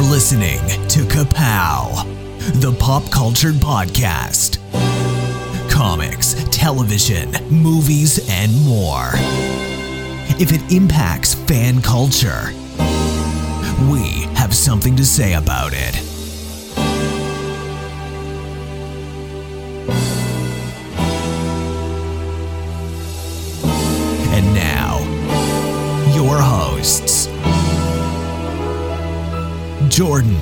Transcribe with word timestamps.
You're 0.00 0.08
listening 0.08 0.60
to 0.88 1.00
Kapow, 1.00 1.92
the 2.62 2.72
pop 2.80 3.10
culture 3.10 3.52
podcast. 3.52 4.56
Comics, 5.70 6.42
television, 6.44 7.32
movies, 7.50 8.26
and 8.30 8.50
more. 8.64 9.10
If 10.40 10.52
it 10.52 10.72
impacts 10.72 11.34
fan 11.34 11.82
culture, 11.82 12.54
we 13.92 14.22
have 14.36 14.54
something 14.54 14.96
to 14.96 15.04
say 15.04 15.34
about 15.34 15.72
it. 15.74 15.94
And 24.32 24.54
now, 24.54 24.98
your 26.14 26.38
hosts 26.40 27.09
Jordan, 30.00 30.40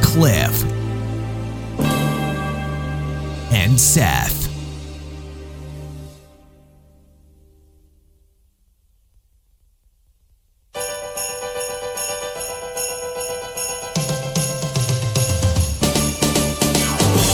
Cliff, 0.00 0.64
and 3.52 3.78
Seth. 3.78 4.46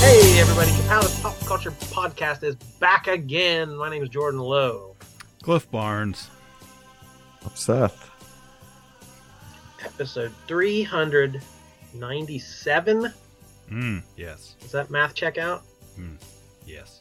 Hey 0.00 0.40
everybody, 0.40 0.72
Kapow 0.72 1.02
the 1.02 1.22
Pop 1.22 1.38
Culture 1.46 1.70
Podcast 1.70 2.42
is 2.42 2.56
back 2.80 3.06
again. 3.06 3.76
My 3.76 3.88
name 3.88 4.02
is 4.02 4.08
Jordan 4.08 4.40
Lowe. 4.40 4.96
Cliff 5.44 5.70
Barnes. 5.70 6.28
Seth. 7.54 8.13
Episode 9.94 10.32
397. 10.48 13.12
Mm, 13.70 14.02
yes. 14.16 14.56
Does 14.60 14.72
that 14.72 14.90
math 14.90 15.14
check 15.14 15.38
out? 15.38 15.62
Yes. 16.66 16.98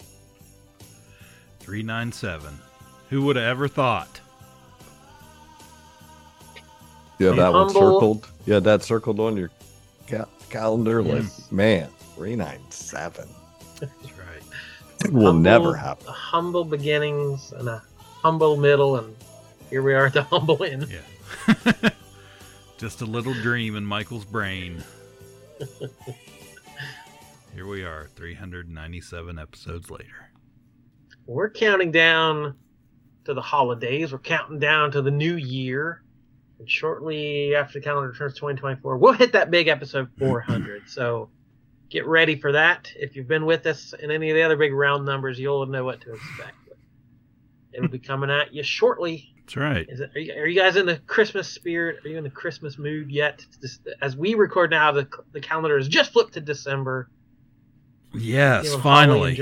397. 1.59 2.57
Who 3.09 3.23
would 3.23 3.35
have 3.35 3.45
ever 3.45 3.67
thought? 3.67 4.21
Yeah, 7.19 7.27
have 7.27 7.35
Be 7.35 7.41
that 7.41 7.53
one 7.53 7.69
circled. 7.69 8.27
Yeah, 8.45 8.59
that 8.59 8.83
circled 8.83 9.19
on 9.19 9.35
your 9.37 9.49
ca- 10.07 10.25
calendar. 10.49 11.01
Like, 11.01 11.23
man, 11.51 11.89
397. 12.15 13.27
That's 13.79 13.91
right. 14.03 14.43
It 15.05 15.11
will 15.11 15.25
Humble- 15.27 15.41
never 15.41 15.75
happen. 15.75 16.05
Humble 16.07 16.63
beginnings 16.65 17.51
and 17.53 17.67
a 17.69 17.81
humble 18.21 18.55
middle, 18.57 18.97
and 18.97 19.15
here 19.69 19.81
we 19.81 19.93
are 19.95 20.05
at 20.07 20.13
the 20.13 20.23
humble 20.23 20.63
end. 20.63 20.87
Yeah. 20.89 20.99
Just 22.77 23.01
a 23.01 23.05
little 23.05 23.33
dream 23.33 23.75
in 23.75 23.85
Michael's 23.85 24.25
brain. 24.25 24.83
Here 27.55 27.67
we 27.67 27.83
are, 27.83 28.07
397 28.15 29.39
episodes 29.39 29.91
later. 29.91 30.29
We're 31.25 31.51
counting 31.51 31.91
down 31.91 32.55
to 33.25 33.33
the 33.33 33.41
holidays. 33.41 34.11
We're 34.11 34.19
counting 34.19 34.59
down 34.59 34.91
to 34.91 35.01
the 35.01 35.11
new 35.11 35.35
year. 35.35 36.03
And 36.59 36.69
shortly 36.69 37.55
after 37.55 37.79
the 37.79 37.83
calendar 37.83 38.13
turns 38.13 38.33
2024, 38.33 38.97
we'll 38.97 39.13
hit 39.13 39.31
that 39.33 39.51
big 39.51 39.67
episode 39.67 40.09
400. 40.17 40.89
so 40.89 41.29
get 41.89 42.05
ready 42.07 42.35
for 42.35 42.51
that. 42.51 42.91
If 42.95 43.15
you've 43.15 43.27
been 43.27 43.45
with 43.45 43.65
us 43.67 43.93
in 43.93 44.11
any 44.11 44.29
of 44.31 44.35
the 44.35 44.41
other 44.41 44.57
big 44.57 44.73
round 44.73 45.05
numbers, 45.05 45.39
you'll 45.39 45.65
know 45.67 45.85
what 45.85 46.01
to 46.01 46.13
expect. 46.13 46.57
It'll 47.71 47.87
be 47.87 47.99
coming 47.99 48.29
at 48.29 48.53
you 48.53 48.63
shortly. 48.63 49.32
That's 49.45 49.57
right. 49.57 49.85
It, 49.89 50.11
are, 50.15 50.19
you, 50.19 50.33
are 50.33 50.47
you 50.47 50.59
guys 50.59 50.75
in 50.75 50.85
the 50.85 50.97
Christmas 50.97 51.47
spirit? 51.47 52.05
Are 52.05 52.07
you 52.07 52.17
in 52.17 52.23
the 52.23 52.29
Christmas 52.29 52.77
mood 52.77 53.11
yet? 53.11 53.45
As 54.01 54.15
we 54.15 54.35
record 54.35 54.71
now, 54.71 54.91
the, 54.91 55.07
the 55.31 55.41
calendar 55.41 55.77
has 55.77 55.87
just 55.87 56.13
flipped 56.13 56.33
to 56.33 56.41
December. 56.41 57.09
Yes, 58.13 58.73
finally. 58.75 59.35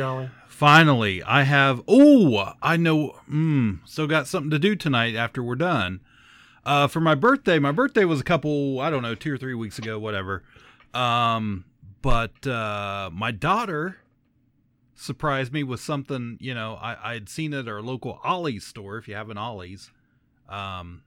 Finally, 0.48 1.24
I 1.24 1.44
have. 1.44 1.82
Oh, 1.88 2.54
I 2.62 2.78
know. 2.78 3.20
Mm, 3.30 3.80
still 3.86 4.08
got 4.08 4.28
something 4.28 4.52
to 4.52 4.60
do 4.60 4.76
tonight 4.76 5.16
after 5.16 5.42
we're 5.42 5.56
done. 5.56 6.02
Uh, 6.64 6.88
for 6.88 7.00
my 7.00 7.16
birthday, 7.16 7.58
my 7.58 7.72
birthday 7.72 8.06
was 8.06 8.22
a 8.22 8.24
couple, 8.24 8.80
I 8.80 8.92
don't 8.92 9.02
know, 9.02 9.16
two 9.16 9.34
or 9.34 9.38
three 9.38 9.56
weeks 9.56 9.80
ago, 9.80 9.98
whatever. 9.98 10.44
Um, 10.94 11.66
but 12.02 12.46
uh, 12.46 13.10
my 13.12 13.32
daughter 13.32 13.98
surprised 15.02 15.52
me 15.52 15.64
with 15.64 15.80
something. 15.80 16.38
You 16.40 16.54
know, 16.54 16.78
I 16.82 17.12
I 17.12 17.14
had 17.14 17.30
seen 17.30 17.54
it 17.54 17.60
at 17.60 17.68
our 17.68 17.82
local 17.82 18.20
Ollie's 18.24 18.66
store. 18.66 18.98
If 18.98 19.08
you 19.08 19.16
have 19.16 19.30
an 19.30 19.38
Ollie's, 19.38 19.92
um, 20.50 21.02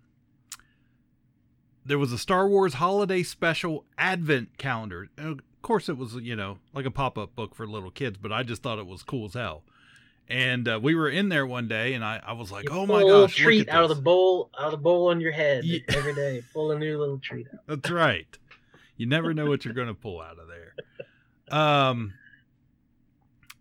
there 1.84 1.98
was 1.98 2.12
a 2.12 2.18
Star 2.18 2.48
Wars 2.48 2.74
Holiday 2.74 3.22
Special 3.22 3.84
Advent 3.98 4.58
calendar. 4.58 5.08
Of 5.18 5.40
course, 5.62 5.88
it 5.88 5.96
was 5.96 6.14
you 6.16 6.36
know 6.36 6.58
like 6.72 6.86
a 6.86 6.90
pop 6.90 7.16
up 7.18 7.34
book 7.34 7.54
for 7.54 7.66
little 7.66 7.90
kids, 7.90 8.18
but 8.20 8.32
I 8.32 8.42
just 8.42 8.62
thought 8.62 8.78
it 8.78 8.86
was 8.86 9.02
cool 9.02 9.26
as 9.26 9.34
hell. 9.34 9.62
And 10.26 10.66
uh, 10.66 10.80
we 10.82 10.94
were 10.94 11.10
in 11.10 11.28
there 11.28 11.46
one 11.46 11.68
day, 11.68 11.92
and 11.92 12.02
I, 12.02 12.18
I 12.26 12.32
was 12.32 12.50
like, 12.50 12.64
You 12.64 12.70
"Oh 12.74 12.86
my 12.86 13.02
gosh!" 13.02 13.36
treat 13.36 13.68
out 13.68 13.82
of 13.90 13.90
the 13.94 14.02
bowl, 14.02 14.48
out 14.58 14.66
of 14.66 14.70
the 14.72 14.78
bowl 14.78 15.08
on 15.10 15.20
your 15.20 15.32
head 15.32 15.64
Yeah. 15.64 15.80
every 15.90 16.14
day. 16.14 16.42
Pull 16.54 16.72
a 16.72 16.78
new 16.78 16.98
little 16.98 17.18
treat 17.18 17.46
out. 17.52 17.60
That's 17.66 17.90
right. 17.90 18.26
You 18.96 19.06
never 19.06 19.34
know 19.34 19.46
what 19.46 19.64
you're 19.66 19.74
going 19.74 19.88
to 19.88 19.94
pull 19.94 20.22
out 20.22 20.38
of 20.38 20.46
there. 20.48 20.74
Um, 21.50 22.14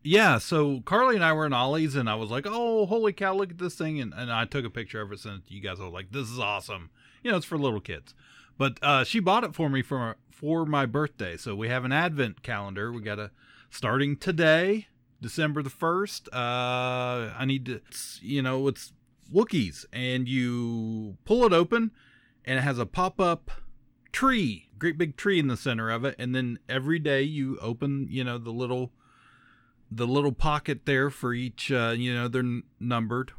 yeah. 0.04 0.38
So 0.38 0.82
Carly 0.82 1.16
and 1.16 1.24
I 1.24 1.34
were 1.34 1.46
in 1.46 1.54
Ollie's, 1.54 1.96
and 1.96 2.10
I 2.10 2.16
was 2.16 2.30
like, 2.30 2.46
"Oh, 2.48 2.86
holy 2.86 3.14
cow! 3.14 3.34
Look 3.34 3.52
at 3.52 3.58
this 3.58 3.76
thing!" 3.76 4.00
And, 4.00 4.14
and 4.14 4.32
I 4.32 4.46
took 4.46 4.66
a 4.66 4.70
picture 4.70 5.02
of 5.02 5.12
it, 5.12 5.22
to 5.22 5.42
you 5.48 5.62
guys. 5.62 5.80
Was 5.80 5.94
like, 5.94 6.12
"This 6.12 6.30
is 6.30 6.40
awesome." 6.40 6.90
You 7.24 7.32
know, 7.32 7.38
it's 7.38 7.46
for 7.46 7.58
little 7.58 7.82
kids. 7.82 8.14
But 8.58 8.78
uh, 8.82 9.04
she 9.04 9.20
bought 9.20 9.44
it 9.44 9.56
for 9.56 9.70
me 9.70 9.82
for 9.82 10.18
for 10.30 10.66
my 10.66 10.86
birthday. 10.86 11.38
So 11.38 11.56
we 11.56 11.70
have 11.70 11.86
an 11.86 11.92
advent 11.92 12.44
calendar. 12.44 12.92
We 12.92 13.02
got 13.02 13.20
a 13.20 13.32
starting 13.70 14.18
today, 14.18 14.88
December 15.22 15.64
the 15.64 15.70
first. 15.70 16.28
Uh, 16.34 17.32
I 17.38 17.46
need 17.46 17.66
to, 17.66 17.82
you 18.22 18.42
know, 18.42 18.68
it's 18.68 18.94
Wookiees, 19.34 19.86
and 19.92 20.28
you 20.28 21.18
pull 21.26 21.46
it 21.46 21.54
open, 21.54 21.92
and 22.46 22.60
it 22.60 22.62
has 22.62 22.78
a 22.78 22.86
pop 22.86 23.20
up 23.20 23.50
tree, 24.12 24.70
great 24.78 24.98
big 24.98 25.18
tree 25.18 25.40
in 25.40 25.48
the 25.48 25.58
center 25.58 25.90
of 25.90 26.06
it, 26.06 26.16
and 26.20 26.36
then 26.36 26.60
every 26.70 27.00
day 27.00 27.24
you 27.24 27.58
open, 27.60 28.08
you 28.10 28.24
know, 28.24 28.38
the 28.38 28.52
little 28.52 28.92
the 29.96 30.08
little 30.08 30.32
pocket 30.32 30.82
there 30.86 31.10
for 31.10 31.34
each 31.34 31.72
uh, 31.72 31.94
you 31.98 32.14
know, 32.14 32.28
they're 32.28 32.42
n- 32.42 32.64
numbered 32.80 33.32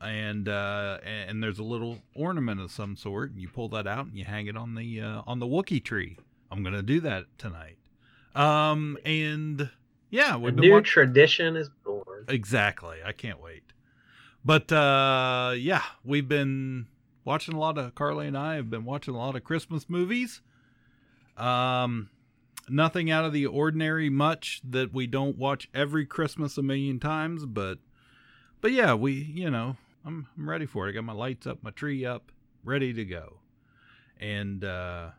and 0.00 0.48
uh 0.48 0.98
and 1.04 1.42
there's 1.42 1.60
a 1.60 1.62
little 1.64 1.98
ornament 2.14 2.60
of 2.60 2.70
some 2.72 2.96
sort 2.96 3.30
and 3.30 3.40
you 3.40 3.48
pull 3.48 3.68
that 3.68 3.86
out 3.86 4.06
and 4.06 4.16
you 4.18 4.24
hang 4.24 4.46
it 4.48 4.56
on 4.56 4.74
the 4.74 5.00
uh, 5.00 5.22
on 5.28 5.38
the 5.38 5.46
Wookie 5.46 5.82
tree. 5.82 6.18
I'm 6.50 6.62
going 6.64 6.74
to 6.74 6.82
do 6.82 6.98
that 7.00 7.26
tonight. 7.38 7.76
Um 8.34 8.98
and 9.04 9.70
yeah, 10.10 10.36
we've 10.36 10.54
new 10.56 10.72
watch- 10.72 10.88
tradition 10.88 11.54
is 11.56 11.70
born. 11.84 12.24
Exactly. 12.28 12.96
I 13.04 13.12
can't 13.12 13.40
wait. 13.40 13.62
But 14.44 14.72
uh 14.72 15.54
yeah, 15.56 15.82
we've 16.04 16.26
been 16.28 16.88
watching 17.24 17.54
a 17.54 17.58
lot 17.60 17.78
of 17.78 17.94
Carly 17.94 18.26
and 18.26 18.36
I 18.36 18.56
have 18.56 18.68
been 18.68 18.84
watching 18.84 19.14
a 19.14 19.18
lot 19.18 19.36
of 19.36 19.44
Christmas 19.44 19.88
movies. 19.88 20.40
Um 21.36 22.10
nothing 22.68 23.10
out 23.10 23.24
of 23.24 23.32
the 23.32 23.46
ordinary 23.46 24.08
much 24.10 24.60
that 24.68 24.92
we 24.92 25.06
don't 25.06 25.36
watch 25.36 25.68
every 25.74 26.06
Christmas 26.06 26.58
a 26.58 26.62
million 26.62 27.00
times, 27.00 27.46
but 27.46 27.78
but 28.60 28.72
yeah, 28.72 28.94
we, 28.94 29.12
you 29.12 29.50
know, 29.50 29.76
I'm 30.04 30.28
I'm 30.36 30.48
ready 30.48 30.66
for 30.66 30.86
it. 30.86 30.90
I 30.90 30.94
got 30.94 31.04
my 31.04 31.12
lights 31.12 31.46
up, 31.46 31.62
my 31.62 31.70
tree 31.70 32.04
up, 32.04 32.32
ready 32.64 32.92
to 32.92 33.04
go. 33.04 33.38
And 34.20 34.64
uh 34.64 35.10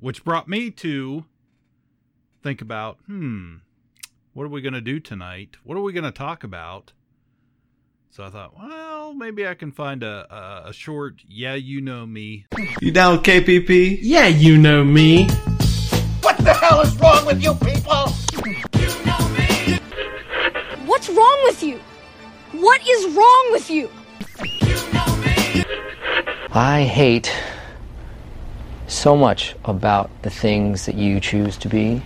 which 0.00 0.24
brought 0.24 0.48
me 0.48 0.70
to 0.70 1.26
think 2.42 2.62
about, 2.62 2.98
hmm, 3.06 3.56
what 4.32 4.44
are 4.44 4.48
we 4.48 4.62
going 4.62 4.72
to 4.72 4.80
do 4.80 4.98
tonight? 4.98 5.56
What 5.62 5.76
are 5.76 5.82
we 5.82 5.92
going 5.92 6.04
to 6.04 6.10
talk 6.10 6.42
about? 6.42 6.92
So 8.10 8.24
I 8.24 8.30
thought, 8.30 8.58
well, 8.58 9.14
maybe 9.14 9.46
I 9.46 9.54
can 9.54 9.70
find 9.70 10.02
a, 10.02 10.26
a, 10.34 10.70
a 10.70 10.72
short, 10.72 11.22
yeah, 11.28 11.54
you 11.54 11.80
know 11.80 12.06
me. 12.06 12.46
You 12.80 12.90
down 12.90 13.12
with 13.12 13.22
KPP? 13.22 13.98
Yeah, 14.00 14.26
you 14.26 14.58
know 14.58 14.82
me. 14.82 15.28
What's 20.86 21.08
wrong 21.10 21.40
with 21.44 21.62
you? 21.62 21.78
What 22.52 22.80
is 22.88 23.14
wrong 23.14 23.48
with 23.52 23.70
you? 23.70 23.90
I 26.52 26.82
hate 26.82 27.32
so 28.86 29.16
much 29.16 29.54
about 29.64 30.10
the 30.22 30.30
things 30.30 30.86
that 30.86 30.94
you 30.94 31.20
choose 31.20 31.56
to 31.58 31.68
be. 31.68 32.02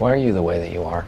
Why 0.00 0.12
are 0.14 0.16
you 0.16 0.32
the 0.32 0.42
way 0.42 0.58
that 0.58 0.72
you 0.72 0.82
are? 0.82 1.06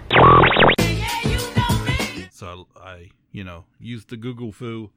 So 2.31 2.67
I, 2.77 2.79
I, 2.87 3.11
you 3.31 3.43
know, 3.43 3.65
used 3.81 4.11
the 4.11 4.19
Google 4.19 4.53
foo 4.53 4.91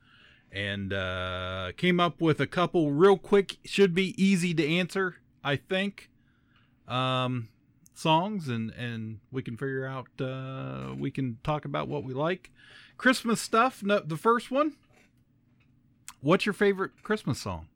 and 0.52 0.92
uh, 0.92 1.72
came 1.78 2.02
up 2.02 2.20
with 2.20 2.42
a 2.42 2.46
couple 2.46 2.92
real 2.92 3.18
quick, 3.18 3.56
should 3.64 3.96
be 3.96 4.14
easy 4.22 4.54
to 4.56 4.68
answer, 4.68 5.16
I 5.46 5.56
think, 5.56 6.10
um, 6.90 7.48
songs, 7.94 8.50
and 8.50 8.72
and 8.72 9.20
we 9.32 9.42
can 9.42 9.56
figure 9.56 9.86
out. 9.86 10.08
Uh, 10.20 10.94
we 10.98 11.10
can 11.10 11.38
talk 11.42 11.64
about 11.64 11.88
what 11.88 12.04
we 12.04 12.14
like. 12.14 12.52
Christmas 12.98 13.40
stuff. 13.40 13.82
No, 13.82 14.02
the 14.02 14.18
first 14.18 14.52
one. 14.52 14.74
What's 16.20 16.46
your 16.46 16.52
favorite 16.52 16.92
Christmas 17.02 17.40
song? 17.40 17.68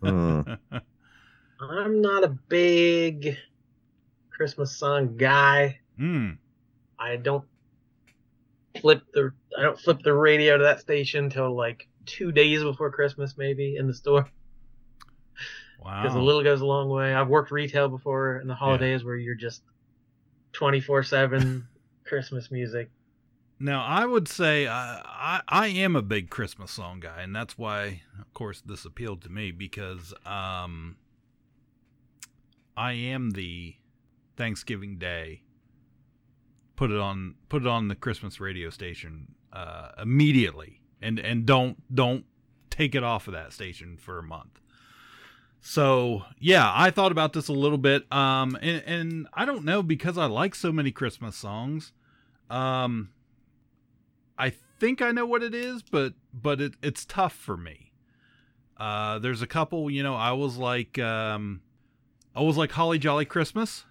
Hmm. 0.00 0.52
I'm 1.60 2.00
not 2.00 2.22
a 2.22 2.28
big 2.28 3.36
Christmas 4.36 4.76
song 4.76 5.16
guy. 5.16 5.80
Hmm. 5.96 6.32
I 6.98 7.16
don't 7.16 7.44
flip 8.80 9.02
the 9.14 9.32
I 9.58 9.62
don't 9.62 9.78
flip 9.78 10.02
the 10.02 10.12
radio 10.12 10.58
to 10.58 10.64
that 10.64 10.80
station 10.80 11.30
till 11.30 11.56
like 11.56 11.88
two 12.04 12.32
days 12.32 12.62
before 12.62 12.90
Christmas, 12.90 13.36
maybe 13.36 13.76
in 13.76 13.86
the 13.86 13.94
store. 13.94 14.28
Wow, 15.82 16.02
because 16.02 16.16
a 16.16 16.20
little 16.20 16.42
goes 16.42 16.60
a 16.60 16.66
long 16.66 16.90
way. 16.90 17.14
I've 17.14 17.28
worked 17.28 17.50
retail 17.50 17.88
before 17.88 18.40
in 18.40 18.48
the 18.48 18.54
holidays 18.54 19.04
where 19.04 19.16
you're 19.16 19.34
just 19.34 19.62
twenty 20.52 20.80
four 20.80 21.02
seven 21.02 21.66
Christmas 22.04 22.50
music. 22.50 22.90
Now, 23.58 23.84
I 23.84 24.04
would 24.04 24.28
say 24.28 24.66
I, 24.66 25.00
I 25.04 25.40
I 25.48 25.66
am 25.68 25.96
a 25.96 26.02
big 26.02 26.28
Christmas 26.28 26.70
song 26.70 27.00
guy, 27.00 27.22
and 27.22 27.34
that's 27.34 27.56
why, 27.56 28.02
of 28.20 28.32
course, 28.34 28.60
this 28.60 28.84
appealed 28.84 29.22
to 29.22 29.30
me 29.30 29.50
because 29.50 30.12
um, 30.26 30.96
I 32.76 32.92
am 32.92 33.30
the 33.30 33.76
Thanksgiving 34.36 34.98
Day. 34.98 35.42
Put 36.76 36.90
it 36.90 36.98
on 36.98 37.36
put 37.48 37.62
it 37.62 37.68
on 37.68 37.88
the 37.88 37.94
Christmas 37.94 38.38
radio 38.38 38.70
station 38.70 39.34
uh, 39.52 39.92
immediately, 40.00 40.80
and 41.00 41.18
and 41.18 41.46
don't 41.46 41.82
don't 41.94 42.24
take 42.70 42.94
it 42.94 43.02
off 43.02 43.26
of 43.26 43.32
that 43.34 43.52
station 43.52 43.96
for 43.96 44.18
a 44.18 44.22
month. 44.22 44.60
So 45.60 46.24
yeah, 46.38 46.70
I 46.72 46.90
thought 46.90 47.12
about 47.12 47.32
this 47.32 47.48
a 47.48 47.52
little 47.52 47.78
bit, 47.78 48.10
um, 48.12 48.56
and, 48.60 48.82
and 48.86 49.28
I 49.32 49.44
don't 49.44 49.64
know 49.64 49.82
because 49.82 50.18
I 50.18 50.26
like 50.26 50.54
so 50.54 50.70
many 50.70 50.92
Christmas 50.92 51.34
songs. 51.34 51.92
Um, 52.50 53.10
I 54.38 54.52
think 54.78 55.00
I 55.02 55.10
know 55.12 55.26
what 55.26 55.42
it 55.42 55.54
is, 55.54 55.82
but 55.82 56.12
but 56.32 56.60
it, 56.60 56.74
it's 56.82 57.04
tough 57.04 57.32
for 57.32 57.56
me. 57.56 57.92
Uh, 58.76 59.18
there's 59.18 59.40
a 59.40 59.46
couple, 59.46 59.90
you 59.90 60.02
know, 60.02 60.14
I 60.14 60.32
was 60.32 60.58
like, 60.58 60.98
um, 60.98 61.62
I 62.34 62.42
was 62.42 62.58
like 62.58 62.72
Holly 62.72 62.98
Jolly 62.98 63.24
Christmas, 63.24 63.84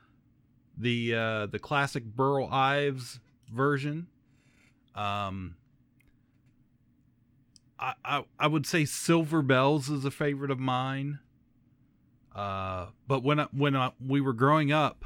the 0.77 1.16
uh, 1.16 1.45
the 1.48 1.60
classic 1.60 2.04
Burl 2.04 2.48
Ives 2.51 3.19
version. 3.54 4.07
Um, 4.94 5.56
I, 7.80 7.94
I 8.04 8.24
I 8.39 8.48
would 8.48 8.66
say 8.66 8.86
Silver 8.86 9.42
Bells 9.42 9.89
is 9.89 10.06
a 10.06 10.12
favorite 10.12 10.51
of 10.51 10.60
mine. 10.60 11.19
Uh, 12.33 12.88
but 13.07 13.24
when 13.24 13.39
I, 13.39 13.48
when 13.54 13.75
I, 13.77 13.92
we 14.06 14.19
were 14.19 14.33
growing 14.33 14.74
up, 14.74 15.06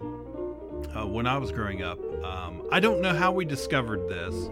uh, 0.00 1.06
when 1.06 1.26
I 1.26 1.38
was 1.38 1.52
growing 1.52 1.82
up, 1.82 1.98
um, 2.24 2.66
I 2.72 2.80
don't 2.80 3.00
know 3.00 3.14
how 3.14 3.30
we 3.30 3.44
discovered 3.44 4.08
this. 4.08 4.50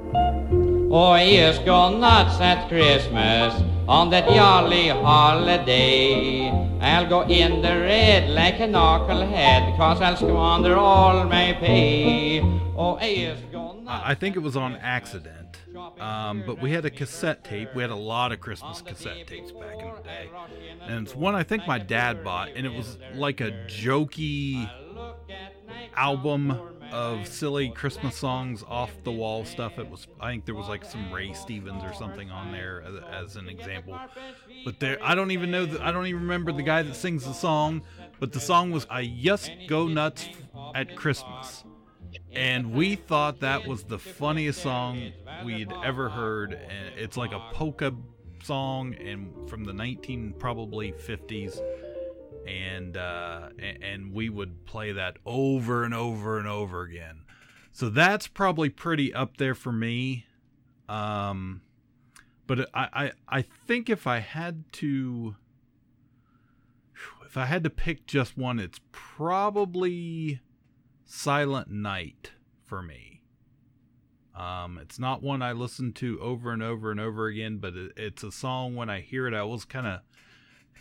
Och 0.94 1.18
ears 1.18 1.58
go 1.64 1.88
nuts 1.88 2.38
at 2.38 2.68
Christmas 2.68 3.54
on 3.88 4.10
that 4.10 4.28
jolly 4.28 4.88
holiday. 4.88 6.50
I'll 6.82 7.08
go 7.08 7.22
in 7.22 7.62
the 7.62 7.80
red 7.80 8.28
like 8.28 8.60
a 8.60 8.68
knucklehead, 8.68 9.74
cause 9.78 10.02
I'll 10.02 10.16
squander 10.16 10.76
all 10.76 11.24
my 11.24 11.54
pay. 11.54 12.42
Oh, 12.76 12.98
ears 13.00 13.38
go 13.50 13.72
nuts. 13.80 14.02
I 14.04 14.14
think 14.14 14.36
it 14.36 14.40
was 14.40 14.54
on 14.54 14.76
accident. 14.76 15.62
Um, 15.98 16.44
but 16.46 16.60
we 16.60 16.72
had 16.72 16.84
a 16.84 16.90
cassette 16.90 17.42
tape. 17.42 17.70
We 17.74 17.80
had 17.80 17.90
a 17.90 17.96
lot 17.96 18.30
of 18.30 18.40
Christmas 18.40 18.82
cassette 18.82 19.26
tapes 19.26 19.50
back 19.50 19.80
in 19.80 19.94
the 19.94 20.02
day. 20.02 20.28
And 20.82 21.06
it's 21.06 21.16
one 21.16 21.34
I 21.34 21.42
think 21.42 21.66
my 21.66 21.78
dad 21.78 22.22
bought, 22.22 22.50
and 22.54 22.66
it 22.66 22.72
was 22.74 22.98
like 23.14 23.40
a 23.40 23.52
jokey 23.66 24.68
album 25.96 26.58
of 26.92 27.26
silly 27.26 27.70
Christmas 27.70 28.16
songs 28.16 28.62
off 28.68 28.90
the 29.02 29.10
wall 29.10 29.44
stuff. 29.44 29.78
It 29.78 29.88
was, 29.88 30.06
I 30.20 30.30
think 30.30 30.44
there 30.44 30.54
was 30.54 30.68
like 30.68 30.84
some 30.84 31.12
Ray 31.12 31.32
Stevens 31.32 31.82
or 31.82 31.94
something 31.94 32.30
on 32.30 32.52
there 32.52 32.82
as, 32.82 33.30
as 33.30 33.36
an 33.36 33.48
example. 33.48 33.98
But 34.64 34.78
there, 34.78 34.98
I 35.02 35.14
don't 35.14 35.30
even 35.30 35.50
know, 35.50 35.64
the, 35.66 35.82
I 35.84 35.90
don't 35.90 36.06
even 36.06 36.22
remember 36.22 36.52
the 36.52 36.62
guy 36.62 36.82
that 36.82 36.94
sings 36.94 37.24
the 37.24 37.32
song. 37.32 37.82
But 38.20 38.32
the 38.32 38.40
song 38.40 38.70
was 38.70 38.86
"I 38.88 39.06
Just 39.06 39.50
Go 39.68 39.88
Nuts 39.88 40.28
at 40.74 40.94
Christmas." 40.96 41.64
and 42.30 42.72
we 42.72 42.94
thought 42.94 43.40
that 43.40 43.66
was 43.66 43.84
the 43.84 43.98
funniest 43.98 44.62
song 44.62 45.12
we'd 45.44 45.72
ever 45.84 46.08
heard 46.08 46.52
and 46.52 46.98
it's 46.98 47.16
like 47.16 47.32
a 47.32 47.40
polka 47.52 47.92
song 48.42 48.94
and 48.94 49.48
from 49.48 49.64
the 49.64 49.72
19 49.72 50.34
probably 50.38 50.92
50s 50.92 51.60
and 52.46 52.96
uh 52.96 53.48
and 53.58 54.12
we 54.12 54.28
would 54.28 54.64
play 54.66 54.92
that 54.92 55.16
over 55.24 55.84
and 55.84 55.94
over 55.94 56.38
and 56.38 56.48
over 56.48 56.82
again 56.82 57.24
so 57.72 57.88
that's 57.88 58.26
probably 58.26 58.68
pretty 58.68 59.12
up 59.14 59.36
there 59.36 59.54
for 59.54 59.72
me 59.72 60.26
um 60.88 61.60
but 62.46 62.68
i 62.74 62.88
i, 62.92 63.12
I 63.28 63.42
think 63.42 63.88
if 63.88 64.06
i 64.06 64.18
had 64.18 64.64
to 64.74 65.36
if 67.24 67.36
i 67.36 67.46
had 67.46 67.64
to 67.64 67.70
pick 67.70 68.06
just 68.06 68.36
one 68.36 68.58
it's 68.58 68.80
probably 68.90 70.40
Silent 71.14 71.70
Night 71.70 72.32
for 72.64 72.82
me. 72.82 73.20
Um, 74.34 74.78
it's 74.80 74.98
not 74.98 75.22
one 75.22 75.42
I 75.42 75.52
listen 75.52 75.92
to 75.92 76.18
over 76.22 76.52
and 76.52 76.62
over 76.62 76.90
and 76.90 76.98
over 76.98 77.26
again, 77.26 77.58
but 77.58 77.76
it, 77.76 77.92
it's 77.98 78.22
a 78.22 78.32
song 78.32 78.76
when 78.76 78.88
I 78.88 79.00
hear 79.02 79.26
it, 79.26 79.34
I 79.34 79.40
always 79.40 79.66
kind 79.66 79.86
of 79.86 80.00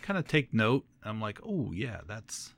kind 0.02 0.18
of 0.18 0.26
take 0.26 0.52
note. 0.52 0.84
I'm 1.04 1.20
like, 1.20 1.40
oh 1.44 1.72
yeah, 1.72 2.00
that's 2.06 2.52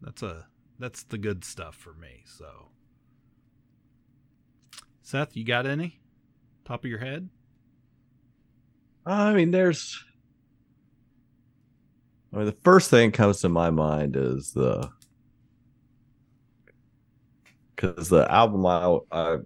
that's 0.00 0.22
a 0.22 0.46
that's 0.78 1.02
the 1.04 1.18
good 1.18 1.44
stuff 1.44 1.74
for 1.74 1.92
me. 1.94 2.22
So, 2.24 2.68
Seth, 5.02 5.36
you 5.36 5.44
got 5.44 5.66
any 5.66 6.00
top 6.64 6.84
of 6.84 6.90
your 6.90 7.00
head? 7.00 7.28
I 9.06 9.32
mean, 9.32 9.50
there's. 9.50 10.02
I 12.32 12.36
mean, 12.36 12.46
the 12.46 12.52
first 12.52 12.90
thing 12.90 13.10
comes 13.12 13.40
to 13.40 13.48
my 13.48 13.70
mind 13.70 14.16
is 14.16 14.52
the. 14.52 14.88
Because 17.74 18.08
the 18.10 18.30
album 18.30 18.66
I, 18.66 18.98
I 19.10 19.38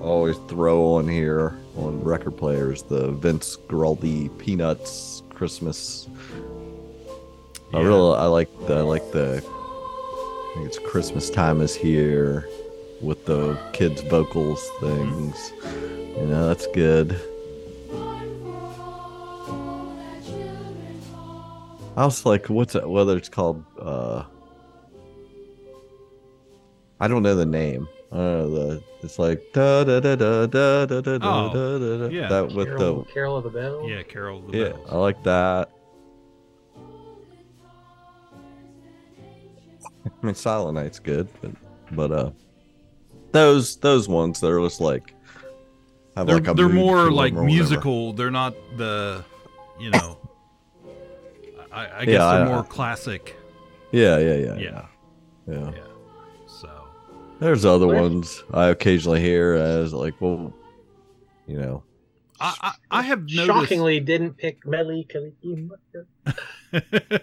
always 0.00 0.36
throw 0.48 0.94
on 0.94 1.08
here 1.08 1.58
on 1.76 2.02
record 2.02 2.36
players, 2.36 2.82
the 2.82 3.10
Vince 3.10 3.56
Guaraldi 3.68 4.36
Peanuts 4.38 5.22
Christmas. 5.36 6.08
I 7.74 7.80
really 7.82 8.16
I 8.16 8.24
like 8.24 8.48
the 8.66 8.78
I 8.78 8.80
like 8.80 9.12
the. 9.12 9.36
I 9.44 10.54
think 10.54 10.66
it's 10.66 10.78
Christmas 10.78 11.28
time 11.28 11.60
is 11.60 11.74
here, 11.74 12.48
with 13.02 13.26
the 13.26 13.58
kids 13.74 14.00
vocals 14.02 14.66
things. 14.80 15.52
You 16.16 16.26
know 16.26 16.48
that's 16.48 16.66
good. 16.68 17.20
I 21.96 22.04
was 22.04 22.24
like, 22.24 22.46
what's 22.48 22.74
it? 22.74 22.88
Whether 22.88 23.16
it's 23.16 23.28
called, 23.28 23.64
uh, 23.78 24.24
I 27.00 27.08
don't 27.08 27.22
know 27.22 27.34
the 27.34 27.46
name. 27.46 27.88
I 28.10 28.16
don't 28.16 28.38
know 28.38 28.50
the. 28.50 28.82
It's 29.06 29.20
like 29.20 29.40
da 29.52 29.84
da 29.84 30.00
da 30.00 30.16
da 30.16 30.46
da 30.46 30.84
da 30.84 31.00
da 31.00 31.18
da 31.18 31.46
Oh, 31.48 31.54
da 31.54 31.78
da. 31.78 31.96
da. 31.98 32.06
yeah. 32.08 32.28
That 32.28 32.50
with 32.50 32.66
Carol, 32.66 33.04
the 33.04 33.12
Carol 33.12 33.36
of 33.36 33.44
the 33.44 33.50
Bells. 33.50 33.88
Yeah, 33.88 34.02
Carol 34.02 34.38
of 34.40 34.50
the 34.50 34.58
yeah, 34.58 34.68
Bells. 34.70 34.88
I 34.90 34.96
like 34.96 35.22
that. 35.22 35.70
I 40.04 40.26
mean, 40.26 40.34
Silent 40.34 40.74
Night's 40.74 40.98
good, 40.98 41.28
but 41.40 41.52
but 41.92 42.10
uh, 42.10 42.30
those 43.30 43.76
those 43.76 44.08
ones 44.08 44.40
they're 44.40 44.58
just 44.58 44.80
like 44.80 45.14
have 46.16 46.26
they're, 46.26 46.36
like 46.38 46.48
a 46.48 46.54
they're 46.54 46.66
mood 46.68 46.74
to 46.74 46.80
more 46.80 47.06
'em 47.06 47.12
like 47.14 47.32
or 47.32 47.36
whatever. 47.36 47.46
musical. 47.46 48.12
They're 48.12 48.30
not 48.32 48.54
the, 48.76 49.24
you 49.78 49.90
know. 49.90 50.18
I, 51.70 52.00
I 52.00 52.04
guess 52.06 52.14
Yeah, 52.14 52.38
they're 52.38 52.46
I- 52.46 52.48
more 52.48 52.64
classic. 52.64 53.36
Yeah, 53.92 54.18
yeah, 54.18 54.34
yeah, 54.34 54.56
Yeah. 54.56 54.56
yeah, 54.56 54.86
yeah. 55.46 55.70
Yeah. 55.76 55.82
So 57.38 57.44
There's 57.44 57.64
other 57.64 57.86
Where- 57.86 58.00
ones 58.00 58.42
I 58.52 58.68
occasionally 58.68 59.20
hear 59.20 59.54
as 59.54 59.92
like, 59.92 60.20
well, 60.20 60.52
you 61.46 61.58
know, 61.58 61.82
I 62.40 62.54
I, 62.60 62.98
I 62.98 63.02
have 63.02 63.24
noticed. 63.24 63.46
Shockingly, 63.46 64.00
didn't 64.00 64.34
pick 64.38 64.66
Mele 64.66 65.04
Kalikimaka. 65.04 66.06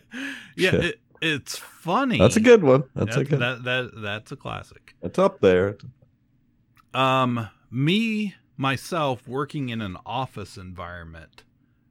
yeah, 0.55 0.75
it, 0.75 0.99
it's 1.21 1.57
funny. 1.57 2.17
that's 2.19 2.35
a 2.35 2.39
good 2.41 2.63
one. 2.63 2.83
That's, 2.95 3.15
That's, 3.15 3.17
a 3.17 3.23
good. 3.25 3.39
that 3.39 3.63
that 3.63 3.91
that's 3.95 4.31
a 4.31 4.35
classic. 4.35 4.95
It's 5.01 5.17
up 5.19 5.39
there. 5.41 5.77
Um, 6.93 7.49
me 7.71 8.35
myself 8.55 9.27
working 9.27 9.69
in 9.69 9.81
an 9.81 9.97
office 10.05 10.57
environment 10.57 11.43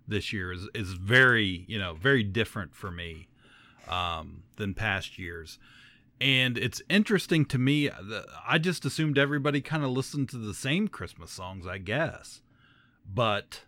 this 0.07 0.33
year 0.33 0.53
is 0.53 0.69
is 0.75 0.93
very 0.93 1.65
you 1.69 1.79
know 1.79 1.95
very 1.95 2.23
different 2.23 2.75
for 2.75 2.91
me 2.91 3.29
um, 3.89 4.43
than 4.57 4.75
past 4.75 5.19
years, 5.19 5.59
and 6.21 6.57
it's 6.57 6.81
interesting 6.89 7.45
to 7.47 7.59
me. 7.59 7.91
I 8.49 8.59
just 8.59 8.85
assumed 8.85 9.19
everybody 9.19 9.61
kind 9.61 9.85
of 9.85 9.91
listened 9.91 10.29
to 10.31 10.39
the 10.39 10.55
same 10.55 10.89
Christmas 10.89 11.31
songs, 11.31 11.67
I 11.67 11.79
guess. 11.79 12.43
but 13.13 13.63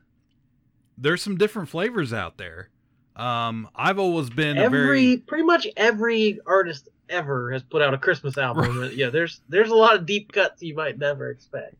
there's 0.96 1.22
some 1.22 1.36
different 1.36 1.68
flavors 1.68 2.12
out 2.12 2.38
there. 2.38 2.70
Um, 3.16 3.68
I've 3.74 3.98
always 3.98 4.30
been 4.30 4.56
every 4.58 4.80
very 4.80 5.16
pretty 5.18 5.44
much 5.44 5.66
every 5.76 6.38
artist 6.46 6.88
ever 7.08 7.52
has 7.52 7.62
put 7.62 7.82
out 7.82 7.94
a 7.94 7.98
Christmas 7.98 8.36
album. 8.38 8.80
Right. 8.80 8.92
Yeah, 8.92 9.10
there's 9.10 9.40
there's 9.48 9.70
a 9.70 9.74
lot 9.74 9.94
of 9.96 10.06
deep 10.06 10.32
cuts 10.32 10.62
you 10.62 10.74
might 10.74 10.98
never 10.98 11.30
expect. 11.30 11.74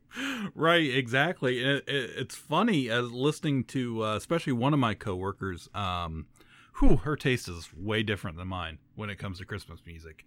right 0.55 0.95
exactly 0.95 1.59
it, 1.59 1.83
it, 1.89 2.11
it's 2.17 2.37
funny 2.37 2.89
as 2.89 3.11
listening 3.11 3.65
to 3.65 4.05
uh, 4.05 4.15
especially 4.17 4.53
one 4.53 4.73
of 4.73 4.79
my 4.79 4.95
coworkers 4.95 5.69
um 5.75 6.27
who 6.75 6.95
her 6.99 7.17
taste 7.17 7.49
is 7.49 7.69
way 7.77 8.01
different 8.05 8.37
than 8.37 8.47
mine 8.47 8.79
when 8.95 9.11
it 9.11 9.17
comes 9.19 9.39
to 9.39 9.45
christmas 9.45 9.81
music 9.85 10.25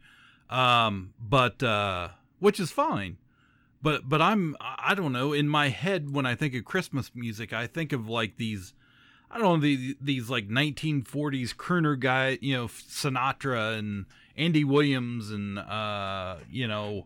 um 0.50 1.14
but 1.20 1.62
uh 1.64 2.10
which 2.40 2.60
is 2.60 2.72
fine 2.72 3.18
but 3.82 4.08
but 4.08 4.22
i'm 4.22 4.56
i 4.62 4.94
don't 4.96 5.12
know 5.12 5.34
in 5.34 5.48
my 5.48 5.70
head 5.70 6.14
when 6.14 6.26
i 6.26 6.34
think 6.36 6.54
of 6.56 6.64
christmas 6.66 7.12
music 7.14 7.52
i 7.54 7.68
think 7.68 7.92
of 7.92 8.08
like 8.08 8.38
these 8.38 8.74
i 9.30 9.38
don't 9.38 9.44
know 9.46 9.58
these, 9.62 9.96
these 10.02 10.30
like 10.30 10.48
1940s 10.48 11.54
crooner 11.56 12.00
guy 12.00 12.38
you 12.42 12.56
know 12.56 12.68
sinatra 12.68 13.78
and 13.78 14.06
andy 14.38 14.64
williams 14.64 15.32
and 15.32 15.60
uh 15.60 16.38
you 16.50 16.68
know 16.68 17.06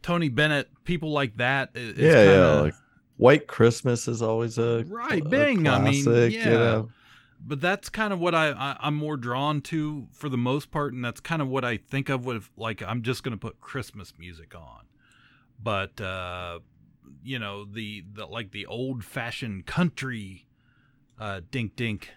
Tony 0.00 0.28
Bennett, 0.28 0.68
people 0.84 1.10
like 1.10 1.36
that. 1.38 1.70
it- 1.74 1.96
yeah, 1.98 2.06
yeah. 2.12 2.24
kinda- 2.24 2.62
Like 2.62 2.74
White 3.16 3.46
Christmas 3.48 4.06
is 4.06 4.22
always 4.22 4.56
a 4.56 4.84
Right, 4.86 5.20
a 5.20 5.28
Bing, 5.28 5.66
I 5.66 5.80
mean, 5.80 6.04
yeah. 6.06 6.28
You 6.28 6.50
know? 6.50 6.88
But 7.40 7.60
that's 7.60 7.88
kind 7.88 8.12
of 8.12 8.18
what 8.18 8.34
I, 8.34 8.50
I 8.50 8.76
I'm 8.80 8.94
more 8.94 9.16
drawn 9.16 9.60
to 9.62 10.08
for 10.12 10.28
the 10.28 10.38
most 10.38 10.70
part, 10.70 10.92
and 10.92 11.04
that's 11.04 11.20
kind 11.20 11.40
of 11.40 11.48
what 11.48 11.64
I 11.64 11.76
think 11.76 12.08
of 12.08 12.24
with 12.24 12.50
like 12.56 12.82
I'm 12.82 13.02
just 13.02 13.22
gonna 13.22 13.36
put 13.36 13.60
Christmas 13.60 14.12
music 14.18 14.54
on, 14.54 14.86
but 15.62 16.00
uh, 16.00 16.60
you 17.22 17.38
know 17.38 17.64
the 17.64 18.04
the 18.12 18.26
like 18.26 18.52
the 18.52 18.66
old 18.66 19.04
fashioned 19.04 19.66
country, 19.66 20.46
uh, 21.18 21.40
dink 21.50 21.76
dink, 21.76 22.10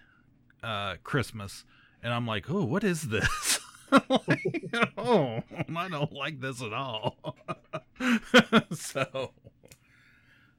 uh, 0.62 0.96
Christmas, 1.02 1.64
and 2.02 2.12
I'm 2.12 2.26
like, 2.26 2.50
oh, 2.50 2.64
what 2.64 2.84
is 2.84 3.02
this? 3.08 3.60
like, 3.90 4.92
oh, 4.96 5.42
I 5.76 5.88
don't 5.88 6.12
like 6.12 6.40
this 6.40 6.62
at 6.62 6.72
all. 6.72 7.36
so, 8.72 9.32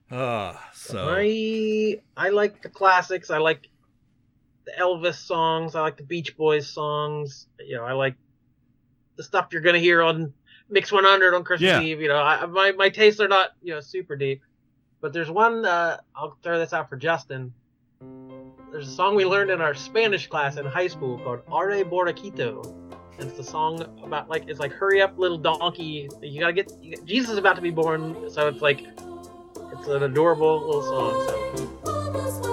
uh, 0.10 0.53
so 0.74 1.08
I 1.10 2.00
I 2.15 2.29
like 2.29 2.62
the 2.62 2.70
classics. 2.70 3.29
I 3.29 3.39
like 3.39 3.70
the 4.65 4.72
Elvis 4.79 5.15
songs. 5.15 5.75
I 5.75 5.82
like 5.82 5.98
the 5.98 6.03
Beach 6.03 6.36
Boys 6.38 6.67
songs. 6.70 7.48
You 7.65 7.75
know, 7.77 7.84
I 7.84 7.93
like 7.93 8.15
the 9.15 9.24
stuff 9.24 9.48
you're 9.51 9.62
gonna 9.62 9.79
hear 9.79 10.01
on 10.01 10.34
Mix 10.70 10.91
100 10.91 11.34
on 11.34 11.43
Christmas 11.43 11.67
Yeah. 11.67 11.82
Eve. 11.82 12.01
You 12.01 12.08
know, 12.08 12.17
I, 12.17 12.46
my 12.46 12.72
my 12.72 12.89
tastes 12.89 13.20
are 13.20 13.27
not 13.27 13.51
you 13.62 13.74
know 13.74 13.79
super 13.82 14.15
deep, 14.15 14.41
but 15.01 15.13
there's 15.13 15.29
one. 15.29 15.65
Uh, 15.65 15.98
I'll 16.15 16.38
throw 16.43 16.58
this 16.60 16.74
out 16.74 16.89
for 16.89 16.96
Justin. 16.98 17.53
There's 18.72 18.88
a 18.88 18.91
song 18.91 19.15
we 19.15 19.24
learned 19.25 19.51
in 19.51 19.62
our 19.62 19.75
Spanish 19.75 20.25
class 20.27 20.58
in 20.58 20.65
high 20.65 20.88
school 20.88 21.20
called 21.20 21.41
Arre 21.51 21.84
Borriquito. 21.86 22.65
And 23.20 23.29
It's 23.29 23.38
the 23.38 23.43
song 23.43 23.79
about 24.03 24.27
like 24.29 24.46
it's 24.48 24.60
like 24.60 24.72
hurry 24.72 25.01
up 25.01 25.17
little 25.20 25.38
donkey. 25.38 26.10
You 26.24 26.39
gotta 26.39 26.53
get 26.53 26.72
you, 26.82 26.96
Jesus 27.05 27.32
is 27.32 27.38
about 27.38 27.55
to 27.58 27.62
be 27.62 27.70
born, 27.70 28.32
so 28.32 28.48
it's 28.48 28.62
like 28.62 28.82
it's 28.82 29.88
an 29.88 30.01
adorable 30.03 30.60
little 30.65 30.82
song. 30.82 31.27
So 31.86 32.52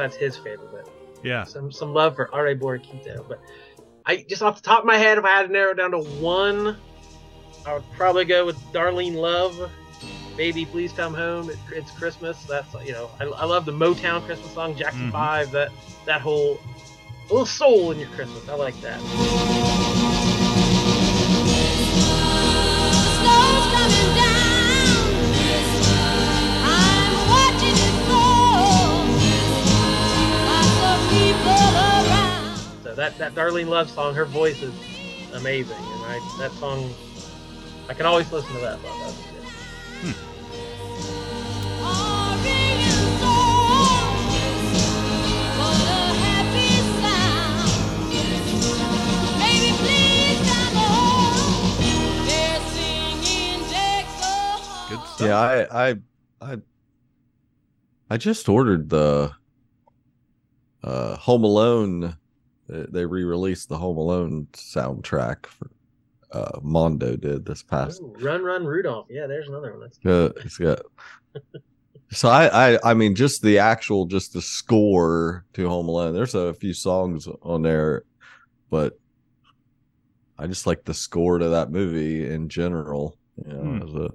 that's 0.00 0.16
his 0.16 0.36
favorite, 0.36 0.70
but 0.72 0.88
yeah. 1.22 1.44
some 1.44 1.70
some 1.70 1.92
love 1.92 2.16
for 2.16 2.34
Arre 2.34 2.54
Borriquito. 2.56 3.26
But 3.28 3.40
I 4.06 4.24
just 4.28 4.42
off 4.42 4.56
the 4.56 4.62
top 4.62 4.80
of 4.80 4.86
my 4.86 4.96
head, 4.96 5.18
if 5.18 5.24
I 5.24 5.30
had 5.30 5.46
to 5.46 5.52
narrow 5.52 5.72
it 5.72 5.76
down 5.76 5.90
to 5.92 5.98
one, 5.98 6.76
I 7.66 7.74
would 7.74 7.90
probably 7.92 8.24
go 8.24 8.46
with 8.46 8.56
Darlene 8.72 9.14
Love. 9.14 9.70
Baby, 10.36 10.64
please 10.64 10.92
come 10.92 11.12
home. 11.12 11.50
It, 11.50 11.58
it's 11.72 11.90
Christmas. 11.90 12.42
That's 12.44 12.72
you 12.86 12.92
know 12.92 13.10
I, 13.20 13.24
I 13.24 13.44
love 13.44 13.66
the 13.66 13.72
Motown 13.72 14.24
Christmas 14.24 14.52
song, 14.54 14.74
Jackson 14.74 15.08
Mhm. 15.08 15.12
Five. 15.12 15.50
That 15.50 15.70
that 16.06 16.20
whole 16.22 16.58
little 17.28 17.46
soul 17.46 17.90
in 17.90 17.98
your 17.98 18.08
Christmas. 18.10 18.48
I 18.48 18.54
like 18.54 18.80
that. 18.80 19.99
That 33.00 33.16
that 33.16 33.34
Darlene 33.34 33.68
Love 33.68 33.90
song, 33.90 34.14
her 34.14 34.26
voice 34.26 34.62
is 34.62 34.74
amazing, 35.32 35.76
and 35.78 36.04
I 36.04 36.20
that 36.38 36.52
song 36.52 36.92
I 37.88 37.94
can 37.94 38.04
always 38.04 38.30
listen 38.30 38.52
to 38.54 38.60
that. 38.60 38.78
Love. 38.82 38.98
That's 39.00 39.16
song. 43.20 43.56
What 45.56 45.80
a 45.80 46.12
happy 46.20 46.72
sound. 47.00 47.72
Baby, 49.40 49.70
please 49.80 50.40
come 50.50 50.74
home. 50.76 51.74
They're 52.26 52.60
singing 52.68 53.60
deck 53.70 54.04
the 54.20 54.28
hall. 54.28 54.88
Good 54.90 55.02
stuff. 55.08 55.26
Yeah, 55.26 55.38
I, 55.40 55.88
I, 55.88 55.96
I, 56.42 56.52
I 58.10 58.16
just 58.18 58.46
ordered 58.48 58.90
the 58.90 59.32
uh 60.82 61.16
Home 61.16 61.44
Alone. 61.44 62.16
They 62.70 62.86
they 62.90 63.06
re-released 63.06 63.68
the 63.68 63.78
Home 63.78 63.96
Alone 63.98 64.46
soundtrack. 64.52 65.46
For, 65.46 65.70
uh, 66.32 66.60
Mondo 66.62 67.16
did 67.16 67.44
this 67.44 67.62
past. 67.62 68.00
Ooh, 68.00 68.14
Run 68.20 68.42
Run 68.42 68.64
Rudolph. 68.64 69.06
Yeah, 69.10 69.26
there's 69.26 69.48
another 69.48 69.72
one. 69.76 69.80
That's 69.80 69.98
Uh, 70.06 70.32
it's 70.44 70.58
got. 70.58 70.80
So 72.12 72.28
I, 72.28 72.72
I, 72.74 72.78
I 72.90 72.94
mean, 72.94 73.14
just 73.14 73.40
the 73.42 73.58
actual, 73.58 74.04
just 74.06 74.32
the 74.32 74.42
score 74.42 75.44
to 75.54 75.68
Home 75.68 75.88
Alone. 75.88 76.12
There's 76.12 76.34
a 76.34 76.54
few 76.54 76.72
songs 76.74 77.28
on 77.42 77.62
there, 77.62 78.02
but 78.68 78.98
I 80.38 80.46
just 80.48 80.66
like 80.66 80.84
the 80.84 80.94
score 80.94 81.38
to 81.38 81.48
that 81.50 81.70
movie 81.70 82.28
in 82.28 82.48
general. 82.48 83.16
You 83.44 83.52
know, 83.52 83.60
Hmm. 83.62 83.76
it 83.76 83.84
was 83.84 83.94
a 83.94 84.10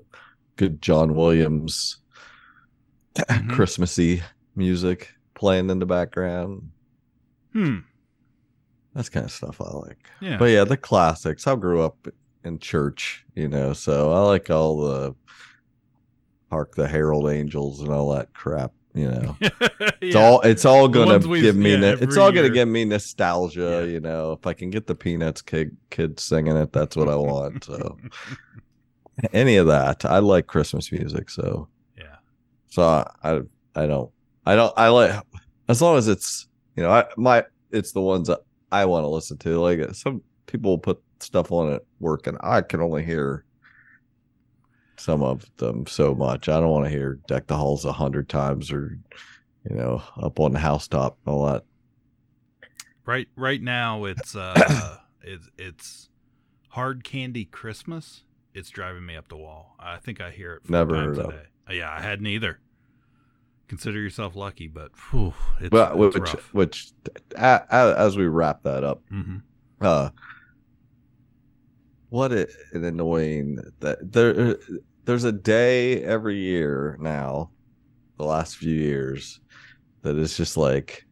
good 0.58 0.82
John 0.82 1.16
Williams 1.16 1.98
Mhm. 3.16 3.50
Christmassy 3.50 4.22
music 4.58 5.10
playing 5.34 5.70
in 5.70 5.80
the 5.80 5.86
background. 5.86 6.70
Hmm. 7.54 7.80
That's 8.96 9.10
kind 9.10 9.26
of 9.26 9.32
stuff 9.32 9.60
I 9.62 9.70
like. 9.72 9.98
Yeah. 10.22 10.38
But 10.38 10.46
yeah, 10.46 10.64
the 10.64 10.78
classics. 10.78 11.46
I 11.48 11.56
grew 11.56 11.82
up 11.82 12.08
in 12.46 12.58
church, 12.60 13.26
you 13.36 13.48
know, 13.50 13.74
so 13.74 14.12
I 14.14 14.20
like 14.22 14.50
all 14.50 14.78
the 14.78 15.16
Hark 16.50 16.76
the 16.76 16.88
Herald 16.88 17.30
Angels 17.30 17.82
and 17.82 17.90
all 17.90 18.12
that 18.14 18.34
crap, 18.34 18.72
you 18.94 19.10
know. 19.10 19.38
It's 20.02 20.16
all 20.16 20.40
it's 20.42 20.66
all 20.66 20.88
gonna 20.88 21.18
give 21.20 21.56
me 21.56 21.72
yeah, 21.72 21.78
no- 21.78 21.98
it's 22.00 22.16
all 22.16 22.32
gonna 22.32 22.50
give 22.50 22.68
me 22.68 22.86
nostalgia, 22.86 23.82
Yeah. 23.82 23.92
you 23.92 24.00
know. 24.00 24.34
If 24.34 24.46
I 24.46 24.54
can 24.54 24.70
get 24.70 24.86
the 24.86 24.94
Peanuts 24.94 25.42
kid 25.42 25.76
kids 25.90 26.22
singing 26.24 26.56
it, 26.56 26.72
that's 26.72 26.96
what 26.96 27.10
I 27.10 27.16
want. 27.16 27.64
So 27.64 27.98
any 29.34 29.56
of 29.58 29.68
that. 29.68 30.06
I 30.06 30.20
like 30.20 30.46
Christmas 30.48 30.92
music, 30.92 31.30
so 31.32 31.68
yeah. 31.98 32.18
so 32.68 32.84
I, 32.84 33.10
I 33.24 33.42
I 33.76 33.88
don't 33.88 34.12
I 34.46 34.56
don't 34.56 34.74
I 34.78 34.90
like 34.90 35.20
as 35.68 35.82
long 35.82 35.98
as 35.98 36.08
it's 36.08 36.48
you 36.76 36.84
know 36.84 36.92
I 36.92 37.06
my 37.18 37.44
it's 37.72 37.94
the 37.94 38.02
ones 38.02 38.28
that 38.28 38.42
I 38.72 38.86
want 38.86 39.04
to 39.04 39.08
listen 39.08 39.38
to. 39.40 39.60
Like 39.60 39.96
some 39.96 40.22
people 40.48 40.78
put 40.78 41.02
stuff 41.20 41.52
on 41.52 41.74
at 41.74 41.84
work 42.00 42.28
and 42.28 42.38
I 42.42 42.62
can 42.62 42.82
only 42.82 43.04
hear 43.04 43.46
some 44.98 45.22
of 45.22 45.50
them 45.58 45.86
so 45.88 46.16
much. 46.16 46.50
I 46.50 46.60
don't 46.60 46.70
want 46.70 46.86
to 46.86 46.92
hear 46.92 47.20
Deck 47.28 47.48
the 47.48 47.58
Halls 47.58 47.86
a 47.86 47.92
hundred 47.92 48.30
times 48.30 48.72
or 48.72 48.98
you 49.70 49.76
know 49.76 50.02
up 50.18 50.40
on 50.40 50.54
the 50.54 50.60
housetop 50.60 51.18
all 51.26 51.46
that. 51.46 51.64
Right 53.06 53.28
right 53.36 53.62
now 53.62 54.06
it's 54.06 54.36
uh 54.36 54.98
it's 55.22 55.50
it's 55.58 56.10
hard 56.70 57.04
candy 57.04 57.46
Christmas. 57.46 58.24
It's 58.54 58.70
driving 58.70 59.06
me 59.06 59.16
up 59.16 59.28
the 59.28 59.38
wall. 59.38 59.76
I 59.80 59.98
think 59.98 60.22
I 60.22 60.32
hear 60.32 60.56
it 60.56 60.70
Never 60.70 60.96
heard 60.96 61.18
a 61.18 61.28
of. 61.28 61.34
Uh, 61.34 61.74
Yeah, 61.74 61.92
I 61.92 62.02
hadn't 62.02 62.28
either. 62.28 62.60
Consider 63.68 64.00
yourself 64.00 64.36
lucky, 64.36 64.68
but 64.68 64.92
whew, 65.12 65.34
it's, 65.60 65.70
But 65.70 66.00
it's 66.00 66.16
which 66.16 66.34
rough. 66.34 66.54
which 66.54 66.92
a, 67.36 67.62
a, 67.70 67.96
as 67.98 68.16
we 68.18 68.28
wrap 68.28 68.64
that 68.64 68.84
up, 68.84 69.02
hmm 69.10 69.38
uh 69.82 70.10
what 72.10 72.32
a, 72.32 72.48
an 72.74 72.84
annoying 72.86 73.60
that 73.80 74.12
there 74.12 74.58
there's 75.04 75.24
a 75.26 75.32
day 75.32 76.02
every 76.04 76.38
year 76.38 76.98
now 77.02 77.50
the 78.18 78.24
last 78.24 78.56
few 78.56 78.74
years 78.74 79.42
that 80.02 80.16
is 80.16 80.38
just 80.38 80.56
like 80.56 81.06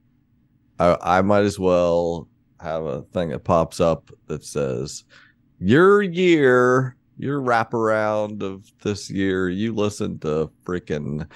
I, 0.80 0.98
I 1.02 1.22
might 1.22 1.44
as 1.44 1.60
well 1.60 2.28
have 2.62 2.84
a 2.86 3.02
thing 3.14 3.30
that 3.30 3.44
pops 3.44 3.80
up 3.82 4.10
that 4.28 4.46
says 4.46 5.04
your 5.60 6.02
year, 6.02 6.96
your 7.18 7.42
wraparound 7.42 8.42
of 8.42 8.72
this 8.82 9.10
year, 9.10 9.50
you 9.50 9.74
listen 9.74 10.20
to 10.20 10.50
freaking 10.66 11.30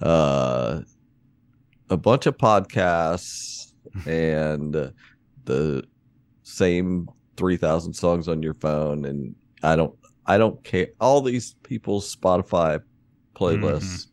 uh, 0.00 0.80
a 1.90 1.96
bunch 1.96 2.26
of 2.26 2.36
podcasts 2.38 3.72
and 4.06 4.92
the 5.44 5.84
same 6.42 7.08
3000 7.36 7.92
songs 7.92 8.28
on 8.28 8.42
your 8.42 8.54
phone 8.54 9.04
and 9.04 9.34
I 9.62 9.76
don't 9.76 9.94
I 10.26 10.38
don't 10.38 10.62
care 10.62 10.88
all 11.00 11.20
these 11.20 11.54
people's 11.62 12.14
Spotify 12.14 12.80
playlists 13.34 14.06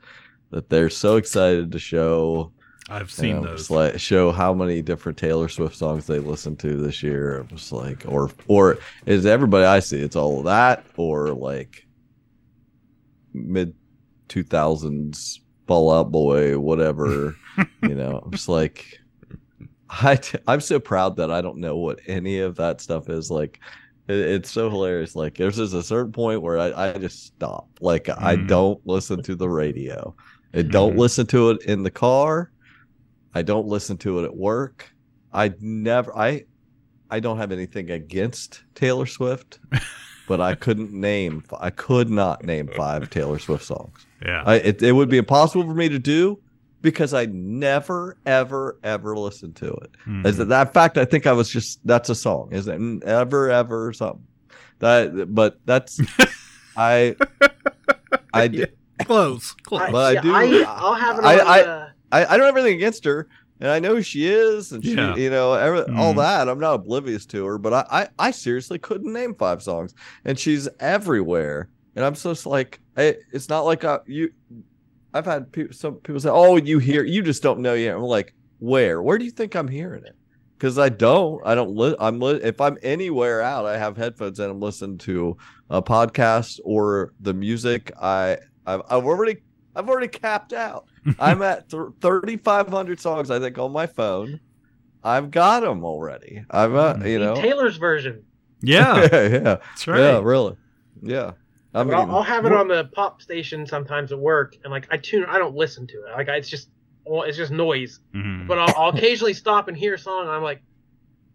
that 0.51 0.69
they're 0.69 0.89
so 0.89 1.17
excited 1.17 1.71
to 1.71 1.79
show 1.79 2.51
I've 2.89 3.11
seen 3.11 3.41
know, 3.41 3.49
those. 3.49 3.69
like 3.69 3.99
show 3.99 4.31
how 4.31 4.53
many 4.53 4.81
different 4.81 5.17
Taylor 5.17 5.47
Swift 5.47 5.75
songs 5.75 6.07
they 6.07 6.17
listened 6.17 6.57
to 6.59 6.77
this 6.81 7.03
year. 7.03 7.41
It 7.41 7.51
was 7.51 7.71
like, 7.71 8.03
or 8.07 8.31
or 8.47 8.79
is 9.05 9.27
everybody 9.27 9.65
I 9.65 9.79
see? 9.79 9.99
It's 9.99 10.15
all 10.15 10.39
of 10.39 10.45
that, 10.45 10.83
or 10.97 11.29
like 11.29 11.85
mid 13.33 13.75
two 14.27 14.43
thousands 14.43 15.41
Fall 15.69 15.93
Out 15.93 16.11
Boy, 16.11 16.57
whatever. 16.57 17.35
you 17.83 17.93
know, 17.93 18.23
I'm 18.25 18.31
just 18.31 18.49
like, 18.49 18.97
I 19.87 20.15
t- 20.15 20.39
I'm 20.47 20.61
so 20.61 20.79
proud 20.79 21.15
that 21.17 21.29
I 21.29 21.41
don't 21.41 21.59
know 21.59 21.77
what 21.77 21.99
any 22.07 22.39
of 22.39 22.55
that 22.55 22.81
stuff 22.81 23.07
is. 23.07 23.29
Like, 23.29 23.59
it, 24.07 24.17
it's 24.17 24.49
so 24.49 24.71
hilarious. 24.71 25.15
Like, 25.15 25.37
there's 25.37 25.57
just 25.57 25.75
a 25.75 25.83
certain 25.83 26.11
point 26.11 26.41
where 26.41 26.57
I, 26.57 26.89
I 26.89 26.93
just 26.93 27.23
stop. 27.27 27.69
Like, 27.81 28.09
I 28.09 28.35
Mhm. 28.35 28.47
don't 28.47 28.87
listen 28.87 29.21
to 29.21 29.35
the 29.35 29.47
radio. 29.47 30.15
I 30.55 30.63
don't 30.63 30.95
Mhm. 30.95 30.97
listen 30.97 31.27
to 31.27 31.51
it 31.51 31.61
in 31.65 31.83
the 31.83 31.91
car. 31.91 32.51
I 33.35 33.43
don't 33.43 33.67
listen 33.67 33.95
to 33.97 34.19
it 34.21 34.23
at 34.25 34.35
work. 34.35 34.89
I 35.31 35.53
never 35.59 36.17
I 36.17 36.45
I 37.11 37.19
don't 37.19 37.37
have 37.37 37.51
anything 37.51 37.91
against 37.91 38.63
Taylor 38.73 39.05
Swift, 39.05 39.59
but 40.27 40.41
I 40.41 40.55
couldn't 40.55 40.91
name 40.93 41.43
I 41.59 41.69
could 41.69 42.09
not 42.09 42.43
name 42.43 42.69
five 42.75 43.11
Taylor 43.11 43.37
Swift 43.37 43.65
songs. 43.65 44.07
Yeah. 44.25 44.43
I 44.45 44.55
it, 44.55 44.81
it 44.81 44.91
would 44.91 45.09
be 45.09 45.17
impossible 45.17 45.63
for 45.65 45.73
me 45.73 45.89
to 45.89 45.99
do 45.99 46.39
because 46.81 47.13
I 47.13 47.25
never 47.25 48.17
ever 48.25 48.79
ever 48.83 49.15
listened 49.17 49.55
to 49.57 49.67
it. 49.73 49.91
Mhm. 50.07 50.25
Is 50.25 50.37
that 50.37 50.45
that 50.49 50.73
fact 50.73 50.97
I 50.97 51.05
think 51.05 51.27
I 51.27 51.33
was 51.33 51.49
just 51.49 51.79
that's 51.85 52.09
a 52.09 52.15
song, 52.15 52.49
isn't 52.51 53.03
it? 53.03 53.07
Ever 53.07 53.49
ever 53.51 53.91
something. 53.93 54.23
That 54.79 55.33
but 55.33 55.59
that's 55.65 55.99
I 56.77 57.15
I 58.33 58.47
d- 58.47 58.65
close, 59.05 59.51
close. 59.63 59.91
But 59.91 59.95
I 59.95 60.11
yeah, 60.13 60.21
do- 60.21 60.33
I, 60.33 60.65
I'll 60.67 60.93
have 60.93 61.19
it 61.19 61.25
I- 61.25 61.37
I- 61.37 61.61
uh, 61.63 61.89
I, 62.11 62.25
I 62.25 62.37
don't 62.37 62.45
have 62.47 62.57
anything 62.57 62.75
against 62.77 63.05
her, 63.05 63.27
and 63.59 63.69
I 63.69 63.77
know 63.79 63.95
who 63.95 64.01
she 64.01 64.27
is, 64.27 64.71
and 64.71 64.83
she, 64.83 64.95
Yeah. 64.95 65.15
you 65.15 65.29
know, 65.29 65.53
every, 65.53 65.81
all 65.95 66.13
Mhm. 66.13 66.17
that. 66.17 66.49
I'm 66.49 66.59
not 66.59 66.73
oblivious 66.73 67.27
to 67.27 67.45
her, 67.45 67.59
but 67.59 67.71
I, 67.71 67.85
I, 67.91 68.07
I 68.17 68.31
seriously 68.31 68.79
couldn't 68.79 69.13
name 69.13 69.35
five 69.35 69.61
songs, 69.61 69.93
and 70.25 70.39
she's 70.39 70.67
everywhere. 70.79 71.69
And 71.99 72.05
I'm 72.05 72.13
just 72.13 72.45
like, 72.45 72.79
I, 72.95 73.17
it's 73.33 73.49
not 73.49 73.65
like 73.65 73.83
I, 73.83 73.99
you. 74.07 74.31
I've 75.13 75.25
had 75.25 75.51
people, 75.51 75.73
some 75.73 75.95
people 75.95 76.21
say, 76.21 76.29
"Oh, 76.29 76.55
you 76.55 76.79
hear, 76.79 77.03
you 77.03 77.21
just 77.21 77.43
don't 77.43 77.59
know 77.59 77.73
yet." 77.73 77.93
I'm 77.93 78.03
like, 78.03 78.33
where? 78.59 79.01
Where 79.01 79.17
do 79.17 79.25
you 79.25 79.31
think 79.31 79.53
I'm 79.53 79.67
hearing 79.67 80.05
it? 80.05 80.15
Because 80.57 80.79
I 80.79 80.87
don't. 80.87 81.45
I 81.45 81.55
don't. 81.55 81.75
Li- 81.75 81.97
I'm 81.99 82.21
li- 82.21 82.39
if 82.41 82.61
I'm 82.61 82.77
anywhere 82.83 83.41
out, 83.41 83.65
I 83.65 83.77
have 83.77 83.97
headphones 83.97 84.39
and 84.39 84.49
I'm 84.49 84.61
listening 84.61 84.97
to 84.99 85.35
a 85.69 85.81
podcast 85.81 86.61
or 86.63 87.11
the 87.19 87.33
music. 87.33 87.91
I, 88.01 88.37
I've, 88.65 88.81
I've 88.89 89.05
already, 89.05 89.41
I've 89.75 89.89
already 89.89 90.07
capped 90.07 90.53
out. 90.53 90.85
I'm 91.19 91.41
at 91.41 91.67
th- 91.69 91.83
3,500 91.99 92.97
songs, 93.01 93.29
I 93.29 93.39
think, 93.39 93.57
on 93.57 93.73
my 93.73 93.87
phone. 93.87 94.39
I've 95.03 95.31
got 95.31 95.63
them 95.63 95.83
already. 95.83 96.45
I've, 96.49 96.75
uh, 96.75 96.95
you 97.03 97.19
know, 97.19 97.35
Taylor's 97.35 97.75
version. 97.75 98.23
yeah, 98.61 99.01
yeah, 99.11 99.21
yeah, 99.27 99.39
that's 99.39 99.85
right. 99.85 99.99
yeah, 99.99 100.21
really, 100.23 100.55
yeah. 101.01 101.31
I 101.73 101.83
But 101.83 101.93
I'll, 101.93 102.05
mean, 102.07 102.15
I'll 102.15 102.23
have 102.23 102.45
it 102.45 102.51
on 102.51 102.67
the 102.67 102.85
pop 102.85 103.21
station 103.21 103.65
sometimes 103.67 104.11
at 104.11 104.19
work, 104.19 104.55
and 104.63 104.71
like 104.71 104.87
I 104.91 104.97
tune. 104.97 105.25
I 105.25 105.37
don't 105.37 105.55
listen 105.55 105.85
to 105.87 106.05
it. 106.05 106.11
Like 106.13 106.27
it's 106.27 106.49
just, 106.49 106.69
well, 107.05 107.23
it's 107.23 107.37
just 107.37 107.51
noise. 107.51 107.99
Mhm. 108.15 108.47
But 108.47 108.57
I'll, 108.59 108.73
I'll 108.75 108.89
occasionally 108.89 109.33
stop 109.33 109.67
and 109.67 109.77
hear 109.77 109.93
a 109.93 109.99
song, 109.99 110.21
and 110.23 110.31
I'm 110.31 110.41
like, 110.43 110.61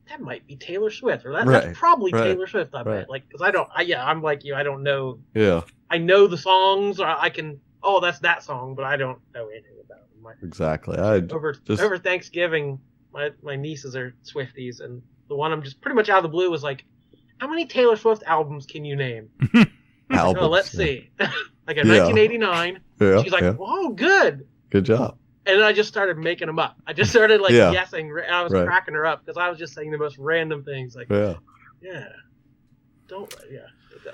that 0.08 0.20
might 0.20 0.46
be 0.46 0.56
Taylor 0.56 0.90
Swift, 0.90 1.24
or 1.24 1.32
that, 1.32 1.46
Right, 1.46 1.64
that's 1.66 1.78
probably 1.78 2.12
right, 2.12 2.24
Taylor 2.24 2.46
Swift. 2.48 2.74
I 2.74 2.82
bet. 2.82 3.08
Like, 3.08 3.26
because 3.28 3.42
I 3.42 3.50
don't. 3.52 3.68
I, 3.74 3.82
yeah, 3.82 4.04
I'm 4.04 4.22
like 4.22 4.44
you. 4.44 4.54
I 4.54 4.62
don't 4.64 4.82
know. 4.82 5.18
Yeah, 5.34 5.60
I 5.90 5.98
know 5.98 6.26
the 6.26 6.36
songs, 6.38 6.98
or 7.00 7.06
I 7.06 7.30
can. 7.30 7.60
Oh, 7.82 8.00
that's 8.00 8.18
that 8.20 8.42
song, 8.42 8.74
but 8.74 8.84
I 8.86 8.96
don't 8.96 9.18
know 9.34 9.48
anything 9.48 9.76
about 9.84 10.10
them. 10.10 10.22
My, 10.22 10.32
exactly. 10.42 10.98
I 10.98 11.16
over 11.32 11.52
just- 11.52 11.80
over 11.80 11.96
Thanksgiving, 11.98 12.80
my 13.12 13.30
my 13.42 13.54
nieces 13.56 13.94
are 13.94 14.14
Swifties, 14.24 14.80
and 14.80 15.00
the 15.28 15.36
one 15.36 15.52
I'm 15.52 15.62
just 15.62 15.80
pretty 15.80 15.94
much 15.94 16.08
out 16.08 16.18
of 16.18 16.22
the 16.24 16.28
blue 16.28 16.50
was 16.50 16.62
like, 16.64 16.84
how 17.38 17.46
many 17.48 17.66
Taylor 17.66 17.96
Swift 17.96 18.24
albums 18.26 18.66
can 18.66 18.84
you 18.84 18.96
name? 18.96 19.28
albums. 20.10 20.44
Oh, 20.44 20.48
let's 20.48 20.70
see. 20.70 21.10
like 21.18 21.76
in 21.76 21.86
Yeah. 21.86 22.04
1989, 22.04 22.80
Yeah, 23.00 23.22
she's 23.22 23.32
like, 23.32 23.42
yeah. 23.42 23.52
"Whoa, 23.52 23.90
good!" 23.90 24.46
good 24.70 24.84
job. 24.84 25.16
And 25.46 25.58
then 25.58 25.64
I 25.66 25.72
just 25.72 25.88
started 25.90 26.16
making 26.18 26.46
them 26.46 26.58
up. 26.58 26.76
I 26.86 26.92
just 26.92 27.10
started 27.10 27.40
like 27.40 27.52
Yeah. 27.52 27.70
guessing. 27.72 28.10
and 28.10 28.34
I 28.34 28.42
was 28.42 28.52
Right. 28.52 28.66
cracking 28.66 28.94
her 28.94 29.04
up 29.06 29.24
because 29.24 29.36
I 29.36 29.48
was 29.50 29.58
just 29.58 29.74
saying 29.74 29.90
the 29.90 29.98
most 29.98 30.16
random 30.18 30.62
things. 30.64 30.96
Like, 30.96 31.08
Yeah, 31.10 31.34
yeah, 31.82 32.08
don't, 33.08 33.32
yeah. 33.50 33.60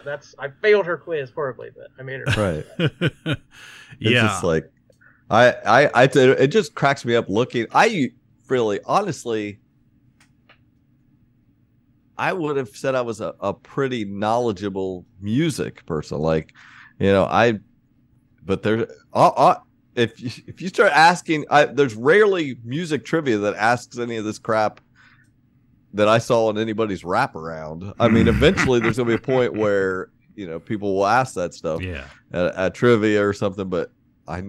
That's 0.05 0.35
I 0.38 0.48
failed 0.62 0.87
her 0.87 0.96
quiz 0.96 1.31
horribly, 1.31 1.70
but 1.76 1.88
I 1.98 2.03
made 2.03 2.20
her. 2.26 2.64
right. 2.76 3.37
It's 4.00 4.12
yeah. 4.12 4.22
just 4.29 4.44
like, 4.44 4.70
I, 5.29 5.50
I, 5.66 5.87
I, 6.05 6.09
it 6.14 6.46
just 6.48 6.74
cracks 6.74 7.05
me 7.05 7.16
up 7.16 7.29
looking. 7.29 7.66
I 7.72 8.12
really, 8.48 8.79
honestly, 8.87 9.59
I 12.20 12.35
would 12.35 12.59
have 12.59 12.68
said 12.76 12.94
I 12.94 13.00
was 13.00 13.22
a, 13.22 13.35
a 13.40 13.54
pretty 13.54 14.04
knowledgeable 14.04 15.06
music 15.22 15.87
person. 15.87 16.18
Like, 16.18 16.52
you 16.98 17.11
know, 17.11 17.24
I, 17.24 17.61
but 18.44 18.62
there, 18.62 18.87
I, 19.14 19.26
I, 19.28 19.56
if 19.94 20.20
you, 20.20 20.30
if 20.46 20.61
you 20.61 20.68
start 20.68 20.92
asking, 20.92 21.46
I, 21.48 21.64
there's 21.64 21.94
rarely 21.94 22.59
music 22.62 23.06
trivia 23.06 23.38
that 23.38 23.54
asks 23.56 23.98
any 23.98 24.16
of 24.16 24.26
this 24.26 24.38
crap 24.38 24.83
that 25.94 26.09
I 26.09 26.18
saw 26.18 26.50
in 26.50 26.59
anybody's 26.59 27.04
wraparound. 27.04 27.94
I 27.98 28.09
mean, 28.09 28.28
eventually 28.28 28.80
there's 28.80 28.98
gonna 28.98 29.09
be 29.09 29.14
a 29.14 29.18
point 29.18 29.54
where 29.56 30.11
you 30.37 30.46
know 30.46 30.61
people 30.61 30.96
will 30.96 31.06
ask 31.06 31.35
that 31.37 31.54
stuff 31.54 31.80
yeah. 31.80 32.04
at, 32.33 32.54
at 32.54 32.74
trivia 32.74 33.26
or 33.26 33.33
something, 33.33 33.70
but 33.70 33.92
I 34.28 34.42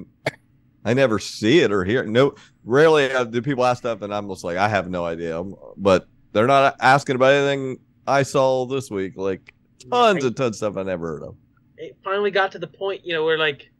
I 0.83 0.93
never 0.93 1.19
see 1.19 1.59
it 1.59 1.71
or 1.71 1.85
hear 1.85 2.01
it. 2.01 2.09
No, 2.09 2.35
rarely 2.65 3.09
uh, 3.13 3.23
do 3.23 3.41
people 3.41 3.63
ask 3.63 3.79
stuff, 3.79 4.01
and 4.01 4.13
I'm 4.13 4.27
just 4.27 4.43
like, 4.43 4.57
I 4.57 4.67
have 4.67 4.89
no 4.89 5.05
idea. 5.05 5.41
But 5.77 6.07
they're 6.33 6.47
not 6.47 6.75
asking 6.79 7.15
about 7.15 7.33
anything 7.33 7.79
I 8.07 8.23
saw 8.23 8.65
this 8.65 8.89
week, 8.89 9.13
like 9.15 9.53
tons 9.89 10.23
I- 10.23 10.27
and 10.27 10.35
tons 10.37 10.49
of 10.49 10.55
stuff 10.55 10.77
I 10.77 10.83
never 10.83 11.07
heard 11.07 11.23
of. 11.23 11.35
it 11.77 11.97
finally 12.03 12.31
got 12.31 12.51
to 12.53 12.59
the 12.59 12.67
point, 12.67 13.05
you 13.05 13.13
know, 13.13 13.23
where 13.25 13.37
like 13.37 13.71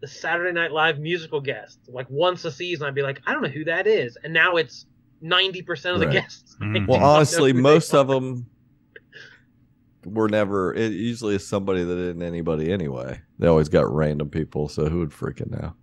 the 0.00 0.06
Saturday 0.08 0.52
Night 0.52 0.70
Live 0.72 0.98
musical 0.98 1.40
guest, 1.40 1.80
like 1.88 2.06
once 2.08 2.44
a 2.44 2.52
season, 2.52 2.86
I'd 2.86 2.94
be 2.94 3.02
like, 3.02 3.20
I 3.26 3.32
don't 3.32 3.42
know 3.42 3.48
who 3.48 3.64
that 3.64 3.86
is, 3.86 4.16
and 4.22 4.32
now 4.32 4.56
it's 4.56 4.86
ninety 5.20 5.62
percent 5.62 5.94
of 5.94 6.00
the 6.00 6.06
guests. 6.06 6.56
I 6.60 6.64
Mhm. 6.66 6.86
Well, 6.88 7.02
honestly, 7.02 7.52
most 7.52 7.92
of 7.94 8.06
them 8.08 8.46
were 10.04 10.28
never. 10.28 10.72
It 10.74 10.92
usually 10.92 11.34
is 11.34 11.46
somebody 11.46 11.82
that 11.84 11.98
isn't 11.98 12.22
anybody 12.22 12.72
anyway. 12.72 13.20
They 13.38 13.48
always 13.48 13.68
got 13.68 13.92
random 13.92 14.30
people, 14.30 14.68
so 14.68 14.88
who 14.88 15.00
would 15.00 15.10
freaking 15.10 15.50
know? 15.50 15.74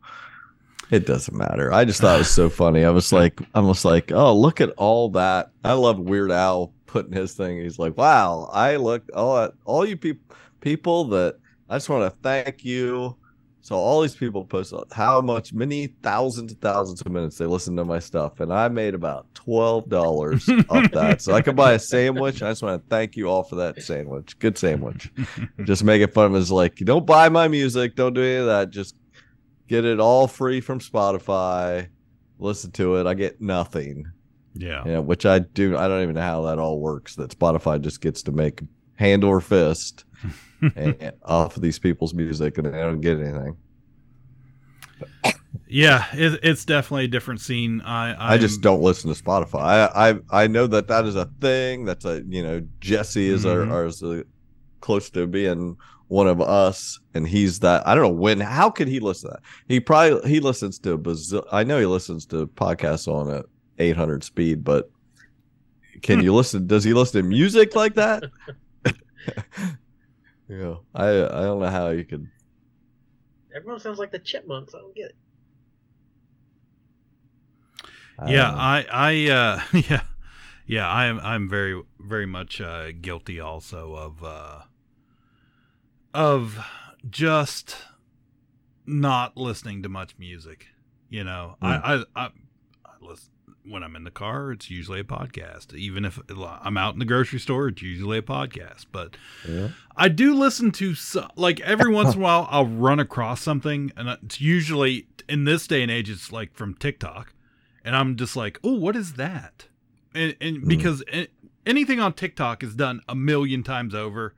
It 0.91 1.05
doesn't 1.05 1.35
matter. 1.35 1.73
I 1.73 1.85
just 1.85 2.01
thought 2.01 2.15
it 2.15 2.19
was 2.19 2.29
so 2.29 2.49
funny. 2.49 2.83
I 2.83 2.91
was 2.91 3.11
like, 3.11 3.39
I 3.53 3.59
was 3.59 3.85
like, 3.85 4.11
oh, 4.11 4.37
look 4.37 4.61
at 4.61 4.69
all 4.71 5.09
that. 5.11 5.51
I 5.63 5.73
love 5.73 5.99
Weird 5.99 6.31
Al 6.31 6.73
putting 6.85 7.13
his 7.13 7.33
thing. 7.33 7.59
He's 7.59 7.79
like, 7.79 7.97
wow, 7.97 8.49
I 8.53 8.77
look 8.77 9.03
all 9.13 9.37
at 9.37 9.53
all 9.65 9.85
you 9.85 9.97
people 9.97 10.35
people 10.61 11.05
that 11.05 11.37
I 11.69 11.75
just 11.75 11.89
want 11.89 12.11
to 12.11 12.17
thank 12.21 12.65
you. 12.65 13.15
So 13.61 13.75
all 13.75 14.01
these 14.01 14.15
people 14.15 14.45
post 14.45 14.73
how 14.91 15.21
much 15.21 15.51
many 15.51 15.87
thousands 16.03 16.51
and 16.51 16.61
thousands 16.61 17.01
of 17.01 17.11
minutes 17.11 17.37
they 17.39 17.47
listen 17.47 17.75
to 17.77 17.83
my 17.83 17.97
stuff, 17.97 18.39
and 18.39 18.53
I 18.53 18.67
made 18.67 18.93
about 18.93 19.25
twelve 19.33 19.89
dollars 19.89 20.47
off 20.69 20.91
that. 20.91 21.21
So 21.21 21.33
I 21.33 21.41
could 21.41 21.55
buy 21.55 21.73
a 21.73 21.79
sandwich. 21.79 22.43
I 22.43 22.51
just 22.51 22.61
want 22.61 22.81
to 22.81 22.87
thank 22.89 23.15
you 23.15 23.27
all 23.27 23.41
for 23.41 23.55
that 23.55 23.81
sandwich. 23.81 24.37
Good 24.37 24.57
sandwich. 24.57 25.11
just 25.63 25.83
making 25.83 26.09
fun 26.09 26.27
of 26.27 26.35
it 26.35 26.39
is 26.39 26.51
like, 26.51 26.75
don't 26.75 27.07
buy 27.07 27.27
my 27.29 27.47
music, 27.47 27.95
don't 27.95 28.13
do 28.13 28.21
any 28.21 28.35
of 28.35 28.45
that. 28.45 28.69
Just 28.69 28.95
get 29.67 29.85
it 29.85 29.99
all 29.99 30.27
free 30.27 30.61
from 30.61 30.79
Spotify. 30.79 31.87
Listen 32.39 32.71
to 32.71 32.95
it. 32.97 33.07
I 33.07 33.13
get 33.13 33.41
nothing. 33.41 34.05
Yeah. 34.53 34.83
Yeah, 34.85 34.99
which 34.99 35.25
I 35.25 35.39
do. 35.39 35.77
I 35.77 35.87
don't 35.87 36.01
even 36.03 36.15
know 36.15 36.21
how 36.21 36.41
that 36.43 36.59
all 36.59 36.79
works. 36.79 37.15
That 37.15 37.37
Spotify 37.37 37.81
just 37.81 38.01
gets 38.01 38.23
to 38.23 38.31
make 38.31 38.61
hand 38.95 39.23
or 39.23 39.41
fist 39.41 40.05
and, 40.75 41.11
off 41.23 41.55
of 41.57 41.61
these 41.61 41.79
people's 41.79 42.13
music, 42.13 42.57
and 42.57 42.67
they 42.67 42.71
don't 42.77 43.01
get 43.01 43.19
anything. 43.19 43.57
Yeah, 45.67 46.05
it, 46.13 46.39
it's 46.43 46.63
definitely 46.63 47.05
a 47.05 47.09
different 47.09 47.41
scene. 47.41 47.81
I 47.81 48.33
I 48.35 48.37
just 48.37 48.55
I'm- 48.57 48.61
don't 48.61 48.81
listen 48.81 49.13
to 49.13 49.21
Spotify. 49.21 49.89
I 49.93 50.09
I, 50.11 50.43
I 50.43 50.47
know 50.47 50.67
that 50.67 50.87
that 50.89 51.05
is 51.05 51.15
a 51.15 51.25
thing. 51.41 51.85
That's 51.85 52.05
a 52.05 52.21
you 52.27 52.43
know 52.43 52.61
Jesse 52.79 53.27
is 53.27 53.45
Mhm. 53.45 53.67
our, 53.69 53.73
our 53.73 53.85
is 53.85 54.01
a, 54.03 54.23
close 54.81 55.09
to 55.11 55.25
being 55.27 55.75
one 56.07 56.27
of 56.27 56.41
us, 56.41 56.99
and 57.13 57.27
he's 57.27 57.59
that. 57.59 57.87
I 57.87 57.95
don't 57.95 58.03
know 58.03 58.09
when. 58.09 58.39
How 58.39 58.69
could 58.69 58.87
he 58.87 58.99
listen 58.99 59.29
to 59.29 59.33
that? 59.35 59.43
He 59.67 59.79
probably 59.79 60.29
he 60.29 60.39
listens 60.39 60.79
to 60.79 60.97
bazil- 60.97 61.47
I 61.51 61.63
know 61.63 61.79
he 61.79 61.85
listens 61.85 62.25
to 62.27 62.47
podcasts 62.47 63.07
on 63.07 63.29
a 63.31 63.43
800 63.79 64.23
speed, 64.23 64.63
but 64.63 64.89
can 66.01 66.21
you 66.21 66.33
listen? 66.35 66.67
Does 66.67 66.83
he 66.83 66.93
listen 66.93 67.23
to 67.23 67.27
music 67.27 67.75
like 67.75 67.95
that? 67.95 68.23
you 70.47 70.57
know, 70.57 70.81
I 70.93 71.07
I 71.09 71.41
don't 71.41 71.59
know 71.59 71.69
how 71.69 71.89
you 71.89 72.03
could. 72.03 72.27
Everyone 73.55 73.79
sounds 73.79 73.99
like 73.99 74.11
the 74.11 74.19
chipmunks. 74.19 74.75
I 74.75 74.79
don't 74.79 74.95
get 74.95 75.05
it. 75.05 75.15
I 78.17 78.31
yeah. 78.31 78.51
I, 78.53 78.85
I, 78.91 79.29
uh, 79.29 79.61
yeah, 79.73 80.03
yeah, 80.65 80.89
I 80.89 81.05
am, 81.05 81.19
I'm 81.19 81.49
very, 81.49 81.81
very 81.99 82.25
much 82.25 82.61
uh, 82.61 82.91
guilty 82.91 83.39
also 83.39 83.93
of, 83.95 84.23
uh, 84.23 84.61
of 86.15 86.57
just 87.09 87.75
not 88.85 89.35
listening 89.37 89.83
to 89.83 89.89
much 89.89 90.15
music. 90.17 90.67
You 91.09 91.23
know, 91.23 91.55
I, 91.61 91.75
I, 91.75 92.23
I, 92.25 92.29
I 92.85 92.89
listen 93.01 93.29
when 93.67 93.83
I'm 93.83 93.95
in 93.95 94.03
the 94.03 94.11
car. 94.11 94.51
It's 94.51 94.69
usually 94.69 94.99
a 94.99 95.03
podcast. 95.03 95.73
Even 95.73 96.05
if 96.05 96.19
I'm 96.29 96.77
out 96.77 96.93
in 96.93 96.99
the 96.99 97.05
grocery 97.05 97.39
store, 97.39 97.67
it's 97.67 97.81
usually 97.81 98.17
a 98.19 98.21
podcast. 98.23 98.85
But 98.91 99.17
Yeah. 99.47 99.69
I 99.95 100.07
do 100.07 100.35
listen 100.35 100.71
to 100.73 100.93
so, 100.95 101.27
like 101.35 101.59
every 101.61 101.91
once 101.91 102.13
in 102.15 102.21
a 102.21 102.23
while 102.23 102.47
I'll 102.49 102.65
run 102.67 102.99
across 102.99 103.41
something 103.41 103.91
and 103.97 104.07
it's 104.09 104.39
usually 104.41 105.07
in 105.27 105.43
this 105.45 105.67
day 105.67 105.81
and 105.81 105.91
age 105.91 106.09
it's 106.09 106.31
like 106.31 106.53
from 106.55 106.75
TikTok 106.75 107.33
and 107.83 107.95
I'm 107.95 108.15
just 108.15 108.35
like, 108.35 108.59
"Oh, 108.63 108.73
what 108.75 108.95
is 108.95 109.13
that?" 109.13 109.67
And, 110.13 110.35
and 110.41 110.57
Mm. 110.63 110.67
because 110.67 111.03
anything 111.65 111.99
on 111.99 112.13
TikTok 112.13 112.63
is 112.63 112.75
done 112.75 113.01
a 113.09 113.15
million 113.15 113.63
times 113.63 113.93
over 113.95 114.33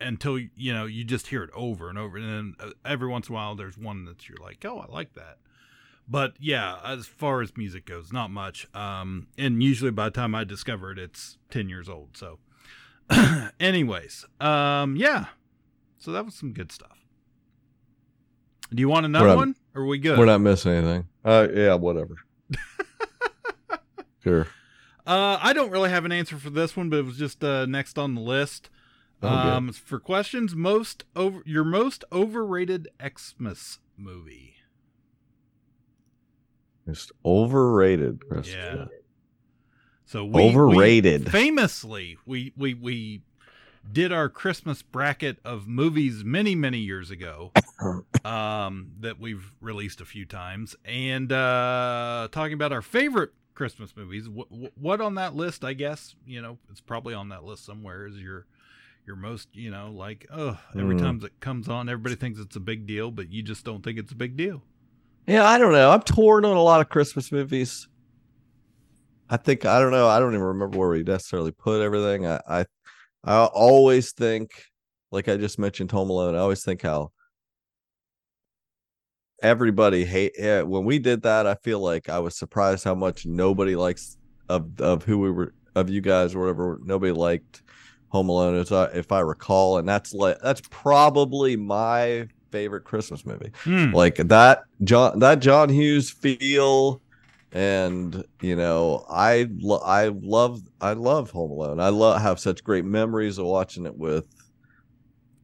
until 0.00 0.38
you 0.38 0.72
know 0.72 0.86
you 0.86 1.04
just 1.04 1.28
hear 1.28 1.42
it 1.42 1.50
over 1.54 1.88
and 1.88 1.98
over 1.98 2.16
and 2.16 2.28
then 2.28 2.68
uh, 2.68 2.72
every 2.84 3.08
once 3.08 3.28
in 3.28 3.34
a 3.34 3.36
while 3.36 3.54
there's 3.54 3.78
one 3.78 4.04
that 4.04 4.28
you're 4.28 4.38
like, 4.38 4.64
"Oh, 4.64 4.78
I 4.78 4.92
like 4.92 5.14
that." 5.14 5.38
But 6.08 6.34
yeah, 6.38 6.78
as 6.84 7.06
far 7.06 7.40
as 7.42 7.56
music 7.56 7.86
goes, 7.86 8.12
not 8.12 8.30
much. 8.30 8.68
Um 8.74 9.28
and 9.38 9.62
usually 9.62 9.90
by 9.90 10.04
the 10.04 10.10
time 10.10 10.34
I 10.34 10.44
discover 10.44 10.92
it 10.92 10.98
it's 10.98 11.38
10 11.50 11.68
years 11.68 11.88
old. 11.88 12.16
So 12.16 12.38
anyways, 13.60 14.26
um 14.40 14.96
yeah. 14.96 15.26
So 15.98 16.12
that 16.12 16.24
was 16.24 16.34
some 16.34 16.52
good 16.52 16.72
stuff. 16.72 16.98
Do 18.74 18.80
you 18.80 18.88
want 18.88 19.06
another 19.06 19.28
not- 19.28 19.36
one? 19.36 19.54
Or 19.74 19.82
are 19.82 19.86
we 19.86 19.98
good? 19.98 20.18
We're 20.18 20.26
not 20.26 20.40
missing 20.40 20.72
anything. 20.72 21.06
Uh, 21.24 21.48
yeah, 21.54 21.74
whatever. 21.74 22.16
sure. 24.22 24.46
Uh, 25.06 25.38
I 25.40 25.52
don't 25.54 25.70
really 25.70 25.88
have 25.88 26.04
an 26.04 26.12
answer 26.12 26.36
for 26.36 26.50
this 26.50 26.76
one, 26.76 26.90
but 26.90 26.98
it 26.98 27.04
was 27.06 27.16
just 27.16 27.42
uh, 27.42 27.64
next 27.64 27.98
on 27.98 28.14
the 28.14 28.20
list. 28.20 28.68
Oh, 29.22 29.42
good. 29.42 29.52
um, 29.52 29.72
for 29.72 30.00
questions, 30.00 30.54
most 30.54 31.04
over 31.14 31.42
your 31.44 31.64
most 31.64 32.04
overrated 32.12 32.88
Xmas 33.00 33.78
movie. 33.96 34.56
Just 36.86 37.12
overrated. 37.24 38.20
Yeah. 38.44 38.86
So 40.04 40.24
we, 40.24 40.42
Overrated. 40.42 41.26
we 41.26 41.30
famously, 41.30 42.18
we 42.26 42.52
we 42.56 42.74
we 42.74 43.22
did 43.90 44.12
our 44.12 44.28
Christmas 44.28 44.82
bracket 44.82 45.38
of 45.44 45.66
movies 45.66 46.24
many 46.24 46.54
many 46.54 46.78
years 46.78 47.10
ago. 47.10 47.52
um, 48.24 48.92
that 49.00 49.18
we've 49.18 49.52
released 49.60 50.00
a 50.00 50.04
few 50.04 50.24
times, 50.26 50.76
and 50.84 51.32
uh, 51.32 52.28
talking 52.30 52.54
about 52.54 52.72
our 52.72 52.82
favorite 52.82 53.30
Christmas 53.54 53.94
movies. 53.96 54.28
What, 54.28 54.48
what 54.76 55.00
on 55.00 55.14
that 55.14 55.34
list? 55.34 55.64
I 55.64 55.72
guess 55.72 56.14
you 56.26 56.42
know 56.42 56.58
it's 56.70 56.80
probably 56.80 57.14
on 57.14 57.28
that 57.30 57.44
list 57.44 57.64
somewhere. 57.64 58.06
Is 58.06 58.16
your 58.16 58.46
your 59.06 59.16
most 59.16 59.48
you 59.52 59.70
know 59.70 59.90
like 59.90 60.26
oh 60.32 60.58
every 60.78 60.94
Mm. 60.94 61.00
time 61.00 61.20
it 61.24 61.40
comes 61.40 61.68
on, 61.68 61.88
everybody 61.88 62.14
thinks 62.14 62.38
it's 62.38 62.56
a 62.56 62.60
big 62.60 62.86
deal, 62.86 63.10
but 63.10 63.30
you 63.32 63.42
just 63.42 63.64
don't 63.64 63.82
think 63.82 63.98
it's 63.98 64.12
a 64.12 64.16
big 64.16 64.36
deal. 64.36 64.62
Yeah, 65.26 65.44
I 65.46 65.58
don't 65.58 65.72
know. 65.72 65.90
I'm 65.90 66.02
torn 66.02 66.44
on 66.44 66.56
a 66.56 66.62
lot 66.62 66.80
of 66.80 66.88
Christmas 66.88 67.30
movies. 67.30 67.88
I 69.30 69.36
think 69.36 69.64
I 69.64 69.80
don't 69.80 69.92
know. 69.92 70.08
I 70.08 70.18
don't 70.18 70.34
even 70.34 70.42
remember 70.46 70.78
where 70.78 70.90
we 70.90 71.02
necessarily 71.02 71.52
put 71.52 71.80
everything. 71.80 72.26
I 72.26 72.40
I, 72.48 72.64
I 73.24 73.44
always 73.46 74.12
think, 74.12 74.50
like 75.10 75.28
I 75.28 75.36
just 75.36 75.58
mentioned, 75.58 75.90
Home 75.92 76.10
Alone. 76.10 76.34
I 76.34 76.38
always 76.38 76.64
think 76.64 76.82
how 76.82 77.12
everybody 79.42 80.04
hate. 80.04 80.32
Yeah, 80.38 80.62
when 80.62 80.84
we 80.84 80.98
did 80.98 81.22
that, 81.22 81.46
I 81.46 81.54
feel 81.62 81.80
like 81.80 82.08
I 82.08 82.18
was 82.18 82.36
surprised 82.36 82.84
how 82.84 82.94
much 82.94 83.26
nobody 83.26 83.76
likes 83.76 84.16
of 84.48 84.80
of 84.80 85.04
who 85.04 85.18
we 85.18 85.30
were 85.30 85.54
of 85.74 85.88
you 85.88 86.00
guys 86.00 86.34
or 86.34 86.40
whatever. 86.40 86.78
Nobody 86.84 87.12
liked 87.12 87.62
Home 88.12 88.28
Alone, 88.28 88.56
as 88.56 88.70
I, 88.70 88.84
if 88.88 89.10
I 89.10 89.20
recall, 89.20 89.78
and 89.78 89.88
that's 89.88 90.12
like 90.12 90.38
that's 90.42 90.60
probably 90.68 91.56
my 91.56 92.28
favorite 92.50 92.84
Christmas 92.84 93.24
movie. 93.24 93.50
Hmm. 93.64 93.92
like 93.92 94.16
that 94.16 94.64
john 94.84 95.20
that 95.20 95.38
john 95.38 95.70
hughes 95.70 96.10
feel 96.10 97.00
and 97.52 98.22
you 98.42 98.54
know 98.54 99.06
i 99.08 99.48
lo- 99.58 99.80
i 99.82 100.08
love 100.08 100.60
i 100.82 100.92
love 100.92 101.30
home 101.30 101.50
alone. 101.50 101.80
I 101.80 101.88
love 101.88 102.20
have 102.20 102.38
such 102.38 102.62
great 102.62 102.84
memories 102.84 103.38
of 103.38 103.46
watching 103.46 103.86
it 103.86 103.96
with 103.96 104.26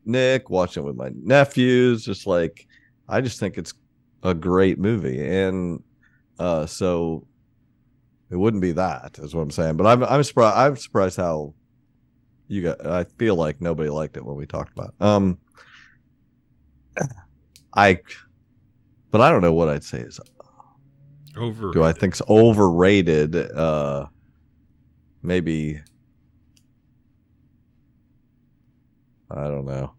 nick 0.04 0.50
watching 0.50 0.83
it 0.83 0.87
with 0.87 0.96
my 0.96 1.11
nephews 1.22 2.04
just 2.04 2.26
like 2.26 2.66
i 3.09 3.22
just 3.22 3.40
think 3.40 3.57
it's 3.57 3.72
a 4.22 4.35
great 4.35 4.78
movie. 4.78 5.26
And 5.26 5.83
uh 6.38 6.66
so 6.66 7.26
it 8.31 8.37
wouldn't 8.37 8.61
be 8.61 8.72
that 8.72 9.18
is 9.22 9.35
what 9.35 9.40
i'm 9.40 9.50
saying. 9.50 9.78
But 9.78 9.87
i'm 9.87 10.04
i'm 10.04 10.22
surprised 10.22 10.57
i'm 10.59 10.76
surprised 10.76 11.16
how 11.16 11.54
you 12.49 12.63
got 12.63 12.85
i 12.87 13.05
feel 13.05 13.37
like 13.37 13.61
nobody 13.61 13.91
liked 13.91 14.17
it 14.17 14.25
when 14.25 14.37
we 14.37 14.47
talked 14.47 14.73
about 14.73 14.89
it. 14.89 15.05
um 15.05 15.39
I, 17.75 18.01
but 19.11 19.21
I 19.21 19.31
don't 19.31 19.43
know 19.43 19.53
what 19.53 19.69
I'd 19.69 19.85
say 19.85 20.01
is. 20.01 20.21
Over. 21.37 21.71
Do 21.71 21.85
I 21.85 21.93
think's 21.93 22.21
overrated? 22.29 23.37
Uh, 23.37 24.07
maybe. 25.23 25.81
I 29.31 29.45
don't 29.45 29.67
know, 29.67 29.93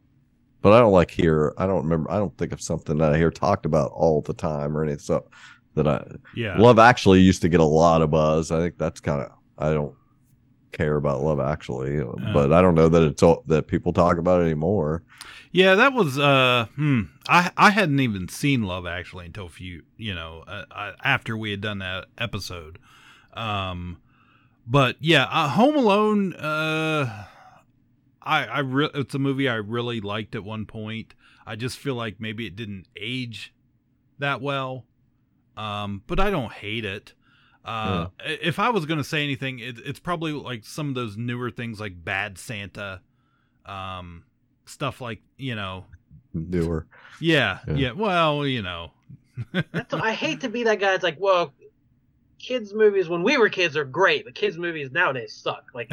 but 0.61 0.73
I 0.73 0.79
don't 0.79 0.91
like 0.91 1.11
hear. 1.11 1.53
I 1.57 1.67
don't 1.67 1.83
remember. 1.83 2.11
I 2.11 2.17
don't 2.17 2.35
think 2.37 2.51
of 2.51 2.61
something 2.61 2.97
that 2.97 3.13
I 3.13 3.17
hear 3.17 3.31
talked 3.31 3.65
about 3.65 3.91
all 3.91 4.21
the 4.21 4.33
time 4.33 4.75
or 4.75 4.83
anything. 4.83 4.99
So 4.99 5.29
that 5.75 5.87
I 5.87 6.03
Yeah. 6.35 6.57
Love 6.57 6.79
Actually 6.79 7.21
used 7.21 7.41
to 7.43 7.49
get 7.49 7.59
a 7.59 7.65
lot 7.65 8.01
of 8.01 8.11
buzz. 8.11 8.51
I 8.51 8.59
think 8.59 8.77
that's 8.77 8.99
kind 8.99 9.21
of. 9.21 9.31
I 9.57 9.71
don't 9.71 9.95
care 10.71 10.95
about 10.95 11.23
Love 11.23 11.39
Actually, 11.39 12.03
but 12.33 12.53
I 12.53 12.61
don't 12.61 12.75
know 12.75 12.89
that 12.89 13.03
it's 13.03 13.23
all 13.23 13.43
that 13.47 13.67
people 13.67 13.93
talk 13.93 14.17
about 14.17 14.41
it 14.41 14.45
anymore. 14.45 15.03
Yeah, 15.51 15.75
that 15.75 15.93
was 15.93 16.19
uh 16.19 16.67
hmm. 16.75 17.03
I 17.27 17.51
I 17.57 17.71
hadn't 17.71 17.99
even 17.99 18.27
seen 18.29 18.63
Love 18.63 18.85
Actually 18.85 19.25
until 19.25 19.47
a 19.47 19.49
few, 19.49 19.83
you 19.97 20.13
know, 20.13 20.43
uh, 20.47 20.65
uh, 20.71 20.91
after 21.03 21.35
we 21.35 21.51
had 21.51 21.61
done 21.61 21.79
that 21.79 22.05
episode. 22.17 22.79
Um 23.33 23.97
but 24.67 24.97
yeah, 24.99 25.23
uh, 25.23 25.49
Home 25.49 25.75
Alone 25.75 26.33
uh 26.33 27.25
I 28.21 28.45
I 28.45 28.59
re- 28.59 28.91
it's 28.93 29.15
a 29.15 29.19
movie 29.19 29.49
I 29.49 29.55
really 29.55 30.01
liked 30.01 30.35
at 30.35 30.43
one 30.43 30.65
point. 30.65 31.15
I 31.47 31.55
just 31.55 31.77
feel 31.77 31.95
like 31.95 32.19
maybe 32.19 32.45
it 32.45 32.55
didn't 32.55 32.87
age 32.95 33.53
that 34.19 34.41
well. 34.41 34.85
Um 35.57 36.03
but 36.05 36.19
I 36.19 36.29
don't 36.29 36.53
hate 36.53 36.85
it. 36.85 37.13
Uh, 37.69 38.07
if 38.23 38.57
I 38.57 38.69
was 38.69 38.85
going 38.87 38.97
to 38.97 39.03
say 39.03 39.23
anything, 39.23 39.59
it, 39.59 39.77
it's 39.85 39.99
probably 39.99 40.31
like 40.31 40.65
some 40.65 40.89
of 40.89 40.95
those 40.95 41.17
newer 41.17 41.51
things 41.51 41.79
like 41.79 42.03
Bad 42.03 42.39
Santa, 42.39 43.01
um, 43.65 44.23
stuff 44.65 45.01
like 45.01 45.21
you 45.37 45.55
know, 45.55 45.85
Newer. 46.33 46.87
yeah, 47.21 47.59
yeah. 47.67 47.73
Yeah. 47.75 47.91
well, 47.91 48.45
you 48.47 48.63
know, 48.63 48.91
That's 49.71 49.93
I 49.93 50.13
hate 50.13 50.41
to 50.41 50.49
be 50.49 50.63
that 50.63 50.79
guy. 50.79 50.95
It's 50.95 51.03
like, 51.03 51.17
well, 51.19 51.53
kids 52.39 52.73
movies 52.73 53.07
when 53.07 53.21
we 53.21 53.37
were 53.37 53.49
kids 53.49 53.77
are 53.77 53.85
great, 53.85 54.25
but 54.25 54.33
kids 54.33 54.57
movies 54.57 54.91
nowadays 54.91 55.33
suck. 55.35 55.65
Like, 55.75 55.91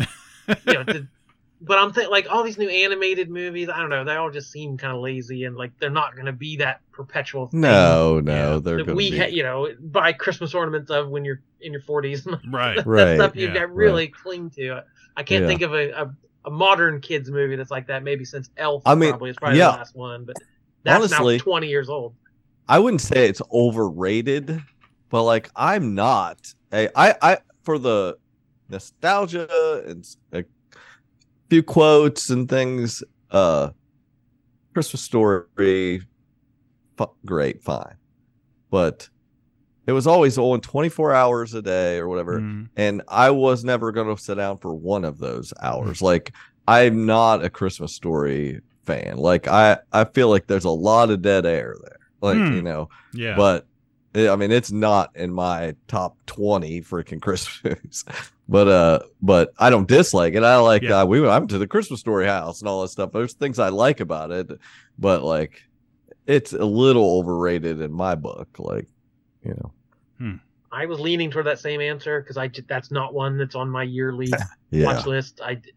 you 0.48 0.72
know, 0.72 0.84
to, 0.84 1.06
but 1.60 1.78
I'm 1.78 1.92
thinking 1.92 2.10
like 2.10 2.26
all 2.30 2.42
these 2.42 2.56
new 2.56 2.70
animated 2.70 3.28
movies. 3.28 3.68
I 3.68 3.80
don't 3.80 3.90
know. 3.90 4.04
They 4.04 4.16
all 4.16 4.30
just 4.30 4.50
seem 4.50 4.78
kind 4.78 4.94
of 4.94 5.02
lazy 5.02 5.44
and 5.44 5.56
like 5.56 5.72
they're 5.78 5.90
not 5.90 6.14
going 6.14 6.26
to 6.26 6.32
be 6.32 6.56
that 6.56 6.80
perpetual. 6.92 7.48
Thing 7.48 7.60
No, 7.60 8.20
no, 8.20 8.60
they're 8.60 8.82
going 8.82 8.96
we 8.96 9.10
to 9.10 9.16
be. 9.16 9.18
ha- 9.18 9.26
you 9.26 9.42
know 9.42 9.68
buy 9.78 10.14
Christmas 10.14 10.54
ornaments 10.54 10.90
of 10.90 11.08
when 11.10 11.24
you're 11.24 11.42
in 11.66 11.72
your 11.72 11.82
40s. 11.82 12.24
right? 12.52 12.76
that 12.76 12.86
Right, 12.86 13.16
stuff 13.16 13.36
you 13.36 13.48
yeah, 13.48 13.54
got 13.54 13.74
really 13.74 14.08
cling 14.08 14.50
to. 14.50 14.82
I 15.16 15.22
can't 15.22 15.42
Yeah. 15.42 15.48
think 15.48 15.62
of 15.62 15.74
a, 15.74 15.90
a, 15.90 16.14
a 16.46 16.50
modern 16.50 17.00
kids 17.00 17.30
movie 17.30 17.56
that's 17.56 17.70
like 17.70 17.86
that. 17.88 18.02
Maybe 18.02 18.24
since 18.24 18.50
Elf, 18.56 18.82
I 18.86 18.94
mean, 18.94 19.10
probably 19.10 19.30
is 19.30 19.36
probably 19.36 19.58
yeah. 19.58 19.72
the 19.72 19.76
last 19.78 19.94
one, 19.96 20.24
but 20.24 20.36
that's 20.84 21.12
Honestly- 21.12 21.36
now 21.38 21.42
20 21.42 21.68
years 21.68 21.88
old. 21.88 22.14
I 22.68 22.78
wouldn't 22.80 23.00
say 23.00 23.28
it's 23.28 23.40
overrated, 23.52 24.60
but 25.08 25.22
like 25.22 25.50
I'm 25.54 25.94
not. 25.94 26.52
I 26.72 26.88
I, 26.96 27.14
I 27.22 27.38
for 27.62 27.78
the 27.78 28.16
nostalgia 28.68 29.82
and 29.86 30.04
a 30.32 30.44
few 31.48 31.62
quotes 31.62 32.30
and 32.30 32.48
things. 32.48 33.04
Uh, 33.30 33.70
Christmas 34.74 35.00
story, 35.02 36.02
fu- 36.98 37.10
great, 37.24 37.62
fine, 37.62 37.94
but 38.70 39.08
it 39.86 39.92
was 39.92 40.06
always 40.06 40.36
on 40.38 40.60
24 40.60 41.14
hours 41.14 41.54
a 41.54 41.62
day 41.62 41.98
or 41.98 42.08
whatever. 42.08 42.40
Mhm. 42.40 42.68
and 42.76 43.02
I 43.08 43.30
was 43.30 43.64
never 43.64 43.92
going 43.92 44.14
to 44.14 44.20
sit 44.22 44.34
down 44.36 44.58
for 44.58 44.74
one 44.74 45.04
of 45.04 45.18
those 45.18 45.52
hours. 45.62 46.02
Like 46.02 46.32
I'm 46.68 47.06
not 47.06 47.44
a 47.44 47.50
Christmas 47.50 47.92
story 47.94 48.60
fan. 48.84 49.16
Like 49.16 49.46
I 49.48 49.78
I 49.92 50.04
feel 50.04 50.28
like 50.28 50.46
there's 50.46 50.64
a 50.64 50.70
lot 50.70 51.10
of 51.10 51.22
dead 51.22 51.46
air 51.46 51.76
there. 51.82 51.98
Like 52.20 52.38
Hmm. 52.38 52.52
you 52.54 52.62
know, 52.62 52.88
Yeah, 53.12 53.36
but 53.36 53.66
I 54.16 54.34
mean, 54.34 54.50
it's 54.50 54.72
not 54.72 55.10
in 55.14 55.30
my 55.32 55.74
top 55.88 56.16
twenty 56.26 56.80
freaking 56.80 57.20
Christmas 57.26 57.60
movies, 57.62 58.04
but 58.48 58.66
uh, 58.66 58.98
but 59.20 59.52
I 59.58 59.68
don't 59.68 59.86
dislike 59.86 60.32
it. 60.34 60.42
I 60.42 60.56
like 60.56 60.80
Yeah. 60.82 61.00
uh, 61.02 61.04
we 61.04 61.20
went 61.20 61.32
I 61.32 61.38
went 61.38 61.50
to 61.50 61.58
the 61.58 61.66
Christmas 61.66 62.00
Story 62.00 62.26
house 62.26 62.60
and 62.60 62.68
all 62.68 62.80
that 62.82 62.88
stuff. 62.88 63.12
There's 63.12 63.34
things 63.34 63.58
I 63.58 63.68
like 63.68 64.00
about 64.00 64.30
it, 64.30 64.50
but 64.98 65.22
like, 65.22 65.62
it's 66.26 66.54
a 66.54 66.64
little 66.64 67.18
overrated 67.18 67.80
in 67.82 67.92
my 67.92 68.14
book. 68.14 68.48
Like, 68.58 68.88
you 69.46 69.54
know, 69.54 69.72
hmm. 70.18 70.34
I 70.72 70.86
was 70.86 71.00
leaning 71.00 71.30
toward 71.30 71.46
that 71.46 71.58
same 71.58 71.80
answer 71.80 72.20
because 72.20 72.36
I 72.36 72.48
j- 72.48 72.64
that's 72.68 72.90
not 72.90 73.14
one 73.14 73.38
that's 73.38 73.54
on 73.54 73.70
my 73.70 73.84
yearly 73.84 74.32
yeah, 74.70 74.84
watch 74.84 75.06
list. 75.06 75.40
I 75.42 75.54
d- 75.54 75.72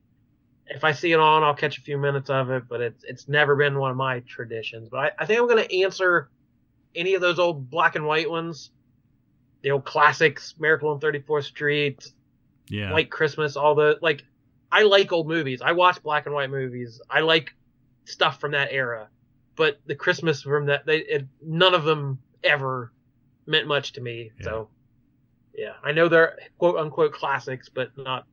if 0.67 0.84
I 0.84 0.91
see 0.91 1.12
it 1.12 1.19
on, 1.19 1.43
I'll 1.43 1.55
catch 1.55 1.77
a 1.77 1.82
few 1.82 1.97
minutes 1.97 2.29
of 2.29 2.49
it, 2.51 2.63
but 2.67 2.82
it's 2.82 3.03
it's 3.03 3.27
never 3.27 3.55
been 3.55 3.77
one 3.77 3.91
of 3.91 3.97
my 3.97 4.19
traditions. 4.21 4.89
But 4.89 4.97
I, 4.99 5.12
I 5.19 5.25
think 5.25 5.39
I'm 5.39 5.47
going 5.47 5.63
to 5.65 5.82
answer 5.84 6.29
any 6.95 7.13
of 7.15 7.21
those 7.21 7.39
old 7.39 7.69
black 7.69 7.95
and 7.95 8.05
white 8.05 8.29
ones, 8.29 8.71
the 9.62 9.71
old 9.71 9.86
classics, 9.86 10.55
Miracle 10.60 10.89
on 10.89 10.99
34th 10.99 11.45
Street, 11.45 12.12
Yeah. 12.67 12.91
White 12.91 13.10
Christmas, 13.12 13.55
all 13.55 13.75
the 13.75 13.97
like. 14.01 14.23
I 14.71 14.84
like 14.84 15.12
old 15.12 15.27
movies. 15.27 15.62
I 15.63 15.71
watch 15.71 16.01
black 16.03 16.27
and 16.27 16.36
white 16.36 16.51
movies. 16.51 17.01
I 17.10 17.21
like 17.21 17.55
stuff 18.05 18.39
from 18.39 18.51
that 18.51 18.67
era, 18.71 19.10
but 19.55 19.79
the 19.88 19.95
Christmas 19.95 20.43
from 20.43 20.67
that, 20.67 20.86
they 20.86 20.99
it, 20.99 21.25
none 21.41 21.73
of 21.73 21.84
them 21.86 22.19
ever 22.43 22.91
meant 23.49 23.67
much 23.67 23.93
to 23.93 24.01
me. 24.01 24.31
So, 24.41 24.69
yeah, 25.53 25.73
I 25.83 25.91
know 25.91 26.07
they're 26.07 26.38
quote 26.57 26.77
unquote 26.77 27.12
classics, 27.13 27.67
but 27.67 27.97
not 27.97 28.25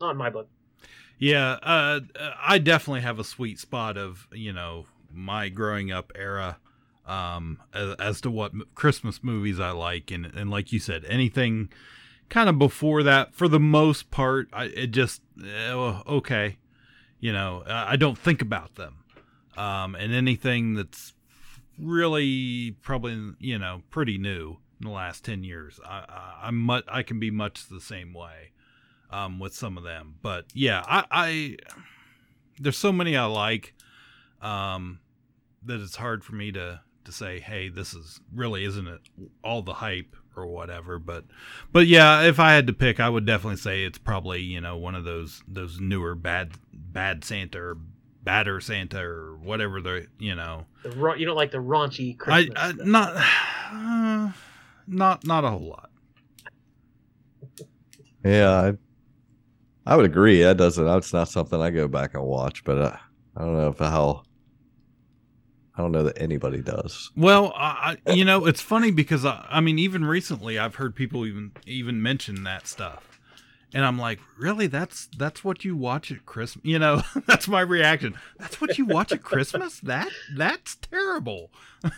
not 0.00 0.12
in 0.12 0.16
my 0.16 0.30
book. 0.30 0.48
Yeah, 1.18 1.52
uh, 1.62 2.00
I 2.40 2.58
definitely 2.58 3.00
have 3.00 3.18
a 3.18 3.24
sweet 3.24 3.58
spot 3.58 3.96
of 3.96 4.28
you 4.32 4.52
know 4.52 4.86
my 5.10 5.48
growing 5.48 5.90
up 5.90 6.12
era, 6.14 6.58
um, 7.06 7.58
as, 7.72 7.94
as 7.98 8.20
to 8.20 8.30
what 8.30 8.52
Christmas 8.74 9.24
movies 9.24 9.58
I 9.58 9.70
like, 9.70 10.10
and 10.10 10.26
and 10.26 10.50
like 10.50 10.72
you 10.72 10.78
said, 10.78 11.04
anything 11.06 11.70
kind 12.28 12.48
of 12.48 12.58
before 12.58 13.02
that, 13.02 13.34
for 13.34 13.48
the 13.48 13.60
most 13.60 14.10
part, 14.10 14.48
I 14.52 14.66
it 14.66 14.88
just 14.88 15.22
eh, 15.42 15.72
okay, 15.72 16.58
you 17.18 17.32
know, 17.32 17.64
I 17.66 17.92
I 17.92 17.96
don't 17.96 18.18
think 18.18 18.42
about 18.42 18.74
them, 18.74 18.98
um, 19.56 19.94
and 19.94 20.12
anything 20.12 20.74
that's 20.74 21.14
really 21.78 22.76
probably 22.82 23.32
you 23.38 23.58
know 23.58 23.82
pretty 23.90 24.18
new 24.18 24.58
in 24.80 24.86
the 24.86 24.92
last 24.92 25.24
ten 25.24 25.44
years, 25.44 25.80
I, 25.84 26.04
I 26.08 26.40
I'm 26.44 26.56
much 26.56 26.84
I 26.88 27.02
can 27.02 27.18
be 27.18 27.30
much 27.30 27.68
the 27.68 27.80
same 27.80 28.12
way 28.12 28.52
um, 29.10 29.38
with 29.38 29.54
some 29.54 29.78
of 29.78 29.84
them. 29.84 30.16
But 30.22 30.46
yeah, 30.52 30.82
I, 30.86 31.04
I 31.10 31.56
there's 32.58 32.78
so 32.78 32.92
many 32.92 33.16
I 33.16 33.24
like 33.24 33.74
um, 34.40 35.00
that 35.64 35.80
it's 35.80 35.96
hard 35.96 36.24
for 36.24 36.34
me 36.34 36.52
to 36.52 36.80
to 37.04 37.12
say, 37.12 37.40
hey, 37.40 37.68
this 37.68 37.94
is 37.94 38.20
really 38.34 38.64
isn't 38.64 38.86
it 38.86 39.00
all 39.42 39.62
the 39.62 39.74
hype 39.74 40.16
or 40.36 40.46
whatever. 40.46 40.98
But 40.98 41.24
but 41.72 41.86
yeah, 41.86 42.22
if 42.22 42.38
I 42.38 42.52
had 42.52 42.66
to 42.66 42.72
pick, 42.72 43.00
I 43.00 43.08
would 43.08 43.26
definitely 43.26 43.58
say 43.58 43.84
it's 43.84 43.98
probably 43.98 44.40
you 44.40 44.60
know 44.60 44.76
one 44.76 44.94
of 44.94 45.04
those 45.04 45.42
those 45.48 45.80
newer 45.80 46.14
bad 46.14 46.52
bad 46.72 47.24
Santa 47.24 47.58
or 47.60 47.78
badder 48.26 48.60
Santa 48.60 49.00
or 49.00 49.36
whatever 49.38 49.80
the 49.80 50.06
you 50.18 50.34
know 50.34 50.66
The 50.82 50.90
ra- 50.90 51.14
you 51.14 51.24
don't 51.24 51.36
like 51.36 51.52
the 51.52 51.58
raunchy 51.58 52.12
I, 52.26 52.44
Christmas. 52.44 52.58
I 52.58 52.72
stuff. 52.72 52.86
not 52.86 53.12
uh, 53.72 54.32
not 54.86 55.24
not 55.26 55.44
a 55.44 55.50
whole 55.50 55.68
lot. 55.70 55.90
yeah, 58.24 58.50
I, 59.86 59.92
I 59.92 59.96
would 59.96 60.04
agree. 60.04 60.42
That 60.42 60.56
doesn't. 60.56 60.84
That's 60.84 61.12
not 61.12 61.28
something 61.28 61.60
I 61.60 61.70
go 61.70 61.88
back 61.88 62.14
and 62.14 62.24
watch, 62.24 62.64
but 62.64 62.78
uh, 62.78 62.96
I 63.36 63.40
don't 63.44 63.56
know 63.56 63.68
if 63.68 63.78
how. 63.78 64.22
I 65.78 65.82
don't 65.82 65.92
know 65.92 66.04
that 66.04 66.20
anybody 66.20 66.62
does. 66.62 67.10
Well, 67.16 67.52
I, 67.54 67.98
I- 68.06 68.12
you 68.14 68.24
know, 68.24 68.46
it's 68.46 68.62
funny 68.62 68.90
because 68.90 69.24
I, 69.26 69.46
I 69.50 69.60
mean, 69.60 69.78
even 69.78 70.04
recently, 70.06 70.58
I've 70.58 70.76
heard 70.76 70.94
people 70.96 71.26
even 71.26 71.52
even 71.66 72.02
mention 72.02 72.42
that 72.44 72.66
stuff, 72.66 73.15
and 73.76 73.84
I'm 73.84 73.98
like, 73.98 74.20
really? 74.38 74.66
That's 74.66 75.06
that's 75.18 75.44
what 75.44 75.62
you 75.64 75.76
watch 75.76 76.10
at 76.10 76.24
Christmas? 76.24 76.64
You 76.64 76.78
know, 76.78 77.02
that's 77.26 77.46
my 77.46 77.60
reaction. 77.60 78.16
That's 78.38 78.58
what 78.60 78.78
you 78.78 78.86
watch 78.86 79.12
at 79.12 79.22
Christmas? 79.22 79.80
That 79.80 80.08
that's 80.34 80.76
terrible. 80.76 81.50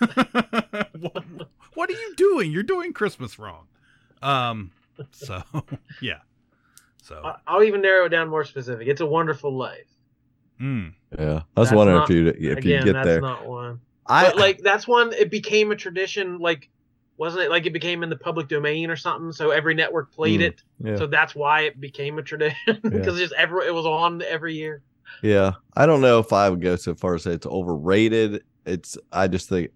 what, 0.98 1.24
what 1.74 1.88
are 1.90 1.92
you 1.92 2.14
doing? 2.16 2.50
You're 2.52 2.62
doing 2.62 2.92
Christmas 2.92 3.38
wrong. 3.38 3.66
Um. 4.22 4.72
So 5.12 5.42
yeah. 6.02 6.18
So 7.02 7.22
I- 7.24 7.36
I'll 7.46 7.62
even 7.62 7.80
narrow 7.82 8.06
it 8.06 8.10
down 8.10 8.28
more 8.28 8.44
specific. 8.44 8.88
It's 8.88 9.00
a 9.00 9.06
Wonderful 9.06 9.56
Life. 9.56 9.86
mm, 10.60 10.92
Yeah, 11.16 11.42
I 11.56 11.60
was 11.60 11.68
That's 11.70 11.76
wondering 11.76 11.98
not- 11.98 12.10
if 12.10 12.16
you 12.16 12.28
if 12.28 12.58
Again, 12.58 12.78
you 12.80 12.84
get 12.84 12.92
that's 12.94 13.06
there. 13.06 13.20
not 13.20 13.46
one. 13.46 13.80
I 14.06 14.24
but 14.24 14.36
like 14.36 14.58
that's 14.62 14.88
one. 14.88 15.12
It 15.12 15.30
became 15.30 15.70
a 15.70 15.76
tradition. 15.76 16.38
Like, 16.38 16.68
wasn't 17.18 17.42
it 17.44 17.50
like 17.50 17.66
it 17.66 17.72
became 17.72 18.02
in 18.02 18.08
the 18.08 18.16
public 18.16 18.48
domain 18.48 18.88
or 18.90 18.96
something? 18.96 19.32
So 19.32 19.50
every 19.50 19.74
network 19.74 20.10
played 20.12 20.40
Mm, 20.40 20.44
it. 20.44 20.62
yeah. 20.82 20.96
So 20.96 21.06
that's 21.06 21.34
why 21.34 21.62
it 21.62 21.80
became 21.80 22.18
a 22.18 22.22
tradition 22.22 22.80
because 22.82 23.18
just 23.18 23.34
every 23.34 23.66
it 23.66 23.74
was 23.74 23.84
on 23.86 24.22
every 24.22 24.54
year. 24.54 24.82
Yeah, 25.22 25.52
I 25.76 25.84
don't 25.86 26.00
know 26.00 26.18
if 26.20 26.32
I 26.32 26.48
would 26.48 26.60
go 26.62 26.76
so 26.76 26.94
far 26.94 27.14
as 27.16 27.24
say 27.24 27.32
it's 27.32 27.46
overrated. 27.46 28.42
It's 28.64 28.96
I 29.12 29.26
just 29.28 29.48
think 29.48 29.70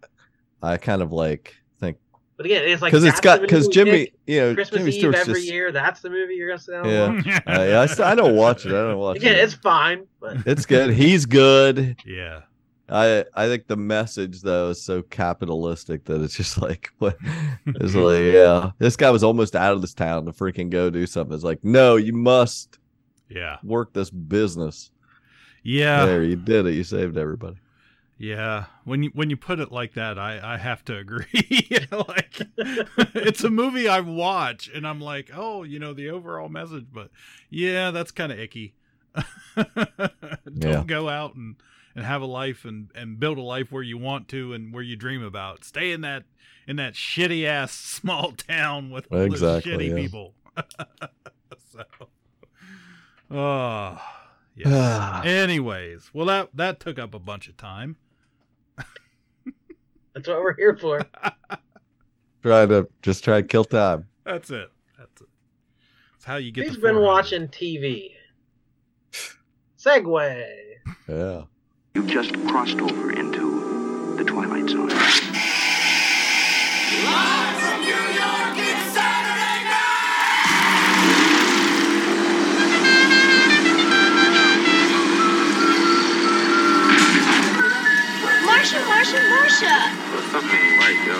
I 0.62 0.76
kind 0.76 1.02
of 1.02 1.10
like 1.10 1.54
think 1.80 1.96
But 2.36 2.46
again, 2.46 2.62
it's 2.64 2.80
like 2.82 2.92
because 2.92 3.02
it's 3.04 3.14
that's 3.14 3.20
got 3.20 3.40
because 3.40 3.66
Jimmy, 3.68 3.90
pick. 4.06 4.14
you 4.26 4.40
know, 4.40 4.54
Christmas 4.54 4.78
Jimmy 4.80 4.90
Eve 4.92 4.98
Stewart's 5.00 5.20
every 5.20 5.34
just 5.34 5.46
year. 5.52 5.72
That's 5.72 6.00
the 6.00 6.10
movie 6.10 6.34
you're 6.34 6.48
gonna 6.48 6.58
sit 6.60 6.72
down 6.72 6.88
yeah. 6.88 7.08
watch. 7.08 7.26
Uh, 7.26 7.62
yeah, 7.64 8.04
I, 8.06 8.12
I 8.12 8.14
don't 8.14 8.36
watch 8.36 8.66
it. 8.66 8.68
I 8.68 8.72
don't 8.82 8.98
watch 8.98 9.16
Again, 9.16 9.34
it. 9.34 9.38
it's 9.40 9.54
fine, 9.54 10.06
but 10.20 10.36
It's 10.46 10.66
good. 10.66 10.90
He's 10.90 11.26
good. 11.26 11.96
yeah. 12.06 12.42
I 12.88 13.24
I 13.34 13.46
think 13.46 13.66
the 13.68 13.76
message 13.76 14.42
though 14.42 14.70
is 14.70 14.82
so 14.82 15.02
capitalistic 15.02 16.04
that 16.06 16.20
it's 16.20 16.34
just 16.36 16.60
like 16.60 16.90
what 16.98 17.16
it's 17.66 17.94
like 17.94 18.20
yeah. 18.34 18.70
This 18.78 18.96
guy 18.96 19.10
was 19.10 19.22
almost 19.24 19.54
out 19.56 19.72
of 19.74 19.80
this 19.80 19.94
town 19.94 20.26
to 20.26 20.32
freaking 20.32 20.68
go 20.70 20.90
do 20.90 21.06
something. 21.06 21.34
It's 21.34 21.44
like 21.44 21.62
no, 21.64 21.96
you 21.96 22.12
must 22.12 22.78
Yeah. 23.28 23.56
work 23.62 23.92
this 23.92 24.10
business. 24.10 24.90
Yeah. 25.62 26.04
There, 26.06 26.22
you 26.24 26.36
did 26.36 26.66
it. 26.66 26.74
You 26.74 26.84
saved 26.84 27.16
everybody. 27.16 27.56
Yeah, 28.18 28.66
when 28.84 29.02
you 29.02 29.10
when 29.14 29.30
you 29.30 29.36
put 29.36 29.58
it 29.58 29.72
like 29.72 29.94
that, 29.94 30.16
I 30.16 30.54
I 30.54 30.56
have 30.56 30.84
to 30.84 30.96
agree. 30.96 31.26
like 31.90 32.40
it's 33.16 33.42
a 33.42 33.50
movie 33.50 33.88
I 33.88 33.98
watch, 33.98 34.70
and 34.72 34.86
I'm 34.86 35.00
like, 35.00 35.30
oh, 35.34 35.64
you 35.64 35.80
know, 35.80 35.92
the 35.92 36.10
overall 36.10 36.48
message, 36.48 36.86
but 36.92 37.10
yeah, 37.50 37.90
that's 37.90 38.12
kind 38.12 38.30
of 38.30 38.38
icky. 38.38 38.74
Don't 39.56 39.66
Yeah. 40.56 40.84
go 40.86 41.08
out 41.08 41.34
and 41.34 41.56
and 41.94 42.04
have 42.04 42.22
a 42.22 42.26
life 42.26 42.64
and 42.64 42.90
and 42.94 43.18
build 43.18 43.38
a 43.38 43.42
life 43.42 43.70
where 43.70 43.82
you 43.82 43.98
want 43.98 44.28
to 44.28 44.52
and 44.52 44.72
where 44.72 44.82
you 44.82 44.96
dream 44.96 45.22
about. 45.22 45.64
Stay 45.64 45.92
in 45.92 46.00
that 46.02 46.24
in 46.66 46.76
that 46.76 46.94
shitty 46.94 47.44
ass 47.44 47.72
small 47.72 48.32
town 48.32 48.90
with 48.90 49.06
all 49.10 49.18
those 49.18 49.42
Exactly, 49.42 49.72
shitty 49.72 49.88
yeah. 49.90 49.96
people. 49.96 50.34
so, 51.72 51.84
oh. 53.30 54.00
Yeah. 54.54 55.22
Anyways, 55.24 56.10
well 56.12 56.26
that 56.26 56.50
that 56.54 56.80
took 56.80 56.98
up 56.98 57.14
a 57.14 57.18
bunch 57.18 57.48
of 57.48 57.56
time. 57.56 57.96
that's 60.14 60.28
what 60.28 60.40
we're 60.40 60.56
here 60.56 60.76
for. 60.76 61.00
Try 62.42 62.66
to 62.66 62.88
just 63.02 63.24
try 63.24 63.40
to 63.40 63.46
kill 63.46 63.64
time. 63.64 64.06
That's 64.24 64.50
it. 64.50 64.68
That's 64.98 65.20
it. 65.20 65.28
That's 66.12 66.24
how 66.24 66.36
you 66.36 66.52
get. 66.52 66.66
He's 66.66 66.76
been 66.76 67.00
watching 67.00 67.48
TV? 67.48 68.12
Segue. 69.78 70.44
Yeah. 71.08 71.42
You've 71.94 72.06
just 72.06 72.32
crossed 72.46 72.80
over 72.80 73.12
into 73.12 74.16
the 74.16 74.24
Twilight 74.24 74.70
Zone. 74.70 74.88
Marsha, 88.48 88.80
Marsha, 88.88 89.20
Marsha. 89.28 89.76
Something 90.32 90.56
ain't 90.56 90.78
right, 90.78 90.96
yo. 91.06 91.16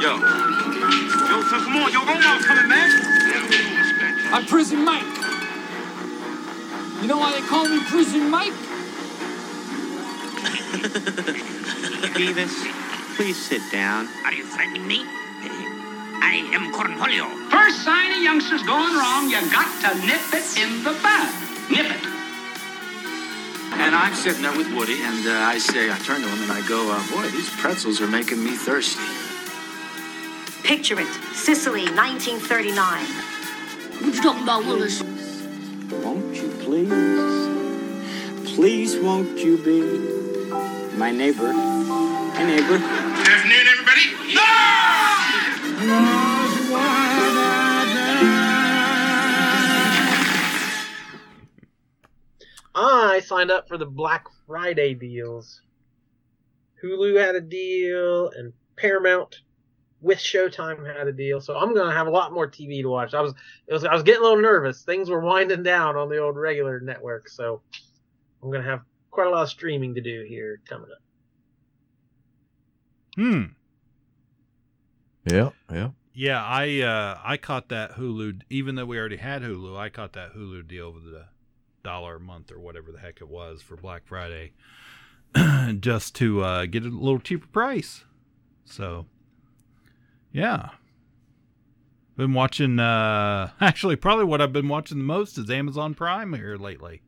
Yo. 0.00 0.12
Yo, 1.28 1.36
son, 1.42 1.60
come 1.60 1.76
on. 1.76 1.92
Yo, 1.92 2.00
Omar's 2.00 2.46
coming, 2.46 2.66
man. 2.66 2.90
I'm 4.32 4.46
Prison 4.46 4.82
Mike. 4.82 5.15
You 7.00 7.08
know 7.08 7.18
why 7.18 7.38
they 7.38 7.46
call 7.46 7.68
me 7.68 7.80
Prison 7.84 8.30
Mike? 8.30 8.52
Beavis, 12.16 13.16
please 13.16 13.36
sit 13.36 13.62
down. 13.70 14.08
Are 14.24 14.32
you 14.32 14.44
threatening 14.44 14.86
me? 14.86 15.04
I 15.04 16.48
am 16.54 16.72
Cornholio. 16.72 17.28
First 17.50 17.84
sign 17.84 18.12
a 18.12 18.22
youngster's 18.24 18.62
going 18.62 18.96
wrong, 18.96 19.28
you 19.28 19.40
got 19.52 19.68
to 19.82 19.94
nip 20.06 20.32
it 20.32 20.56
in 20.56 20.82
the 20.82 20.92
bud. 21.02 21.30
Nip 21.70 21.86
it. 21.86 22.06
And 23.78 23.94
I'm 23.94 24.14
sitting 24.14 24.42
there 24.42 24.56
with 24.56 24.72
Woody, 24.74 25.02
and 25.02 25.26
uh, 25.26 25.32
I 25.32 25.58
say, 25.58 25.90
I 25.90 25.98
turn 25.98 26.22
to 26.22 26.28
him 26.28 26.42
and 26.42 26.52
I 26.52 26.66
go, 26.66 26.90
uh, 26.90 26.98
boy, 27.10 27.28
these 27.28 27.50
pretzels 27.50 28.00
are 28.00 28.08
making 28.08 28.42
me 28.42 28.52
thirsty. 28.52 29.04
Picture 30.66 30.98
it. 30.98 31.06
Sicily, 31.34 31.84
1939. 31.84 33.04
What 34.02 34.14
you 34.14 34.22
talking 34.22 34.42
about, 34.42 34.64
Willis? 34.64 35.02
Won't 35.02 36.34
you 36.34 36.45
please, 36.66 38.54
please 38.56 38.98
won't 38.98 39.38
you 39.38 39.56
be 39.58 39.82
My 40.98 41.12
neighbor. 41.12 41.52
My 41.52 42.42
neighbor. 42.44 42.78
Good 42.78 43.28
afternoon, 43.28 43.66
everybody. 43.70 44.34
No! 44.34 44.42
I 52.74 53.20
signed 53.24 53.52
up 53.52 53.68
for 53.68 53.78
the 53.78 53.86
Black 53.86 54.26
Friday 54.48 54.94
deals. 54.94 55.62
Hulu 56.82 57.16
had 57.18 57.36
a 57.36 57.40
deal, 57.40 58.30
and 58.30 58.52
Paramount 58.76 59.36
with 60.00 60.18
Showtime 60.18 60.86
had 60.96 61.06
a 61.06 61.12
deal. 61.12 61.40
So 61.40 61.56
I'm 61.56 61.74
gonna 61.74 61.92
have 61.92 62.06
a 62.06 62.10
lot 62.10 62.32
more 62.32 62.48
TV 62.48 62.82
to 62.82 62.88
watch. 62.88 63.14
I 63.14 63.20
was, 63.20 63.34
it 63.66 63.72
was, 63.72 63.84
I 63.84 63.94
was 63.94 64.02
getting 64.02 64.20
a 64.20 64.24
little 64.24 64.42
nervous. 64.42 64.82
Things 64.82 65.10
were 65.10 65.20
winding 65.20 65.62
down 65.62 65.96
on 65.96 66.08
the 66.08 66.18
old 66.18 66.36
regular 66.36 66.80
network, 66.80 67.28
so 67.28 67.62
I'm 68.42 68.50
gonna 68.50 68.64
have 68.64 68.82
quite 69.10 69.26
a 69.26 69.30
lot 69.30 69.42
of 69.42 69.48
streaming 69.48 69.94
to 69.94 70.00
do 70.00 70.24
here 70.28 70.60
coming 70.68 70.90
up. 70.90 71.02
Hmm. 73.14 73.44
Yeah, 75.24 75.50
yeah. 75.72 75.90
Yeah, 76.12 76.42
I 76.42 76.80
uh 76.80 77.18
I 77.22 77.36
caught 77.36 77.68
that 77.70 77.92
Hulu 77.92 78.40
even 78.48 78.74
though 78.74 78.86
we 78.86 78.98
already 78.98 79.16
had 79.16 79.42
Hulu, 79.42 79.76
I 79.76 79.88
caught 79.88 80.12
that 80.14 80.34
Hulu 80.34 80.66
deal 80.66 80.92
with 80.92 81.04
the 81.04 81.26
dollar 81.82 82.16
a 82.16 82.20
month 82.20 82.50
or 82.50 82.58
whatever 82.58 82.90
the 82.90 82.98
heck 82.98 83.20
it 83.20 83.28
was 83.28 83.62
for 83.62 83.76
Black 83.76 84.06
Friday 84.06 84.52
just 85.80 86.14
to 86.16 86.42
uh 86.42 86.66
get 86.66 86.84
a 86.84 86.88
little 86.88 87.18
cheaper 87.18 87.46
price. 87.46 88.04
So 88.64 89.06
yeah. 90.36 90.70
Been 92.16 92.32
watching 92.32 92.78
uh 92.78 93.50
actually 93.60 93.96
probably 93.96 94.24
what 94.24 94.40
I've 94.40 94.52
been 94.52 94.68
watching 94.68 94.98
the 94.98 95.04
most 95.04 95.36
is 95.38 95.50
Amazon 95.50 95.94
Prime 95.94 96.32
here 96.34 96.56
lately. 96.56 97.02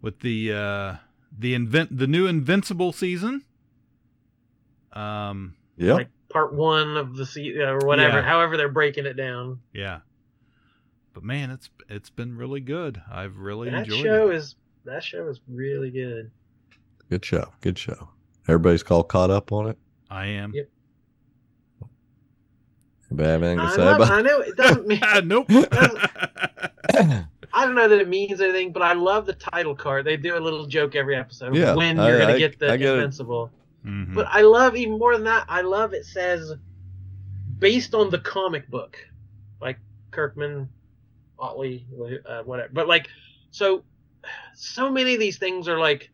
With 0.00 0.20
the 0.20 0.52
uh 0.52 0.94
the 1.38 1.54
invent 1.54 1.96
the 1.96 2.06
new 2.06 2.26
Invincible 2.26 2.92
season. 2.92 3.44
Um 4.92 5.54
Yep. 5.76 5.96
Like 5.96 6.08
part 6.28 6.52
one 6.54 6.96
of 6.96 7.16
the 7.16 7.24
season 7.26 7.62
or 7.62 7.78
whatever, 7.78 8.18
Yeah. 8.18 8.22
however 8.24 8.56
they're 8.56 8.68
breaking 8.68 9.06
it 9.06 9.14
down. 9.14 9.60
Yeah. 9.72 10.00
But 11.14 11.22
man, 11.24 11.50
it's 11.50 11.70
it's 11.88 12.10
been 12.10 12.36
really 12.36 12.60
good. 12.60 13.00
I've 13.10 13.38
really 13.38 13.70
that 13.70 13.84
enjoyed 13.84 14.02
show 14.02 14.30
it. 14.30 14.36
is 14.36 14.56
that 14.84 15.02
show 15.04 15.28
is 15.28 15.40
really 15.48 15.90
good. 15.90 16.30
Good 17.10 17.24
show. 17.24 17.52
Good 17.60 17.78
show. 17.78 18.08
Everybody's 18.48 18.82
called 18.82 19.08
caught 19.08 19.30
up 19.30 19.52
on 19.52 19.68
it. 19.68 19.78
I 20.10 20.26
am. 20.26 20.52
Yep. 20.54 20.68
Anybody 23.12 23.28
have 23.30 23.42
anything 23.42 23.58
to 23.58 23.64
I, 23.64 23.76
say 23.76 23.84
love, 23.84 23.96
about 24.00 24.10
I 24.10 24.22
know 24.22 24.40
it 24.40 24.56
doesn't 24.56 24.86
mean 24.86 25.00
nope. 25.24 25.46
I 27.54 27.66
don't 27.66 27.74
know 27.74 27.86
that 27.88 28.00
it 28.00 28.08
means 28.08 28.40
anything, 28.40 28.72
but 28.72 28.82
I 28.82 28.94
love 28.94 29.26
the 29.26 29.34
title 29.34 29.74
card. 29.74 30.06
They 30.06 30.16
do 30.16 30.36
a 30.36 30.40
little 30.40 30.66
joke 30.66 30.94
every 30.96 31.16
episode 31.16 31.54
Yeah, 31.54 31.74
when 31.74 31.98
I- 31.98 32.08
you're 32.08 32.18
gonna 32.18 32.32
I- 32.34 32.38
get 32.38 32.58
the 32.58 32.72
I 32.72 32.76
get 32.76 32.88
it. 32.90 32.94
invincible. 32.94 33.50
Mhm. 33.86 34.14
But 34.14 34.26
I 34.30 34.40
love 34.42 34.76
even 34.76 34.98
more 34.98 35.12
than 35.14 35.24
that. 35.24 35.44
I 35.48 35.60
love 35.62 35.92
it 35.92 36.06
says 36.06 36.54
based 37.58 37.94
on 37.94 38.10
the 38.10 38.18
comic 38.18 38.68
book, 38.70 38.96
like 39.60 39.78
Kirkman, 40.12 40.68
Ottley, 41.38 41.84
uh, 42.26 42.42
whatever. 42.44 42.70
But 42.72 42.88
like, 42.88 43.08
so 43.50 43.84
so 44.54 44.90
many 44.90 45.14
of 45.14 45.20
these 45.20 45.36
things 45.38 45.68
are 45.68 45.78
like, 45.78 46.10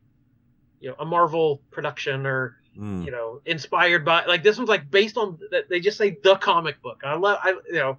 you 0.80 0.88
know, 0.88 0.96
a 0.98 1.04
Marvel 1.04 1.60
production 1.70 2.26
or 2.26 2.56
Mm. 2.78 3.04
you 3.04 3.10
know, 3.10 3.40
inspired 3.44 4.04
by 4.04 4.24
like 4.26 4.44
this 4.44 4.56
one's 4.56 4.68
like 4.68 4.88
based 4.88 5.16
on 5.16 5.38
they 5.68 5.80
just 5.80 5.98
say 5.98 6.16
the 6.22 6.36
comic 6.36 6.80
book. 6.80 7.00
I 7.04 7.16
love 7.16 7.38
I 7.42 7.50
you 7.66 7.72
know, 7.72 7.98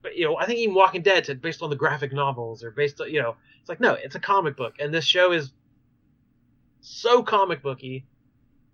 but 0.00 0.16
you 0.16 0.24
know 0.24 0.38
I 0.38 0.46
think 0.46 0.58
even 0.60 0.74
Walking 0.74 1.02
Dead 1.02 1.26
said 1.26 1.42
based 1.42 1.60
on 1.60 1.68
the 1.68 1.76
graphic 1.76 2.14
novels 2.14 2.64
or 2.64 2.70
based 2.70 2.98
on 3.00 3.10
you 3.10 3.20
know 3.20 3.36
it's 3.60 3.68
like 3.68 3.78
no 3.78 3.92
it's 3.92 4.14
a 4.14 4.20
comic 4.20 4.56
book 4.56 4.76
and 4.80 4.92
this 4.92 5.04
show 5.04 5.32
is 5.32 5.52
so 6.80 7.22
comic 7.22 7.62
booky, 7.62 8.06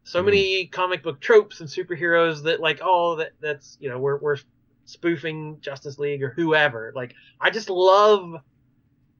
so 0.04 0.22
many 0.22 0.66
comic 0.66 1.02
book 1.02 1.20
tropes 1.20 1.58
and 1.58 1.68
superheroes 1.68 2.44
that 2.44 2.60
like 2.60 2.78
oh 2.80 3.16
that 3.16 3.32
that's 3.40 3.76
you 3.80 3.88
know 3.88 3.98
we're 3.98 4.18
we're 4.18 4.38
spoofing 4.84 5.58
Justice 5.60 5.98
League 5.98 6.22
or 6.22 6.30
whoever 6.30 6.92
like 6.94 7.14
I 7.40 7.50
just 7.50 7.68
love 7.68 8.36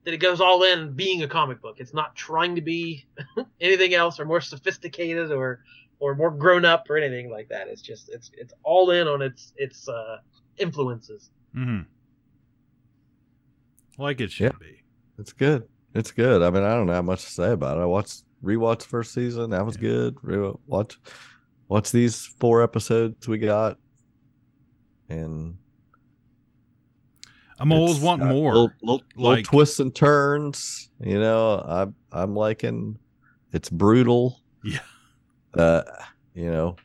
that 0.04 0.14
it 0.14 0.18
goes 0.18 0.40
all 0.40 0.62
in 0.64 0.92
being 0.92 1.22
a 1.22 1.28
comic 1.28 1.60
book. 1.60 1.76
It's 1.78 1.94
not 1.94 2.14
trying 2.14 2.56
to 2.56 2.60
be 2.60 3.06
anything 3.60 3.94
else 3.94 4.18
or 4.18 4.24
more 4.24 4.40
sophisticated 4.40 5.30
or 5.30 5.64
or 6.02 6.16
more 6.16 6.32
grown 6.32 6.64
up 6.64 6.90
or 6.90 6.96
anything 6.96 7.30
like 7.30 7.48
that. 7.48 7.68
It's 7.68 7.80
just 7.80 8.08
it's 8.08 8.28
it's 8.34 8.52
all 8.64 8.90
in 8.90 9.06
on 9.06 9.22
its 9.22 9.52
its 9.56 9.88
uh, 9.88 10.16
influences. 10.58 11.30
Mm-hmm. 11.56 11.82
Like 14.02 14.20
it 14.20 14.32
should 14.32 14.52
Yeah. 14.52 14.58
be. 14.58 14.82
It's 15.18 15.32
good. 15.32 15.62
It's 15.94 16.10
good. 16.10 16.42
I 16.42 16.50
mean, 16.50 16.64
I 16.64 16.74
don't 16.74 16.86
know 16.86 16.94
how 16.94 17.02
much 17.02 17.24
to 17.24 17.30
say 17.30 17.52
about 17.52 17.78
it. 17.78 17.82
I 17.82 17.84
watched 17.84 18.24
rewatched 18.42 18.82
first 18.82 19.12
season. 19.14 19.50
That 19.50 19.64
was 19.64 19.76
good. 19.76 20.16
Re- 20.22 20.52
watch 20.66 20.98
watch 21.68 21.92
these 21.92 22.26
four 22.40 22.62
episodes 22.64 23.28
we 23.28 23.38
got, 23.38 23.78
and 25.08 25.56
I'm 27.60 27.70
always 27.70 27.96
it's 27.96 28.04
wanting 28.04 28.26
more. 28.28 28.52
Little, 28.54 28.70
little, 28.82 29.02
little 29.14 29.42
twists 29.44 29.78
and 29.78 29.94
turns. 29.94 30.90
You 30.98 31.20
know, 31.20 31.60
I'm 31.64 31.94
I'm 32.10 32.34
liking. 32.34 32.98
It's 33.52 33.70
brutal. 33.70 34.40
Yeah. 34.64 34.80
Uh, 35.54 35.82
you 36.34 36.50
know, 36.50 36.76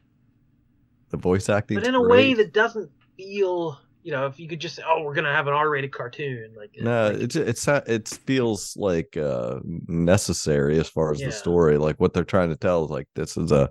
the 1.09 1.17
voice 1.17 1.47
acting. 1.49 1.77
But 1.79 1.87
in 1.87 1.95
a 1.95 2.01
way 2.01 2.33
that 2.33 2.53
doesn't 2.53 2.91
feel 3.17 3.79
you 4.03 4.11
know 4.11 4.25
if 4.25 4.39
you 4.39 4.47
could 4.47 4.59
just 4.61 4.75
say 4.75 4.83
oh 4.87 5.01
we're 5.01 5.13
gonna 5.15 5.33
have 5.33 5.47
an 5.47 5.53
R-rated 5.53 5.91
cartoon 5.91 6.53
like 6.55 6.71
No, 6.79 7.07
it 7.07 7.27
ju- 7.27 7.41
it's 7.41 7.65
not- 7.67 7.87
it 7.89 8.07
feels 8.07 8.77
like 8.77 9.17
uh 9.17 9.59
necessary 9.87 10.79
as 10.79 10.87
far 10.87 11.11
as 11.11 11.19
Yeah. 11.19 11.27
the 11.27 11.31
story. 11.33 11.77
Like 11.77 11.99
what 11.99 12.13
they're 12.13 12.23
trying 12.23 12.49
to 12.49 12.55
tell 12.55 12.85
is 12.85 12.91
like 12.91 13.07
this 13.15 13.35
is 13.37 13.51
a 13.51 13.69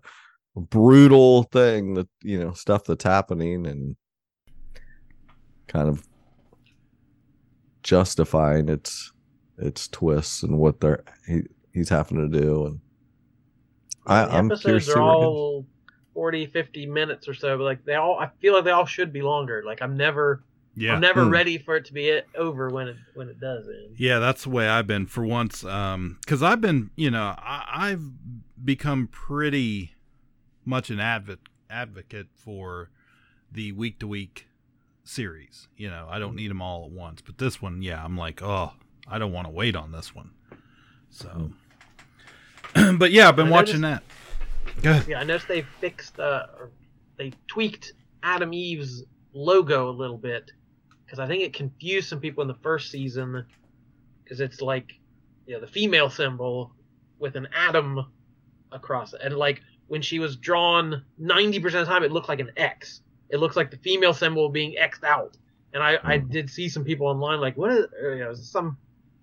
brutal 0.56 1.44
thing 1.44 1.94
that 1.94 2.08
you 2.22 2.38
know 2.38 2.52
stuff 2.52 2.84
that's 2.84 3.04
happening 3.04 3.66
and 3.66 3.96
kind 5.68 5.88
of 5.88 6.06
justifying 7.82 8.68
its 8.68 9.12
its 9.58 9.88
twists 9.88 10.42
and 10.42 10.58
what 10.58 10.80
they're 10.80 11.04
he, 11.26 11.42
he's 11.72 11.88
having 11.88 12.18
to 12.30 12.38
do 12.40 12.66
and 12.66 12.80
I, 14.06 14.24
the 14.24 14.34
I'm 14.38 14.50
curious 14.50 14.86
episodes 14.86 14.96
are 14.96 15.02
where 15.04 15.12
it 15.14 15.20
goes. 15.20 15.34
all 15.36 15.66
40 16.14 16.46
50 16.46 16.86
minutes 16.86 17.28
or 17.28 17.34
so 17.34 17.58
but 17.58 17.64
like 17.64 17.84
they 17.84 17.94
all 17.94 18.18
I 18.18 18.30
feel 18.40 18.54
like 18.54 18.64
they 18.64 18.70
all 18.70 18.86
should 18.86 19.12
be 19.12 19.22
longer 19.22 19.62
like 19.66 19.82
I'm 19.82 19.96
never 19.96 20.42
Yeah. 20.74 20.94
I'm 20.94 21.00
never 21.00 21.24
Hmm. 21.24 21.30
ready 21.30 21.58
for 21.58 21.76
it 21.76 21.84
to 21.86 21.92
be 21.92 22.08
it 22.08 22.26
over 22.36 22.70
when 22.70 22.88
it 22.88 22.96
when 23.14 23.28
it 23.28 23.40
does 23.40 23.66
end. 23.68 23.96
Yeah, 23.98 24.18
that's 24.18 24.44
the 24.44 24.50
way 24.50 24.68
I've 24.68 24.86
been 24.86 25.06
for 25.06 25.24
once. 25.24 25.64
Um, 25.64 26.18
because 26.20 26.42
I've 26.42 26.60
been, 26.60 26.90
you 26.96 27.10
know, 27.10 27.34
I, 27.38 27.64
I've 27.70 28.02
become 28.64 29.08
pretty 29.08 29.92
much 30.64 30.90
an 30.90 31.00
advocate 31.00 31.40
advocate 31.70 32.28
for 32.34 32.90
the 33.50 33.72
week 33.72 33.98
to 34.00 34.06
week 34.06 34.46
series. 35.04 35.68
You 35.76 35.88
know, 35.90 36.06
I 36.10 36.18
don't 36.18 36.30
Mm-hmm. 36.30 36.36
need 36.36 36.50
them 36.50 36.62
all 36.62 36.84
at 36.84 36.90
once, 36.90 37.22
but 37.22 37.38
this 37.38 37.60
one, 37.62 37.82
yeah, 37.82 38.02
I'm 38.04 38.16
like, 38.16 38.42
oh, 38.42 38.72
I 39.08 39.18
don't 39.18 39.32
want 39.32 39.46
to 39.46 39.52
wait 39.52 39.74
on 39.76 39.92
this 39.92 40.14
one. 40.14 40.30
So, 41.10 41.52
but 42.98 43.10
yeah, 43.12 43.28
I've 43.28 43.36
been 43.36 43.48
I 43.48 43.50
watching 43.50 43.80
noticed- 43.80 44.02
that. 44.06 44.82
Go 44.82 44.90
ahead. 44.90 45.08
Yeah, 45.08 45.20
I 45.20 45.24
noticed 45.24 45.48
they 45.48 45.62
fixed 45.80 46.18
uh 46.20 46.46
or 46.58 46.70
they 47.16 47.32
tweaked 47.46 47.92
Atom 48.22 48.52
Eve's 48.52 49.04
logo 49.32 49.88
a 49.88 49.92
little 49.92 50.18
bit 50.18 50.50
because 51.04 51.18
I 51.18 51.26
think 51.26 51.42
it 51.42 51.52
confused 51.52 52.08
some 52.08 52.20
people 52.20 52.42
in 52.42 52.48
the 52.48 52.58
first 52.62 52.90
season 52.90 53.44
because 54.22 54.40
it's 54.40 54.60
like 54.60 54.92
you 55.46 55.54
know 55.54 55.60
the 55.60 55.66
female 55.66 56.10
symbol 56.10 56.72
with 57.18 57.36
an 57.36 57.48
atom 57.56 58.06
across 58.72 59.14
it 59.14 59.20
and 59.22 59.36
like 59.36 59.62
when 59.86 60.02
she 60.02 60.18
was 60.18 60.36
drawn 60.36 61.04
90% 61.22 61.64
of 61.66 61.72
the 61.72 61.84
time 61.84 62.02
it 62.02 62.10
looked 62.10 62.28
like 62.28 62.40
an 62.40 62.50
X. 62.56 63.00
It 63.30 63.38
looks 63.38 63.56
like 63.56 63.70
the 63.70 63.76
female 63.78 64.12
symbol 64.12 64.48
being 64.48 64.76
X'd 64.76 65.04
out. 65.04 65.36
And 65.72 65.82
I, 65.82 65.98
I 66.02 66.18
did 66.18 66.50
see 66.50 66.68
some 66.68 66.84
people 66.84 67.06
online 67.06 67.40
like 67.40 67.56
what 67.56 67.70
is 67.72 67.86
or, 68.02 68.14
you 68.14 68.24
know 68.24 68.30
is 68.32 68.50
some 68.50 68.76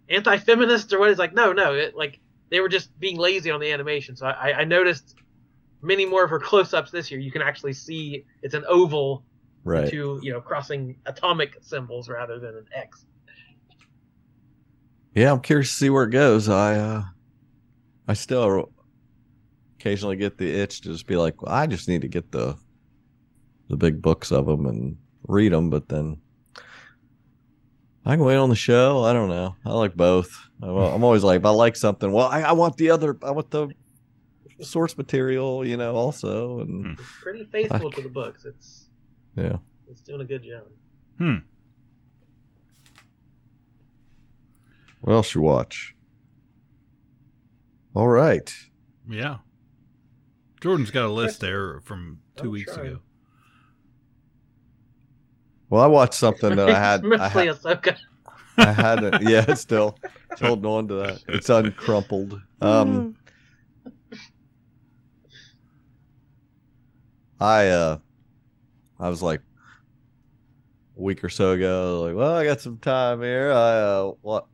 anti-feminist 0.09 0.91
or 0.93 0.99
what 0.99 1.09
is 1.11 1.17
like 1.17 1.34
no 1.34 1.53
no 1.53 1.73
it 1.73 1.95
like 1.95 2.19
they 2.53 2.59
were 2.61 2.69
just 2.69 2.97
being 2.99 3.17
lazy 3.17 3.49
on 3.51 3.59
the 3.59 3.71
animation 3.71 4.15
so 4.15 4.27
I, 4.27 4.59
I 4.59 4.63
noticed 4.63 5.15
many 5.81 6.05
more 6.05 6.23
of 6.23 6.29
her 6.29 6.39
close-ups 6.49 6.91
this 6.91 7.09
year 7.11 7.19
you 7.19 7.31
can 7.31 7.41
actually 7.41 7.73
see 7.73 8.23
it's 8.41 8.53
an 8.53 8.63
oval 8.67 9.25
Right. 9.65 9.89
to 9.89 10.19
you 10.21 10.33
know 10.33 10.41
crossing 10.41 10.97
atomic 11.05 11.57
symbols 11.61 12.09
rather 12.09 12.37
than 12.37 12.53
an 12.57 12.65
X. 12.75 13.05
Yeah, 15.15 15.31
I'm 15.31 15.39
curious 15.39 15.69
to 15.69 15.75
see 15.75 15.89
where 15.89 16.03
it 16.03 16.09
goes. 16.09 16.49
I 16.49 16.75
uh 16.75 17.03
I 18.07 18.13
still 18.13 18.73
occasionally 19.79 20.17
get 20.17 20.37
the 20.37 20.51
itch 20.51 20.81
to 20.81 20.89
just 20.89 21.07
be 21.07 21.15
like, 21.15 21.41
well, 21.41 21.53
I 21.55 21.67
just 21.67 21.87
need 21.87 22.01
to 22.01 22.09
get 22.09 22.29
the 22.31 22.57
the 23.69 23.77
big 23.77 24.01
books 24.01 24.31
of 24.33 24.47
them 24.47 24.65
and 24.65 24.97
read 25.29 25.53
them, 25.53 25.69
but 25.69 25.87
then 25.87 26.17
I 28.05 28.17
can 28.17 28.25
wait 28.25 28.35
on 28.35 28.49
the 28.49 28.55
show. 28.55 29.05
I 29.05 29.13
don't 29.13 29.29
know. 29.29 29.55
I 29.65 29.71
like 29.71 29.95
both. 29.95 30.29
I'm 30.64 30.78
I'm 30.78 31.03
always 31.03 31.24
like, 31.24 31.39
if 31.39 31.45
I 31.45 31.49
like 31.49 31.76
something, 31.76 32.11
well, 32.11 32.28
I, 32.28 32.41
I 32.41 32.51
want 32.53 32.78
the 32.78 32.89
other, 32.89 33.18
I 33.22 33.32
want 33.32 33.51
the 33.51 33.70
source 34.61 34.97
material, 34.97 35.66
you 35.66 35.78
know, 35.78 35.95
also, 35.95 36.59
and 36.61 36.97
pretty 36.97 37.43
faithful 37.45 37.91
to 37.91 38.01
the 38.01 38.09
books. 38.09 38.45
It's 38.45 38.89
yeah. 39.36 39.57
it's 39.89 40.01
doing 40.01 40.22
a 40.22 40.26
good 40.26 40.43
job. 40.43 40.64
Hmm. 41.18 41.45
What 45.01 45.14
else 45.14 45.36
you 45.36 45.41
watch? 45.41 45.95
All 47.93 48.07
right. 48.07 48.53
Yeah. 49.09 49.38
Jordan's 50.61 50.91
got 50.91 51.05
a 51.05 51.11
list 51.11 51.41
there 51.41 51.82
from 51.82 52.20
two 52.38 52.45
I'm 52.45 52.51
weeks 52.51 52.74
trying. 52.74 52.88
ago. 52.88 52.99
Well, 55.70 55.84
I 55.84 55.88
watched 55.88 56.14
something 56.14 56.55
that 56.55 56.70
I 56.70 56.80
had. 56.80 57.03
It's 57.03 57.22
I, 57.22 57.34
mostly 57.45 57.47
had 57.47 57.97
I 58.57 58.71
hadn't. 58.71 59.21
Yeah, 59.23 59.45
it's 59.47 59.61
still 59.61 59.97
it's 60.31 60.41
holding 60.41 60.65
on 60.65 60.87
to 60.89 60.93
that. 60.95 61.23
It's 61.27 61.49
uncrumpled. 61.49 62.41
Um, 62.61 63.15
I 67.39 67.67
uh, 67.69 67.97
I 68.99 69.09
was 69.09 69.21
like 69.21 69.41
a 70.97 71.01
week 71.01 71.23
or 71.23 71.29
so 71.29 71.51
ago, 71.51 72.03
like, 72.07 72.15
well, 72.15 72.33
I 72.35 72.45
got 72.45 72.61
some 72.61 72.77
time 72.77 73.21
here. 73.21 73.51
I 73.51 73.79
uh, 73.79 74.11
what 74.21 74.45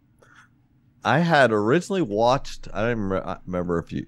I 1.03 1.19
had 1.19 1.51
originally 1.51 2.01
watched. 2.01 2.67
I 2.73 2.81
don't 2.81 2.99
remember, 2.99 3.27
I 3.27 3.37
remember 3.45 3.79
if 3.79 3.91
you, 3.91 4.05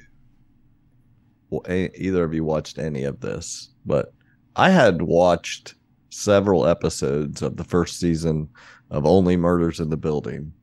well, 1.50 1.62
a- 1.68 1.92
either 2.02 2.24
of 2.24 2.34
you 2.34 2.44
watched 2.44 2.78
any 2.80 3.04
of 3.04 3.20
this, 3.20 3.70
but 3.86 4.14
I 4.56 4.70
had 4.70 5.02
watched 5.02 5.76
several 6.12 6.68
episodes 6.68 7.42
of 7.42 7.58
the 7.58 7.64
first 7.64 8.00
season 8.00 8.50
of 8.92 9.06
Only 9.06 9.38
Murders 9.38 9.80
in 9.80 9.90
the 9.90 9.98
Building 9.98 10.54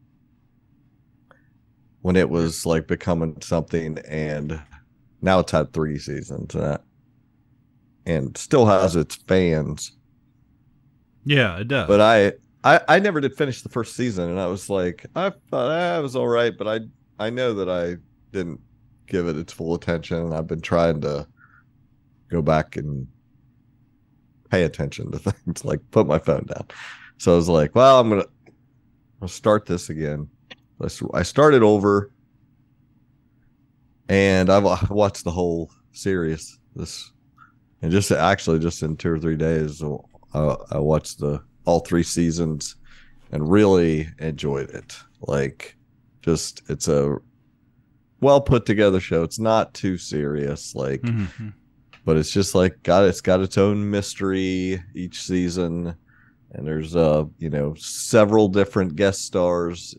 when 2.03 2.15
it 2.17 2.31
was 2.31 2.65
like 2.65 2.87
becoming 2.87 3.37
something, 3.41 3.99
and 4.07 4.61
now 5.21 5.41
it's 5.41 5.51
had 5.51 5.73
three 5.73 5.99
seasons 5.99 6.55
and 6.55 6.65
that, 6.65 6.85
and 8.07 8.37
still 8.37 8.67
has 8.67 8.95
its 8.95 9.17
fans. 9.17 9.93
Yeah, 11.25 11.59
it 11.59 11.69
does. 11.69 11.89
But 11.89 12.01
I, 12.01 12.33
I, 12.63 12.81
I 12.89 12.99
never 13.01 13.21
did 13.21 13.37
finish 13.37 13.63
the 13.63 13.69
first 13.69 13.97
season, 13.97 14.31
and 14.31 14.39
I 14.39 14.47
was 14.47 14.71
like, 14.71 15.07
I 15.17 15.31
thought 15.31 15.71
ah, 15.71 15.99
it 15.99 16.03
was 16.03 16.15
all 16.15 16.29
right, 16.29 16.57
but 16.57 16.69
I, 16.69 16.81
I 17.19 17.31
know 17.31 17.53
that 17.55 17.69
I 17.69 17.97
didn't 18.33 18.61
give 19.07 19.27
it 19.27 19.37
its 19.37 19.53
full 19.53 19.75
attention, 19.75 20.19
and 20.19 20.35
I've 20.35 20.47
been 20.47 20.61
trying 20.61 21.01
to 21.01 21.27
go 22.29 22.43
back 22.43 22.77
and 22.77 23.09
pay 24.51 24.65
attention 24.65 25.11
to 25.13 25.19
things, 25.31 25.65
like 25.65 25.81
put 25.91 26.07
my 26.07 26.19
phone 26.19 26.47
down. 26.47 26.67
So 27.19 27.33
I 27.33 27.37
was 27.37 27.49
like, 27.49 27.75
well, 27.75 28.01
I'm 28.01 28.09
gonna, 28.09 28.27
I'll 29.23 29.29
start 29.29 29.67
this 29.67 29.91
again. 29.91 30.29
I 31.13 31.23
started 31.25 31.63
over, 31.65 32.13
and 34.09 34.49
I've 34.51 34.91
watched 34.91 35.25
the 35.25 35.31
whole 35.33 35.71
series. 35.93 36.59
This, 36.77 37.11
and 37.83 37.91
just 37.91 38.11
actually 38.13 38.61
just 38.61 38.83
in 38.83 38.97
two 38.97 39.11
or 39.11 39.19
three 39.19 39.37
days, 39.37 39.83
I, 40.35 40.57
I 40.71 40.79
watched 40.79 41.19
the 41.19 41.43
all 41.65 41.81
three 41.81 42.03
seasons, 42.05 42.77
and 43.33 43.51
really 43.51 44.09
enjoyed 44.21 44.71
it. 44.71 44.97
Like, 45.21 45.77
just 46.23 46.63
it's 46.69 46.89
a 46.89 47.17
well 48.21 48.41
put 48.41 48.65
together 48.67 49.01
show. 49.01 49.23
It's 49.25 49.39
not 49.41 49.75
too 49.75 49.99
serious, 49.99 50.75
like, 50.75 51.03
Mhm. 51.03 51.53
But 52.09 52.17
it's 52.17 52.31
just 52.31 52.55
like 52.55 52.83
got 52.85 53.05
it's 53.05 53.21
got 53.21 53.43
its 53.43 53.59
own 53.59 53.91
mystery 53.91 54.83
each 54.95 55.21
season, 55.21 55.95
and 56.53 56.67
there's 56.67 56.97
uh 56.97 57.27
you 57.37 57.51
know 57.51 57.75
several 57.75 58.49
different 58.49 58.97
guest 58.97 59.27
stars 59.27 59.95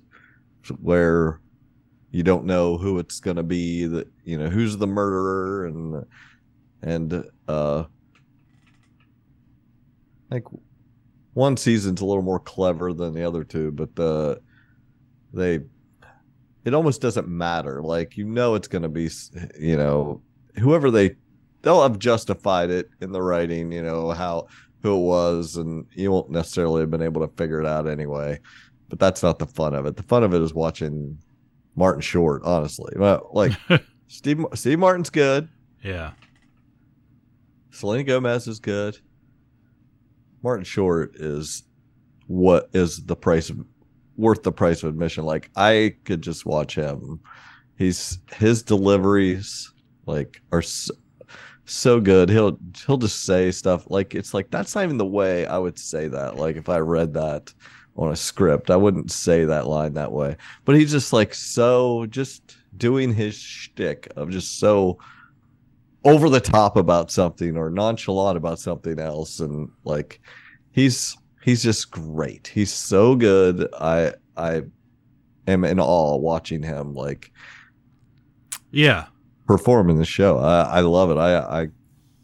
where 0.82 1.40
you 2.10 2.24
don't 2.24 2.46
know 2.46 2.80
who 2.80 2.98
it's 2.98 3.20
gonna 3.20 3.44
be 3.44 3.86
that 3.86 4.08
you 4.24 4.40
know 4.40 4.50
who's 4.50 4.76
the 4.76 4.88
murderer 4.88 5.68
and 5.68 6.04
and 6.82 7.24
uh 7.48 7.84
like 10.32 10.46
one 11.36 11.56
season's 11.56 12.02
a 12.02 12.06
little 12.08 12.24
more 12.24 12.40
clever 12.40 12.92
than 12.92 13.14
the 13.14 13.24
other 13.24 13.44
two 13.44 13.70
but 13.70 13.96
the 13.96 14.42
they 15.32 15.60
it 16.66 16.74
almost 16.74 17.02
doesn't 17.02 17.28
matter. 17.28 17.84
Like 17.84 18.18
you 18.18 18.26
know 18.26 18.56
it's 18.56 18.68
gonna 18.68 18.90
be 18.90 19.12
you 19.60 19.78
know 19.78 20.24
whoever 20.58 20.90
they 20.90 21.16
they'll 21.62 21.84
have 21.84 22.00
justified 22.00 22.70
it 22.70 22.90
in 23.02 23.12
the 23.12 23.22
writing 23.22 23.72
you 23.72 23.82
know 23.82 24.12
how 24.12 24.48
who 24.82 24.96
it 24.96 25.06
was 25.06 25.58
and 25.58 25.86
you 25.94 26.12
won't 26.12 26.30
necessarily 26.30 26.82
have 26.82 26.92
been 26.92 27.02
able 27.02 27.26
to 27.26 27.36
figure 27.36 27.60
it 27.60 27.66
out 27.66 27.88
anyway. 27.88 28.40
But 28.88 29.00
that's 29.00 29.22
not 29.22 29.38
the 29.38 29.46
fun 29.46 29.74
of 29.74 29.86
it. 29.86 29.98
The 29.98 30.04
fun 30.04 30.24
of 30.24 30.34
it 30.34 30.42
is 30.42 30.54
watching 30.54 31.18
martin 31.76 32.02
short 32.02 32.42
honestly. 32.44 32.94
Well 32.96 33.30
like 33.34 33.52
steve 34.08 34.46
steve 34.54 34.80
martin's 34.80 35.10
good. 35.10 35.50
Yeah. 35.84 36.12
selena 37.72 38.04
gomez 38.04 38.48
is 38.48 38.60
good. 38.60 38.98
Martin 40.44 40.64
short 40.64 41.16
is 41.16 41.64
what 42.28 42.70
is 42.74 43.04
the 43.06 43.16
price 43.16 43.50
of 43.50 43.60
worth 44.16 44.44
the 44.44 44.52
price 44.52 44.84
of 44.84 44.90
admission. 44.90 45.26
Like 45.26 45.50
i 45.56 45.96
could 46.06 46.22
just 46.22 46.46
watch 46.46 46.76
him. 46.76 47.20
He's 47.78 48.20
his 48.36 48.64
deliveries 48.64 49.74
like 50.06 50.42
are 50.52 50.64
so, 51.70 52.00
good. 52.00 52.30
He'll 52.30 52.58
he'll 52.86 52.98
just 52.98 53.26
say 53.26 53.52
stuff 53.52 53.90
like 53.90 54.16
it's 54.16 54.34
like 54.34 54.50
that's 54.50 54.76
not 54.76 54.84
even 54.84 54.98
the 54.98 55.06
way 55.06 55.46
i 55.46 55.58
would 55.58 55.78
say 55.78 56.08
that. 56.08 56.38
Like 56.38 56.56
if 56.56 56.70
i 56.70 56.78
read 56.80 57.14
that 57.14 57.54
on 57.96 58.12
a 58.12 58.16
script 58.16 58.70
i 58.70 58.76
wouldn't 58.76 59.12
say 59.12 59.46
that 59.46 59.68
line 59.68 59.94
that 59.94 60.12
way. 60.12 60.36
But 60.66 60.76
he's 60.76 60.92
just 60.92 61.14
like 61.14 61.34
so 61.34 62.06
just 62.08 62.58
doing 62.78 63.14
his 63.14 63.36
shtick 63.36 64.12
of 64.16 64.30
just 64.30 64.60
so 64.60 65.00
over 66.06 66.30
the 66.30 66.40
top 66.40 66.78
about 66.78 67.12
something 67.12 67.58
or 67.58 67.70
nonchalant 67.70 68.38
about 68.38 68.60
something 68.60 69.00
else. 69.00 69.40
And 69.40 69.70
like 69.84 70.22
he's 70.72 71.18
he's 71.44 71.64
just 71.64 71.92
great. 71.92 72.48
He's 72.48 72.74
so 72.74 73.16
good. 73.16 73.68
I 73.80 74.14
i 74.38 74.62
am 75.48 75.64
in 75.64 75.80
awe 75.80 76.16
watching 76.16 76.64
him 76.64 76.94
like 76.94 77.32
Yeah. 78.72 79.08
Perform 79.50 79.90
in 79.90 79.98
the 79.98 80.06
show 80.06 80.38
i 80.38 80.62
i 80.78 80.80
love 80.80 81.10
it 81.10 81.18
i 81.18 81.62
i 81.62 81.68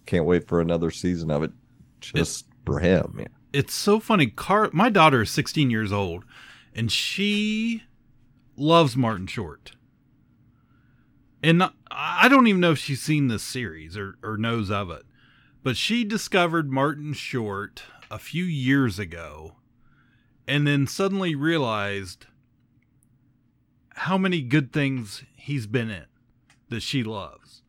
can't 0.06 0.26
wait 0.26 0.48
for 0.48 0.62
another 0.62 0.92
season 0.92 1.32
of 1.32 1.42
it 1.42 1.52
just 2.00 2.46
for 2.66 2.80
him 2.80 3.16
yeah. 3.20 3.28
It's 3.56 3.74
so 3.74 4.02
funny. 4.02 4.28
Car 4.28 4.70
my 4.74 4.90
daughter 4.90 5.22
is 5.22 5.32
16 5.32 5.70
years 5.70 5.94
old 5.94 6.26
and 6.76 6.92
she 6.92 7.84
loves 8.58 8.98
Martin 8.98 9.28
Short. 9.28 9.72
And 11.42 11.60
not- 11.60 11.76
I 11.90 12.28
don't 12.28 12.48
even 12.48 12.60
know 12.60 12.72
if 12.72 12.80
she's 12.80 13.02
seen 13.02 13.30
this 13.30 13.44
series 13.44 13.96
or, 13.96 14.18
or 14.22 14.36
knows 14.36 14.70
of 14.70 14.90
it. 14.90 15.04
But 15.64 15.78
she 15.78 16.04
discovered 16.04 16.70
Martin 16.70 17.14
Short 17.14 17.84
a 18.12 18.20
few 18.20 18.44
years 18.44 19.00
ago 19.00 19.56
and 20.46 20.68
then 20.68 20.86
suddenly 20.86 21.34
realized 21.34 22.26
how 23.92 24.18
many 24.18 24.42
good 24.42 24.74
things 24.74 25.24
he's 25.38 25.66
been 25.66 25.90
in 25.90 26.08
that 26.70 26.82
she 26.82 27.04
loves. 27.04 27.62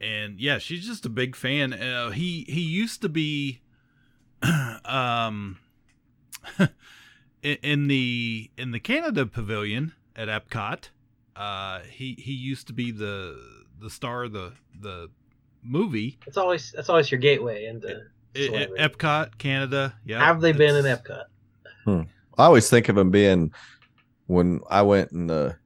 And 0.00 0.38
yeah, 0.40 0.58
she's 0.58 0.86
just 0.86 1.06
a 1.06 1.08
big 1.08 1.34
fan. 1.36 1.72
Uh, 1.72 2.10
he 2.10 2.44
he 2.48 2.60
used 2.60 3.00
to 3.02 3.08
be 3.08 3.60
um 4.84 5.58
in, 7.42 7.56
in 7.62 7.86
the 7.88 8.50
in 8.56 8.72
the 8.72 8.80
Canada 8.80 9.26
pavilion 9.26 9.92
at 10.14 10.28
Epcot. 10.28 10.88
Uh 11.34 11.80
he 11.90 12.14
he 12.18 12.32
used 12.32 12.66
to 12.66 12.72
be 12.72 12.90
the 12.90 13.38
the 13.80 13.90
star 13.90 14.24
of 14.24 14.32
the 14.32 14.52
the 14.80 15.10
movie. 15.62 16.18
It's 16.26 16.36
always 16.36 16.72
that's 16.72 16.88
always 16.88 17.10
your 17.10 17.20
gateway 17.20 17.66
into 17.66 17.88
I- 17.88 18.38
I- 18.38 18.46
celebrity. 18.46 18.82
Epcot, 18.84 19.38
Canada. 19.38 19.94
Yeah. 20.04 20.24
Have 20.24 20.40
they 20.40 20.52
been 20.52 20.76
in 20.76 20.84
Epcot? 20.84 21.24
Hmm. 21.84 22.02
I 22.38 22.44
always 22.44 22.68
think 22.68 22.88
of 22.90 22.98
him 22.98 23.10
being 23.10 23.52
when 24.26 24.60
I 24.68 24.82
went 24.82 25.12
in 25.12 25.26
the 25.26 25.56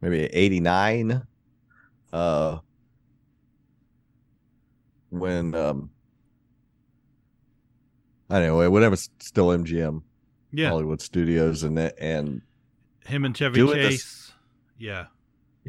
maybe 0.00 0.24
'89, 0.26 1.22
uh, 2.12 2.58
when 5.10 5.54
um, 5.54 5.90
anyway, 8.30 8.66
whenever 8.68 8.94
it's 8.94 9.08
still 9.20 9.48
MGM, 9.48 10.02
Yeah. 10.52 10.70
Hollywood 10.70 11.00
Studios, 11.00 11.62
and 11.62 11.78
and 11.78 12.42
Him 13.06 13.24
and 13.24 13.36
Chevy 13.36 13.54
doing 13.56 13.78
this- 13.78 13.90
Chase. 13.90 14.32
Yeah. 14.78 15.06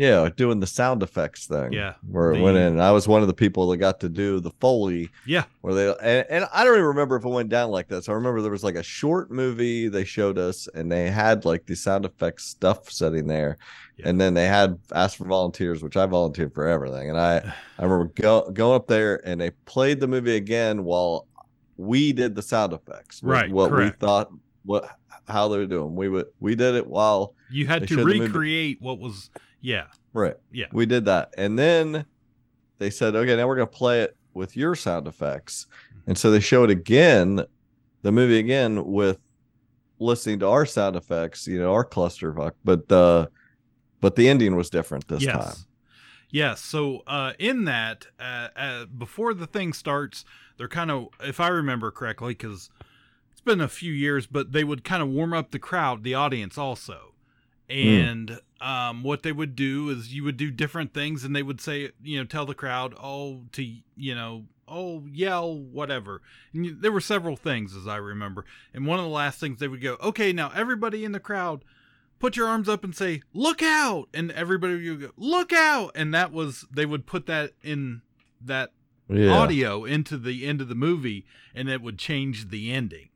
Yeah, 0.01 0.29
doing 0.35 0.59
the 0.59 0.67
sound 0.67 1.03
effects 1.03 1.45
thing. 1.45 1.73
Yeah, 1.73 1.93
where 2.09 2.31
it 2.31 2.37
the- 2.37 2.43
went 2.43 2.57
in. 2.57 2.79
I 2.79 2.91
was 2.91 3.07
one 3.07 3.21
of 3.21 3.27
the 3.27 3.33
people 3.33 3.67
that 3.69 3.77
got 3.77 3.99
to 4.01 4.09
do 4.09 4.39
the 4.39 4.51
Foley. 4.59 5.09
Yeah. 5.25 5.43
where 5.61 5.73
they 5.73 5.87
and, 6.01 6.25
and 6.29 6.45
I 6.53 6.63
don't 6.63 6.73
even 6.73 6.85
remember 6.85 7.15
if 7.15 7.23
it 7.25 7.29
went 7.29 7.49
down 7.49 7.69
like 7.69 7.87
this. 7.87 8.09
I 8.09 8.13
remember 8.13 8.41
there 8.41 8.51
was 8.51 8.63
like 8.63 8.75
a 8.75 8.83
short 8.83 9.29
movie 9.31 9.87
they 9.87 10.03
showed 10.03 10.37
us, 10.37 10.67
and 10.73 10.91
they 10.91 11.09
had 11.11 11.45
like 11.45 11.65
the 11.65 11.75
sound 11.75 12.05
effects 12.05 12.45
stuff 12.45 12.89
sitting 12.91 13.27
there, 13.27 13.57
and 14.03 14.19
then 14.19 14.33
they 14.33 14.47
had 14.47 14.79
asked 14.93 15.17
for 15.17 15.25
volunteers, 15.25 15.83
which 15.83 15.95
I 15.97 16.05
volunteered 16.07 16.53
for 16.53 16.67
everything. 16.67 17.09
And 17.09 17.19
I 17.19 17.37
I 17.79 17.83
remember 17.83 18.11
go, 18.15 18.49
going 18.51 18.75
up 18.75 18.87
there, 18.87 19.21
and 19.27 19.39
they 19.39 19.51
played 19.65 19.99
the 19.99 20.07
movie 20.07 20.35
again 20.35 20.83
while 20.83 21.27
we 21.77 22.11
did 22.13 22.35
the 22.35 22.41
sound 22.41 22.73
effects. 22.73 23.21
Right, 23.23 23.51
What 23.51 23.69
correct. 23.69 24.01
we 24.01 24.05
thought 24.07 24.31
what 24.63 24.89
how 25.27 25.47
they 25.47 25.57
were 25.57 25.65
doing. 25.65 25.95
We 25.95 26.09
would 26.09 26.27
we 26.39 26.55
did 26.55 26.75
it 26.75 26.85
while 26.85 27.35
You 27.49 27.67
had 27.67 27.83
to 27.83 27.87
showed 27.87 27.99
the 27.99 28.05
movie. 28.05 28.19
recreate 28.21 28.77
what 28.81 28.99
was 28.99 29.29
yeah. 29.61 29.85
Right. 30.13 30.35
Yeah. 30.51 30.65
We 30.73 30.85
did 30.85 31.05
that. 31.05 31.33
And 31.37 31.57
then 31.57 32.05
they 32.79 32.89
said, 32.89 33.15
okay, 33.15 33.35
now 33.35 33.47
we're 33.47 33.55
going 33.55 33.67
to 33.67 33.73
play 33.77 34.01
it 34.01 34.17
with 34.33 34.57
your 34.57 34.75
sound 34.75 35.07
effects. 35.07 35.67
And 36.07 36.17
so 36.17 36.31
they 36.31 36.39
showed 36.39 36.69
it 36.69 36.73
again, 36.73 37.45
the 38.01 38.11
movie 38.11 38.39
again 38.39 38.83
with 38.85 39.19
listening 39.99 40.39
to 40.39 40.47
our 40.47 40.65
sound 40.65 40.95
effects, 40.95 41.47
you 41.47 41.59
know, 41.59 41.71
our 41.73 41.85
clusterfuck, 41.85 42.53
but 42.63 42.91
uh 42.91 43.27
but 43.99 44.15
the 44.15 44.27
ending 44.27 44.55
was 44.55 44.69
different 44.71 45.07
this 45.07 45.21
Yes. 45.21 45.35
time. 45.35 45.65
Yes. 46.31 46.61
So 46.61 47.03
uh, 47.05 47.33
in 47.37 47.65
that, 47.65 48.07
uh, 48.19 48.47
uh, 48.55 48.85
before 48.85 49.33
the 49.35 49.45
thing 49.45 49.73
starts, 49.73 50.25
they're 50.57 50.67
kind 50.67 50.89
of, 50.89 51.09
if 51.19 51.39
I 51.39 51.49
remember 51.49 51.91
correctly, 51.91 52.33
because 52.33 52.69
it's 53.31 53.41
been 53.41 53.61
a 53.61 53.67
few 53.67 53.93
years, 53.93 54.25
but 54.25 54.53
they 54.53 54.63
would 54.63 54.83
kind 54.83 55.03
of 55.03 55.09
warm 55.09 55.33
up 55.33 55.51
the 55.51 55.59
crowd, 55.59 56.03
the 56.03 56.15
audience 56.15 56.57
also. 56.57 57.10
And 57.71 58.39
um, 58.59 59.03
what 59.03 59.23
they 59.23 59.31
would 59.31 59.55
do 59.55 59.89
is 59.89 60.13
you 60.13 60.23
would 60.23 60.37
do 60.37 60.51
different 60.51 60.93
things, 60.93 61.23
and 61.23 61.35
they 61.35 61.43
would 61.43 61.61
say, 61.61 61.91
you 62.03 62.19
know, 62.19 62.25
tell 62.25 62.45
the 62.45 62.53
crowd, 62.53 62.93
oh, 63.01 63.43
to 63.53 63.63
you 63.95 64.15
know, 64.15 64.45
oh, 64.67 65.03
yell, 65.11 65.57
whatever. 65.57 66.21
And 66.53 66.65
you, 66.65 66.75
there 66.75 66.91
were 66.91 67.01
several 67.01 67.35
things, 67.35 67.75
as 67.75 67.87
I 67.87 67.97
remember. 67.97 68.45
And 68.73 68.85
one 68.85 68.99
of 68.99 69.05
the 69.05 69.11
last 69.11 69.39
things 69.39 69.59
they 69.59 69.67
would 69.67 69.81
go, 69.81 69.97
okay, 70.01 70.31
now 70.33 70.51
everybody 70.55 71.03
in 71.05 71.11
the 71.11 71.19
crowd 71.19 71.63
put 72.19 72.37
your 72.37 72.47
arms 72.47 72.69
up 72.69 72.83
and 72.83 72.95
say 72.95 73.19
look 73.33 73.63
out 73.63 74.07
and 74.13 74.31
everybody 74.33 74.87
would 74.91 75.01
go 75.01 75.09
look 75.17 75.51
out 75.51 75.89
and 75.95 76.13
that 76.13 76.31
was 76.31 76.65
they 76.71 76.85
would 76.85 77.07
put 77.07 77.25
that 77.25 77.51
in 77.63 77.99
that 78.39 78.69
Yeah. 79.09 79.31
audio 79.31 79.85
into 79.85 80.17
the 80.17 80.45
end 80.45 80.61
of 80.61 80.67
the 80.69 80.75
movie 80.75 81.25
and 81.55 81.67
it 81.67 81.81
would 81.81 81.97
change 81.97 82.49
the 82.49 82.71
ending 82.71 83.09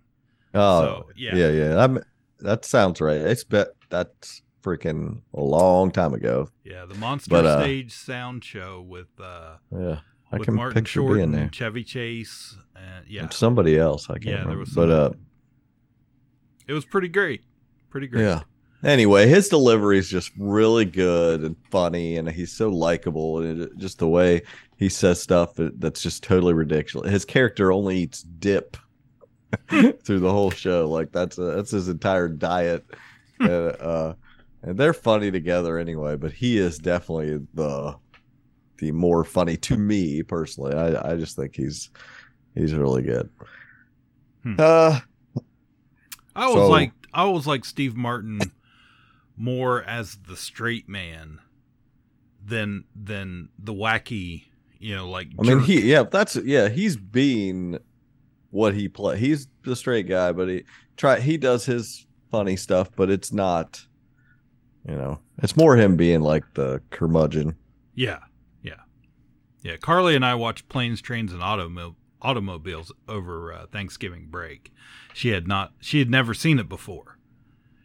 Oh, 0.56 0.82
So, 0.82 1.10
yeah. 1.16 1.36
yeah, 1.36 1.50
yeah. 1.52 1.84
I'm, 1.84 2.04
that 2.40 2.66
sounds 2.66 3.00
right. 3.00 3.18
It's 3.22 3.44
bet 3.44 3.68
that's 3.90 4.42
freaking 4.66 5.22
a 5.36 5.42
long 5.42 5.92
time 5.92 6.14
ago. 6.14 6.50
yeah 6.64 6.86
the 6.86 6.96
monster 6.96 7.30
But, 7.30 7.46
uh, 7.46 7.62
stage 7.62 7.94
sound 7.94 8.44
show 8.44 8.82
with 8.82 9.08
uh 9.20 9.58
Yeah, 9.72 10.00
I 10.32 10.38
with 10.38 10.46
can 10.48 10.56
martin 10.56 10.74
picture 10.82 11.02
short 11.02 11.18
being 11.18 11.32
there. 11.32 11.50
chevy 11.54 11.84
chase 11.84 12.58
and 12.76 13.06
yeah 13.08 13.22
And 13.24 13.34
somebody 13.34 13.78
else. 13.78 14.10
I 14.10 14.14
can't 14.14 14.26
Yeah, 14.26 14.32
there 14.32 14.42
remember. 14.44 14.60
was 14.62 14.70
but 14.74 14.90
uh, 14.90 15.12
it 16.68 16.74
was 16.74 16.86
pretty 16.86 17.08
great 17.08 17.44
pretty 17.90 18.08
great 18.08 18.24
yeah. 18.24 18.42
Anyway, 18.84 19.28
his 19.28 19.50
delivery 19.50 19.98
is 19.98 20.08
just 20.10 20.32
really 20.38 20.86
good 20.86 21.42
and 21.42 21.56
funny, 21.72 22.18
and 22.18 22.30
he's 22.30 22.52
so 22.52 22.70
likable, 22.70 23.40
and 23.40 23.62
it, 23.62 23.78
just 23.78 23.98
the 23.98 24.08
way 24.08 24.44
he 24.78 24.90
says 24.90 25.20
stuff 25.20 25.54
that's 25.56 26.04
just 26.04 26.22
totally 26.22 26.54
ridiculous. 26.54 27.10
His 27.10 27.26
character 27.26 27.72
only 27.72 27.98
eats 27.98 28.22
dip 28.22 28.78
through 29.70 30.20
the 30.20 30.32
whole 30.32 30.52
show, 30.52 30.88
like 30.88 31.12
that's 31.12 31.40
a, 31.40 31.44
that's 31.56 31.72
his 31.72 31.88
entire 31.90 32.28
diet, 32.28 32.86
and, 33.40 33.50
uh, 33.50 34.14
and 34.66 34.78
they're 34.78 34.94
funny 34.94 35.32
together 35.32 35.78
anyway. 35.78 36.16
But 36.18 36.34
he 36.34 36.58
is 36.58 36.78
definitely 36.78 37.46
the 37.54 37.96
the 38.80 38.92
more 38.92 39.24
funny 39.24 39.56
to 39.58 39.78
me 39.78 40.22
personally. 40.24 40.74
I 40.76 41.12
I 41.12 41.16
just 41.16 41.36
think 41.38 41.56
he's 41.56 41.90
he's 42.56 42.74
really 42.74 43.04
good. 43.04 43.30
Hmm. 44.44 44.56
Uh, 44.60 45.00
I 46.36 46.44
always 46.44 46.64
So- 46.64 46.70
like 46.70 46.92
I 47.14 47.22
always 47.22 47.48
like 47.48 47.64
Steve 47.64 47.96
Martin 47.96 48.40
more 49.38 49.84
as 49.84 50.18
the 50.28 50.36
straight 50.36 50.90
man 50.90 51.40
than 52.46 52.84
than 52.96 53.50
the 53.58 53.74
wacky, 53.74 54.44
you 54.80 54.96
know, 54.96 55.10
like 55.10 55.30
I 55.40 55.44
mean, 55.44 55.60
he 55.60 55.90
yeah, 55.92 56.04
that's 56.04 56.36
yeah, 56.36 56.68
he's 56.70 56.96
being 56.98 57.80
what 58.52 58.74
he 58.74 58.88
play. 58.88 59.18
He's 59.18 59.48
the 59.64 59.76
straight 59.76 60.08
guy, 60.08 60.32
but 60.32 60.48
he 60.50 60.64
try 60.98 61.20
he 61.20 61.38
does 61.38 61.66
his 61.66 62.06
funny 62.32 62.56
stuff, 62.56 62.90
but 62.96 63.10
it's 63.10 63.32
not, 63.34 63.86
you 64.88 64.96
know, 64.96 65.20
it's 65.40 65.58
more 65.58 65.76
him 65.78 65.96
being 65.96 66.22
like 66.22 66.44
the 66.54 66.82
curmudgeon. 66.92 67.56
Yeah, 67.94 68.20
yeah, 68.62 68.82
yeah. 69.64 69.78
Carly 69.78 70.16
and 70.16 70.26
I 70.26 70.36
watched 70.36 70.70
planes, 70.70 71.02
trains, 71.02 71.32
and 71.34 71.42
automo- 71.42 71.96
automobiles 72.22 72.92
over 73.08 73.54
uh, 73.54 73.66
Thanksgiving 73.68 74.28
break. 74.30 74.72
She 75.14 75.30
had 75.30 75.48
not, 75.48 75.74
she 75.80 76.00
had 76.00 76.10
never 76.10 76.34
seen 76.34 76.60
it 76.60 76.68
before, 76.68 77.18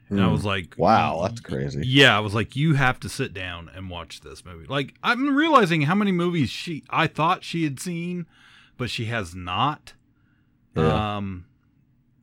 and 0.08 0.20
I 0.20 0.24
Mm. 0.26 0.32
was 0.32 0.44
like, 0.44 0.74
Wow, 0.76 1.20
that's 1.22 1.40
crazy. 1.40 1.82
Yeah, 1.86 2.16
I 2.16 2.20
was 2.20 2.34
like, 2.34 2.56
you 2.56 2.74
have 2.74 2.98
to 3.00 3.08
sit 3.08 3.32
down 3.32 3.70
and 3.74 3.88
watch 3.88 4.20
this 4.20 4.44
movie. 4.44 4.66
Like, 4.66 4.94
I'm 5.02 5.36
realizing 5.36 5.82
how 5.82 5.94
many 5.94 6.10
movies 6.12 6.50
she 6.50 6.82
I 6.90 7.06
thought 7.06 7.44
she 7.44 7.62
had 7.64 7.78
seen, 7.80 8.26
but 8.76 8.90
she 8.90 9.04
has 9.06 9.34
not. 9.34 9.94
Yeah. 10.76 11.16
Um, 11.16 11.44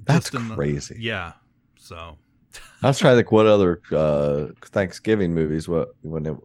That's 0.04 0.30
the- 0.30 0.40
crazy. 0.40 0.98
yeah. 1.00 1.34
So 1.78 2.18
I 2.84 2.88
was 2.88 3.00
trying 3.00 3.14
to 3.14 3.18
think 3.18 3.32
what 3.32 3.48
other 3.48 3.82
uh 3.92 4.48
Thanksgiving 4.66 5.34
movies 5.34 5.68
what 5.68 5.90
when 6.02 6.26
it 6.26 6.36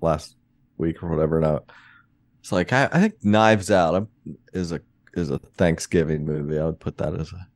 last 0.00 0.36
week 0.78 1.02
or 1.02 1.08
whatever. 1.08 1.40
Now 1.40 1.60
it's 2.40 2.52
like 2.52 2.72
I, 2.72 2.88
I 2.92 3.00
think 3.00 3.14
Knives 3.24 3.70
Out 3.70 3.94
um, 3.94 4.08
is 4.52 4.72
a 4.72 4.80
is 5.14 5.30
a 5.30 5.38
Thanksgiving 5.38 6.24
movie. 6.26 6.58
I 6.58 6.64
would 6.66 6.80
put 6.80 6.98
that 6.98 7.14
as 7.18 7.32
a 7.32 7.46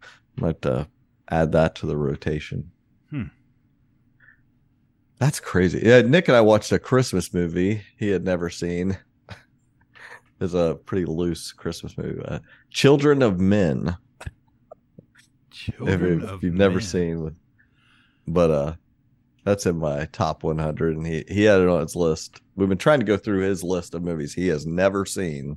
might 0.40 0.64
uh, 0.66 0.84
add 1.30 1.52
that 1.52 1.74
to 1.76 1.86
the 1.86 1.96
rotation. 1.96 2.70
Hmm. 3.10 3.24
That's 5.18 5.40
crazy. 5.40 5.80
Yeah, 5.82 6.02
Nick 6.02 6.28
and 6.28 6.36
I 6.36 6.42
watched 6.42 6.70
a 6.72 6.78
Christmas 6.78 7.32
movie 7.32 7.82
he 7.98 8.08
had 8.08 8.24
never 8.24 8.50
seen. 8.50 8.96
It's 10.38 10.52
a 10.52 10.78
pretty 10.84 11.06
loose 11.06 11.50
Christmas 11.50 11.96
movie. 11.96 12.20
Uh, 12.22 12.40
Children 12.68 13.22
of 13.22 13.40
Men. 13.40 13.96
if, 14.20 14.28
Children 15.50 16.20
you- 16.20 16.26
of 16.26 16.34
if 16.36 16.42
you've 16.42 16.52
never 16.52 16.78
seen 16.78 17.22
with 17.22 17.32
but 18.26 18.50
uh 18.50 18.74
that's 19.44 19.66
in 19.66 19.78
my 19.78 20.06
top 20.06 20.42
100 20.42 20.96
and 20.96 21.06
he 21.06 21.24
he 21.28 21.44
had 21.44 21.60
it 21.60 21.68
on 21.68 21.80
his 21.80 21.96
list 21.96 22.40
we've 22.56 22.68
been 22.68 22.78
trying 22.78 22.98
to 22.98 23.06
go 23.06 23.16
through 23.16 23.40
his 23.40 23.62
list 23.62 23.94
of 23.94 24.02
movies 24.02 24.34
he 24.34 24.48
has 24.48 24.66
never 24.66 25.04
seen 25.04 25.56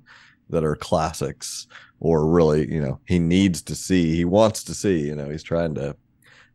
that 0.49 0.63
are 0.63 0.75
classics 0.75 1.67
or 1.99 2.27
really 2.27 2.71
you 2.71 2.81
know 2.81 2.99
he 3.05 3.19
needs 3.19 3.61
to 3.61 3.75
see 3.75 4.15
he 4.15 4.25
wants 4.25 4.63
to 4.63 4.73
see 4.73 4.99
you 4.99 5.15
know 5.15 5.29
he's 5.29 5.43
trying 5.43 5.73
to 5.75 5.95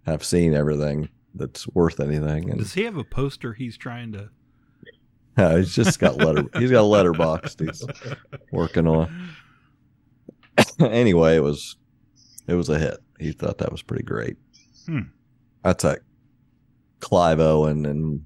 have 0.07 0.25
seen 0.25 0.55
everything 0.55 1.09
that's 1.35 1.67
worth 1.69 1.99
anything 2.01 2.51
and 2.51 2.59
does 2.59 2.75
he 2.75 2.85
have 2.85 2.97
a 2.97 3.05
poster 3.05 3.53
he's 3.53 3.77
trying 3.77 4.13
to? 4.13 4.29
uh, 5.37 5.57
he's 5.57 5.75
just 5.75 5.99
got 5.99 6.17
letter 6.17 6.45
he's 6.59 6.71
got 6.71 6.83
a 6.83 6.89
Letterboxd 6.89 7.67
he's 7.67 7.85
working 8.53 8.87
on 8.87 9.31
anyway 10.81 11.37
it 11.37 11.43
was 11.43 11.77
it 12.47 12.55
was 12.55 12.69
a 12.69 12.79
hit 12.79 12.99
he 13.19 13.33
thought 13.33 13.59
that 13.59 13.73
was 13.73 13.83
pretty 13.83 14.05
great 14.05 14.37
Hmm. 14.87 15.01
That's 15.65 15.83
like 15.83 16.03
clive 17.01 17.41
owen 17.41 17.87
and 17.87 18.23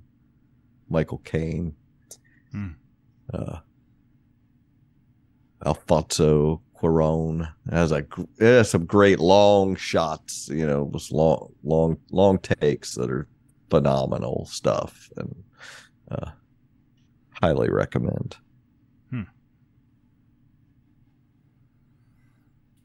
michael 0.91 1.18
caine. 1.18 1.74
Hmm. 2.53 2.68
uh 3.32 3.61
alfonso 5.64 6.61
cuaron 6.76 7.51
has 7.70 7.91
a 7.91 8.05
has 8.39 8.70
some 8.70 8.84
great 8.86 9.18
long 9.18 9.74
shots 9.74 10.49
you 10.49 10.66
know 10.66 10.89
just 10.93 11.11
long 11.11 11.53
long 11.64 11.97
long 12.11 12.39
takes 12.39 12.95
that 12.95 13.11
are 13.11 13.26
phenomenal 13.70 14.47
stuff 14.47 15.11
and 15.16 15.34
uh 16.11 16.30
highly 17.43 17.70
recommend 17.70 18.36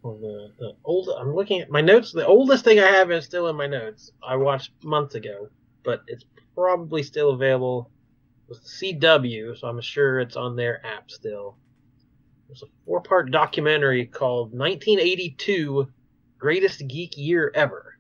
Well, 0.04 0.18
the, 0.18 0.52
the 0.60 0.76
old 0.84 1.10
I'm 1.18 1.34
looking 1.34 1.62
at 1.62 1.70
my 1.70 1.80
notes. 1.80 2.12
The 2.12 2.28
oldest 2.28 2.66
thing 2.66 2.80
I 2.80 2.92
have 2.92 3.10
is 3.10 3.24
still 3.24 3.48
in 3.48 3.56
my 3.56 3.68
notes. 3.68 4.12
I 4.22 4.36
watched 4.36 4.72
months 4.84 5.16
ago, 5.16 5.48
but 5.84 6.02
it's 6.08 6.26
probably 6.56 7.04
still 7.04 7.32
available. 7.32 7.90
It 8.46 8.50
was 8.50 8.60
the 8.60 8.94
CW, 8.94 9.58
so 9.58 9.68
I'm 9.68 9.80
sure 9.80 10.20
it's 10.20 10.36
on 10.36 10.58
their 10.58 10.86
app 10.86 11.10
still. 11.10 11.56
There's 12.48 12.64
a 12.64 12.86
four-part 12.86 13.32
documentary 13.32 14.06
called 14.06 14.52
1982 14.52 15.88
Greatest 16.38 16.86
Geek 16.86 17.14
Year 17.16 17.50
Ever. 17.56 17.98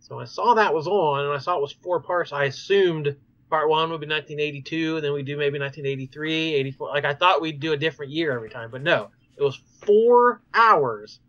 So 0.00 0.18
I 0.18 0.24
saw 0.24 0.54
that 0.54 0.74
was 0.74 0.88
on, 0.88 1.26
and 1.26 1.32
I 1.32 1.38
saw 1.38 1.56
it 1.56 1.62
was 1.62 1.72
four 1.72 2.00
parts. 2.00 2.32
I 2.32 2.44
assumed 2.44 3.16
part 3.48 3.68
one 3.68 3.90
would 3.90 4.00
be 4.00 4.08
1982, 4.08 4.96
and 4.96 5.04
then 5.04 5.12
we 5.12 5.22
do 5.22 5.36
maybe 5.36 5.60
1983, 5.60 6.54
84. 6.54 6.88
Like 6.88 7.04
I 7.04 7.14
thought 7.14 7.40
we'd 7.40 7.60
do 7.60 7.72
a 7.72 7.76
different 7.76 8.10
year 8.10 8.32
every 8.32 8.50
time, 8.50 8.72
but 8.72 8.82
no. 8.82 9.10
It 9.36 9.42
was 9.42 9.60
four 9.84 10.42
hours 10.54 11.20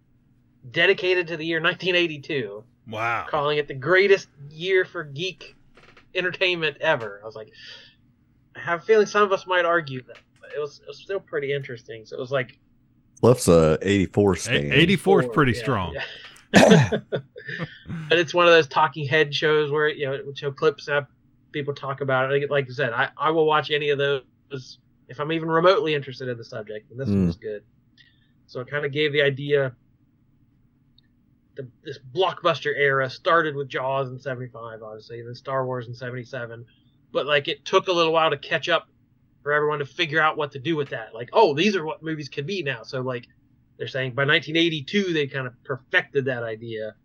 dedicated 0.71 1.27
to 1.27 1.37
the 1.37 1.45
year 1.45 1.59
1982, 1.59 2.63
Wow. 2.87 3.25
calling 3.29 3.57
it 3.57 3.67
the 3.67 3.73
greatest 3.73 4.27
year 4.49 4.85
for 4.85 5.03
geek 5.03 5.55
entertainment 6.15 6.77
ever. 6.81 7.19
I 7.21 7.25
was 7.25 7.35
like, 7.35 7.49
I 8.55 8.59
have 8.61 8.79
a 8.79 8.83
feeling 8.83 9.05
some 9.05 9.23
of 9.23 9.31
us 9.31 9.45
might 9.45 9.65
argue 9.65 10.01
that, 10.03 10.17
but 10.41 10.49
it 10.55 10.59
was, 10.59 10.79
it 10.79 10.87
was 10.87 10.97
still 11.01 11.19
pretty 11.19 11.53
interesting. 11.53 12.05
So 12.05 12.17
it 12.17 12.19
was 12.19 12.31
like 12.31 12.57
Cliff's 13.21 13.47
a 13.47 13.77
84 13.81 14.33
A- 14.33 14.37
stand 14.37 14.73
84 14.73 15.21
is 15.21 15.27
pretty 15.33 15.51
yeah, 15.53 15.59
strong. 15.59 15.95
yeah. 16.53 16.89
but 18.09 18.19
it's 18.19 18.33
one 18.33 18.47
of 18.47 18.53
those 18.53 18.67
talking 18.67 19.07
head 19.07 19.33
shows 19.33 19.71
where 19.71 19.89
you 19.89 20.05
know 20.05 20.13
it 20.13 20.25
would 20.25 20.37
show 20.37 20.51
clips 20.51 20.87
up, 20.87 21.09
people 21.51 21.73
talk 21.73 22.01
about 22.01 22.31
it. 22.31 22.41
Like, 22.41 22.49
like 22.49 22.65
I 22.69 22.73
said, 22.73 22.93
I, 22.93 23.09
I 23.17 23.31
will 23.31 23.45
watch 23.45 23.69
any 23.71 23.89
of 23.89 23.97
those 23.97 24.21
if 25.09 25.19
I'm 25.19 25.31
even 25.31 25.49
remotely 25.49 25.93
interested 25.93 26.29
in 26.29 26.37
the 26.37 26.43
subject, 26.45 26.89
and 26.91 26.99
this 26.99 27.07
one 27.07 27.23
Mm. 27.23 27.27
was 27.27 27.37
good. 27.37 27.63
So 28.47 28.61
it 28.61 28.69
kind 28.69 28.85
of 28.85 28.91
gave 28.91 29.13
the 29.13 29.21
idea. 29.21 29.75
The, 31.55 31.67
this 31.83 31.99
blockbuster 32.15 32.73
era 32.75 33.09
started 33.09 33.55
with 33.55 33.67
Jaws 33.67 34.09
in 34.09 34.19
'75, 34.19 34.81
obviously, 34.81 35.21
then 35.21 35.35
Star 35.35 35.65
Wars 35.65 35.87
in 35.87 35.93
'77. 35.93 36.65
But 37.11 37.25
like, 37.25 37.47
it 37.47 37.65
took 37.65 37.87
a 37.87 37.91
little 37.91 38.13
while 38.13 38.29
to 38.29 38.37
catch 38.37 38.69
up 38.69 38.87
for 39.43 39.53
everyone 39.53 39.79
to 39.79 39.85
figure 39.85 40.19
out 40.21 40.37
what 40.37 40.51
to 40.53 40.59
do 40.59 40.75
with 40.75 40.89
that. 40.89 41.13
Like, 41.13 41.29
oh, 41.33 41.53
these 41.53 41.75
are 41.75 41.85
what 41.85 42.03
movies 42.03 42.29
can 42.29 42.45
be 42.45 42.63
now. 42.63 42.83
So 42.83 43.01
like, 43.01 43.27
they're 43.77 43.87
saying 43.87 44.13
by 44.13 44.25
1982 44.25 45.13
they 45.13 45.27
kind 45.27 45.47
of 45.47 45.53
perfected 45.63 46.25
that 46.25 46.43
idea. 46.43 46.95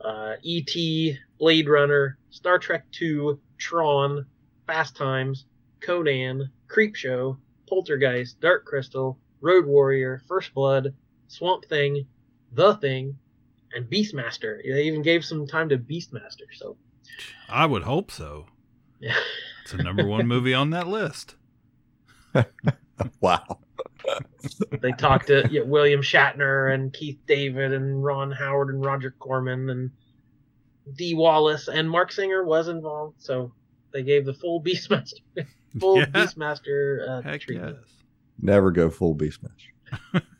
Uh, 0.00 0.36
E.T., 0.42 1.18
Blade 1.38 1.68
Runner, 1.68 2.16
Star 2.30 2.58
Trek 2.58 2.86
II, 3.00 3.32
Tron, 3.58 4.24
Fast 4.66 4.96
Times, 4.96 5.44
Conan, 5.80 6.50
Creepshow, 6.68 7.36
Poltergeist, 7.68 8.40
Dark 8.40 8.64
Crystal, 8.64 9.18
Road 9.40 9.66
Warrior, 9.66 10.22
First 10.28 10.52
Blood, 10.54 10.94
Swamp 11.28 11.64
Thing, 11.66 12.06
The 12.52 12.74
Thing, 12.76 13.16
and 13.74 13.86
Beastmaster. 13.86 14.60
They 14.64 14.82
even 14.84 15.02
gave 15.02 15.24
some 15.24 15.46
time 15.46 15.68
to 15.70 15.78
Beastmaster. 15.78 16.46
So 16.54 16.76
I 17.48 17.66
would 17.66 17.82
hope 17.82 18.10
so. 18.10 18.46
yeah, 19.00 19.14
It's 19.62 19.72
the 19.72 19.82
number 19.82 20.06
one 20.06 20.26
movie 20.26 20.54
on 20.54 20.70
that 20.70 20.86
list. 20.88 21.36
Wow. 23.20 23.60
they 24.82 24.92
talked 24.92 25.28
to 25.28 25.48
yeah, 25.50 25.62
William 25.62 26.02
Shatner 26.02 26.74
and 26.74 26.92
Keith 26.92 27.18
David 27.26 27.72
and 27.72 28.04
Ron 28.04 28.30
Howard 28.30 28.68
and 28.74 28.84
Roger 28.84 29.14
Corman 29.18 29.70
and 29.70 29.90
Dee 30.96 31.14
Wallace 31.14 31.68
and 31.68 31.88
Marc 31.88 32.12
Singer 32.12 32.44
was 32.44 32.68
involved. 32.68 33.14
So 33.18 33.52
they 33.92 34.02
gave 34.02 34.26
the 34.26 34.34
full 34.34 34.62
Beastmaster, 34.62 35.14
full 35.80 35.96
Yeah. 35.98 36.06
Beastmaster 36.06 37.08
uh, 37.08 37.22
Heck 37.22 37.40
treatment. 37.40 37.78
yes. 37.80 37.90
Never 38.42 38.70
go 38.70 38.90
full 38.90 39.14
beast 39.14 39.40
smash. 39.40 40.22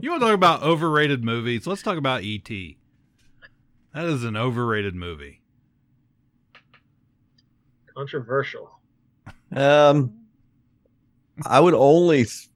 You 0.00 0.10
want 0.10 0.22
to 0.22 0.26
talk 0.28 0.34
about 0.34 0.62
overrated 0.62 1.22
movies? 1.22 1.66
Let's 1.66 1.82
talk 1.82 1.98
about 1.98 2.22
E.T. 2.22 2.78
That 3.92 4.04
is 4.06 4.24
an 4.24 4.34
overrated 4.34 4.94
movie. 4.94 5.42
Controversial. 7.94 8.70
Um, 9.54 10.14
I 11.44 11.60
would 11.60 11.74
only, 11.74 12.22
s- 12.22 12.48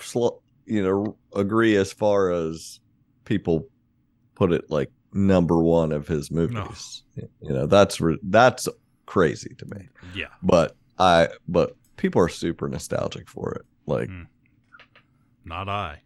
sl- 0.00 0.40
you 0.66 0.82
know, 0.82 1.16
agree 1.34 1.76
as 1.76 1.92
far 1.92 2.32
as 2.32 2.80
people 3.24 3.68
put 4.34 4.52
it 4.52 4.68
like 4.68 4.90
number 5.12 5.62
one 5.62 5.92
of 5.92 6.08
his 6.08 6.30
movies. 6.30 7.04
You 7.16 7.28
know, 7.52 7.66
that's 7.66 8.00
re- 8.00 8.18
that's 8.22 8.68
crazy 9.06 9.54
to 9.58 9.66
me. 9.66 9.88
Yeah. 10.14 10.26
But 10.42 10.76
I, 10.98 11.28
but 11.48 11.76
people 11.96 12.20
are 12.20 12.28
super 12.28 12.68
nostalgic 12.68 13.28
for 13.28 13.52
it. 13.54 13.62
Like 13.86 14.10
Not 15.44 15.68
I. 15.68 16.02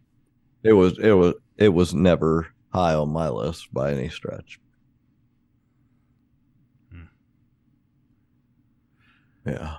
it 0.63 0.73
was, 0.73 0.97
it 0.99 1.13
was, 1.13 1.35
it 1.57 1.69
was 1.69 1.93
never 1.93 2.47
high 2.73 2.93
on 2.93 3.09
my 3.09 3.29
list 3.29 3.73
by 3.73 3.91
any 3.93 4.09
stretch. 4.09 4.59
Yeah. 9.45 9.77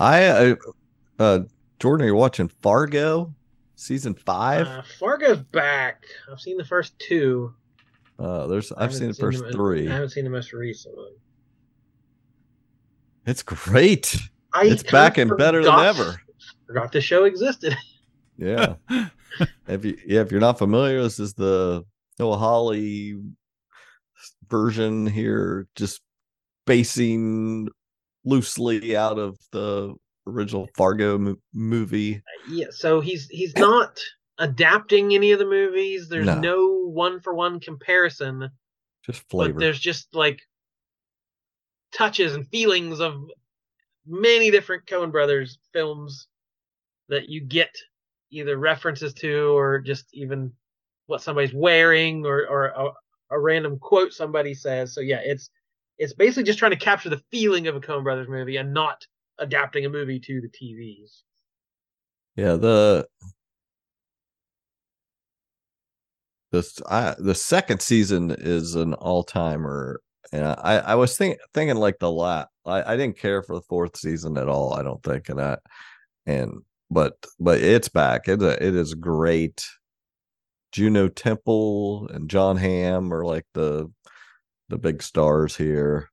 I, 0.00 0.26
uh, 0.26 0.54
uh, 1.18 1.40
Jordan, 1.78 2.04
are 2.04 2.08
you 2.08 2.14
watching 2.16 2.48
Fargo 2.48 3.32
season 3.76 4.14
five? 4.14 4.66
Uh, 4.66 4.82
Fargo's 4.98 5.38
back. 5.38 6.04
I've 6.30 6.40
seen 6.40 6.56
the 6.56 6.64
first 6.64 6.98
two. 6.98 7.54
Uh, 8.18 8.46
there's, 8.48 8.72
I 8.72 8.76
I've 8.76 8.80
haven't 8.90 8.98
seen 8.98 9.08
the 9.08 9.14
first 9.14 9.42
mo- 9.44 9.52
three. 9.52 9.88
I 9.88 9.92
haven't 9.92 10.10
seen 10.10 10.24
the 10.24 10.30
most 10.30 10.52
recent 10.52 10.96
one. 10.96 11.12
It's 13.26 13.42
great. 13.42 14.18
I 14.52 14.66
it's 14.66 14.82
back 14.82 15.18
and 15.18 15.36
better 15.36 15.62
than 15.62 15.78
ever. 15.78 16.20
Forgot 16.66 16.92
the 16.92 17.00
show 17.00 17.24
existed. 17.24 17.76
Yeah. 18.36 18.74
if 19.68 19.84
you 19.84 19.98
yeah, 20.06 20.20
if 20.20 20.30
you're 20.30 20.40
not 20.40 20.58
familiar, 20.58 21.02
this 21.02 21.18
is 21.18 21.34
the 21.34 21.84
Noah 22.18 22.36
Hawley 22.38 23.20
version 24.48 25.06
here, 25.06 25.66
just 25.74 26.00
basing 26.66 27.68
loosely 28.24 28.96
out 28.96 29.18
of 29.18 29.38
the 29.52 29.94
original 30.26 30.68
Fargo 30.76 31.18
mo- 31.18 31.36
movie. 31.52 32.16
Uh, 32.16 32.52
yeah, 32.52 32.66
so 32.70 33.00
he's 33.00 33.26
he's 33.28 33.56
not 33.56 33.98
adapting 34.38 35.14
any 35.14 35.32
of 35.32 35.38
the 35.38 35.44
movies. 35.46 36.08
There's 36.08 36.26
No. 36.26 36.40
no 36.40 36.76
one 36.84 37.20
for 37.20 37.34
one 37.34 37.60
comparison. 37.60 38.48
Just 39.04 39.28
flavor. 39.28 39.54
But 39.54 39.60
there's 39.60 39.80
just 39.80 40.14
like 40.14 40.40
touches 41.92 42.34
and 42.34 42.46
feelings 42.48 43.00
of 43.00 43.14
many 44.06 44.50
different 44.50 44.86
Coen 44.86 45.12
Brothers 45.12 45.58
films 45.72 46.28
that 47.08 47.28
you 47.28 47.40
get 47.40 47.76
either 48.30 48.56
references 48.56 49.12
to 49.14 49.56
or 49.56 49.80
just 49.80 50.06
even 50.12 50.52
what 51.06 51.22
somebody's 51.22 51.52
wearing 51.52 52.24
or, 52.24 52.46
or 52.46 52.66
a, 52.66 52.90
a 53.30 53.38
random 53.38 53.78
quote 53.78 54.12
somebody 54.12 54.54
says. 54.54 54.94
So 54.94 55.00
yeah, 55.00 55.20
it's 55.22 55.50
it's 55.98 56.14
basically 56.14 56.44
just 56.44 56.58
trying 56.58 56.70
to 56.70 56.78
capture 56.78 57.10
the 57.10 57.22
feeling 57.30 57.66
of 57.66 57.76
a 57.76 57.80
Coen 57.80 58.02
Brothers 58.02 58.28
movie 58.28 58.56
and 58.56 58.72
not 58.72 59.06
adapting 59.38 59.84
a 59.84 59.90
movie 59.90 60.20
to 60.20 60.40
the 60.40 60.48
TVs. 60.48 61.22
Yeah, 62.36 62.56
the 62.56 63.06
this 66.52 66.80
I 66.88 67.14
the 67.18 67.34
second 67.34 67.82
season 67.82 68.34
is 68.36 68.74
an 68.74 68.94
all 68.94 69.22
timer, 69.22 70.00
and 70.32 70.44
I 70.44 70.82
I 70.86 70.94
was 70.94 71.16
think, 71.16 71.38
thinking 71.54 71.76
like 71.76 71.98
the 71.98 72.10
lot. 72.10 72.48
I 72.66 72.94
I 72.94 72.96
didn't 72.96 73.18
care 73.18 73.42
for 73.42 73.56
the 73.56 73.62
fourth 73.62 73.96
season 73.96 74.36
at 74.36 74.48
all. 74.48 74.74
I 74.74 74.82
don't 74.82 75.02
think, 75.02 75.28
and 75.28 75.40
I 75.40 75.58
and 76.26 76.62
but 76.90 77.14
but 77.38 77.60
it's 77.60 77.88
back. 77.88 78.28
It 78.28 78.42
it 78.42 78.74
is 78.74 78.94
great. 78.94 79.66
Juno 80.72 81.08
Temple 81.08 82.08
and 82.08 82.30
Jon 82.30 82.56
Hamm 82.56 83.12
are 83.12 83.24
like 83.24 83.46
the 83.54 83.90
the 84.68 84.78
big 84.78 85.02
stars 85.02 85.56
here, 85.56 86.10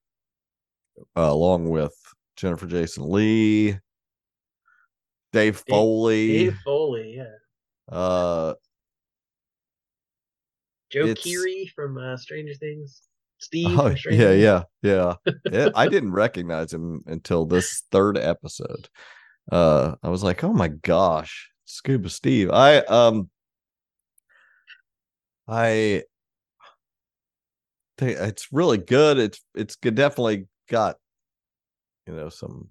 uh, 1.16 1.22
along 1.30 1.70
with 1.70 1.94
Jennifer 2.36 2.66
Jason 2.66 3.10
Lee, 3.12 3.78
Dave 5.32 5.64
Foley. 5.68 6.28
Dave 6.28 6.58
Foley, 6.66 7.18
yeah. 7.18 7.96
Uh, 7.96 8.56
Joe 10.90 11.08
Keery 11.08 11.70
from 11.76 11.98
uh, 11.98 12.18
Stranger 12.18 12.54
Things. 12.56 13.04
Steve. 13.40 13.80
oh 13.80 13.94
yeah, 14.10 14.32
yeah, 14.32 14.64
yeah. 14.82 15.70
I 15.76 15.88
didn't 15.88 16.12
recognize 16.12 16.74
him 16.74 17.04
until 17.06 17.46
this 17.46 17.84
third 17.92 18.18
episode. 18.18 18.90
Uh, 19.52 19.96
I 20.04 20.10
was 20.10 20.24
like, 20.24 20.44
oh 20.44 20.54
my 20.54 20.68
gosh, 20.68 21.50
Scuba 21.66 22.10
Steve. 22.10 22.50
I 22.52 22.80
um, 22.80 23.30
I 25.48 26.04
think 27.98 28.18
it's 28.20 28.48
really 28.52 28.78
good. 28.78 29.18
It's 29.18 29.42
it's 29.56 29.76
definitely 29.76 30.48
got 30.70 30.98
you 32.06 32.14
know 32.14 32.30
some 32.30 32.70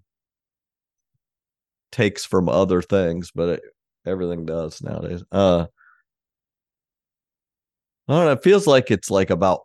takes 1.92 2.24
from 2.24 2.48
other 2.48 2.82
things, 2.82 3.30
but 3.34 3.48
it, 3.48 3.62
everything 4.04 4.44
does 4.44 4.82
nowadays. 4.82 5.22
Uh, 5.32 5.66
I 8.08 8.12
don't 8.12 8.24
know. 8.26 8.32
It 8.32 8.42
feels 8.42 8.66
like 8.66 8.90
it's 8.90 9.10
like 9.10 9.30
about 9.30 9.62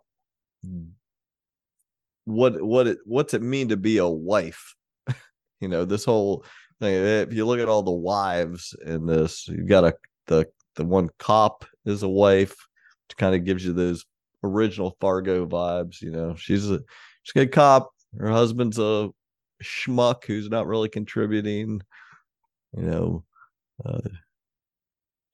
what 2.24 2.60
what 2.62 2.86
it 2.86 2.98
what's 3.04 3.34
it 3.34 3.42
mean 3.42 3.68
to 3.68 3.76
be 3.76 3.98
a 3.98 4.08
wife. 4.08 4.74
you 5.60 5.68
know, 5.68 5.84
this 5.84 6.04
whole 6.04 6.44
thing. 6.80 6.94
If 6.94 7.32
you 7.32 7.46
look 7.46 7.60
at 7.60 7.68
all 7.68 7.82
the 7.82 7.90
wives 7.90 8.74
in 8.84 9.06
this, 9.06 9.48
you've 9.48 9.68
got 9.68 9.84
a 9.84 9.94
the 10.26 10.46
the 10.76 10.84
one 10.84 11.10
cop 11.18 11.64
is 11.84 12.02
a 12.02 12.08
wife, 12.08 12.54
which 13.08 13.16
kind 13.16 13.34
of 13.34 13.44
gives 13.44 13.64
you 13.64 13.72
those 13.72 14.04
original 14.44 14.96
Fargo 15.00 15.46
vibes. 15.46 16.00
You 16.00 16.10
know, 16.12 16.34
she's 16.36 16.70
a 16.70 16.80
she's 17.22 17.32
a 17.36 17.40
good 17.40 17.52
cop. 17.52 17.90
Her 18.18 18.30
husband's 18.30 18.78
a 18.78 19.10
schmuck 19.62 20.24
who's 20.24 20.48
not 20.48 20.66
really 20.66 20.88
contributing. 20.88 21.80
You 22.76 22.82
know, 22.82 23.24
uh, 23.84 24.00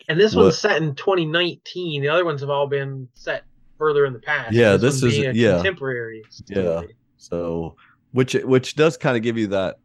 And 0.08 0.18
this 0.18 0.34
What- 0.34 0.44
one's 0.44 0.58
set 0.58 0.80
in 0.82 0.94
2019. 0.94 2.02
The 2.02 2.08
other 2.08 2.24
ones 2.24 2.40
have 2.40 2.50
all 2.50 2.66
been 2.66 3.08
set 3.14 3.44
further 3.78 4.04
in 4.04 4.12
the 4.12 4.18
past. 4.18 4.52
Yeah, 4.52 4.70
one's 4.72 4.82
this 4.82 5.02
is- 5.02 5.36
yeah. 5.36 5.54
contemporary. 5.56 6.22
yeah. 6.48 6.82
So, 7.16 7.76
which 8.12 8.34
which 8.34 8.74
does 8.76 8.96
kind 8.96 9.16
of 9.16 9.22
give 9.22 9.38
you 9.38 9.48
that 9.48 9.76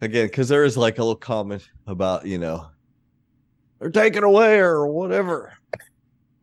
again 0.00 0.26
because 0.26 0.48
there 0.48 0.64
is 0.64 0.76
like 0.76 0.98
a 0.98 1.02
little 1.02 1.16
comment 1.16 1.68
about 1.86 2.26
you 2.26 2.38
know 2.38 2.66
they're 3.78 3.90
taken 3.90 4.24
away 4.24 4.58
or 4.58 4.86
whatever, 4.86 5.52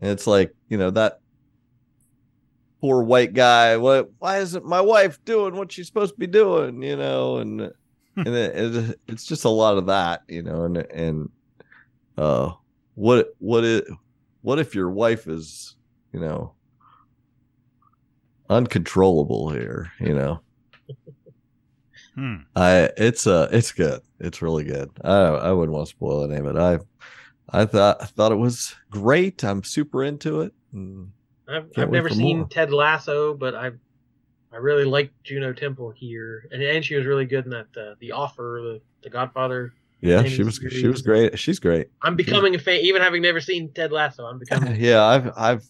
and 0.01 0.11
it's 0.11 0.27
like 0.27 0.53
you 0.69 0.77
know 0.77 0.91
that 0.91 1.19
poor 2.81 3.03
white 3.03 3.33
guy. 3.33 3.77
What? 3.77 4.11
Why 4.19 4.39
isn't 4.39 4.65
my 4.65 4.81
wife 4.81 5.23
doing 5.25 5.55
what 5.55 5.71
she's 5.71 5.87
supposed 5.87 6.13
to 6.15 6.19
be 6.19 6.27
doing? 6.27 6.83
You 6.83 6.97
know, 6.97 7.37
and 7.37 7.61
and 8.17 8.27
it, 8.27 8.75
it, 8.75 8.99
it's 9.07 9.25
just 9.25 9.45
a 9.45 9.49
lot 9.49 9.77
of 9.77 9.85
that, 9.87 10.23
you 10.27 10.43
know, 10.43 10.65
and 10.65 10.77
and 10.77 11.29
uh, 12.17 12.51
what 12.95 13.29
what 13.39 13.63
it 13.63 13.85
what 14.41 14.59
if 14.59 14.75
your 14.75 14.89
wife 14.89 15.27
is 15.27 15.75
you 16.13 16.19
know 16.19 16.53
uncontrollable 18.49 19.49
here 19.49 19.91
you 19.99 20.13
know 20.13 20.39
Hmm. 22.15 22.35
i 22.55 22.89
it's 22.95 23.25
uh 23.25 23.49
it's 23.51 23.71
good 23.71 24.01
it's 24.19 24.43
really 24.43 24.63
good 24.63 24.91
i 25.03 25.17
i 25.17 25.51
wouldn't 25.51 25.75
want 25.75 25.87
to 25.87 25.89
spoil 25.89 26.23
any 26.23 26.35
of 26.39 26.45
it 26.45 26.55
i 26.55 26.77
i 27.49 27.65
thought 27.65 27.97
I 28.01 28.05
thought 28.05 28.31
it 28.31 28.35
was 28.35 28.75
great 28.91 29.43
i'm 29.43 29.63
super 29.63 30.03
into 30.03 30.41
it 30.41 30.53
I've, 31.47 31.69
I've 31.75 31.89
never 31.91 32.09
seen 32.09 32.39
more. 32.39 32.47
Ted 32.47 32.71
Lasso, 32.71 33.33
but 33.33 33.55
I 33.55 33.71
I 34.51 34.57
really 34.57 34.85
liked 34.85 35.23
Juno 35.23 35.53
Temple 35.53 35.91
here, 35.91 36.47
and 36.51 36.61
and 36.61 36.85
she 36.85 36.95
was 36.95 37.05
really 37.05 37.25
good 37.25 37.45
in 37.45 37.51
that 37.51 37.67
uh, 37.75 37.95
The 37.99 38.11
Offer, 38.11 38.59
the, 38.63 38.81
the 39.01 39.09
Godfather. 39.09 39.73
Yeah 40.03 40.23
she 40.23 40.43
was 40.43 40.59
she 40.69 40.87
was 40.87 41.01
great 41.01 41.37
she's 41.39 41.59
great 41.59 41.87
I'm 42.01 42.15
becoming 42.15 42.55
a 42.55 42.59
fan, 42.59 42.79
even 42.81 43.01
having 43.01 43.21
never 43.21 43.39
seen 43.39 43.71
Ted 43.73 43.91
Lasso. 43.91 44.25
I'm 44.25 44.39
becoming. 44.39 44.75
yeah 44.79 45.03
i've 45.03 45.31
i've 45.37 45.65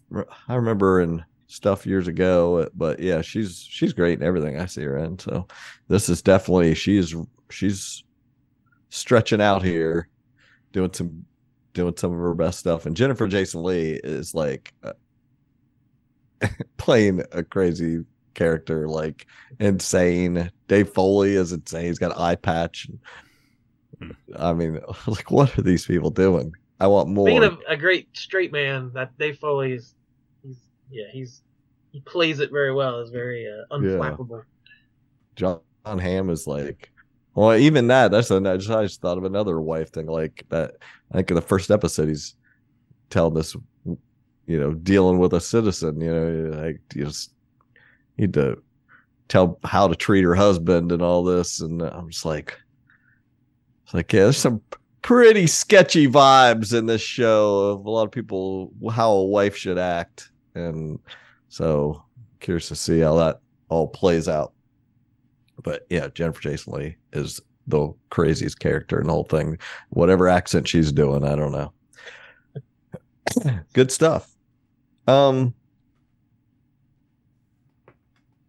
i 0.47 0.55
remember 0.55 1.01
in 1.01 1.23
stuff 1.53 1.86
years 1.86 2.07
ago, 2.07 2.67
but 2.73 2.99
yeah, 2.99 3.21
she's 3.21 3.59
she's 3.69 3.93
great 3.93 4.19
in 4.19 4.25
everything 4.25 4.59
I 4.59 4.65
see 4.65 4.81
her 4.84 4.97
in. 4.97 5.19
So 5.19 5.47
this 5.88 6.09
is 6.09 6.21
definitely 6.21 6.73
she's 6.73 7.15
she's 7.49 8.03
stretching 8.89 9.41
out 9.41 9.63
here, 9.63 10.09
doing 10.71 10.91
some 10.93 11.25
doing 11.73 11.95
some 11.95 12.11
of 12.11 12.19
her 12.19 12.34
best 12.34 12.59
stuff. 12.59 12.86
And 12.86 12.97
Jennifer 12.97 13.27
Jason 13.27 13.63
Lee 13.63 13.99
is 14.03 14.34
like 14.34 14.73
uh, 14.84 14.93
playing 16.77 17.23
a 17.31 17.43
crazy 17.43 18.03
character, 18.34 18.88
like 18.88 19.27
insane. 19.59 20.51
Dave 20.67 20.89
Foley 20.89 21.36
is 21.36 21.51
insane. 21.51 21.86
He's 21.86 21.99
got 21.99 22.15
an 22.15 22.21
eye 22.21 22.36
patch. 22.36 22.88
I 24.38 24.54
mean, 24.54 24.80
like, 25.08 25.32
what 25.32 25.58
are 25.58 25.62
these 25.62 25.86
people 25.86 26.10
doing? 26.10 26.54
I 26.80 26.88
want 26.88 27.10
more. 27.10 27.28
Speaking 27.28 27.43
of 27.43 27.60
a 27.68 27.78
great 27.78 28.10
straight 28.14 28.51
man, 28.51 28.91
that 28.93 29.18
Dave 29.18 29.38
Foley's, 29.39 29.95
he's 30.43 30.58
yeah, 30.91 31.06
he's 31.12 31.41
he 31.91 32.01
plays 32.01 32.39
it 32.39 32.51
very 32.51 32.74
well. 32.74 32.99
Is 32.99 33.10
very 33.10 33.47
uh, 33.47 33.76
unflappable. 33.76 34.43
Jon 35.36 35.60
Hamm 35.86 36.30
is 36.30 36.47
like, 36.47 36.91
well, 37.36 37.56
even 37.56 37.88
that. 37.88 38.12
That's 38.12 38.32
a, 38.32 38.38
I 38.38 38.58
just, 38.58 38.70
I 38.70 38.84
just 38.84 39.01
thought 39.01 39.18
of 39.18 39.24
another 39.24 39.62
wife 39.62 39.91
thing 39.91 40.08
like 40.08 40.45
that. 40.49 40.76
I 41.12 41.16
think 41.16 41.32
in 41.32 41.36
the 41.36 41.41
first 41.41 41.72
episode, 41.72 42.10
he's 42.10 42.36
telling 43.10 43.34
this, 43.34 43.56
you 43.86 44.60
know, 44.60 44.74
dealing 44.74 45.20
with 45.20 45.34
a 45.34 45.41
citizen. 45.41 46.01
You 46.01 46.14
know, 46.14 46.58
like 46.64 46.82
you 46.93 47.06
just 47.06 47.32
need 48.18 48.34
to 48.34 48.62
tell 49.28 49.60
how 49.64 49.88
to 49.88 49.95
treat 49.95 50.24
her 50.24 50.36
husband 50.36 50.91
and 50.91 51.01
all 51.01 51.24
this, 51.24 51.62
and 51.62 51.82
I'm 51.82 52.10
just 52.10 52.26
like, 52.26 52.60
it's 53.84 53.93
like 53.93 54.11
yeah, 54.13 54.23
there's 54.23 54.38
some 54.38 54.61
pretty 55.01 55.47
sketchy 55.47 56.07
vibes 56.07 56.77
in 56.77 56.86
this 56.86 57.01
show 57.01 57.59
of 57.69 57.86
a 57.86 57.89
lot 57.89 58.03
of 58.03 58.11
people 58.11 58.71
how 58.91 59.11
a 59.11 59.25
wife 59.25 59.55
should 59.55 59.77
act, 59.77 60.31
and 60.55 60.99
so 61.49 62.03
curious 62.39 62.67
to 62.69 62.75
see 62.75 62.99
how 62.99 63.15
that 63.15 63.39
all 63.69 63.88
plays 63.88 64.27
out. 64.27 64.53
But 65.63 65.86
yeah, 65.89 66.07
Jennifer 66.13 66.41
Jason 66.41 66.73
Lee 66.73 66.95
is 67.13 67.39
the 67.67 67.93
craziest 68.09 68.59
character 68.59 68.99
in 68.99 69.07
the 69.07 69.13
whole 69.13 69.23
thing. 69.23 69.57
Whatever 69.89 70.27
accent 70.27 70.67
she's 70.67 70.91
doing, 70.91 71.23
I 71.23 71.36
don't 71.36 71.51
know. 71.51 71.71
Good 73.73 73.91
stuff. 73.91 74.36
Um 75.07 75.53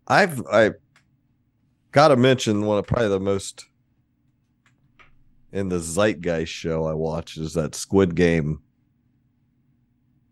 I've 0.07 0.45
I 0.47 0.72
gotta 1.93 2.16
mention 2.16 2.66
one 2.66 2.78
of 2.78 2.87
probably 2.87 3.09
the 3.09 3.20
most 3.20 3.66
in 5.55 5.69
the 5.69 5.79
zeitgeist 5.79 6.53
show 6.53 6.85
I 6.85 6.95
watched 6.95 7.39
is 7.39 7.55
that 7.55 7.77
Squid 7.77 8.17
Game 8.17 8.61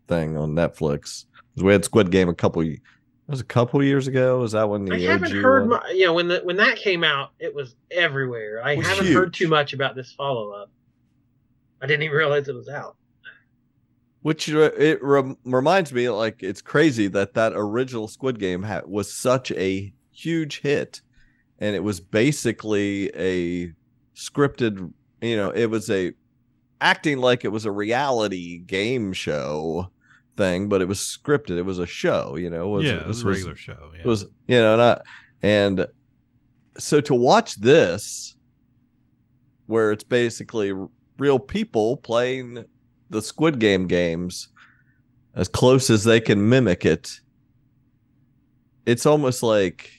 thing 0.07 0.37
on 0.37 0.51
Netflix. 0.51 1.25
We 1.55 1.71
had 1.71 1.85
Squid 1.85 2.11
Game 2.11 2.27
a 2.27 2.35
couple 2.35 2.61
it 2.61 2.81
was 3.31 3.39
a 3.39 3.45
couple 3.45 3.81
years 3.81 4.07
ago. 4.07 4.39
Was 4.39 4.51
that 4.51 4.67
when 4.69 4.83
the 4.83 4.95
I 4.95 4.99
haven't 4.99 5.31
OG 5.31 5.41
heard, 5.41 5.69
one? 5.69 5.79
mu- 5.87 5.95
you 5.95 6.05
know, 6.05 6.13
when 6.13 6.27
the 6.27 6.41
when 6.43 6.57
that 6.57 6.75
came 6.75 7.05
out, 7.05 7.31
it 7.39 7.55
was 7.55 7.75
everywhere. 7.89 8.61
I 8.61 8.75
was 8.75 8.85
haven't 8.85 9.13
heard 9.13 9.33
too 9.33 9.47
much 9.47 9.71
about 9.71 9.95
this 9.95 10.11
follow 10.11 10.51
up. 10.51 10.69
I 11.81 11.87
didn't 11.87 12.03
even 12.03 12.17
realize 12.17 12.49
it 12.49 12.55
was 12.55 12.67
out. 12.67 12.97
Which 14.23 14.49
it 14.49 15.01
rem- 15.01 15.37
reminds 15.45 15.93
me, 15.93 16.09
like 16.09 16.43
it's 16.43 16.61
crazy 16.61 17.07
that 17.09 17.33
that 17.35 17.53
original 17.55 18.09
Squid 18.09 18.39
Game 18.39 18.63
ha- 18.63 18.81
was 18.85 19.11
such 19.11 19.51
a 19.51 19.93
huge 20.11 20.59
hit, 20.59 21.01
and 21.59 21.77
it 21.77 21.83
was 21.83 22.01
basically 22.01 23.09
a 23.15 23.71
scripted. 24.15 24.91
You 25.23 25.37
know, 25.37 25.51
it 25.51 25.67
was 25.67 25.89
a 25.89 26.13
acting 26.81 27.19
like 27.19 27.45
it 27.45 27.49
was 27.49 27.65
a 27.65 27.71
reality 27.71 28.57
game 28.57 29.13
show 29.13 29.89
thing, 30.35 30.67
but 30.67 30.81
it 30.81 30.87
was 30.87 30.99
scripted. 30.99 31.57
It 31.57 31.63
was 31.63 31.79
a 31.79 31.85
show. 31.85 32.35
You 32.35 32.49
know, 32.49 32.77
Yeah, 32.79 33.01
it 33.01 33.07
was 33.07 33.23
a 33.23 33.27
regular 33.27 33.55
show, 33.55 33.91
yeah. 33.93 34.01
It 34.01 34.05
was 34.05 34.23
you 34.47 34.59
know, 34.59 34.75
not 34.75 35.03
and 35.41 35.87
so 36.77 36.99
to 37.01 37.15
watch 37.15 37.55
this, 37.55 38.35
where 39.67 39.91
it's 39.91 40.03
basically 40.03 40.73
real 41.17 41.39
people 41.39 41.97
playing 41.97 42.65
the 43.09 43.21
Squid 43.21 43.59
Game 43.59 43.87
games 43.87 44.49
as 45.35 45.47
close 45.47 45.89
as 45.89 46.03
they 46.03 46.19
can 46.19 46.49
mimic 46.49 46.85
it. 46.85 47.19
It's 48.85 49.05
almost 49.05 49.41
like 49.41 49.89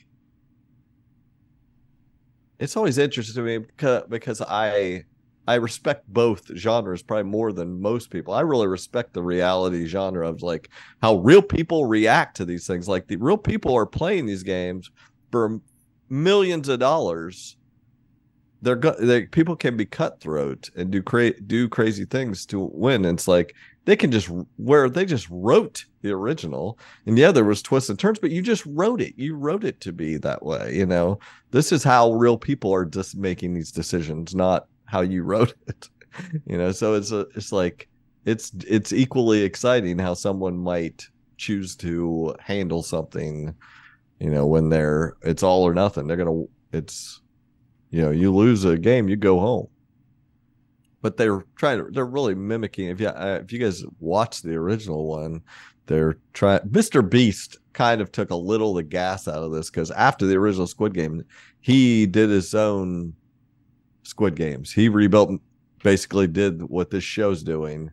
it's 2.59 2.77
always 2.77 2.99
interesting 2.99 3.35
to 3.37 3.43
me 3.43 3.59
because, 3.59 4.03
because 4.09 4.41
I 4.43 5.05
I 5.47 5.57
respect 5.57 6.09
both 6.09 6.51
genres 6.57 7.03
probably 7.03 7.31
more 7.31 7.53
than 7.53 7.81
most 7.81 8.11
people. 8.11 8.33
I 8.33 8.41
really 8.41 8.67
respect 8.67 9.13
the 9.13 9.23
reality 9.23 9.87
genre 9.87 10.29
of 10.29 10.43
like 10.43 10.71
how 11.03 11.17
real 11.17 11.43
people 11.43 11.87
react 11.87 12.37
to 12.39 12.45
these 12.45 12.67
things. 12.67 12.89
Like 12.89 13.07
the 13.07 13.17
real 13.17 13.37
people 13.37 13.75
are 13.75 13.87
playing 13.87 14.27
these 14.27 14.43
games 14.43 14.91
for 15.31 15.61
millions 16.09 16.69
of 16.69 16.79
dollars. 16.79 17.57
They're 18.63 18.77
go- 18.77 18.97
they 18.99 19.27
people 19.27 19.57
can 19.57 19.77
be 19.77 19.85
cutthroat 19.85 20.71
and 20.75 20.91
do 20.91 21.03
cra- 21.03 21.39
do 21.41 21.69
crazy 21.69 22.07
things 22.07 22.47
to 22.47 22.71
win. 22.73 23.05
And 23.05 23.19
it's 23.19 23.29
like 23.29 23.55
they 23.85 23.97
can 23.97 24.11
just 24.11 24.31
where 24.57 24.89
they 24.89 25.05
just 25.05 25.29
wrote 25.29 25.85
the 26.01 26.11
original, 26.13 26.79
and 27.05 27.19
yeah, 27.19 27.33
there 27.33 27.45
was 27.45 27.61
twists 27.61 27.91
and 27.91 27.99
turns, 27.99 28.19
but 28.19 28.31
you 28.31 28.41
just 28.41 28.65
wrote 28.65 29.03
it. 29.03 29.13
You 29.19 29.37
wrote 29.37 29.65
it 29.65 29.81
to 29.83 29.93
be 29.93 30.17
that 30.19 30.43
way. 30.43 30.75
You 30.75 30.87
know, 30.87 31.19
this 31.51 31.73
is 31.73 31.85
how 31.85 32.13
real 32.13 32.39
people 32.39 32.73
are 32.73 32.87
just 32.87 33.17
making 33.17 33.53
these 33.53 33.71
decisions, 33.71 34.35
not 34.35 34.67
how 34.95 35.01
you 35.01 35.25
wrote 35.25 35.55
it. 35.67 35.89
You 36.47 36.57
know, 36.57 36.73
so 36.73 36.95
it's 36.95 37.11
a, 37.11 37.27
it's 37.35 37.51
like 37.51 37.89
it's 38.25 38.53
it's 38.67 38.93
equally 38.93 39.43
exciting 39.43 39.99
how 39.99 40.15
someone 40.15 40.57
might 40.57 41.09
choose 41.37 41.75
to 41.77 42.35
handle 42.41 42.83
something. 42.83 43.55
You 44.21 44.31
know, 44.31 44.47
when 44.47 44.69
they're 44.69 45.17
it's 45.23 45.43
all 45.43 45.65
or 45.65 45.75
nothing. 45.75 46.07
They're 46.07 46.17
gonna 46.17 46.45
it's 46.73 47.21
you 47.91 48.03
know 48.03 48.13
you 48.13 48.33
lose 48.33 48.65
a 48.65 48.79
game, 48.79 49.09
you 49.09 49.17
go 49.17 49.41
home 49.41 49.69
but 51.05 51.19
they're 51.19 51.45
trying 51.57 51.77
to 51.77 51.91
they're 51.91 52.07
really 52.07 52.35
mimicking 52.35 52.89
if 52.89 52.99
you 52.99 53.09
uh, 53.09 53.39
if 53.43 53.53
you 53.53 53.59
guys 53.59 53.85
watch 54.01 54.41
the 54.41 54.55
original 54.55 55.07
one 55.07 55.43
they're 55.85 56.17
trying 56.33 56.61
mr 56.61 57.09
beast 57.09 57.59
kind 57.75 58.01
of 58.01 58.11
took 58.11 58.31
a 58.31 58.35
little 58.35 58.73
the 58.73 58.83
gas 58.83 59.29
out 59.29 59.43
of 59.43 59.53
this 59.53 59.69
because 59.69 59.91
after 59.91 60.25
the 60.25 60.35
original 60.35 60.67
squid 60.67 60.95
game 60.95 61.23
he 61.61 62.07
did 62.07 62.31
his 62.31 62.55
own 62.55 63.13
squid 64.05 64.37
games. 64.37 64.73
He 64.73 64.89
rebuilt 64.89 65.41
basically 65.83 66.27
did 66.27 66.63
what 66.63 66.91
this 66.91 67.05
show's 67.05 67.43
doing 67.43 67.91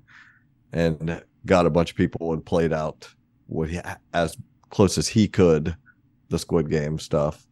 and 0.71 1.21
got 1.45 1.65
a 1.65 1.69
bunch 1.69 1.91
of 1.91 1.97
people 1.97 2.33
and 2.33 2.45
played 2.45 2.71
out 2.71 3.07
what 3.47 3.69
he 3.69 3.79
as 4.13 4.37
close 4.69 4.97
as 4.97 5.07
he 5.07 5.27
could 5.27 5.75
the 6.29 6.39
squid 6.39 6.69
game 6.69 6.97
stuff 6.97 7.45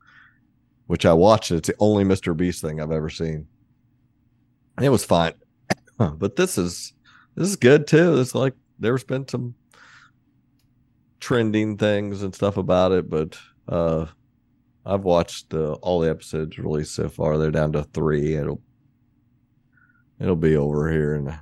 which 0.88 1.06
i 1.06 1.14
watched. 1.14 1.52
It's 1.52 1.68
the 1.68 1.76
only 1.80 2.04
mr 2.04 2.36
beast 2.36 2.62
thing 2.62 2.82
i've 2.82 2.92
ever 2.92 3.10
seen. 3.10 3.48
It 4.82 4.90
was 4.90 5.06
fine. 5.06 5.34
But 6.18 6.38
this 6.38 6.58
is 6.58 6.94
this 7.36 7.50
is 7.50 7.58
good 7.58 7.86
too. 7.86 8.20
It's 8.20 8.34
like 8.34 8.54
there's 8.80 9.04
been 9.04 9.28
some 9.28 9.54
trending 11.20 11.78
things 11.78 12.24
and 12.24 12.34
stuff 12.34 12.56
about 12.56 12.94
it, 12.94 13.10
but 13.10 13.38
uh 13.68 14.06
I've 14.86 15.04
watched 15.04 15.54
uh, 15.54 15.74
all 15.82 16.00
the 16.00 16.10
episodes 16.10 16.58
released 16.58 16.96
so 16.96 17.10
far. 17.10 17.38
They're 17.38 17.52
down 17.52 17.72
to 17.74 17.84
three. 17.84 18.36
It'll 18.36 18.62
it'll 20.20 20.36
be 20.36 20.56
over 20.56 20.92
here 20.92 21.16
in 21.16 21.34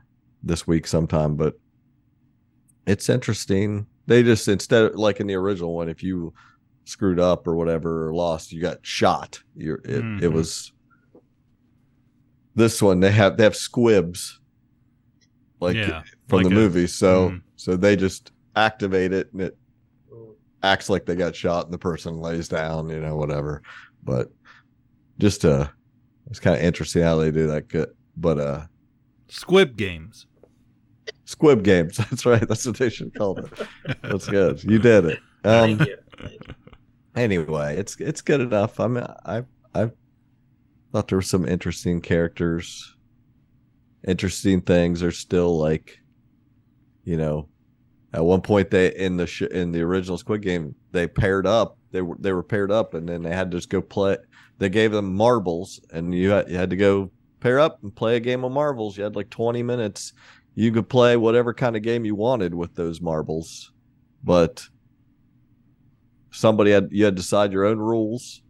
this 0.43 0.67
week 0.67 0.87
sometime, 0.87 1.35
but 1.35 1.55
it's 2.85 3.09
interesting. 3.09 3.85
They 4.07 4.23
just 4.23 4.47
instead 4.47 4.83
of 4.85 4.95
like 4.95 5.19
in 5.19 5.27
the 5.27 5.35
original 5.35 5.73
one, 5.75 5.89
if 5.89 6.01
you 6.03 6.33
screwed 6.85 7.19
up 7.19 7.47
or 7.47 7.55
whatever 7.55 8.07
or 8.07 8.13
lost, 8.13 8.51
you 8.51 8.61
got 8.61 8.85
shot. 8.85 9.39
You're 9.55 9.79
it, 9.83 9.95
it 9.95 10.03
Mhm. 10.03 10.33
was 10.33 10.71
this 12.55 12.81
one 12.81 12.99
they 12.99 13.11
have 13.11 13.37
they 13.37 13.43
have 13.43 13.55
squibs 13.55 14.39
like 15.59 15.75
Yeah, 15.75 16.01
from 16.27 16.37
like 16.37 16.47
the 16.49 16.55
a- 16.55 16.59
movie 16.59 16.87
so 16.87 17.29
mhm. 17.29 17.41
so 17.55 17.75
they 17.77 17.95
just 17.95 18.31
activate 18.55 19.13
it 19.13 19.31
and 19.33 19.41
it 19.41 19.57
acts 20.63 20.89
like 20.89 21.05
they 21.05 21.15
got 21.15 21.35
shot 21.35 21.65
and 21.65 21.73
the 21.73 21.77
person 21.77 22.19
lays 22.19 22.47
down 22.49 22.89
you 22.89 22.99
know 22.99 23.15
whatever. 23.15 23.61
But 24.03 24.31
just 25.19 25.45
uh 25.45 25.67
it's 26.29 26.39
kind 26.39 26.55
of 26.57 26.63
interesting 26.63 27.03
how 27.03 27.17
they 27.17 27.31
do 27.31 27.47
that 27.47 27.67
good 27.69 27.89
but 28.15 28.39
uh 28.39 28.65
Squib 29.29 29.75
games. 29.77 30.25
squib 31.25 31.63
games 31.63 31.97
that's 32.09 32.25
right 32.25 32.47
that's 32.47 32.65
what 32.65 32.77
they 32.77 32.89
should 32.89 33.13
call 33.15 33.37
it. 33.39 33.51
That's 34.03 34.27
good 34.27 34.63
you 34.63 34.79
did 34.79 35.05
it. 35.05 35.19
Um 35.43 35.77
Thank 35.77 35.85
you. 35.85 35.97
anyway 37.15 37.77
it's 37.77 37.95
it's 37.99 38.21
good 38.21 38.41
enough. 38.41 38.79
I'm 38.79 38.97
i 38.97 39.43
i 39.75 39.91
thought 40.91 41.07
there 41.09 41.17
were 41.17 41.21
some 41.21 41.47
interesting 41.47 42.01
characters. 42.01 42.95
Interesting 44.07 44.61
things 44.61 45.03
are 45.03 45.11
still 45.11 45.57
like 45.57 45.99
you 47.03 47.17
know 47.17 47.49
at 48.13 48.23
one 48.23 48.41
point 48.41 48.69
they 48.69 48.93
in 48.95 49.17
the 49.17 49.27
sh- 49.27 49.41
in 49.43 49.71
the 49.71 49.81
original 49.81 50.17
squid 50.17 50.41
game 50.41 50.73
they 50.91 51.07
paired 51.07 51.45
up 51.45 51.77
they 51.91 52.01
were 52.01 52.17
they 52.19 52.31
were 52.31 52.43
paired 52.43 52.71
up 52.71 52.93
and 52.93 53.07
then 53.07 53.21
they 53.21 53.33
had 53.33 53.51
to 53.51 53.57
just 53.57 53.69
go 53.69 53.81
play 53.81 54.17
they 54.57 54.69
gave 54.69 54.91
them 54.91 55.15
marbles 55.15 55.79
and 55.91 56.13
you 56.13 56.29
had, 56.29 56.49
you 56.49 56.57
had 56.57 56.69
to 56.69 56.77
go 56.77 57.11
pair 57.39 57.59
up 57.59 57.81
and 57.83 57.95
play 57.95 58.15
a 58.15 58.19
game 58.19 58.43
of 58.43 58.51
marbles 58.51 58.97
you 58.97 59.03
had 59.03 59.15
like 59.15 59.29
20 59.29 59.61
minutes 59.63 60.13
you 60.55 60.71
could 60.71 60.89
play 60.89 61.17
whatever 61.17 61.53
kind 61.53 61.75
of 61.75 61.83
game 61.83 62.05
you 62.05 62.15
wanted 62.15 62.53
with 62.53 62.73
those 62.75 63.01
marbles 63.01 63.71
but 64.23 64.67
somebody 66.37 66.71
had 66.71 66.89
you 66.91 67.05
had 67.05 67.15
to 67.15 67.21
decide 67.21 67.51
your 67.51 67.65
own 67.65 67.79
rules, 67.79 68.41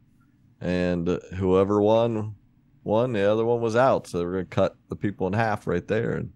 and 0.61 1.07
whoever 1.35 1.81
won 1.81 2.35
won. 2.83 3.13
The 3.13 3.31
other 3.31 3.45
one 3.45 3.61
was 3.61 3.75
out, 3.75 4.07
so 4.07 4.19
they 4.19 4.25
were 4.25 4.33
gonna 4.33 4.45
cut 4.45 4.75
the 4.89 4.95
people 4.95 5.27
in 5.27 5.33
half 5.33 5.67
right 5.67 5.87
there. 5.87 6.13
And 6.13 6.31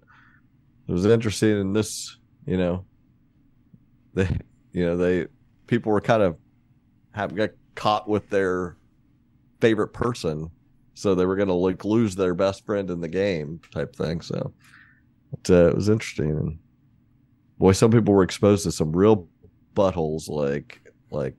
it 0.87 0.91
was 0.91 1.05
interesting 1.05 1.59
in 1.59 1.73
this, 1.73 2.17
you 2.45 2.57
know, 2.57 2.85
they, 4.13 4.27
you 4.71 4.85
know, 4.85 4.97
they 4.97 5.27
people 5.67 5.91
were 5.91 6.01
kind 6.01 6.23
of 6.23 6.37
have 7.11 7.35
got 7.35 7.51
caught 7.75 8.07
with 8.07 8.29
their 8.29 8.77
favorite 9.59 9.89
person, 9.89 10.49
so 10.93 11.15
they 11.15 11.25
were 11.25 11.35
gonna 11.35 11.53
like 11.53 11.85
lose 11.85 12.15
their 12.15 12.33
best 12.33 12.65
friend 12.65 12.89
in 12.89 13.01
the 13.01 13.07
game 13.07 13.59
type 13.73 13.95
thing. 13.95 14.21
So 14.21 14.53
it, 15.33 15.49
uh, 15.49 15.69
it 15.69 15.75
was 15.75 15.89
interesting, 15.89 16.31
and 16.31 16.59
boy, 17.57 17.71
some 17.71 17.91
people 17.91 18.13
were 18.13 18.23
exposed 18.23 18.63
to 18.63 18.71
some 18.71 18.91
real 18.91 19.27
buttholes, 19.75 20.27
like 20.27 20.81
like 21.09 21.35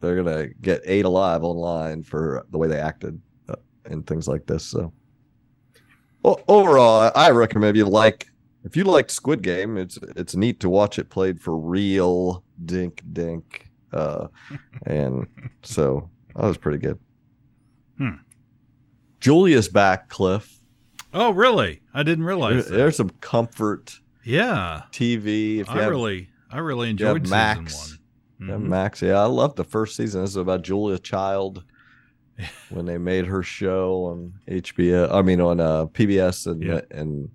they're 0.00 0.16
gonna 0.16 0.48
get 0.60 0.82
ate 0.84 1.04
alive 1.04 1.42
online 1.42 2.02
for 2.02 2.46
the 2.50 2.58
way 2.58 2.68
they 2.68 2.80
acted 2.80 3.20
uh, 3.48 3.56
and 3.86 4.06
things 4.06 4.28
like 4.28 4.46
this. 4.46 4.64
So 4.64 4.92
o- 6.24 6.42
overall, 6.48 7.10
I 7.14 7.30
recommend 7.30 7.76
you 7.76 7.86
like 7.86 8.28
if 8.64 8.76
you 8.76 8.84
liked 8.84 9.10
Squid 9.10 9.42
Game, 9.42 9.76
it's 9.76 9.98
it's 10.16 10.34
neat 10.36 10.60
to 10.60 10.68
watch 10.68 10.98
it 10.98 11.10
played 11.10 11.40
for 11.40 11.56
real 11.56 12.42
dink 12.64 13.02
dink. 13.12 13.68
Uh, 13.92 14.28
and 14.86 15.26
so 15.62 16.10
that 16.36 16.44
was 16.44 16.58
pretty 16.58 16.78
good. 16.78 16.98
Hmm. 17.96 18.16
Julia's 19.20 19.68
back, 19.68 20.08
Cliff. 20.08 20.60
Oh, 21.14 21.30
really? 21.30 21.80
I 21.94 22.02
didn't 22.02 22.24
realize. 22.24 22.68
There- 22.68 22.78
there's 22.78 22.96
some 22.96 23.10
comfort 23.20 23.98
Yeah, 24.24 24.82
TV. 24.92 25.60
If 25.60 25.68
you 25.68 25.74
I 25.74 25.82
have, 25.82 25.90
really, 25.90 26.28
I 26.50 26.58
really 26.58 26.90
if 26.90 27.00
you 27.00 27.06
have 27.06 27.16
enjoyed 27.16 27.30
Max, 27.30 27.74
season 27.76 27.98
Yeah, 28.40 28.50
one. 28.52 28.60
Mhm. 28.64 28.68
Max. 28.68 29.02
Yeah, 29.02 29.20
I 29.22 29.24
love 29.24 29.56
the 29.56 29.64
first 29.64 29.96
season. 29.96 30.20
This 30.20 30.30
is 30.30 30.36
about 30.36 30.62
Julia 30.62 30.98
Child 30.98 31.64
when 32.68 32.84
they 32.84 32.98
made 32.98 33.24
her 33.26 33.42
show 33.42 34.04
on 34.04 34.34
HBO. 34.46 35.10
I 35.12 35.22
mean, 35.22 35.40
on 35.40 35.60
uh, 35.60 35.86
PBS, 35.86 36.46
and 36.46 36.62
Yeah. 36.62 36.80
and 36.90 37.30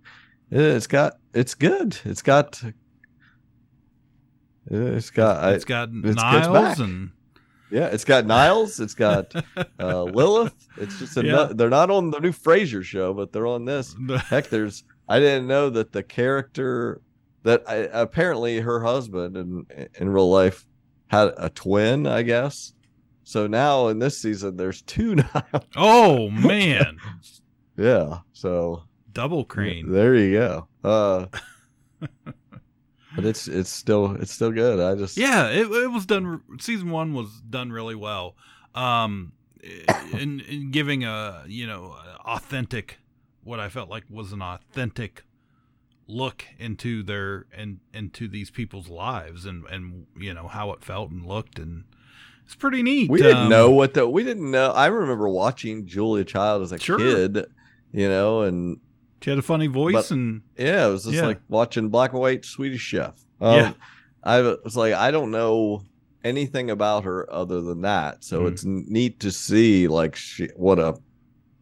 it's 0.62 0.88
got 0.88 1.14
it's 1.34 1.56
good. 1.56 1.98
It's 2.06 2.22
got 2.22 2.62
it's 4.70 5.10
got 5.10 5.54
It's 5.54 5.66
got 5.66 5.90
it's- 5.90 6.06
it's 6.14 6.16
Niles 6.16 6.80
and 6.80 7.12
yeah, 7.72 7.88
it's 7.88 8.06
got 8.06 8.28
Niles. 8.28 8.80
It's 8.80 8.94
got 8.94 9.34
uh, 9.80 10.04
Lilith. 10.04 10.54
It's 10.78 11.00
just 11.00 11.18
a, 11.18 11.26
Yeah. 11.26 11.50
they're 11.56 11.72
not 11.72 11.90
on 11.90 12.12
the 12.12 12.20
new 12.20 12.32
Frasier 12.32 12.84
show, 12.84 13.16
but 13.16 13.32
they're 13.34 13.48
on 13.48 13.66
this. 13.66 13.96
Heck, 14.28 14.50
there's 14.50 14.84
I 15.10 15.20
didn't 15.20 15.48
know 15.48 15.72
that 15.72 15.92
the 15.92 16.04
character 16.04 17.02
that 17.42 17.64
I, 17.68 17.76
apparently 17.92 18.60
her 18.60 18.80
husband 18.84 19.36
in 19.38 19.66
in 20.00 20.10
real 20.10 20.30
life 20.30 20.68
had 21.08 21.34
a 21.38 21.50
twin, 21.50 22.06
I 22.06 22.22
guess. 22.22 22.74
So 23.24 23.48
now 23.48 23.88
in 23.88 23.98
this 24.00 24.22
season, 24.22 24.56
there's 24.56 24.84
two 24.84 25.16
Niles. 25.16 25.66
oh 25.76 26.30
man, 26.30 26.98
Yeah. 27.76 28.20
So 28.34 28.84
double 29.14 29.46
crane. 29.46 29.92
there 29.92 30.16
you 30.16 30.32
go. 30.34 30.68
Uh, 30.84 31.26
but 33.16 33.26
it's 33.26 33.48
it's 33.48 33.70
still 33.70 34.16
it's 34.16 34.32
still 34.32 34.52
good. 34.52 34.80
I 34.80 34.96
just 34.96 35.18
Yeah, 35.18 35.50
it, 35.50 35.68
it 35.72 35.92
was 35.92 36.06
done. 36.06 36.42
Season 36.60 36.90
one 36.90 37.14
was 37.14 37.42
done 37.50 37.72
really 37.72 37.96
well, 37.96 38.36
um, 38.76 39.34
in 40.14 40.40
in 40.42 40.72
giving 40.72 41.04
a 41.04 41.44
you 41.48 41.68
know 41.68 41.96
authentic, 42.26 42.98
what 43.44 43.60
I 43.60 43.70
felt 43.70 43.90
like 43.90 44.04
was 44.10 44.32
an 44.32 44.42
authentic 44.42 45.24
look 46.08 46.46
into 46.60 47.02
their 47.02 47.46
and 47.56 47.80
into 47.94 48.28
these 48.28 48.52
people's 48.52 48.90
lives 48.90 49.46
and 49.46 49.66
and 49.68 50.06
you 50.20 50.34
know 50.34 50.48
how 50.48 50.72
it 50.74 50.84
felt 50.84 51.10
and 51.12 51.26
looked 51.26 51.58
and 51.60 51.86
it's 52.46 52.56
pretty 52.56 52.84
neat. 52.84 53.10
We 53.10 53.22
didn't 53.22 53.38
Um, 53.44 53.50
know 53.50 53.72
what 53.72 53.94
the 53.94 54.08
we 54.10 54.24
didn't 54.24 54.52
know. 54.52 54.72
I 54.72 54.88
remember 54.88 55.30
watching 55.30 55.86
Julia 55.86 56.26
Child 56.26 56.64
as 56.64 56.72
a 56.74 56.80
Sure. 56.80 56.98
kid, 56.98 57.46
you 57.94 58.10
know, 58.10 58.42
and 58.42 58.82
She 59.24 59.30
had 59.30 59.40
a 59.40 59.44
funny 59.44 59.68
voice 59.68 59.94
But- 59.94 60.12
and 60.12 60.42
yeah, 60.58 60.88
it 60.88 60.92
was 60.92 61.04
just 61.06 61.16
Yeah. 61.16 61.26
like 61.28 61.40
watching 61.48 61.90
black 61.90 62.12
and 62.12 62.20
white 62.20 62.44
Swedish 62.46 62.82
Chef. 62.82 63.16
Um, 63.40 63.56
Yeah. 63.56 63.74
I 64.24 64.42
was 64.42 64.76
like, 64.76 64.94
I 64.94 65.12
don't 65.12 65.32
know 65.32 65.84
anything 66.24 66.70
about 66.70 67.04
her 67.06 67.32
other 67.32 67.62
than 67.62 67.82
that, 67.82 68.24
so 68.24 68.42
Mhm. 68.44 68.52
it's 68.52 68.64
neat 68.66 69.20
to 69.22 69.32
see 69.32 69.88
like 69.88 70.16
she 70.16 70.48
what 70.56 70.80
a, 70.80 70.96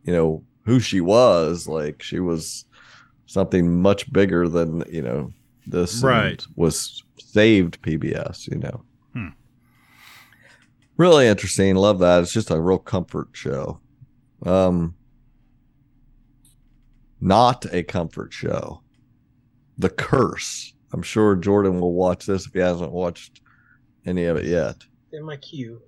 you 0.04 0.14
know, 0.14 0.44
who 0.66 0.80
she 0.80 1.02
was. 1.02 1.68
Like 1.68 2.02
she 2.02 2.20
was 2.20 2.66
something 3.28 3.82
much 3.82 4.12
bigger 4.12 4.48
than 4.50 4.84
you 4.92 5.02
know 5.02 5.32
this. 5.68 6.04
Right. 6.04 6.44
Was 6.56 7.04
saved 7.20 7.82
PBS, 7.84 8.48
you 8.48 8.58
know. 8.58 8.82
Hmm. 9.14 9.28
Really 10.98 11.28
interesting. 11.28 11.76
Love 11.76 12.00
that. 12.00 12.22
It's 12.24 12.34
just 12.34 12.52
a 12.52 12.60
real 12.60 12.78
comfort 12.78 13.30
show. 13.34 13.80
Um, 14.46 14.96
not 17.22 17.66
a 17.74 17.84
comfort 17.84 18.34
show. 18.34 18.82
The 19.78 19.90
Curse. 19.90 20.74
I'm 20.94 21.02
sure 21.02 21.36
Jordan 21.36 21.80
will 21.80 21.94
watch 21.94 22.26
this 22.26 22.46
if 22.48 22.54
he 22.54 22.60
hasn't 22.60 22.92
watched 22.92 23.42
any 24.06 24.26
of 24.26 24.38
it 24.38 24.46
yet. 24.46 24.76
in 25.14 25.24
my 25.24 25.38
queue. 25.38 25.82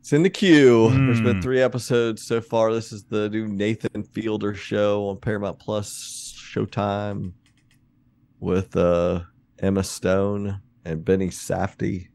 It's 0.00 0.12
in 0.12 0.22
the 0.22 0.30
queue. 0.30 0.90
There's 0.90 1.20
been 1.20 1.36
Hmm. 1.36 1.40
three 1.42 1.60
episodes 1.60 2.22
so 2.22 2.40
far. 2.40 2.72
This 2.72 2.92
is 2.92 3.04
the 3.04 3.28
new 3.28 3.48
Nathan 3.48 4.04
Fielder 4.04 4.54
show 4.54 5.08
on 5.08 5.18
Paramount 5.18 5.58
Plus 5.58 6.32
Showtime 6.36 7.32
with 8.40 8.76
uh, 8.76 9.22
Emma 9.58 9.82
Stone 9.82 10.60
and 10.84 11.04
Benny 11.04 11.28
Safdie. 11.28 12.08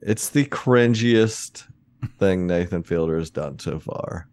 It's 0.00 0.30
the 0.30 0.44
cringiest 0.46 1.64
thing 2.18 2.46
Nathan 2.46 2.82
Fielder 2.82 3.18
has 3.18 3.30
done 3.30 3.58
so 3.58 3.78
far. 3.78 4.28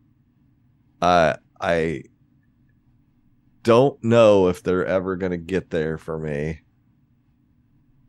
I 1.02 1.38
I 1.62 2.04
don't 3.66 4.02
know 4.04 4.48
if 4.48 4.62
they're 4.62 4.86
ever 4.86 5.16
going 5.16 5.32
to 5.32 5.38
get 5.38 5.72
there 5.72 5.98
for 5.98 6.20
me. 6.20 6.62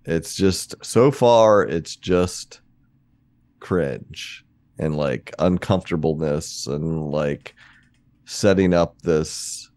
It's 0.05 0.37
just 0.37 0.75
so 0.85 1.11
far 1.11 1.65
it's 1.65 1.97
just 1.97 2.61
cringe 3.59 4.45
and 4.79 4.97
like 4.97 5.35
uncomfortableness 5.39 6.67
and 6.67 7.11
like 7.11 7.55
setting 8.27 8.75
up 8.75 9.01
this 9.01 9.71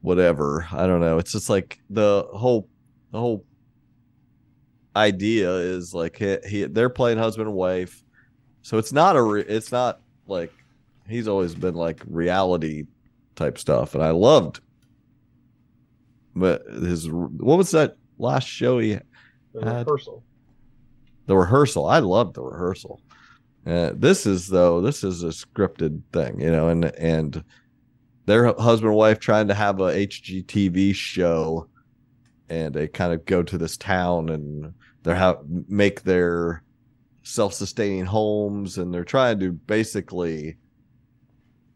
whatever. 0.00 0.66
I 0.72 0.86
don't 0.88 1.00
know. 1.00 1.18
It's 1.18 1.32
just 1.32 1.48
like 1.48 1.78
the 1.88 2.26
whole 2.34 2.68
the 3.12 3.20
whole 3.20 3.46
idea 4.96 5.50
is 5.50 5.94
like 5.94 6.16
he, 6.16 6.36
he 6.48 6.64
they're 6.64 6.90
playing 6.90 7.18
husband 7.18 7.46
and 7.46 7.56
wife. 7.56 8.02
So 8.62 8.76
it's 8.76 8.92
not 8.92 9.14
a 9.14 9.22
re, 9.22 9.42
it's 9.42 9.70
not 9.70 10.00
like 10.26 10.52
he's 11.08 11.28
always 11.28 11.54
been 11.54 11.74
like 11.74 12.02
reality 12.08 12.86
type 13.36 13.58
stuff 13.58 13.94
and 13.94 14.02
i 14.02 14.10
loved 14.10 14.60
but 16.34 16.64
his 16.66 17.08
what 17.10 17.58
was 17.58 17.70
that 17.70 17.96
last 18.18 18.46
show 18.46 18.78
he 18.78 18.98
The 19.52 19.64
had? 19.64 19.86
rehearsal. 19.86 20.22
the 21.26 21.36
rehearsal 21.36 21.86
i 21.86 21.98
loved 21.98 22.34
the 22.34 22.42
rehearsal 22.42 23.00
uh, 23.66 23.92
this 23.94 24.26
is 24.26 24.48
though 24.48 24.80
this 24.80 25.02
is 25.04 25.22
a 25.22 25.28
scripted 25.28 26.02
thing 26.12 26.40
you 26.40 26.50
know 26.50 26.68
and 26.68 26.84
and 26.96 27.42
their 28.26 28.46
husband 28.54 28.88
and 28.90 28.96
wife 28.96 29.18
trying 29.18 29.48
to 29.48 29.54
have 29.54 29.80
a 29.80 29.92
hgtv 30.06 30.94
show 30.94 31.68
and 32.48 32.74
they 32.74 32.86
kind 32.88 33.12
of 33.12 33.24
go 33.24 33.42
to 33.42 33.56
this 33.56 33.76
town 33.76 34.28
and 34.28 34.72
they 35.02 35.14
have 35.14 35.38
make 35.68 36.02
their 36.02 36.62
self-sustaining 37.22 38.04
homes 38.04 38.76
and 38.76 38.92
they're 38.92 39.04
trying 39.04 39.40
to 39.40 39.50
basically 39.52 40.56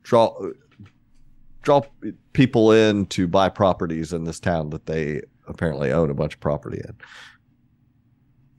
draw 0.02 0.50
draw 1.68 1.82
people 2.32 2.72
in 2.72 3.04
to 3.04 3.28
buy 3.28 3.46
properties 3.50 4.14
in 4.14 4.24
this 4.24 4.40
town 4.40 4.70
that 4.70 4.86
they 4.86 5.20
apparently 5.48 5.92
own 5.92 6.08
a 6.10 6.14
bunch 6.14 6.32
of 6.32 6.40
property 6.40 6.80
in. 6.82 6.94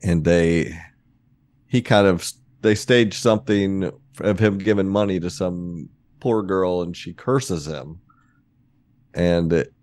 And 0.08 0.24
they 0.24 0.78
he 1.66 1.82
kind 1.82 2.06
of 2.06 2.30
they 2.60 2.76
stage 2.76 3.18
something 3.18 3.90
of 4.20 4.38
him 4.38 4.58
giving 4.58 4.88
money 4.88 5.18
to 5.18 5.28
some 5.28 5.88
poor 6.20 6.44
girl 6.44 6.82
and 6.82 6.96
she 6.96 7.12
curses 7.12 7.66
him. 7.66 7.98
And 9.14 9.52
it 9.52 9.74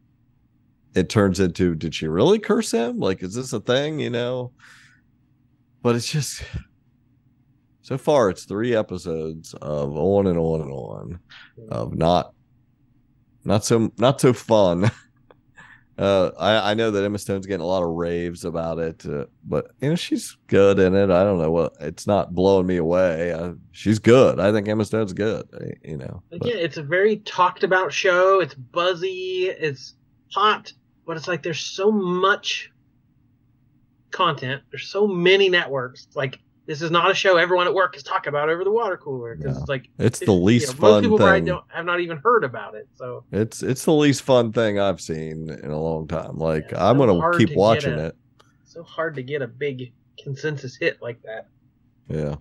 it 0.95 1.09
turns 1.09 1.41
into 1.41 1.75
did 1.75 1.93
she 1.93 2.07
really 2.07 2.39
curse 2.39 2.71
him? 2.71 2.97
Like 2.97 3.21
is 3.23 3.35
this 3.35 3.51
a 3.51 3.59
thing 3.59 3.99
you 3.99 4.09
know? 4.09 4.53
But 5.83 5.97
it's 5.97 6.09
just 6.09 6.43
so 7.81 7.97
far 7.97 8.29
it's 8.29 8.45
three 8.45 8.73
episodes 8.73 9.53
of 9.55 9.97
on 9.97 10.27
and 10.27 10.37
on 10.37 10.61
and 10.61 10.71
on 10.71 11.19
of 11.69 11.93
not 11.93 12.33
not 13.47 13.65
so 13.65 13.91
not 13.97 14.21
so 14.21 14.33
fun 14.33 14.89
uh 15.97 16.29
i 16.39 16.71
i 16.71 16.73
know 16.73 16.91
that 16.91 17.03
emma 17.03 17.17
stone's 17.17 17.47
getting 17.47 17.63
a 17.63 17.65
lot 17.65 17.81
of 17.81 17.89
raves 17.89 18.45
about 18.45 18.77
it 18.77 19.03
uh, 19.07 19.25
but 19.45 19.71
you 19.81 19.89
know 19.89 19.95
she's 19.95 20.37
good 20.47 20.77
in 20.77 20.93
it 20.93 21.09
i 21.09 21.23
don't 21.23 21.39
know 21.39 21.49
what 21.49 21.73
it's 21.79 22.05
not 22.05 22.35
blowing 22.35 22.67
me 22.67 22.77
away 22.77 23.33
she's 23.71 23.97
good 23.97 24.39
i 24.39 24.51
think 24.51 24.67
emma 24.67 24.85
stone's 24.85 25.13
good 25.13 25.47
uh, 25.53 25.65
you 25.83 25.97
know 25.97 26.21
Again, 26.31 26.57
it's 26.57 26.77
a 26.77 26.83
very 26.83 27.17
talked 27.17 27.63
about 27.63 27.91
show. 27.91 28.41
It's 28.41 28.53
buzzy. 28.53 29.45
It's 29.47 29.95
hot, 30.33 30.71
but 31.05 31.17
it's 31.17 31.27
like 31.27 31.41
there's 31.41 31.59
so 31.61 31.91
much 31.91 32.71
content. 34.11 34.61
There's 34.69 34.87
so 34.87 35.07
many 35.07 35.49
networks. 35.49 36.07
Like 36.13 36.39
this 36.67 36.81
is 36.81 36.91
not 36.91 37.09
a 37.09 37.13
show 37.13 37.37
everyone 37.37 37.65
at 37.65 37.73
work 37.73 37.95
is 37.97 38.03
talking 38.03 38.27
about 38.29 38.49
over 38.49 38.63
the 38.63 38.71
water 38.71 38.97
cooler 38.97 39.35
because 39.35 39.55
No. 39.55 39.61
it's 39.61 39.69
like 39.69 39.89
It's 39.97 40.19
the 40.19 40.31
least 40.33 40.67
most 40.67 40.77
fun 40.79 41.01
people 41.03 41.17
probably 41.17 41.37
thing. 41.37 41.45
don't 41.45 41.63
have 41.69 41.85
not 41.85 42.01
even 42.01 42.17
heard 42.17 42.43
about 42.43 42.75
it. 42.75 42.87
So 42.95 43.23
It's 43.31 43.63
it's 43.63 43.85
the 43.85 43.93
least 43.93 44.21
fun 44.23 44.51
thing 44.51 44.77
I've 44.79 44.99
seen 45.01 45.49
in 45.49 45.71
a 45.71 45.79
long 45.81 46.07
time. 46.07 46.37
Like 46.37 46.65
it's 46.71 46.73
I'm 46.79 46.97
so 46.97 47.05
gonna 47.07 47.19
hard 47.19 47.39
to 47.39 47.45
keep 47.45 47.55
watching 47.57 47.93
a- 47.93 48.07
it. 48.07 48.17
so 48.65 48.83
hard 48.83 49.15
to 49.15 49.23
get 49.23 49.41
a 49.41 49.47
big 49.47 49.93
consensus 50.21 50.75
hit 50.75 51.01
like 51.01 51.21
that. 51.23 51.47
Yeah. 52.09 52.35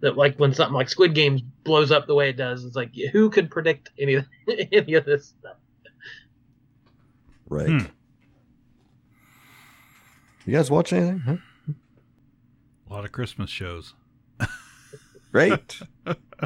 That 0.00 0.16
like 0.16 0.36
when 0.38 0.52
something 0.52 0.74
like 0.74 0.88
Squid 0.88 1.14
Games 1.14 1.42
blows 1.64 1.90
up 1.90 2.06
the 2.06 2.14
way 2.14 2.28
it 2.30 2.36
does, 2.36 2.64
it's 2.64 2.76
like 2.76 2.92
who 3.12 3.30
could 3.30 3.50
predict 3.50 3.90
any 3.98 4.14
of 4.14 4.26
any 4.72 4.94
of 4.94 5.04
this 5.04 5.26
stuff? 5.38 5.56
Right. 7.48 7.68
Hmm. 7.68 7.78
You 10.44 10.52
guys 10.52 10.70
watch 10.70 10.92
anything? 10.92 11.18
Huh? 11.20 11.36
A 12.96 13.00
lot 13.00 13.04
of 13.04 13.12
Christmas 13.12 13.50
shows. 13.50 13.92
Great. 15.30 15.82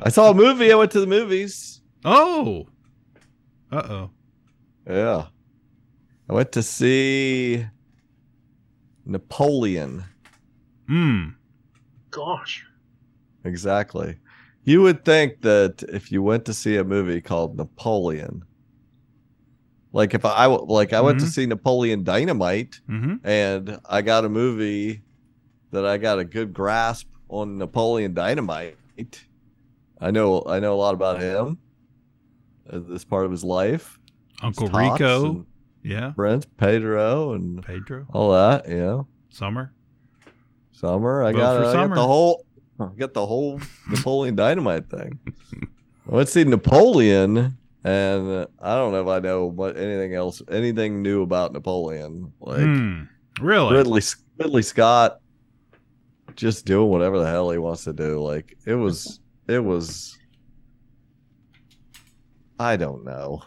I 0.02 0.08
saw 0.08 0.32
a 0.32 0.34
movie. 0.34 0.72
I 0.72 0.74
went 0.74 0.90
to 0.90 0.98
the 1.00 1.06
movies. 1.06 1.80
Oh. 2.04 2.66
Uh 3.70 3.76
oh. 3.88 4.10
Yeah. 4.84 5.26
I 6.28 6.32
went 6.32 6.50
to 6.50 6.62
see 6.64 7.64
Napoleon. 9.06 10.02
Hmm. 10.88 11.28
Gosh, 12.10 12.66
Exactly. 13.44 14.16
You 14.64 14.82
would 14.82 15.04
think 15.04 15.42
that 15.42 15.84
if 15.84 16.10
you 16.10 16.20
went 16.20 16.44
to 16.46 16.52
see 16.52 16.74
a 16.78 16.82
movie 16.84 17.20
called 17.20 17.56
Napoleon, 17.56 18.42
like 19.92 20.14
if 20.14 20.24
I, 20.24 20.30
I 20.30 20.48
w- 20.48 20.64
like 20.68 20.92
I 20.92 21.00
went 21.00 21.20
to 21.20 21.26
Mhm. 21.26 21.28
see 21.28 21.46
Napoleon 21.46 22.02
Dynamite, 22.02 22.80
Mm-hmm. 22.88 23.24
and 23.24 23.78
I 23.88 24.02
got 24.02 24.24
a 24.24 24.28
movie 24.28 25.02
that 25.72 25.86
I 25.86 25.96
got 25.98 26.18
a 26.18 26.24
good 26.24 26.52
grasp 26.52 27.08
on 27.28 27.58
Napoleon 27.58 28.14
Dynamite. 28.14 28.76
I 30.00 30.10
know 30.10 30.42
I 30.46 30.60
know 30.60 30.74
a 30.74 30.76
lot 30.80 30.94
about 30.94 31.20
him. 31.20 31.58
uh, 32.70 32.80
This 32.80 33.04
part 33.04 33.24
of 33.24 33.30
his 33.30 33.44
life. 33.44 33.98
Uncle 34.42 34.68
tots 34.68 35.00
Rico. 35.00 35.46
Yeah. 35.82 36.12
friends, 36.12 36.46
Pedro 36.56 37.32
and 37.32 37.62
Pedro. 37.62 38.06
all 38.12 38.32
that. 38.32 38.68
Yeah, 38.68 39.02
Summer. 39.30 39.72
summer. 40.72 41.22
I 41.22 41.32
Vote 41.32 41.38
got, 41.38 41.66
I 41.66 41.72
got 41.86 41.94
the 41.94 42.06
whole. 42.06 42.44
I 42.78 42.86
got 42.98 43.12
the 43.14 43.26
whole 43.26 43.60
Napoleon 43.90 44.34
Dynamite 44.36 44.88
thing. 44.90 45.18
Let's 46.06 46.32
see 46.32 46.44
Napoleon, 46.44 47.56
and 47.84 48.46
I 48.60 48.74
don't 48.74 48.92
know 48.92 49.02
if 49.02 49.06
I 49.08 49.18
know 49.20 49.46
what 49.46 49.76
anything 49.76 50.14
else, 50.14 50.40
anything 50.50 51.02
new 51.02 51.22
about 51.22 51.52
Napoleon. 51.52 52.32
Like 52.40 52.60
Hmm. 52.60 53.02
Really? 53.40 53.74
Ridley 53.76 54.02
Ridley 54.38 54.62
Scott 54.62 55.20
just 56.40 56.64
doing 56.64 56.88
whatever 56.88 57.18
the 57.18 57.26
hell 57.26 57.50
he 57.50 57.58
wants 57.58 57.84
to 57.84 57.92
do. 57.92 58.18
Like 58.18 58.56
it 58.66 58.74
was 58.74 59.20
it 59.46 59.58
was 59.62 60.18
I 62.58 62.76
don't 62.76 63.04
know. 63.04 63.42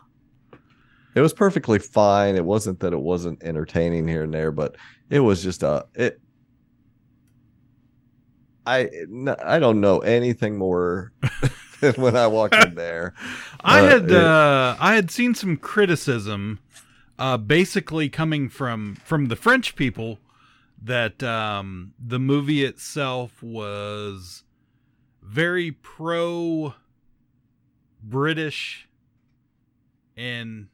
It 1.16 1.22
was 1.22 1.34
perfectly 1.34 1.80
fine. 1.80 2.36
It 2.36 2.46
wasn't 2.46 2.80
that 2.82 2.94
it 2.94 3.00
wasn't 3.00 3.44
entertaining 3.44 4.08
here 4.08 4.24
and 4.24 4.34
there, 4.34 4.52
but 4.52 4.76
it 5.10 5.20
was 5.20 5.42
just 5.44 5.64
a 5.64 5.86
it 5.96 6.20
I 8.66 8.90
I 9.44 9.60
don't 9.60 9.82
know 9.82 10.00
anything 10.00 10.58
more 10.58 11.12
than 11.82 11.94
when 11.96 12.16
I 12.16 12.28
walked 12.28 12.56
in 12.56 12.76
there. 12.76 13.14
I 13.62 13.82
Uh, 13.82 13.90
had 13.90 14.04
it- 14.12 14.12
uh, 14.16 14.76
I 14.80 14.96
had 14.96 15.12
seen 15.12 15.36
some 15.36 15.58
criticism, 15.58 16.60
uh, 17.20 17.38
basically 17.38 18.08
coming 18.10 18.50
from 18.50 18.96
from 19.04 19.26
the 19.28 19.36
French 19.36 19.76
people, 19.76 20.20
that 20.84 21.24
um, 21.24 21.94
the 21.98 22.20
movie 22.20 22.64
itself 22.64 23.42
was 23.42 24.44
very 25.22 25.72
pro 25.72 26.74
British 28.02 28.88
and 30.18 30.68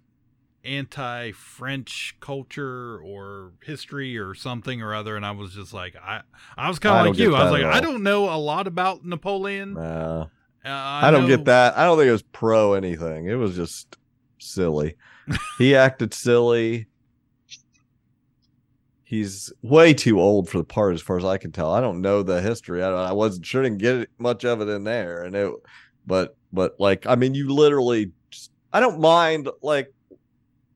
anti 0.64 1.32
French 1.32 2.18
culture 2.20 3.00
or 3.00 3.54
history 3.64 4.18
or 4.18 4.34
something 4.34 4.82
or 4.82 4.94
other, 4.94 5.16
and 5.16 5.26
I 5.26 5.32
was 5.32 5.54
just 5.54 5.74
like, 5.74 5.96
I 5.96 6.22
I 6.58 6.68
was 6.68 6.80
kind 6.80 7.08
of 7.08 7.14
like 7.14 7.20
you. 7.20 7.36
I 7.36 7.44
was 7.44 7.52
like, 7.52 7.64
I 7.64 7.80
don't 7.80 8.04
know 8.04 8.34
a 8.34 8.38
lot 8.38 8.68
about 8.68 9.06
Napoleon. 9.06 9.74
Nah. 9.76 10.28
Uh, 10.66 10.70
I, 10.70 11.10
don't 11.12 11.22
know- 11.22 11.28
get 11.28 11.46
that. 11.46 11.78
I 11.78 11.86
don't 11.86 11.98
think 11.98 12.10
it 12.10 12.14
was 12.14 12.22
pro 12.22 12.74
anything. 12.74 13.28
It 13.28 13.36
was 13.36 13.56
just 13.56 13.96
silly. 14.40 14.98
he 15.58 15.76
acted 15.76 16.14
silly. 16.14 16.88
He's 19.10 19.52
way 19.64 19.96
too 19.96 20.22
old 20.22 20.48
for 20.48 20.60
the 20.60 20.64
part, 20.64 20.94
as 20.94 21.02
far 21.02 21.18
as 21.18 21.26
I 21.26 21.40
can 21.40 21.52
tell. 21.52 21.72
I 21.72 21.82
don't 21.82 22.00
know 22.00 22.22
the 22.22 22.44
history. 22.44 22.84
I, 22.84 22.92
I 22.92 23.12
wasn't 23.12 23.44
sure 23.44 23.64
didn't 23.64 23.80
get 23.80 24.08
much 24.20 24.46
of 24.46 24.62
it 24.62 24.70
in 24.70 24.84
there, 24.84 25.24
and 25.24 25.36
it, 25.36 25.52
but 26.06 26.38
but 26.54 26.80
like 26.80 27.08
I 27.08 27.16
mean, 27.16 27.34
you 27.34 27.52
literally. 27.52 28.12
Just, 28.30 28.52
I 28.72 28.80
don't 28.80 29.00
mind 29.00 29.50
like 29.64 29.92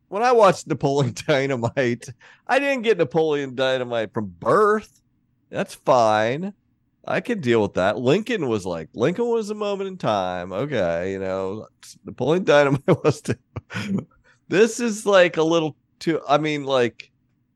when 0.08 0.24
I 0.24 0.32
watched 0.32 0.66
Napoleon 0.68 1.14
Dynamite. 1.28 2.10
I 2.48 2.58
didn't 2.58 2.82
get 2.82 2.98
Napoleon 2.98 3.54
Dynamite 3.54 4.16
from 4.16 4.34
birth. 4.40 5.00
That's 5.52 5.76
fine. 5.76 6.56
I 7.06 7.22
can 7.22 7.40
deal 7.40 7.62
with 7.62 7.76
that. 7.76 8.00
Lincoln 8.00 8.48
was 8.48 8.66
like 8.66 8.90
Lincoln 8.96 9.28
was 9.28 9.52
a 9.52 9.54
moment 9.54 9.90
in 9.90 9.98
time. 9.98 10.52
Okay, 10.52 11.12
you 11.12 11.20
know, 11.20 11.68
Napoleon 12.04 12.46
Dynamite 12.46 12.82
was 13.04 13.22
too. 13.22 13.36
this 14.48 14.80
is 14.80 15.06
like 15.06 15.38
a 15.38 15.44
little 15.44 15.76
too. 16.00 16.20
I 16.28 16.40
mean, 16.40 16.64
like 16.64 17.12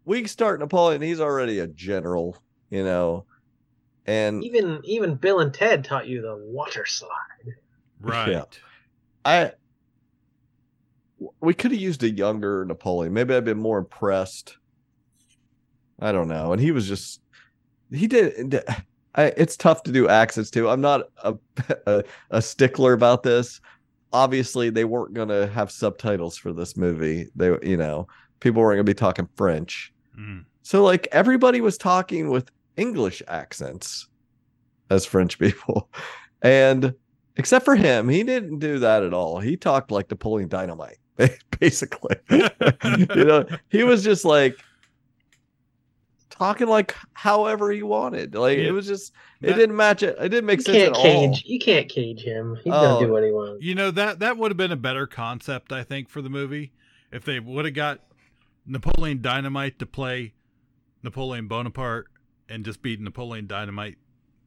we 0.08 0.26
start 0.26 0.62
Napoleon. 0.62 1.02
He's 1.02 1.20
already 1.20 1.60
a 1.60 1.68
general, 1.68 2.38
you 2.70 2.84
know, 2.84 3.26
and 4.06 4.42
even 4.42 4.80
even 4.86 5.16
Bill 5.16 5.42
and 5.42 5.54
Ted 5.54 5.84
taught 5.84 6.08
you 6.08 6.22
the 6.22 6.38
water 6.38 6.86
slide. 6.86 7.56
Right. 8.00 8.30
Yeah. 8.30 8.44
I 9.26 9.52
we 11.42 11.54
could 11.54 11.72
have 11.72 11.82
used 11.82 12.04
a 12.04 12.10
younger 12.10 12.64
Napoleon. 12.64 13.14
Maybe 13.14 13.36
I'd 13.36 13.44
been 13.44 13.60
more 13.60 13.80
impressed. 13.80 14.58
I 16.00 16.14
don't 16.14 16.30
know. 16.30 16.54
And 16.54 16.62
he 16.62 16.72
was 16.72 16.88
just 16.88 17.20
he 17.92 18.08
did. 18.08 18.64
I, 19.16 19.26
it's 19.36 19.58
tough 19.58 19.84
to 19.84 19.92
do 19.92 20.08
accents 20.08 20.50
too. 20.50 20.70
I'm 20.70 20.82
not 20.82 21.10
a, 21.24 21.36
a 21.86 22.04
a 22.32 22.42
stickler 22.42 22.94
about 22.94 23.24
this. 23.24 23.60
Obviously, 24.14 24.70
they 24.70 24.86
weren't 24.86 25.14
going 25.14 25.28
to 25.28 25.48
have 25.48 25.70
subtitles 25.70 26.38
for 26.38 26.54
this 26.54 26.78
movie. 26.78 27.28
They, 27.36 27.58
you 27.62 27.76
know, 27.76 28.08
people 28.40 28.62
weren't 28.62 28.78
going 28.78 28.86
to 28.86 28.90
be 28.90 28.94
talking 28.94 29.28
French. 29.36 29.92
Mm. 30.18 30.46
So 30.64 30.84
like 30.84 31.08
everybody 31.12 31.62
was 31.62 31.78
talking 31.78 32.30
with 32.30 32.50
English 32.76 33.22
accents 33.28 34.08
as 34.90 35.06
French 35.06 35.38
people. 35.40 35.90
And 36.44 36.94
except 37.36 37.66
for 37.66 37.76
him, 37.76 38.08
he 38.10 38.22
didn't 38.22 38.60
do 38.60 38.78
that 38.78 39.02
at 39.02 39.12
all. 39.12 39.40
He 39.40 39.58
talked 39.58 39.90
like 39.90 40.08
Napoleon 40.12 40.50
Dynamite, 40.50 41.00
basically. 41.60 42.16
you 42.30 43.08
know, 43.26 43.44
he 43.70 43.84
was 43.84 44.04
just 44.04 44.24
like 44.24 44.56
talking 46.30 46.68
like 46.68 46.96
however 47.14 47.72
he 47.72 47.82
wanted. 47.84 48.36
Like 48.36 48.58
Yeah. 48.60 48.66
it 48.66 48.72
was 48.72 48.86
just 48.86 49.14
it 49.42 49.48
That- 49.48 49.56
didn't 49.56 49.76
match 49.76 50.04
it. 50.04 50.16
It 50.20 50.30
didn't 50.30 50.46
make 50.46 50.60
You 50.60 50.66
sense 50.66 50.78
can't 50.78 50.96
at 50.96 51.02
cage. 51.02 51.44
all. 51.46 51.52
You 51.52 51.60
can't 51.60 51.90
cage 51.90 52.22
him. 52.22 52.56
He's 52.64 52.74
Oh. 52.74 52.82
gonna 52.96 53.06
do 53.08 53.12
what 53.12 53.24
he 53.24 53.32
wants. 53.32 53.64
You 53.66 53.76
know 53.76 53.92
that 53.92 54.20
that 54.20 54.38
would 54.38 54.52
have 54.52 54.58
been 54.58 54.72
a 54.72 54.76
better 54.78 55.08
concept, 55.08 55.72
I 55.72 55.84
think, 55.84 56.10
for 56.10 56.22
the 56.22 56.30
movie 56.30 56.72
if 57.12 57.26
they 57.26 57.40
would 57.40 57.66
have 57.66 57.74
got 57.74 58.02
Napoleon 58.68 59.22
Dynamite 59.22 59.80
to 59.80 59.86
play 59.86 60.34
Napoleon 61.04 61.48
Bonaparte 61.48 62.08
and 62.50 62.66
just 62.66 62.82
beat 62.82 63.00
Napoleon 63.00 63.48
Dynamite 63.48 63.98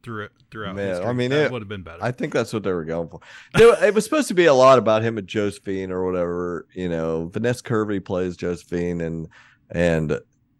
through 0.03 0.29
throughout 0.49 0.75
Man, 0.75 0.87
history. 0.87 1.05
I 1.07 1.13
mean, 1.13 1.29
that 1.31 1.45
it 1.45 1.51
would 1.51 1.61
have 1.61 1.69
been 1.69 1.83
better. 1.83 2.03
I 2.03 2.11
think 2.11 2.33
that's 2.33 2.53
what 2.53 2.63
they 2.63 2.71
were 2.73 2.85
going 2.85 3.09
for. 3.09 3.19
There- 3.55 3.83
it 3.85 3.93
was 3.93 4.03
supposed 4.03 4.27
to 4.29 4.33
be 4.33 4.45
a 4.45 4.53
lot 4.53 4.79
about 4.79 5.03
him 5.03 5.17
and 5.17 5.27
Josephine 5.27 5.91
or 5.91 6.05
whatever. 6.05 6.65
You 6.73 6.89
know, 6.89 7.29
Vanessa 7.33 7.63
Kirby 7.63 7.99
plays 7.99 8.35
Josephine, 8.37 9.01
and 9.01 9.27
and 9.69 10.19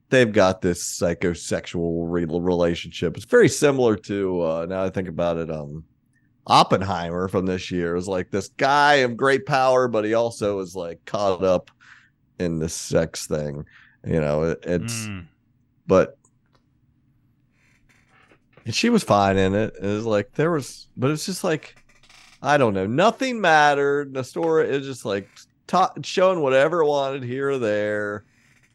they've 0.10 0.32
got 0.32 0.62
this 0.62 1.00
psychosexual 1.00 2.06
re- 2.10 2.26
relationship. 2.26 3.16
It's 3.16 3.26
very 3.26 3.50
similar 3.50 3.96
to 3.96 4.42
uh, 4.42 4.66
now 4.70 4.84
I 4.84 4.90
think 4.90 5.08
about 5.08 5.38
it. 5.38 5.50
Um, 5.50 5.86
Oppenheimer 6.48 7.28
from 7.28 7.46
this 7.46 7.70
year 7.70 7.96
is 7.96 8.08
like 8.08 8.32
this 8.32 8.48
guy 8.50 8.96
of 8.96 9.16
great 9.16 9.46
power, 9.46 9.88
but 9.88 10.04
he 10.06 10.16
also 10.16 10.60
is 10.60 10.76
like 10.76 11.04
caught 11.06 11.44
up 11.44 11.70
in 12.42 12.60
this 12.60 12.74
sex 12.74 13.28
thing. 13.28 13.66
You 14.06 14.20
know, 14.20 14.44
it, 14.44 14.60
it's 14.64 15.06
Mm. 15.08 15.28
but 15.88 16.18
and 18.66 18.76
she 18.76 18.90
was 18.90 19.04
fine 19.04 19.38
in 19.38 19.56
it. 19.56 19.74
It 19.82 19.86
was 19.86 20.06
like 20.06 20.34
there 20.34 20.52
was, 20.52 20.88
but 20.98 21.12
it's 21.12 21.26
just 21.26 21.44
like 21.44 21.76
I 22.42 22.58
don't 22.58 22.74
know. 22.74 22.88
Nothing 22.88 23.40
mattered. 23.40 24.14
The 24.14 24.24
story 24.24 24.68
is 24.70 24.86
just 24.86 25.06
like 25.06 25.30
ta- 25.68 25.94
showing 26.04 26.42
whatever 26.42 26.82
it 26.82 26.88
wanted 26.88 27.24
here 27.24 27.52
or 27.52 27.58
there. 27.60 28.26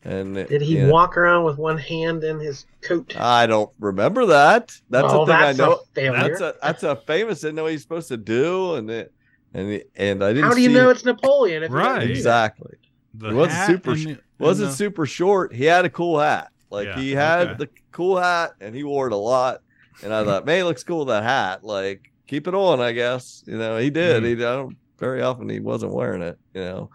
And 0.04 0.34
Did 0.36 0.62
he 0.62 0.76
you 0.78 0.86
know, 0.86 0.92
walk 0.92 1.16
around 1.16 1.42
with 1.44 1.58
one 1.58 1.76
hand 1.78 2.22
in 2.22 2.38
his 2.38 2.66
coat? 2.80 3.16
I 3.18 3.46
don't 3.48 3.70
remember 3.80 4.26
that. 4.26 4.70
That's 4.88 5.12
Oh, 5.12 5.22
a 5.22 5.26
thing 5.26 5.36
that's 5.36 5.58
a 5.58 5.62
I 5.62 5.66
know. 5.66 5.80
failure. 5.94 6.28
That's 6.28 6.40
a 6.40 6.54
that's 6.62 6.82
a 6.84 6.96
famous. 6.96 7.40
Didn't 7.40 7.56
know 7.56 7.64
what 7.64 7.72
he's 7.72 7.82
supposed 7.82 8.06
to 8.08 8.16
do, 8.16 8.76
and 8.76 8.88
it 8.88 9.12
and 9.52 9.82
and 9.96 10.22
I 10.22 10.28
didn't. 10.32 10.44
How 10.44 10.54
do 10.54 10.60
you 10.60 10.68
see- 10.68 10.74
know 10.74 10.90
it's 10.90 11.04
Napoleon? 11.04 11.64
If 11.64 11.72
Right. 11.72 12.08
exactly? 12.08 12.74
The 13.18 13.28
He 13.30 13.34
wasn't 13.34 13.66
super. 13.66 13.90
and 13.92 14.00
the- 14.00 14.10
and 14.10 14.20
wasn't 14.38 14.70
the- 14.70 14.76
super 14.76 15.06
short. 15.06 15.54
He 15.54 15.64
had 15.64 15.84
a 15.84 15.90
cool 15.90 16.18
hat. 16.18 16.50
Like 16.70 16.86
Yeah, 16.88 16.98
he 16.98 17.12
had 17.12 17.46
okay. 17.48 17.54
the 17.58 17.68
cool 17.92 18.18
hat 18.18 18.52
and 18.60 18.74
he 18.74 18.82
wore 18.84 19.06
it 19.06 19.12
a 19.12 19.16
lot. 19.16 19.62
And 20.02 20.12
I 20.12 20.24
thought, 20.24 20.44
man, 20.44 20.64
looks 20.64 20.84
cool 20.84 21.00
with 21.00 21.08
that 21.08 21.22
hat. 21.22 21.64
Like, 21.64 22.12
keep 22.26 22.46
it 22.46 22.54
on, 22.54 22.80
I 22.80 22.92
guess. 22.92 23.42
You 23.46 23.56
know, 23.56 23.78
he 23.78 23.88
did. 23.90 24.22
Mhm. 24.22 24.26
He 24.26 24.32
I 24.34 24.56
don't 24.56 24.76
very 24.98 25.22
often 25.22 25.48
he 25.48 25.60
wasn't 25.60 25.92
wearing 25.92 26.22
it, 26.22 26.38
you 26.54 26.60
know. 26.62 26.90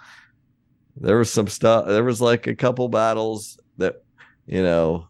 There 0.98 1.18
was 1.18 1.32
some 1.32 1.48
stuff 1.48 1.88
there 1.88 2.04
was 2.04 2.22
like 2.22 2.48
a 2.48 2.56
couple 2.56 2.88
battles 2.90 3.58
that, 3.78 4.04
you 4.46 4.62
know, 4.62 5.08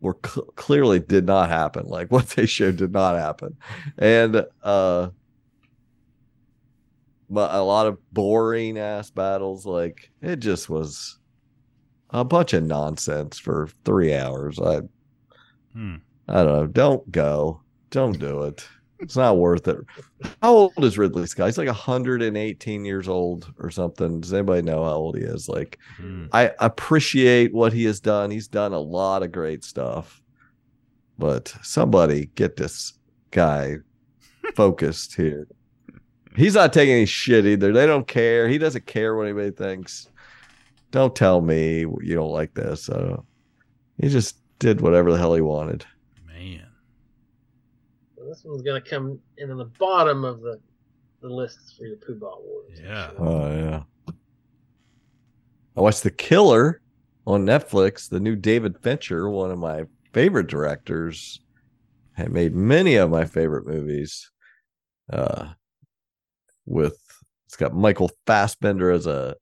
were 0.00 0.16
cl- 0.26 0.46
clearly 0.56 0.98
did 0.98 1.24
not 1.26 1.48
happen. 1.50 1.86
Like 1.86 2.08
what 2.12 2.28
they 2.30 2.46
showed 2.46 2.76
did 2.76 2.92
not 2.92 3.16
happen. 3.16 3.56
And 3.96 4.44
uh 4.62 5.10
but 7.30 7.54
a 7.54 7.62
lot 7.62 7.86
of 7.86 7.98
boring 8.12 8.76
ass 8.76 9.10
battles. 9.10 9.64
Like 9.64 10.10
it 10.20 10.36
just 10.36 10.68
was 10.68 11.18
a 12.10 12.24
bunch 12.24 12.52
of 12.52 12.64
nonsense 12.64 13.38
for 13.38 13.68
three 13.84 14.12
hours. 14.14 14.58
I 14.58 14.80
Hmm. 15.72 15.96
I 16.28 16.42
don't 16.44 16.52
know. 16.52 16.66
Don't 16.66 17.10
go. 17.12 17.60
Don't 17.90 18.18
do 18.18 18.42
it. 18.42 18.66
It's 18.98 19.16
not 19.16 19.38
worth 19.38 19.66
it. 19.68 19.78
How 20.42 20.52
old 20.52 20.84
is 20.84 20.98
Ridley 20.98 21.26
Scott? 21.26 21.46
He's 21.46 21.56
like 21.56 21.66
118 21.68 22.84
years 22.84 23.08
old 23.08 23.52
or 23.58 23.70
something. 23.70 24.20
Does 24.20 24.32
anybody 24.34 24.62
know 24.62 24.84
how 24.84 24.92
old 24.92 25.16
he 25.16 25.22
is? 25.22 25.48
Like, 25.48 25.78
Hmm. 25.96 26.26
I 26.32 26.52
appreciate 26.58 27.54
what 27.54 27.72
he 27.72 27.84
has 27.84 28.00
done. 28.00 28.30
He's 28.30 28.48
done 28.48 28.72
a 28.72 28.78
lot 28.80 29.22
of 29.22 29.32
great 29.32 29.64
stuff. 29.64 30.20
But 31.18 31.54
somebody 31.62 32.26
get 32.34 32.56
this 32.56 32.94
guy 33.30 33.76
focused 34.54 35.14
here. 35.16 35.46
He's 36.36 36.54
not 36.54 36.72
taking 36.72 36.94
any 36.94 37.06
shit 37.06 37.44
either. 37.46 37.72
They 37.72 37.86
don't 37.86 38.06
care. 38.06 38.48
He 38.48 38.58
doesn't 38.58 38.86
care 38.86 39.16
what 39.16 39.24
anybody 39.24 39.50
thinks. 39.50 40.08
Don't 40.90 41.14
tell 41.14 41.40
me 41.40 41.80
you 41.80 42.14
don't 42.14 42.30
like 42.30 42.54
this. 42.54 42.84
So 42.84 43.24
he 44.00 44.08
just 44.08 44.36
did 44.58 44.80
whatever 44.80 45.12
the 45.12 45.18
hell 45.18 45.34
he 45.34 45.40
wanted. 45.40 45.84
Man. 46.26 46.66
So 48.16 48.24
this 48.24 48.44
one's 48.44 48.62
gonna 48.62 48.80
come 48.80 49.18
in 49.38 49.50
on 49.50 49.58
the 49.58 49.70
bottom 49.78 50.24
of 50.24 50.40
the 50.40 50.60
the 51.20 51.28
lists 51.28 51.74
for 51.76 51.84
your 51.84 51.96
Pooh 51.96 52.14
Bah 52.14 52.28
Awards. 52.28 52.80
Yeah. 52.82 53.10
Oh 53.18 53.50
yeah. 53.50 53.82
I 55.76 55.80
watched 55.80 56.02
The 56.02 56.10
Killer 56.10 56.80
on 57.26 57.44
Netflix. 57.44 58.08
The 58.08 58.20
new 58.20 58.36
David 58.36 58.78
Fincher, 58.82 59.28
one 59.30 59.50
of 59.50 59.58
my 59.58 59.84
favorite 60.12 60.48
directors, 60.48 61.40
had 62.14 62.32
made 62.32 62.54
many 62.54 62.96
of 62.96 63.10
my 63.10 63.24
favorite 63.24 63.66
movies. 63.66 64.30
Uh, 65.12 65.50
with 66.70 66.96
it's 67.46 67.56
got 67.56 67.74
Michael 67.74 68.10
Fassbender 68.26 68.92
as 68.92 69.06
a 69.06 69.34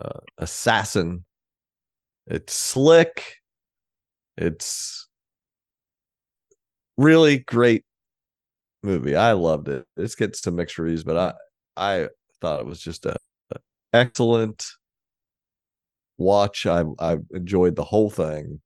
uh, 0.00 0.20
assassin. 0.38 1.24
It's 2.26 2.54
slick. 2.54 3.36
It's 4.36 5.08
really 6.96 7.38
great 7.40 7.84
movie. 8.82 9.14
I 9.14 9.32
loved 9.32 9.68
it. 9.68 9.84
This 9.96 10.14
gets 10.14 10.40
to 10.42 10.50
mixed 10.50 10.78
reviews, 10.78 11.04
but 11.04 11.16
I 11.18 11.34
I 11.76 12.08
thought 12.40 12.60
it 12.60 12.66
was 12.66 12.80
just 12.80 13.04
a, 13.04 13.16
a 13.52 13.58
excellent 13.92 14.64
watch. 16.16 16.66
I 16.66 16.84
I 16.98 17.18
enjoyed 17.32 17.76
the 17.76 17.84
whole 17.84 18.10
thing. 18.10 18.60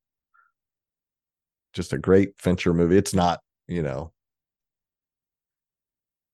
Just 1.72 1.92
a 1.92 1.98
great 1.98 2.30
Fincher 2.38 2.74
movie. 2.74 2.96
It's 2.96 3.14
not, 3.14 3.40
you 3.68 3.82
know, 3.82 4.12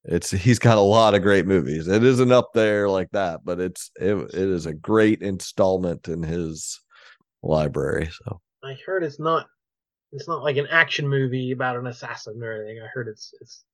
it's 0.09 0.31
he's 0.31 0.59
got 0.59 0.79
a 0.79 0.83
lot 0.83 1.15
of 1.15 1.23
great 1.23 1.47
movies. 1.47 1.89
It 1.89 2.05
isn't 2.05 2.33
up 2.33 2.53
there 2.55 2.89
like 2.89 3.11
that, 3.13 3.41
but 3.45 3.61
it's 3.61 3.91
it, 3.97 4.15
it 4.15 4.35
is 4.35 4.67
a 4.67 4.75
great 4.75 5.23
installment 5.23 6.09
in 6.09 6.23
his 6.23 6.81
library. 7.43 8.09
So 8.11 8.41
I 8.65 8.77
heard 8.87 9.03
it's 9.03 9.19
not 9.19 9.47
it's 10.13 10.29
not 10.29 10.43
like 10.43 10.57
an 10.57 10.69
action 10.71 11.09
movie 11.09 11.53
about 11.53 11.77
an 11.77 11.87
assassin 11.87 12.41
or 12.43 12.65
anything. 12.65 12.83
I 12.83 12.87
heard 12.87 13.09
it's 13.09 13.35
it's 13.41 13.65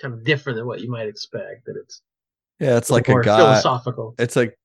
kind 0.00 0.14
of 0.14 0.24
different 0.24 0.56
than 0.56 0.66
what 0.66 0.80
you 0.80 0.90
might 0.90 1.08
expect. 1.08 1.66
That 1.66 1.76
it's 1.76 2.02
yeah, 2.58 2.76
it's 2.76 2.90
like 2.90 3.08
a 3.08 3.20
guy. 3.22 3.38
philosophical. 3.38 4.14
It's 4.18 4.36
like 4.36 4.58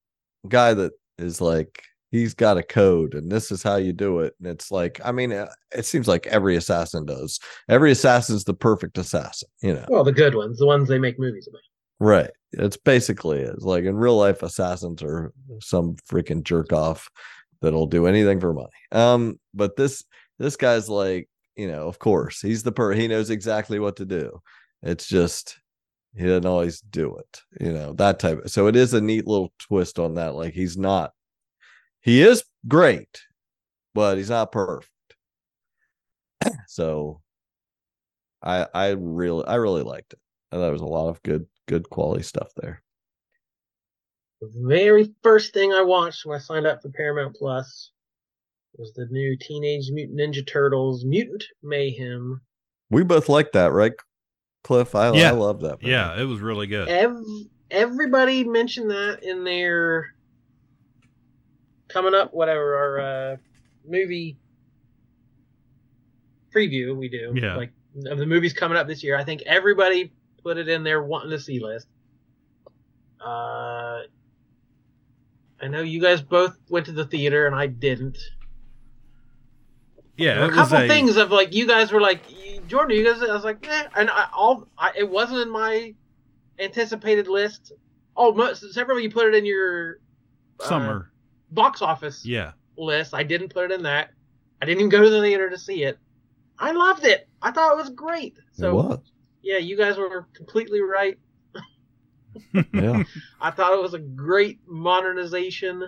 a 0.46 0.48
guy 0.48 0.74
that 0.74 0.94
is 1.20 1.40
like 1.40 1.84
he's 2.14 2.36
got 2.36 2.60
a 2.60 2.64
code 2.64 3.16
and 3.16 3.32
this 3.32 3.52
is 3.52 3.64
how 3.64 3.76
you 3.76 3.92
do 3.92 4.20
it 4.20 4.36
and 4.40 4.48
it's 4.48 4.70
like 4.70 5.02
i 5.04 5.12
mean 5.12 5.34
uh, 5.34 5.48
it 5.76 5.84
seems 5.84 6.08
like 6.08 6.28
every 6.28 6.56
assassin 6.56 7.06
does. 7.06 7.40
Every 7.68 7.92
assassin's 7.92 8.44
the 8.44 8.54
perfect 8.54 8.98
assassin 9.00 9.50
you 9.62 9.74
know? 9.74 9.86
Well, 9.90 10.04
the 10.04 10.12
good 10.12 10.36
ones, 10.36 10.60
the 10.60 10.68
ones 10.68 10.88
they 10.88 11.00
make 11.00 11.20
movies 11.20 11.50
about. 11.50 11.62
right. 12.00 12.30
It's 12.52 12.78
basically 12.78 13.40
is 13.40 13.64
like 13.64 13.86
in 13.86 13.96
real 13.96 14.16
life 14.16 14.44
assassins 14.44 15.02
are 15.02 15.34
some 15.60 15.96
freaking 16.10 16.44
jerk 16.44 16.72
off 16.72 17.10
that'll 17.62 17.88
do 17.88 18.06
anything 18.06 18.40
for 18.40 18.54
money. 18.54 18.70
Um 18.92 19.40
but 19.56 19.76
this 19.76 20.04
this 20.38 20.56
guy's 20.56 20.88
like 20.88 21.28
you 21.56 21.68
know 21.68 21.88
of 21.88 21.98
course 21.98 22.42
he's 22.42 22.62
the 22.62 22.72
per 22.72 22.94
he 22.94 23.08
knows 23.08 23.32
exactly 23.32 23.80
what 23.80 23.96
to 23.96 24.06
do. 24.06 24.40
It's 24.84 25.08
just 25.08 25.58
he 26.16 26.26
doesn't 26.26 26.46
always 26.46 26.80
do 26.80 27.18
it 27.18 27.42
you 27.60 27.74
know 27.74 27.92
that 27.94 28.20
type 28.20 28.40
so 28.46 28.68
it 28.68 28.76
is 28.76 28.94
a 28.94 29.02
neat 29.02 29.26
little 29.26 29.52
twist 29.58 29.98
on 29.98 30.14
that 30.14 30.36
like 30.36 30.54
he's 30.54 30.78
not 30.78 31.12
he 32.04 32.22
is 32.22 32.44
great, 32.68 33.22
but 33.96 34.18
he's 34.18 34.30
not 34.30 34.52
perfect. 34.52 34.90
so 36.68 37.22
I 38.42 38.68
I 38.74 38.90
really 38.90 39.46
I 39.48 39.56
really 39.56 39.84
liked 39.84 40.14
it. 40.14 40.20
I 40.52 40.58
thought 40.58 40.62
there 40.64 40.72
was 40.72 40.82
a 40.82 40.86
lot 40.86 41.10
of 41.10 41.24
good 41.24 41.48
good 41.68 41.90
quality 41.90 42.24
stuff 42.24 42.50
there. 42.58 42.84
The 44.42 44.52
very 44.68 45.14
first 45.24 45.54
thing 45.54 45.72
I 45.72 45.82
watched 45.82 46.26
when 46.26 46.36
I 46.38 46.42
signed 46.42 46.68
up 46.68 46.82
for 46.82 46.90
Paramount 46.90 47.36
Plus 47.36 47.92
was 48.78 48.92
the 48.94 49.08
new 49.10 49.38
Teenage 49.40 49.90
Mutant 49.92 50.20
Ninja 50.20 50.46
Turtles 50.46 51.06
Mutant 51.06 51.46
Mayhem. 51.64 52.42
We 52.90 53.04
both 53.04 53.30
liked 53.30 53.54
that, 53.54 53.72
right, 53.72 53.94
Cliff? 54.64 54.96
I 54.96 55.14
Yeah. 55.14 55.30
I 55.30 55.32
love 55.32 55.62
that. 55.62 55.82
movie. 55.82 55.92
Yeah, 55.92 56.20
it 56.20 56.26
was 56.26 56.42
really 56.42 56.68
good. 56.68 56.90
Ev- 56.90 57.16
everybody 57.72 58.44
mentioned 58.44 58.92
that 58.92 59.24
in 59.24 59.44
their 59.46 60.08
coming 61.94 62.14
up, 62.14 62.34
whatever 62.34 62.76
our 62.76 63.00
uh, 63.00 63.38
movie 63.88 64.38
preview 66.54 66.96
we 66.96 67.10
do. 67.10 67.34
Yeah. 67.36 67.56
Like 67.56 67.72
of 68.08 68.18
the 68.18 68.26
movies 68.26 68.54
coming 68.54 68.78
up 68.78 68.88
this 68.88 69.04
year. 69.04 69.18
I 69.18 69.24
think 69.24 69.44
everybody 69.46 70.12
put 70.42 70.58
it 70.58 70.68
in 70.68 70.84
their 70.84 71.04
wanting 71.04 71.30
to 71.30 71.40
see 71.40 71.60
list. 71.60 71.88
Uh, 73.24 74.02
I 75.62 75.68
know 75.70 75.82
you 75.82 76.02
guys 76.02 76.22
both 76.22 76.58
went 76.70 76.88
to 76.88 76.92
the 76.92 77.06
theater 77.06 77.48
and 77.48 77.56
I 77.56 77.68
didn't. 77.68 78.18
Yeah, 80.18 80.46
a 80.46 80.52
couple 80.52 80.78
a- 80.78 80.88
things 80.88 81.18
of 81.18 81.32
like 81.32 81.54
you 81.54 81.66
guys 81.66 81.92
were 81.92 82.02
like 82.02 82.22
Jordan, 82.68 82.98
you 82.98 83.06
guys. 83.06 83.22
I 83.22 83.34
was 83.34 83.44
like, 83.44 83.68
eh, 83.68 83.84
and 83.96 84.10
I, 84.10 84.28
all 84.36 84.68
I, 84.78 84.92
it 84.96 85.10
wasn't 85.10 85.40
in 85.40 85.50
my 85.50 85.94
anticipated 86.60 87.28
list. 87.28 87.72
Oh, 88.16 88.32
most, 88.32 88.74
several 88.74 88.98
of 88.98 89.04
you 89.04 89.10
put 89.10 89.28
it 89.28 89.36
in 89.36 89.46
your 89.46 90.00
uh, 90.60 90.68
Summer. 90.68 91.12
Box 91.54 91.82
office 91.82 92.26
Yeah. 92.26 92.52
list. 92.78 93.14
I 93.14 93.24
didn't 93.24 93.50
put 93.50 93.72
it 93.72 93.74
in 93.74 93.84
that. 93.84 94.12
I 94.62 94.66
didn't 94.66 94.80
even 94.80 94.90
go 94.90 95.04
to 95.04 95.10
the 95.10 95.22
theater 95.22 95.50
to 95.50 95.58
see 95.58 95.84
it. 95.84 95.98
I 96.60 96.72
loved 96.72 97.06
it. 97.06 97.28
I 97.42 97.52
thought 97.52 97.74
it 97.74 97.78
was 97.78 97.90
great. 97.90 98.38
So 98.54 98.72
it 98.72 98.74
was. 98.76 99.00
yeah, 99.42 99.58
you 99.58 99.76
guys 99.78 99.98
were 99.98 100.28
completely 100.34 100.82
right. 100.82 101.18
Yeah. 102.74 103.04
I 103.40 103.52
thought 103.52 103.74
it 103.74 103.82
was 103.82 103.94
a 103.94 104.00
great 104.00 104.60
modernization. 104.66 105.84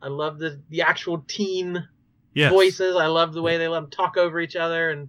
I 0.00 0.08
love 0.08 0.38
the 0.38 0.60
the 0.70 0.82
actual 0.82 1.24
teen 1.26 1.86
Yes. 2.34 2.52
voices. 2.52 2.94
I 2.94 3.06
love 3.06 3.32
the 3.32 3.42
way 3.42 3.56
they 3.58 3.66
let 3.66 3.80
them 3.80 3.90
talk 3.90 4.16
over 4.16 4.38
each 4.38 4.54
other 4.54 4.90
and 4.90 5.08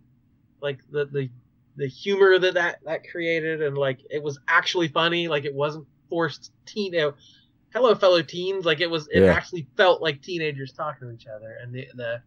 like 0.61 0.79
the 0.89 1.05
the 1.05 1.29
the 1.75 1.87
humor 1.87 2.39
that 2.39 2.55
that 2.55 2.79
that 2.85 3.07
created 3.09 3.61
and 3.61 3.77
like 3.77 3.99
it 4.09 4.23
was 4.23 4.39
actually 4.47 4.87
funny. 4.87 5.27
Like 5.27 5.45
it 5.45 5.53
wasn't 5.53 5.85
forced 6.09 6.51
teen. 6.65 6.93
You 6.93 6.99
know, 6.99 7.13
hello, 7.73 7.95
fellow 7.95 8.21
teens. 8.21 8.65
Like 8.65 8.81
it 8.81 8.89
was. 8.89 9.07
It 9.11 9.23
Yeah. 9.23 9.33
actually 9.33 9.67
felt 9.77 10.01
like 10.01 10.21
teenagers 10.21 10.73
talking 10.73 11.07
to 11.07 11.13
each 11.13 11.27
other. 11.27 11.57
And 11.61 11.73
the 11.73 11.87
the 11.95 12.21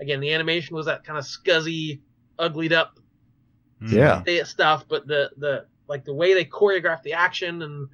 again 0.00 0.20
the 0.20 0.32
animation 0.32 0.76
was 0.76 0.86
that 0.86 1.04
kind 1.04 1.18
of 1.18 1.24
scuzzy, 1.24 2.00
uglied 2.38 2.72
up 2.72 2.98
hmm. 3.80 3.92
Yeah. 3.92 4.22
stuff, 4.44 4.84
but 4.88 5.06
the 5.06 5.30
the 5.36 5.66
like 5.88 6.04
the 6.04 6.14
way 6.14 6.34
they 6.34 6.44
choreographed 6.44 7.02
the 7.02 7.14
action 7.14 7.62
and 7.62 7.88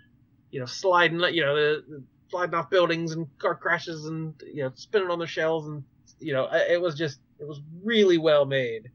you 0.51 0.61
know 0.61 0.67
sliding, 0.67 1.21
you 1.35 1.45
know, 1.45 1.55
the, 1.55 1.85
the 1.89 2.05
sliding 2.31 2.55
off 2.55 2.71
buildings 2.71 3.13
and 3.13 3.27
car 3.39 3.55
crashes 3.55 4.07
and 4.07 4.35
you 4.53 4.63
know 4.63 4.73
spinning 4.75 5.11
on 5.11 5.19
their 5.19 5.29
shells 5.29 5.69
and 5.69 5.85
you 6.19 6.33
know 6.33 6.49
it 6.53 6.81
was 6.81 6.95
just 6.97 7.19
it 7.39 7.47
was 7.47 7.61
really 7.83 8.19
well 8.19 8.45
made 8.45 8.91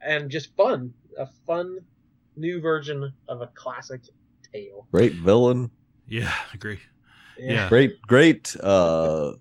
and 0.00 0.30
just 0.30 0.54
fun, 0.56 0.92
a 1.18 1.26
fun 1.46 1.78
new 2.36 2.60
version 2.60 3.12
of 3.28 3.40
a 3.40 3.46
classic 3.54 4.02
tale. 4.52 4.86
Great 4.92 5.14
villain. 5.14 5.70
Yeah, 6.06 6.32
agree. 6.52 6.80
Yeah. 7.38 7.68
Great, 7.68 8.00
great 8.02 8.54
uh 8.62 9.32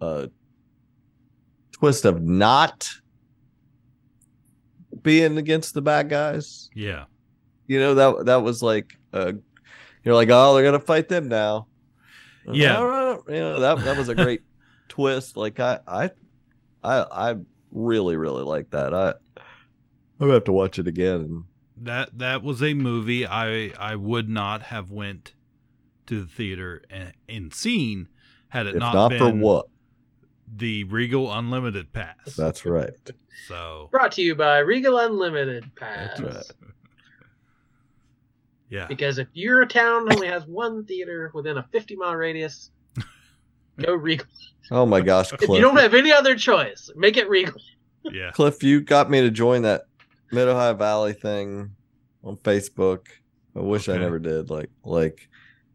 uh 0.00 0.26
twist 1.72 2.04
of 2.04 2.22
not 2.22 2.88
being 5.02 5.38
against 5.38 5.74
the 5.74 5.82
bad 5.82 6.08
guys. 6.08 6.68
Yeah. 6.74 7.04
You 7.66 7.80
know, 7.80 7.94
that 7.94 8.26
that 8.26 8.42
was 8.42 8.62
like 8.62 8.96
uh 9.12 9.32
you're 10.04 10.14
like, 10.14 10.28
oh, 10.30 10.54
they're 10.54 10.64
gonna 10.64 10.78
fight 10.80 11.08
them 11.08 11.28
now. 11.28 11.68
Yeah. 12.50 12.80
Right, 12.80 13.18
You 13.28 13.34
know, 13.34 13.60
that 13.60 13.84
that 13.84 13.96
was 13.96 14.08
a 14.08 14.14
great 14.14 14.42
twist. 14.88 15.36
Like 15.36 15.60
I 15.60 15.80
I 15.86 16.10
I 16.82 17.30
I 17.30 17.34
really 17.70 18.16
really 18.16 18.44
like 18.44 18.70
that. 18.70 18.94
I 18.94 19.14
I'm 19.38 20.28
gonna 20.28 20.34
have 20.34 20.44
to 20.44 20.52
watch 20.52 20.78
it 20.78 20.86
again. 20.86 21.44
That 21.78 22.18
that 22.18 22.42
was 22.42 22.62
a 22.62 22.72
movie 22.74 23.26
I 23.26 23.72
I 23.78 23.96
would 23.96 24.28
not 24.28 24.62
have 24.62 24.90
went 24.90 25.34
to 26.06 26.20
the 26.22 26.26
theater 26.26 26.82
and, 26.90 27.12
and 27.28 27.52
seen 27.54 28.08
had 28.48 28.66
it 28.66 28.74
if 28.76 28.80
not, 28.80 28.94
not, 28.94 29.08
been 29.10 29.18
for 29.18 29.32
what? 29.34 29.66
the 30.56 30.84
Regal 30.84 31.32
Unlimited 31.32 31.92
Pass. 31.92 32.14
That's 32.36 32.64
right. 32.64 32.90
So 33.48 33.88
Brought 33.90 34.12
to 34.12 34.22
you 34.22 34.34
by 34.34 34.58
Regal 34.58 34.98
Unlimited 34.98 35.64
Pass. 35.76 36.18
That's 36.18 36.20
right. 36.20 36.70
yeah, 38.68 38.86
Because 38.86 39.18
if 39.18 39.28
your 39.32 39.64
town 39.66 40.10
only 40.12 40.26
has 40.28 40.44
one 40.46 40.84
theater 40.84 41.30
within 41.34 41.58
a 41.58 41.66
50 41.72 41.96
mile 41.96 42.16
radius, 42.16 42.70
go 43.80 43.94
Regal. 43.94 44.26
Oh 44.70 44.86
my 44.86 45.00
gosh, 45.00 45.32
If 45.32 45.40
Cliff! 45.40 45.50
you 45.50 45.60
don't 45.60 45.76
have 45.76 45.94
any 45.94 46.12
other 46.12 46.34
choice, 46.34 46.90
make 46.96 47.16
it 47.16 47.28
Regal. 47.28 47.60
yeah. 48.04 48.30
Cliff, 48.32 48.62
you 48.62 48.80
got 48.80 49.10
me 49.10 49.20
to 49.20 49.30
join 49.30 49.62
that 49.62 49.82
Mid 50.32 50.48
Ohio 50.48 50.74
Valley 50.74 51.12
thing 51.12 51.70
on 52.24 52.36
Facebook. 52.38 53.06
I 53.54 53.60
wish 53.60 53.88
I 53.88 53.92
Okay. 53.92 54.02
never 54.02 54.18
did. 54.18 54.50
Like, 54.50 54.70
like 54.84 55.28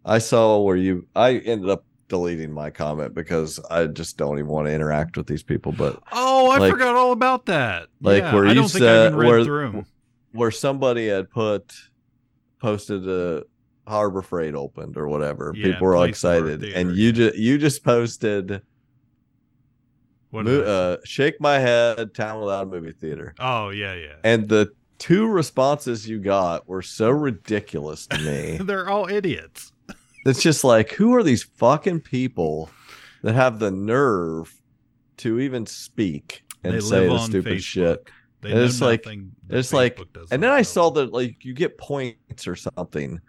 I 0.05 0.17
saw 0.17 0.59
where 0.59 0.75
you. 0.75 1.07
I 1.15 1.35
ended 1.37 1.69
up 1.69 1.85
deleting 2.07 2.51
my 2.51 2.69
comment 2.69 3.13
because 3.13 3.59
I 3.69 3.85
just 3.87 4.17
don't 4.17 4.37
even 4.37 4.49
want 4.49 4.67
to 4.67 4.73
interact 4.73 5.15
with 5.15 5.27
these 5.27 5.43
people. 5.43 5.71
But 5.71 6.01
Oh, 6.11 6.49
I 6.51 6.57
Like- 6.57 6.71
forgot 6.73 6.95
all 6.95 7.11
about 7.11 7.45
that. 7.45 7.87
like 8.01 8.23
Yeah, 8.23 8.33
where 8.35 8.45
I 8.45 8.49
you 8.49 8.55
don't 8.55 8.67
think 8.69 8.83
I 8.83 8.87
said 8.87 9.07
even 9.13 9.19
read 9.19 9.47
where 9.47 9.85
where 10.33 10.51
somebody 10.51 11.07
had 11.07 11.29
put 11.29 11.73
posted 12.59 13.07
a 13.07 13.43
Harbor 13.87 14.21
Freight 14.21 14.55
opened 14.55 14.97
or 14.97 15.07
whatever. 15.07 15.53
Yeah, 15.55 15.65
people 15.73 15.87
were 15.87 15.95
all 15.95 16.03
excited, 16.03 16.61
theater, 16.61 16.77
and 16.77 16.95
you 16.95 17.11
just 17.11 17.37
you 17.37 17.57
just 17.57 17.83
posted. 17.83 18.61
What 20.29 20.45
mo- 20.45 20.61
uh, 20.61 20.97
shake 21.03 21.41
my 21.41 21.59
head, 21.59 22.13
town 22.13 22.39
without 22.39 22.63
a 22.63 22.65
movie 22.65 22.93
theater. 22.93 23.33
oh 23.39 23.69
yeah, 23.69 23.93
yeah. 23.95 24.15
And 24.23 24.47
the 24.47 24.71
two 24.97 25.27
responses 25.27 26.07
you 26.07 26.19
got 26.19 26.67
were 26.69 26.81
so 26.81 27.09
ridiculous 27.09 28.07
to 28.07 28.17
me. 28.19 28.57
They're 28.61 28.87
all 28.89 29.09
idiots. 29.09 29.73
It's 30.25 30.41
just 30.41 30.63
like, 30.63 30.91
who 30.91 31.13
are 31.15 31.23
these 31.23 31.43
fucking 31.43 32.01
people 32.01 32.69
that 33.23 33.33
have 33.33 33.59
the 33.59 33.71
nerve 33.71 34.53
to 35.17 35.39
even 35.39 35.65
speak 35.65 36.43
and 36.63 36.73
They 36.73 36.79
say 36.79 37.07
the 37.07 37.19
stupid 37.19 37.57
Facebook. 37.57 37.61
shit? 37.63 38.09
They 38.41 38.51
And 38.51 38.59
it's 38.59 38.81
like, 38.81 39.05
it's 39.49 39.71
like, 39.73 39.97
Facebook 39.97 40.13
does 40.13 40.31
and 40.31 40.41
then 40.41 40.51
I 40.51 40.61
saw 40.63 40.89
that 40.91 41.11
like 41.13 41.43
you 41.45 41.53
get 41.53 41.77
points 41.77 42.47
or 42.47 42.55
something 42.55 43.19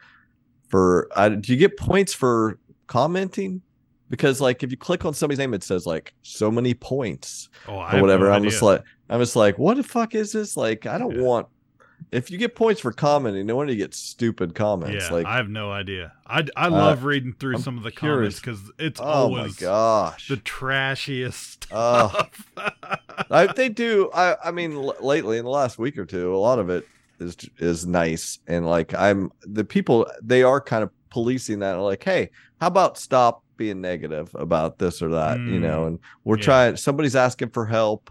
for. 0.69 1.09
I, 1.15 1.29
do 1.29 1.53
you 1.53 1.59
get 1.59 1.77
points 1.77 2.15
for 2.15 2.59
commenting? 2.87 3.63
Because 4.09 4.41
like 4.41 4.63
if 4.63 4.71
you 4.71 4.77
click 4.77 5.05
on 5.05 5.15
somebody's 5.15 5.39
name, 5.39 5.55
it 5.55 5.63
says 5.65 5.87
like 5.87 6.15
so 6.23 6.51
many 6.51 6.75
points 6.75 7.49
Oh, 7.67 7.77
I 7.79 7.97
or 7.99 8.01
whatever. 8.03 8.27
no 8.27 8.33
I'm 8.33 8.45
just 8.45 8.63
like, 8.63 8.83
I'm 9.11 9.21
just 9.21 9.37
like, 9.37 9.59
what 9.59 9.77
the 9.77 9.83
fuck 9.83 10.15
is 10.15 10.33
this? 10.33 10.57
Like, 10.57 10.87
I 10.87 10.97
don't 10.99 11.17
Yeah. 11.17 11.23
want. 11.23 11.47
If 12.11 12.31
you 12.31 12.39
get 12.39 12.55
points 12.57 12.81
for 12.81 12.93
commenting, 12.93 13.47
no 13.47 13.57
wonder 13.57 13.73
you 13.73 13.79
get 13.79 13.95
stupid 13.95 14.55
comments. 14.55 15.07
Yeah, 15.09 15.13
like, 15.15 15.27
I 15.27 15.37
have 15.37 15.49
no 15.49 15.71
idea. 15.71 16.13
I, 16.27 16.47
I 16.57 16.69
love 16.69 17.05
reading 17.05 17.33
through 17.33 17.57
I'm 17.57 17.63
some 17.63 17.77
of 17.79 17.85
the 17.85 17.91
curious. 17.91 18.41
comments 18.41 18.63
because 18.63 18.73
it's 18.79 19.01
oh 19.01 19.05
my 19.05 19.39
always 19.39 19.57
gosh, 19.57 20.29
the 20.29 20.37
trashiest 20.39 21.65
stuff. 21.65 22.53
I, 23.31 23.47
they 23.55 23.69
do. 23.69 24.11
I, 24.15 24.37
I 24.45 24.51
mean, 24.51 24.73
l- 24.73 24.97
lately 25.01 25.39
in 25.39 25.45
the 25.45 25.51
last 25.51 25.79
week 25.79 25.99
or 25.99 26.05
two, 26.05 26.35
a 26.35 26.39
lot 26.39 26.59
of 26.59 26.71
it 26.71 26.87
is 27.21 27.37
is 27.59 27.87
nice, 27.87 28.39
and 28.47 28.67
like 28.67 28.95
I'm 28.95 29.31
the 29.43 29.65
people 29.65 30.07
they 30.23 30.43
are 30.43 30.61
kind 30.61 30.83
of 30.83 30.91
policing 31.11 31.61
that. 31.61 31.75
Like, 31.75 32.03
hey, 32.03 32.31
how 32.61 32.67
about 32.69 32.99
stop 32.99 33.43
being 33.57 33.81
negative 33.81 34.31
about 34.35 34.79
this 34.79 35.03
or 35.03 35.11
that? 35.11 35.39
You 35.39 35.61
know, 35.61 35.83
Mm, 35.83 35.87
and 35.89 35.99
we're 36.25 36.39
yeah. 36.39 36.43
trying. 36.45 36.77
Somebody's 36.77 37.17
asking 37.17 37.51
for 37.51 37.67
help. 37.67 38.11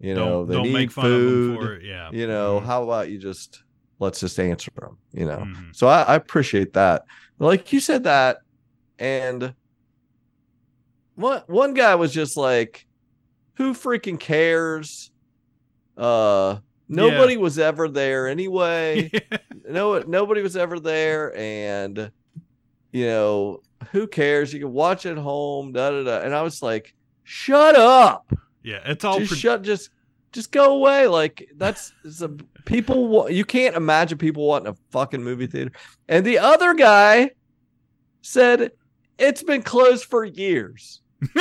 You 0.00 0.14
know, 0.14 0.24
Don't- 0.44 0.48
they 0.48 0.54
don't 0.54 0.62
need 0.64 0.72
make 0.72 0.90
fun 0.92 1.06
of 1.06 1.12
'em 1.12 1.18
food. 1.18 1.58
for 1.60 1.72
it, 1.74 1.84
yeah. 1.84 2.10
You 2.12 2.26
know, 2.28 2.60
Mhm. 2.60 2.66
how 2.66 2.82
about 2.84 3.10
you 3.10 3.18
just 3.18 3.62
let's 4.00 4.20
just 4.20 4.38
answer 4.38 4.70
them. 4.80 4.96
You 5.12 5.24
know, 5.26 5.38
Mhm. 5.38 5.74
so 5.74 5.88
I, 5.88 6.02
I 6.02 6.14
appreciate 6.14 6.72
that. 6.74 7.02
Like 7.40 7.72
you 7.72 7.80
said 7.80 8.04
that, 8.04 8.38
and 8.98 9.54
one 11.14 11.42
one 11.46 11.74
guy 11.74 11.94
was 11.96 12.12
just 12.12 12.36
like, 12.36 12.86
"Who 13.54 13.74
freaking 13.74 14.20
cares?" 14.20 15.10
Uh, 15.96 16.58
nobody 16.88 17.36
was 17.36 17.58
ever 17.58 17.88
there 17.88 18.28
anyway. 18.28 19.10
no, 19.68 19.98
nobody 20.00 20.42
was 20.42 20.56
ever 20.56 20.78
there, 20.78 21.36
and 21.36 22.12
you 22.92 23.04
know, 23.06 23.60
who 23.92 24.06
cares? 24.06 24.52
You 24.54 24.60
can 24.60 24.72
watch 24.72 25.06
at 25.06 25.18
home. 25.18 25.72
Da 25.72 25.90
da 25.90 26.04
da. 26.04 26.20
And 26.20 26.34
I 26.34 26.42
was 26.42 26.62
like, 26.62 26.94
"Shut 27.24 27.74
up! 27.76 28.32
Yeah, 28.62 28.80
it's 28.84 29.04
all 29.04 29.18
just 29.18 29.30
pre- 29.30 29.38
shut. 29.38 29.62
Just 29.62 29.90
just 30.32 30.52
go 30.52 30.74
away." 30.76 31.06
Like 31.06 31.48
that's 31.56 31.92
a 32.22 32.28
people. 32.64 33.30
You 33.30 33.44
can't 33.44 33.76
imagine 33.76 34.18
people 34.18 34.46
wanting 34.46 34.68
a 34.72 34.76
fucking 34.90 35.22
movie 35.22 35.46
theater. 35.46 35.72
And 36.08 36.24
the 36.24 36.38
other 36.38 36.74
guy 36.74 37.30
said 38.22 38.72
it's 39.18 39.42
been 39.42 39.62
closed 39.62 40.04
for 40.04 40.24
years. 40.24 41.00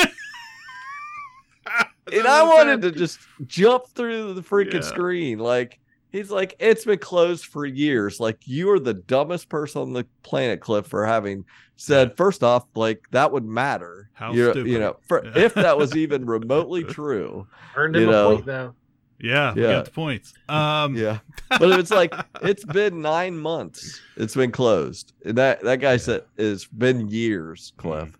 and 2.11 2.25
I 2.27 2.43
wanted 2.43 2.81
to 2.83 2.91
just 2.91 3.19
jump 3.45 3.87
through 3.89 4.33
the 4.33 4.41
freaking 4.41 4.75
Yeah. 4.75 4.81
screen. 4.81 5.39
Like 5.39 5.79
he's 6.17 6.31
like, 6.31 6.55
it's 6.59 6.85
been 6.85 6.99
closed 6.99 7.45
for 7.45 7.65
years. 7.65 8.19
Like 8.19 8.39
you 8.47 8.69
are 8.71 8.79
the 8.79 8.93
dumbest 8.95 9.49
person 9.49 9.81
on 9.81 9.93
the 9.93 10.05
planet, 10.23 10.59
Cliff, 10.61 10.87
for 10.87 11.05
having 11.05 11.45
said 11.75 12.17
first 12.17 12.43
off, 12.43 12.65
like 12.75 13.01
that 13.11 13.31
would 13.31 13.45
matter. 13.45 14.09
How 14.13 14.33
You're- 14.33 14.51
stupid. 14.53 14.71
You 14.71 14.79
know, 14.79 14.97
for, 15.07 15.23
if 15.37 15.53
that 15.53 15.77
was 15.77 15.95
even 15.95 16.25
remotely 16.37 16.83
true. 16.83 17.47
Earned 17.75 17.95
him 17.95 18.09
know, 18.09 18.31
a 18.31 18.35
point 18.35 18.45
though. 18.45 18.75
yeah, 19.19 19.53
Yeah. 19.55 19.71
got 19.73 19.85
the 19.85 19.91
points. 19.91 20.33
Um, 20.49 20.95
yeah, 20.95 21.19
but 21.49 21.79
it's 21.79 21.91
like 21.91 22.13
it's 22.41 22.65
been 22.65 23.01
nine 23.01 23.37
months. 23.37 24.01
It's 24.15 24.35
been 24.35 24.51
closed. 24.51 25.13
And 25.25 25.37
that 25.37 25.61
that 25.63 25.79
guy 25.79 25.97
said 25.97 26.23
it's 26.37 26.65
been 26.65 27.07
years, 27.09 27.73
Cliff. 27.77 28.17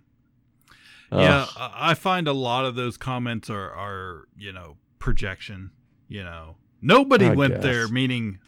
yeah, 1.12 1.44
Ugh. 1.44 1.50
I 1.58 1.92
I 1.92 1.94
find 1.94 2.28
a 2.28 2.34
lot 2.34 2.66
of 2.66 2.76
those 2.76 2.98
comments 2.98 3.50
are 3.50 3.72
are 3.72 4.28
you 4.38 4.52
know 4.54 4.78
projection. 5.00 5.72
You 6.10 6.24
know, 6.24 6.56
nobody 6.82 7.26
I 7.26 7.34
went 7.34 7.62
there, 7.62 7.88
meaning 7.88 8.40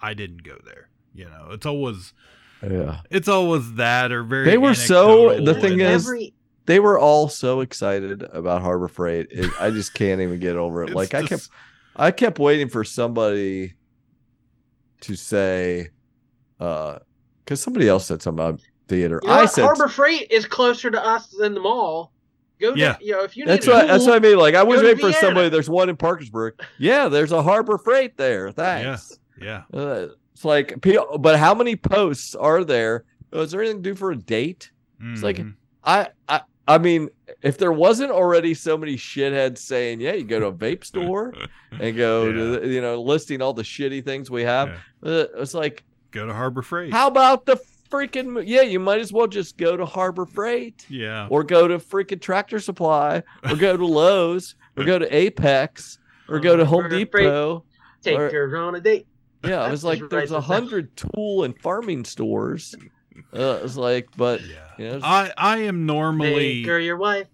I 0.00 0.14
didn't 0.14 0.42
go 0.42 0.56
there. 0.64 0.88
You 1.14 1.26
know, 1.26 1.48
it's 1.50 1.66
always 1.66 2.12
yeah. 2.62 3.00
it's 3.10 3.28
always 3.28 3.74
that 3.74 4.12
or 4.12 4.22
very. 4.22 4.44
They 4.44 4.58
were 4.58 4.74
so. 4.74 5.40
The 5.40 5.54
thing 5.54 5.80
and- 5.80 5.94
is, 5.94 6.10
they 6.66 6.80
were 6.80 6.98
all 6.98 7.28
so 7.28 7.60
excited 7.60 8.22
about 8.22 8.62
Harbor 8.62 8.88
Freight. 8.88 9.28
It, 9.30 9.50
I 9.58 9.70
just 9.70 9.94
can't 9.94 10.20
even 10.20 10.38
get 10.38 10.56
over 10.56 10.82
it. 10.82 10.88
It's 10.90 10.96
like 10.96 11.14
I 11.14 11.26
kept, 11.26 11.48
I 11.96 12.10
kept 12.10 12.38
waiting 12.38 12.68
for 12.68 12.84
somebody 12.84 13.74
to 15.00 15.14
say, 15.14 15.88
uh, 16.60 16.98
because 17.44 17.60
somebody 17.60 17.88
else 17.88 18.06
said 18.06 18.20
something 18.20 18.44
about 18.44 18.60
theater. 18.88 19.20
You 19.22 19.28
know 19.28 19.34
I 19.34 19.40
what? 19.42 19.52
said 19.52 19.64
Harbor 19.64 19.88
Freight 19.88 20.30
is 20.30 20.46
closer 20.46 20.90
to 20.90 21.04
us 21.04 21.28
than 21.28 21.54
the 21.54 21.60
mall. 21.60 22.12
Go 22.60 22.74
Yeah. 22.74 22.94
to, 22.94 23.04
you 23.04 23.12
know, 23.12 23.24
if 23.24 23.36
you 23.36 23.44
need 23.44 23.52
That's 23.52 23.66
a 23.66 23.70
what 23.70 23.86
that's 23.86 24.06
what 24.06 24.16
I 24.16 24.18
mean. 24.18 24.38
Like 24.38 24.54
I 24.54 24.62
was 24.62 24.82
waiting 24.82 24.98
for 24.98 25.12
somebody. 25.12 25.48
There's 25.48 25.70
one 25.70 25.88
in 25.88 25.96
Parkersburg. 25.96 26.60
Yeah, 26.78 27.08
there's 27.08 27.32
a 27.32 27.42
Harbor 27.42 27.78
Freight 27.78 28.16
there. 28.16 28.50
Thanks. 28.52 29.18
Yeah. 29.40 29.62
Uh, 29.72 30.08
it's 30.34 30.44
like, 30.44 30.74
but 31.20 31.38
how 31.38 31.54
many 31.54 31.76
posts 31.76 32.34
are 32.34 32.64
there? 32.64 33.04
Oh, 33.32 33.42
Is 33.42 33.50
there 33.52 33.60
anything 33.60 33.82
to 33.82 33.90
do 33.90 33.94
for 33.94 34.10
a 34.10 34.16
date? 34.16 34.70
It's 35.00 35.22
like 35.22 35.36
Mhm. 35.36 35.54
I, 35.84 36.08
I 36.28 36.40
I 36.66 36.76
mean, 36.78 37.08
if 37.40 37.56
there 37.56 37.72
wasn't 37.72 38.10
already 38.10 38.52
so 38.52 38.76
many 38.76 38.96
shitheads 38.96 39.58
saying, 39.58 40.00
"Yeah, 40.02 40.12
you 40.12 40.24
go 40.24 40.38
to 40.40 40.46
a 40.46 40.52
vape 40.52 40.84
store 40.84 41.32
and 41.70 41.96
go 41.96 42.30
to 42.30 42.60
the, 42.60 42.66
you 42.68 42.80
know 42.82 43.00
listing 43.00 43.40
all 43.40 43.52
the 43.54 43.62
shitty 43.62 44.04
things 44.04 44.30
we 44.30 44.42
have," 44.42 44.68
uh, 45.02 45.24
it's 45.36 45.54
like, 45.54 45.84
go 46.10 46.26
to 46.26 46.34
Harbor 46.34 46.60
Freight. 46.62 46.92
how 46.92 47.06
about 47.06 47.46
the 47.46 47.56
freaking 47.90 48.42
yeah? 48.46 48.62
You 48.62 48.80
might 48.80 49.00
as 49.00 49.12
well 49.12 49.26
just 49.26 49.56
go 49.56 49.76
to 49.76 49.84
Harbor 49.84 50.26
Freight. 50.26 50.86
Yeah. 50.88 51.26
Or 51.30 51.44
go 51.44 51.68
to 51.68 51.78
freaking 51.78 52.20
Tractor 52.20 52.58
Supply, 52.60 53.22
or 53.48 53.56
go 53.56 53.76
to 53.76 53.86
Lowe's, 53.86 54.54
or 54.76 54.84
go 54.84 54.98
to 54.98 55.14
Apex, 55.14 55.98
or 56.28 56.40
go 56.40 56.56
to 56.56 56.64
Home 56.64 56.82
Harbor 56.82 56.96
Freight. 57.06 57.24
Depot. 57.26 57.64
Take 58.02 58.18
or- 58.18 58.30
her 58.30 58.56
on 58.56 58.74
a 58.74 58.80
date. 58.80 59.06
yeah, 59.44 59.66
it 59.66 59.70
was 59.70 59.84
like 59.84 59.98
Just 59.98 60.10
there's 60.10 60.30
a 60.32 60.40
hundred 60.40 60.96
tool 60.96 61.44
and 61.44 61.60
farming 61.60 62.04
stores. 62.04 62.74
Uh, 63.32 63.60
it's 63.62 63.76
like, 63.76 64.08
but 64.16 64.40
yeah, 64.42 64.56
you 64.78 64.90
know, 64.90 65.00
I 65.02 65.32
I 65.36 65.58
am 65.58 65.86
normally 65.86 66.60
Make 66.60 66.66
her 66.66 66.78
your 66.78 66.96
wife. 66.96 67.26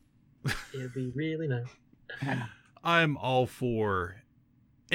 It'd 0.74 0.94
be 0.94 1.10
really 1.14 1.46
nice. 1.48 2.38
I'm 2.82 3.16
all 3.16 3.46
for 3.46 4.16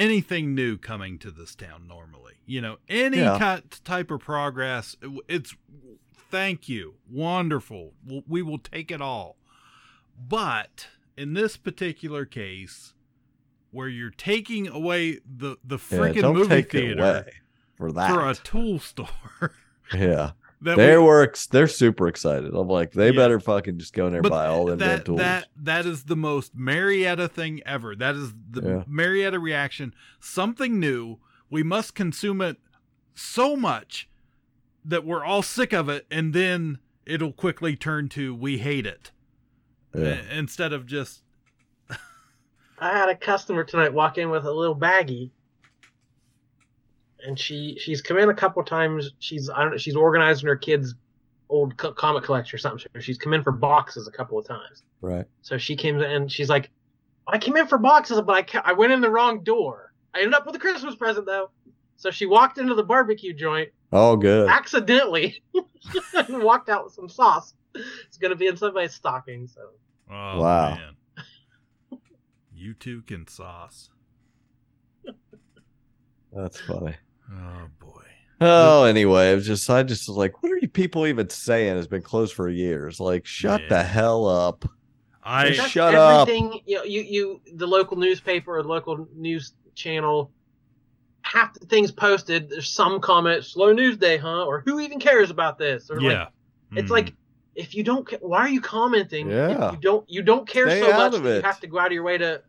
anything 0.00 0.54
new 0.54 0.76
coming 0.78 1.18
to 1.20 1.30
this 1.30 1.54
town 1.54 1.86
normally. 1.86 2.34
You 2.46 2.60
know, 2.60 2.78
any 2.88 3.18
Yeah. 3.18 3.60
type 3.84 4.10
of 4.10 4.20
progress, 4.20 4.96
it's 5.28 5.54
thank 6.30 6.68
you. 6.68 6.94
Wonderful. 7.08 7.94
We'll- 8.04 8.58
take 8.58 8.90
it 8.90 9.00
all. 9.00 9.36
But 10.18 10.88
in 11.16 11.34
this 11.34 11.56
particular 11.56 12.24
case, 12.24 12.94
where 13.70 13.88
you're 13.88 14.10
taking 14.10 14.66
away 14.68 15.20
the 15.24 15.56
the 15.64 15.76
freaking 15.76 16.22
don't 16.22 16.34
movie 16.34 16.62
theater 16.62 17.00
away 17.00 17.32
for 17.76 17.92
that. 17.92 18.10
for 18.12 18.28
a 18.28 18.34
tool 18.34 18.78
store. 18.80 19.52
yeah, 19.94 20.32
That 20.62 20.76
they 20.76 20.96
we- 20.98 21.04
were 21.04 21.22
ex- 21.22 21.46
they're 21.46 21.66
super 21.68 22.06
excited. 22.06 22.54
I'm 22.54 22.68
like, 22.68 22.92
they 22.92 23.06
Yeah. 23.10 23.16
better 23.16 23.40
fucking 23.40 23.78
just 23.78 23.94
go 23.94 24.06
in 24.06 24.12
there 24.12 24.18
and 24.20 24.24
But 24.24 24.30
buy 24.30 24.46
all 24.46 24.66
them 24.66 24.78
damn 24.78 24.88
that 24.98 25.04
tools. 25.06 25.18
that 25.20 25.48
that 25.56 25.86
is 25.86 26.04
the 26.04 26.16
most 26.16 26.54
Marietta 26.54 27.28
thing 27.28 27.60
ever. 27.64 27.96
That 27.96 28.14
is 28.14 28.34
the 28.50 28.62
Yeah. 28.62 28.84
Marietta 28.86 29.38
reaction. 29.38 29.94
Something 30.20 30.78
new. 30.78 31.18
We 31.48 31.62
must 31.62 31.94
consume 31.94 32.42
it 32.42 32.58
so 33.14 33.56
much 33.56 34.08
that 34.84 35.04
we're 35.06 35.24
all 35.24 35.42
sick 35.42 35.72
of 35.72 35.88
it, 35.88 36.06
and 36.10 36.32
then 36.34 36.78
it'll 37.06 37.32
quickly 37.32 37.74
turn 37.74 38.08
to 38.10 38.34
we 38.34 38.58
hate 38.58 38.86
it 38.86 39.10
Yeah. 39.94 40.20
I- 40.30 40.34
instead 40.34 40.72
of 40.74 40.84
just 40.86 41.22
I 42.78 42.90
had 42.96 43.08
a 43.08 43.16
customer 43.16 43.64
tonight 43.64 43.92
walk 43.92 44.18
in 44.18 44.30
with 44.30 44.44
a 44.44 44.52
little 44.52 44.76
baggie, 44.76 45.30
and 47.26 47.38
she 47.38 47.76
she's 47.80 48.00
come 48.02 48.18
in 48.18 48.28
a 48.30 48.34
couple 48.34 48.62
times. 48.64 49.10
She's 49.18 49.48
I 49.50 49.62
don't 49.62 49.72
know, 49.72 49.76
she's 49.78 49.96
organizing 49.96 50.48
her 50.48 50.56
kids' 50.56 50.94
old 51.48 51.76
co- 51.76 51.92
comic 51.92 52.24
collection 52.24 52.56
or 52.56 52.58
something. 52.58 52.86
She's 53.00 53.18
come 53.18 53.32
in 53.34 53.42
for 53.42 53.52
boxes 53.52 54.06
a 54.08 54.10
couple 54.12 54.38
of 54.38 54.46
times. 54.46 54.82
right. 55.00 55.24
So 55.42 55.58
she 55.58 55.76
came 55.76 55.96
in 55.96 56.02
and 56.04 56.30
she's 56.30 56.48
like, 56.48 56.70
I 57.26 57.38
came 57.38 57.56
in 57.56 57.66
for 57.66 57.78
boxes, 57.78 58.20
but 58.22 58.36
I 58.36 58.42
ca- 58.42 58.62
I 58.64 58.72
went 58.72 58.92
in 58.92 59.00
the 59.00 59.10
wrong 59.10 59.42
door. 59.42 59.92
I 60.14 60.18
ended 60.18 60.34
up 60.34 60.46
with 60.46 60.54
a 60.56 60.58
Christmas 60.58 60.94
present 60.96 61.26
though. 61.26 61.50
So 61.96 62.10
she 62.10 62.26
walked 62.26 62.58
into 62.58 62.74
the 62.74 62.82
barbecue 62.84 63.32
joint 63.34 63.68
Oh, 63.92 64.16
good. 64.16 64.48
accidentally 64.48 65.42
walked 66.28 66.68
out 66.68 66.84
with 66.84 66.94
some 66.94 67.08
sauce. 67.08 67.52
It's 67.74 68.16
gonna 68.18 68.36
be 68.36 68.46
in 68.46 68.56
somebody's 68.56 68.94
stocking. 68.94 69.46
So 69.48 69.60
oh 70.10 70.40
Wow. 70.40 70.74
man. 70.76 70.96
You 72.52 72.74
two 72.74 73.02
can 73.02 73.26
sauce. 73.26 73.90
That's 76.32 76.60
funny. 76.60 76.94
Oh 77.32 77.68
boy. 77.78 78.02
Oh, 78.40 78.84
anyway, 78.84 79.32
it 79.32 79.34
was 79.34 79.46
just 79.46 79.68
I 79.68 79.82
just 79.82 80.08
was 80.08 80.16
like, 80.16 80.42
what 80.42 80.50
are 80.50 80.58
you 80.58 80.68
people 80.68 81.06
even 81.06 81.28
saying? 81.28 81.76
It's 81.76 81.86
been 81.86 82.02
closed 82.02 82.34
for 82.34 82.48
years. 82.48 82.98
Like, 82.98 83.26
shut 83.26 83.62
the 83.68 83.82
hell 83.82 84.26
up. 84.26 84.64
I 85.22 85.50
That's 85.50 85.68
shut 85.68 85.94
up. 85.94 86.26
everything, 86.28 86.60
You 86.64 86.78
know, 86.78 86.84
you 86.84 87.02
you 87.02 87.40
the 87.54 87.66
local 87.66 87.96
newspaper 87.98 88.56
or 88.56 88.64
local 88.64 89.06
news 89.14 89.52
channel. 89.74 90.32
Half 91.22 91.60
the 91.60 91.66
things 91.66 91.92
posted, 91.92 92.48
there's 92.48 92.70
some 92.70 92.98
comment, 93.00 93.44
"Slow 93.44 93.72
news 93.74 93.98
day, 93.98 94.16
huh?" 94.16 94.46
Or 94.46 94.62
"Who 94.64 94.80
even 94.80 94.98
cares 94.98 95.30
about 95.30 95.58
this?" 95.58 95.90
Or 95.90 96.00
yeah. 96.00 96.08
like, 96.20 96.28
it's 96.76 96.88
Mhm. 96.88 96.94
like 96.94 97.14
if 97.54 97.74
you 97.74 97.82
don't, 97.82 98.08
why 98.22 98.38
are 98.38 98.48
you 98.48 98.60
commenting? 98.62 99.28
if 99.28 99.34
Yeah. 99.36 99.72
you 99.72 99.76
don't 99.76 100.08
you 100.08 100.22
don't 100.22 100.48
care 100.48 100.68
Stay 100.70 100.80
so 100.80 100.92
much 100.96 101.12
that 101.12 101.36
you 101.36 101.42
have 101.42 101.60
to 101.60 101.66
go 101.66 101.78
out 101.78 101.88
of 101.88 101.92
your 101.92 102.02
way 102.04 102.16
to 102.16 102.42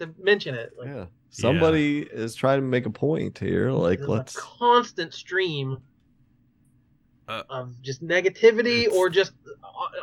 to 0.00 0.10
mention 0.20 0.54
it. 0.54 0.72
Like, 0.78 0.88
Yeah. 0.88 1.06
Somebody 1.32 2.00
is 2.00 2.34
trying 2.34 2.58
to 2.58 2.66
make 2.66 2.86
a 2.86 2.90
point 2.90 3.38
here. 3.38 3.70
Like, 3.70 3.98
there's 4.00 4.08
let's. 4.10 4.36
a 4.36 4.40
constant 4.40 5.14
stream 5.14 5.78
Uh, 7.28 7.44
of 7.48 7.80
just 7.82 8.02
negativity 8.04 8.90
or 8.90 9.08
just 9.08 9.32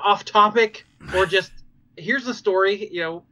off 0.02 0.24
topic 0.24 0.86
or 1.14 1.26
just 1.36 1.52
here's 1.98 2.24
the 2.24 2.34
story. 2.34 2.88
You 2.90 3.02
know, 3.02 3.24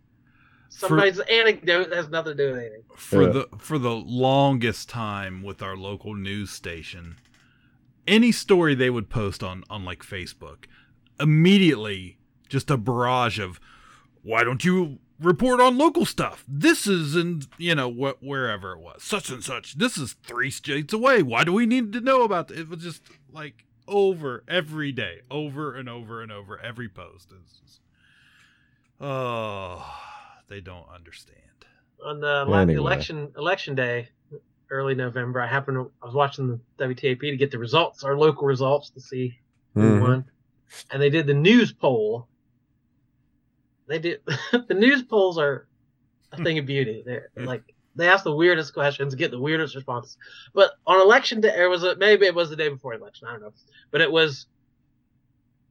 somebody's 0.68 1.20
anecdote 1.20 1.94
has 1.94 2.10
nothing 2.10 2.36
to 2.36 2.44
do 2.44 2.52
with 2.52 2.60
anything. 2.60 2.82
for 2.98 3.22
Yeah. 3.24 3.30
the 3.30 3.48
for 3.58 3.78
the 3.80 3.96
longest 3.96 4.90
time 4.90 5.42
with 5.44 5.62
our 5.62 5.78
local 5.78 6.14
news 6.16 6.50
station 6.50 7.16
any 8.08 8.32
story 8.32 8.76
they 8.76 8.90
would 8.90 9.10
post 9.10 9.42
on 9.44 9.64
on 9.70 9.84
like 9.86 10.04
facebook 10.04 10.66
immediately 11.20 12.18
just 12.50 12.70
a 12.70 12.78
barrage 12.78 13.40
of 13.40 13.60
why 14.22 14.44
don't 14.44 14.64
you 14.66 15.00
report 15.20 15.60
on 15.62 15.78
local 15.78 16.06
stuff. 16.06 16.44
This 16.48 16.88
is 16.88 17.16
in 17.16 17.44
you 17.58 17.76
know 17.76 17.88
what 17.90 18.22
wherever 18.22 18.74
it 18.74 18.80
was. 18.80 19.04
Such 19.04 19.30
and 19.30 19.44
such. 19.44 19.78
This 19.78 19.98
is 19.98 20.14
three 20.24 20.52
states 20.52 20.94
away. 20.94 21.22
Why 21.24 21.44
do 21.44 21.54
we 21.54 21.66
need 21.66 21.94
to 21.94 22.02
know 22.02 22.24
about 22.24 22.52
it, 22.52 22.60
it 22.60 22.70
was 22.70 22.82
just 22.82 23.02
like 23.32 23.66
over 23.88 24.44
every 24.48 24.92
day. 24.92 25.22
Over 25.32 25.76
and 25.76 25.88
over 25.90 26.22
and 26.22 26.32
over. 26.32 26.60
Every 26.60 26.90
post 26.90 27.32
is 27.32 27.60
just, 27.62 27.80
oh 29.00 29.86
they 30.48 30.62
don't 30.62 30.88
understand. 30.94 31.40
On 32.06 32.20
the 32.20 32.46
Anyway. 32.52 32.76
election 32.76 33.32
election 33.38 33.74
day, 33.76 34.10
early 34.70 34.94
November, 34.96 35.42
I 35.42 35.48
happened 35.48 35.76
to 35.78 35.92
I 36.02 36.06
was 36.06 36.14
watching 36.16 36.48
the 36.48 36.86
WTAP 36.86 37.20
to 37.22 37.38
get 37.38 37.52
the 37.52 37.58
results, 37.60 38.04
our 38.04 38.18
local 38.18 38.46
results, 38.48 38.90
to 38.92 39.00
see 39.02 39.38
who 39.74 39.82
Mhm. 39.82 40.02
won, 40.02 40.26
and 40.92 41.02
they 41.02 41.10
did 41.10 41.26
the 41.28 41.34
news 41.34 41.72
poll. 41.74 42.28
They 43.88 44.00
did 44.00 44.22
the 44.52 44.74
news 44.74 45.04
polls 45.04 45.38
are 45.38 45.68
a 46.32 46.44
thing 46.44 46.58
of 46.58 46.66
beauty. 46.74 47.04
They're 47.06 47.30
like 47.36 47.64
they 47.96 48.10
ask 48.10 48.24
the 48.24 48.36
weirdest 48.36 48.74
questions, 48.74 49.16
get 49.16 49.32
the 49.32 49.40
weirdest 49.40 49.76
responses. 49.76 50.18
But 50.54 50.72
on 50.86 51.00
election 51.02 51.42
day, 51.42 51.58
or 51.58 51.70
was 51.70 51.84
it 51.84 51.98
maybe 51.98 52.26
it 52.26 52.36
was 52.36 52.50
the 52.50 52.56
day 52.56 52.70
before 52.70 52.94
election? 52.94 53.28
I 53.28 53.34
don't 53.34 53.42
know, 53.42 53.54
but 53.92 54.02
it 54.02 54.12
was. 54.12 54.48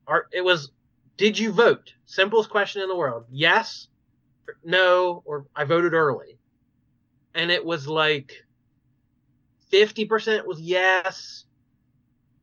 Are 0.06 0.26
it 0.32 0.42
was? 0.42 0.70
Did 1.16 1.38
you 1.38 1.52
vote? 1.52 1.92
Simplest 2.06 2.50
question 2.50 2.82
in 2.82 2.88
the 2.88 2.96
world. 2.96 3.26
Yes, 3.30 3.88
no, 4.64 5.22
or 5.24 5.46
I 5.54 5.64
voted 5.64 5.92
early, 5.92 6.38
and 7.34 7.50
it 7.50 7.64
was 7.64 7.86
like 7.86 8.32
fifty 9.70 10.04
percent 10.06 10.46
was 10.46 10.60
yes, 10.60 11.44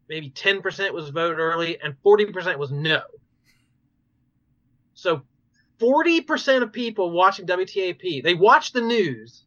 maybe 0.09 0.29
ten 0.29 0.61
percent 0.61 0.93
was 0.93 1.09
vote 1.09 1.37
early, 1.39 1.79
and 1.81 1.95
forty 2.03 2.25
percent 2.25 2.59
was 2.59 2.71
no. 2.71 3.01
So 4.93 5.23
forty 5.81 6.21
percent 6.21 6.63
of 6.63 6.71
people 6.71 7.11
watching 7.11 7.45
WTAP 7.45 8.23
they 8.23 8.35
watch 8.35 8.71
the 8.71 8.81
news 8.81 9.43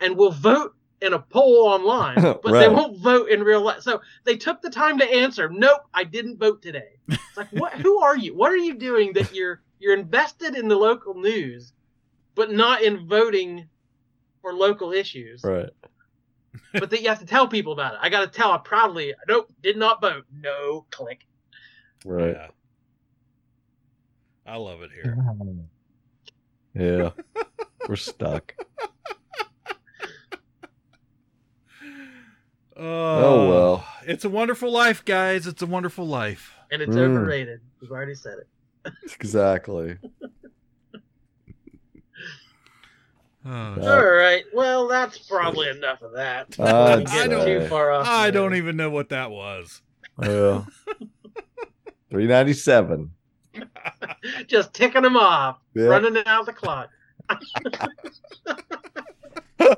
and 0.00 0.16
will 0.16 0.32
vote 0.32 0.74
in 1.00 1.12
a 1.12 1.18
poll 1.18 1.68
online, 1.68 2.20
but 2.42 2.52
they 2.52 2.68
won't 2.68 2.98
vote 2.98 3.28
in 3.28 3.42
real 3.42 3.62
life. 3.62 3.82
So 3.82 4.00
they 4.24 4.36
took 4.36 4.60
the 4.60 4.70
time 4.70 4.98
to 4.98 5.04
answer, 5.04 5.48
"Nope, 5.48 5.82
I 5.94 6.04
didn't 6.04 6.38
vote 6.38 6.60
today." 6.60 6.98
It's 7.08 7.36
like, 7.36 7.48
what? 7.50 7.72
Who 7.74 7.98
are 8.00 8.16
you? 8.16 8.34
What 8.34 8.50
are 8.50 8.56
you 8.56 8.74
doing 8.74 9.12
that 9.12 9.34
you're 9.34 9.62
you're 9.78 9.96
invested 9.96 10.56
in 10.56 10.68
the 10.68 10.76
local 10.76 11.14
news, 11.14 11.72
but 12.34 12.50
not 12.50 12.82
in 12.82 13.06
voting 13.06 13.68
for 14.42 14.52
local 14.52 14.92
issues? 14.92 15.42
Right. 15.44 15.70
But 16.72 16.90
that 16.90 17.02
you 17.02 17.08
have 17.08 17.20
to 17.20 17.26
tell 17.26 17.46
people 17.46 17.72
about 17.74 17.94
it. 17.94 18.00
I 18.02 18.08
got 18.08 18.20
to 18.20 18.26
tell 18.26 18.50
I 18.50 18.58
proudly, 18.58 19.14
nope, 19.28 19.52
did 19.62 19.76
not 19.76 20.00
vote. 20.00 20.24
No, 20.32 20.86
click. 20.90 21.26
Right. 22.04 22.34
Yeah. 22.34 22.48
I 24.46 24.56
love 24.56 24.82
it 24.82 24.90
here. 24.92 25.16
Yeah. 26.78 27.10
We're 27.88 27.96
stuck. 27.96 28.54
Oh, 32.78 33.48
well. 33.48 33.86
It's 34.06 34.26
a 34.26 34.28
wonderful 34.28 34.70
life, 34.70 35.02
guys. 35.04 35.46
It's 35.46 35.62
a 35.62 35.66
wonderful 35.66 36.06
life. 36.06 36.52
And 36.70 36.82
it's 36.82 36.94
Mm. 36.94 37.16
overrated. 37.16 37.60
We've 37.80 37.90
already 37.90 38.14
said 38.14 38.38
it. 38.38 38.92
Exactly. 39.14 39.96
Oh, 43.48 43.50
Uh, 43.50 43.76
All 43.80 44.04
right. 44.04 44.42
Well, 44.52 44.88
that's 44.88 45.18
probably 45.18 45.68
enough 45.68 46.02
of 46.02 46.12
that. 46.14 46.50
Before 46.50 46.66
I'd 46.66 47.06
get 47.06 47.30
say. 47.30 47.44
too 47.60 47.68
far 47.68 47.92
off. 47.92 48.04
I 48.04 48.32
don't 48.32 48.50
rails. 48.50 48.58
even 48.62 48.76
know 48.76 48.90
what 48.90 49.10
that 49.10 49.30
was. 49.30 49.82
Yeah. 50.20 50.64
Three 52.10 52.26
ninety 52.26 52.54
seven. 52.54 53.12
Just 54.48 54.74
ticking 54.74 55.02
them 55.02 55.16
off, 55.16 55.58
Yeah. 55.74 55.86
running 55.86 56.22
out 56.26 56.46
the 56.46 56.52
clock. 56.52 56.90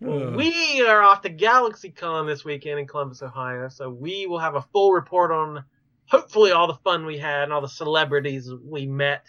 We 0.00 0.84
are 0.86 1.02
off 1.02 1.22
to 1.22 1.30
GalaxyCon 1.30 2.26
this 2.26 2.44
weekend 2.44 2.78
in 2.78 2.86
Columbus, 2.86 3.22
Ohio, 3.22 3.68
so 3.68 3.88
we 3.88 4.26
will 4.26 4.38
have 4.38 4.54
a 4.54 4.60
full 4.60 4.92
report 4.92 5.30
on 5.30 5.64
hopefully 6.06 6.52
all 6.52 6.66
the 6.66 6.74
fun 6.84 7.06
we 7.06 7.16
had 7.16 7.44
and 7.44 7.52
all 7.52 7.62
the 7.62 7.68
celebrities 7.68 8.50
we 8.62 8.86
met. 8.86 9.24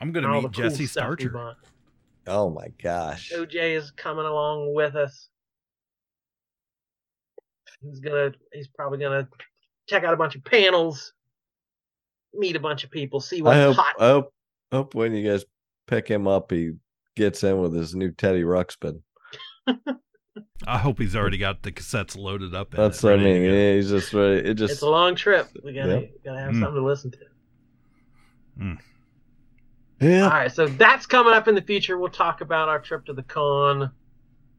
I'm 0.00 0.12
gonna 0.12 0.28
meet 0.28 0.42
the 0.42 0.48
cool 0.50 0.70
Jesse 0.70 0.86
stuff 0.86 1.18
we 1.18 1.26
Starcher. 1.26 1.56
Oh 2.28 2.48
my 2.50 2.68
gosh. 2.80 3.32
OJ 3.34 3.76
is 3.76 3.90
coming 3.90 4.24
along 4.24 4.72
with 4.72 4.94
us. 4.94 5.28
He's 7.82 7.98
gonna 7.98 8.32
he's 8.52 8.68
probably 8.68 8.98
gonna 8.98 9.28
check 9.88 10.04
out 10.04 10.14
a 10.14 10.16
bunch 10.16 10.36
of 10.36 10.44
panels, 10.44 11.12
meet 12.34 12.56
a 12.56 12.60
bunch 12.60 12.84
of 12.84 12.90
people, 12.90 13.20
see 13.20 13.42
what's 13.42 13.56
I 13.56 13.62
hope 13.62 13.76
hot. 13.76 13.94
I 13.98 14.08
hope 14.08 14.32
hope 14.72 14.94
when 14.94 15.14
you 15.14 15.28
guys 15.28 15.44
pick 15.86 16.06
him 16.08 16.28
up 16.28 16.50
he 16.50 16.72
gets 17.16 17.42
in 17.42 17.60
with 17.60 17.74
his 17.74 17.94
new 17.94 18.12
Teddy 18.12 18.42
Ruxpin. 18.42 19.02
I 20.66 20.78
hope 20.78 20.98
he's 20.98 21.16
already 21.16 21.38
got 21.38 21.62
the 21.62 21.72
cassettes 21.72 22.16
loaded 22.16 22.54
up. 22.54 22.70
That's 22.70 23.02
it, 23.02 23.06
what 23.06 23.18
I 23.18 23.22
mean. 23.22 23.42
Yeah, 23.42 23.74
he's 23.74 23.90
just 23.90 24.12
ready. 24.14 24.48
It 24.48 24.54
just 24.54 24.74
it's 24.74 24.82
a 24.82 24.88
long 24.88 25.14
trip. 25.16 25.48
We 25.64 25.72
gotta 25.72 26.00
Yep. 26.00 26.10
gotta 26.24 26.40
have 26.40 26.52
Mm. 26.52 26.60
something 26.60 26.74
to 26.82 26.86
listen 26.86 27.10
to. 27.12 27.18
yeah. 30.00 30.22
All 30.24 30.30
right, 30.30 30.52
so 30.52 30.66
that's 30.66 31.06
coming 31.06 31.32
up 31.34 31.48
in 31.48 31.54
the 31.54 31.62
future. 31.62 31.98
We'll 31.98 32.10
talk 32.10 32.40
about 32.40 32.68
our 32.68 32.78
trip 32.78 33.04
to 33.06 33.12
the 33.12 33.22
con. 33.22 33.90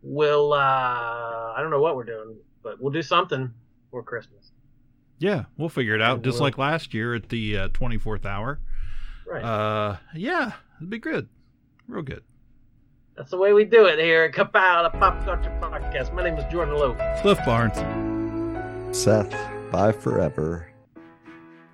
We'll 0.02 0.53
uh 0.53 0.57
I 0.57 1.57
don't 1.60 1.69
know 1.72 1.81
what 1.81 1.95
we're 1.95 2.03
doing, 2.03 2.35
but 2.64 2.81
we'll 2.81 2.91
do 2.93 3.02
something 3.02 3.52
for 3.91 4.03
Christmas. 4.03 4.52
Yeah, 5.22 5.43
we'll 5.56 5.69
figure 5.69 5.93
it 5.93 6.02
out. 6.02 6.18
We 6.18 6.23
Just 6.23 6.39
will. 6.39 6.45
like 6.45 6.57
last 6.57 6.95
year 6.95 7.14
at 7.14 7.30
the 7.30 7.56
uh, 7.57 7.68
24th 7.69 8.26
hour. 8.26 8.60
Right. 9.27 9.43
Uh, 9.43 9.98
yeah, 10.15 10.53
it'd 10.80 10.89
be 10.89 10.98
good. 10.98 11.30
Real 11.88 12.02
good. 12.02 12.23
That's 13.15 13.30
the 13.30 13.38
way 13.38 13.53
we 13.53 13.64
do 13.65 13.85
it 13.85 13.99
here 13.99 14.23
at 14.23 14.34
Kapow, 14.34 14.91
the 14.91 14.98
Pop 14.98 15.23
Culture 15.23 15.56
Podcast. 15.61 16.11
My 16.11 16.23
name 16.23 16.38
is 16.38 16.52
Jordan 16.52 16.73
Lowe. 16.76 16.95
Cliff 17.22 17.38
Barnes. 17.45 17.77
Seth, 18.98 19.31
bye 19.72 19.91
forever. 19.91 20.68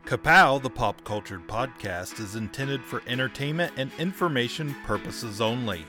Kapow, 0.04 0.62
the 0.62 0.70
pop 0.70 1.04
Culture 1.06 1.40
podcast, 1.40 2.20
is 2.20 2.36
intended 2.36 2.82
for 2.84 3.02
entertainment 3.08 3.72
and 3.78 3.92
information 3.98 4.76
purposes 4.86 5.40
only. 5.40 5.86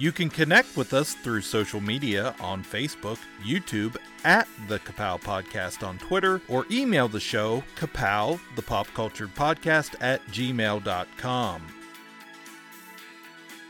You 0.00 0.12
can 0.12 0.30
connect 0.30 0.78
with 0.78 0.94
us 0.94 1.12
through 1.12 1.42
social 1.42 1.78
media 1.78 2.34
on 2.40 2.64
Facebook, 2.64 3.18
YouTube, 3.44 3.98
at 4.24 4.48
the 4.66 4.78
Kapow 4.78 5.20
Podcast 5.20 5.86
on 5.86 5.98
Twitter, 5.98 6.40
or 6.48 6.64
email 6.70 7.06
the 7.06 7.20
show, 7.20 7.62
kapow, 7.76 8.40
the 8.56 8.62
pop 8.62 8.86
cultured 8.94 9.34
podcast, 9.34 9.96
at 10.00 10.26
gmail.com. 10.28 11.66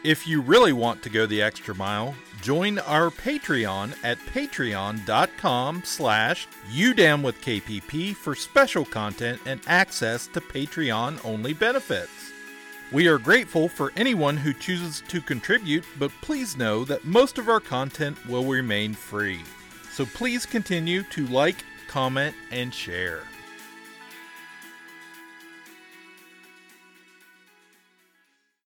If 0.05 0.24
you 0.28 0.40
really 0.40 0.73
want 0.73 1.02
to 1.02 1.11
go 1.11 1.27
the 1.27 1.43
extra 1.43 1.74
mile, 1.74 2.15
join 2.43 2.78
our 2.78 3.11
Patreon 3.11 3.97
at 4.05 4.19
patreon.com 4.19 5.82
slash 5.85 6.47
udownwithkpp 6.73 8.15
for 8.15 8.36
special 8.36 8.85
content 8.85 9.40
and 9.47 9.61
access 9.66 10.28
to 10.28 10.40
Patreon-only 10.40 11.55
benefits. 11.55 12.30
We 12.93 13.07
are 13.07 13.19
grateful 13.19 13.69
for 13.69 13.93
anyone 13.95 14.37
who 14.37 14.53
chooses 14.53 15.01
to 15.07 15.21
contribute, 15.21 15.85
but 15.97 16.11
please 16.23 16.57
know 16.57 16.85
that 16.87 17.05
most 17.05 17.39
of 17.39 17.49
our 17.49 17.61
content 17.61 18.19
will 18.27 18.45
remain 18.45 18.95
free. 18.95 19.43
So 19.93 20.05
please 20.05 20.45
continue 20.45 21.05
to 21.05 21.27
like, 21.29 21.65
comment, 21.87 22.35
and 22.51 22.75
share. 22.75 23.23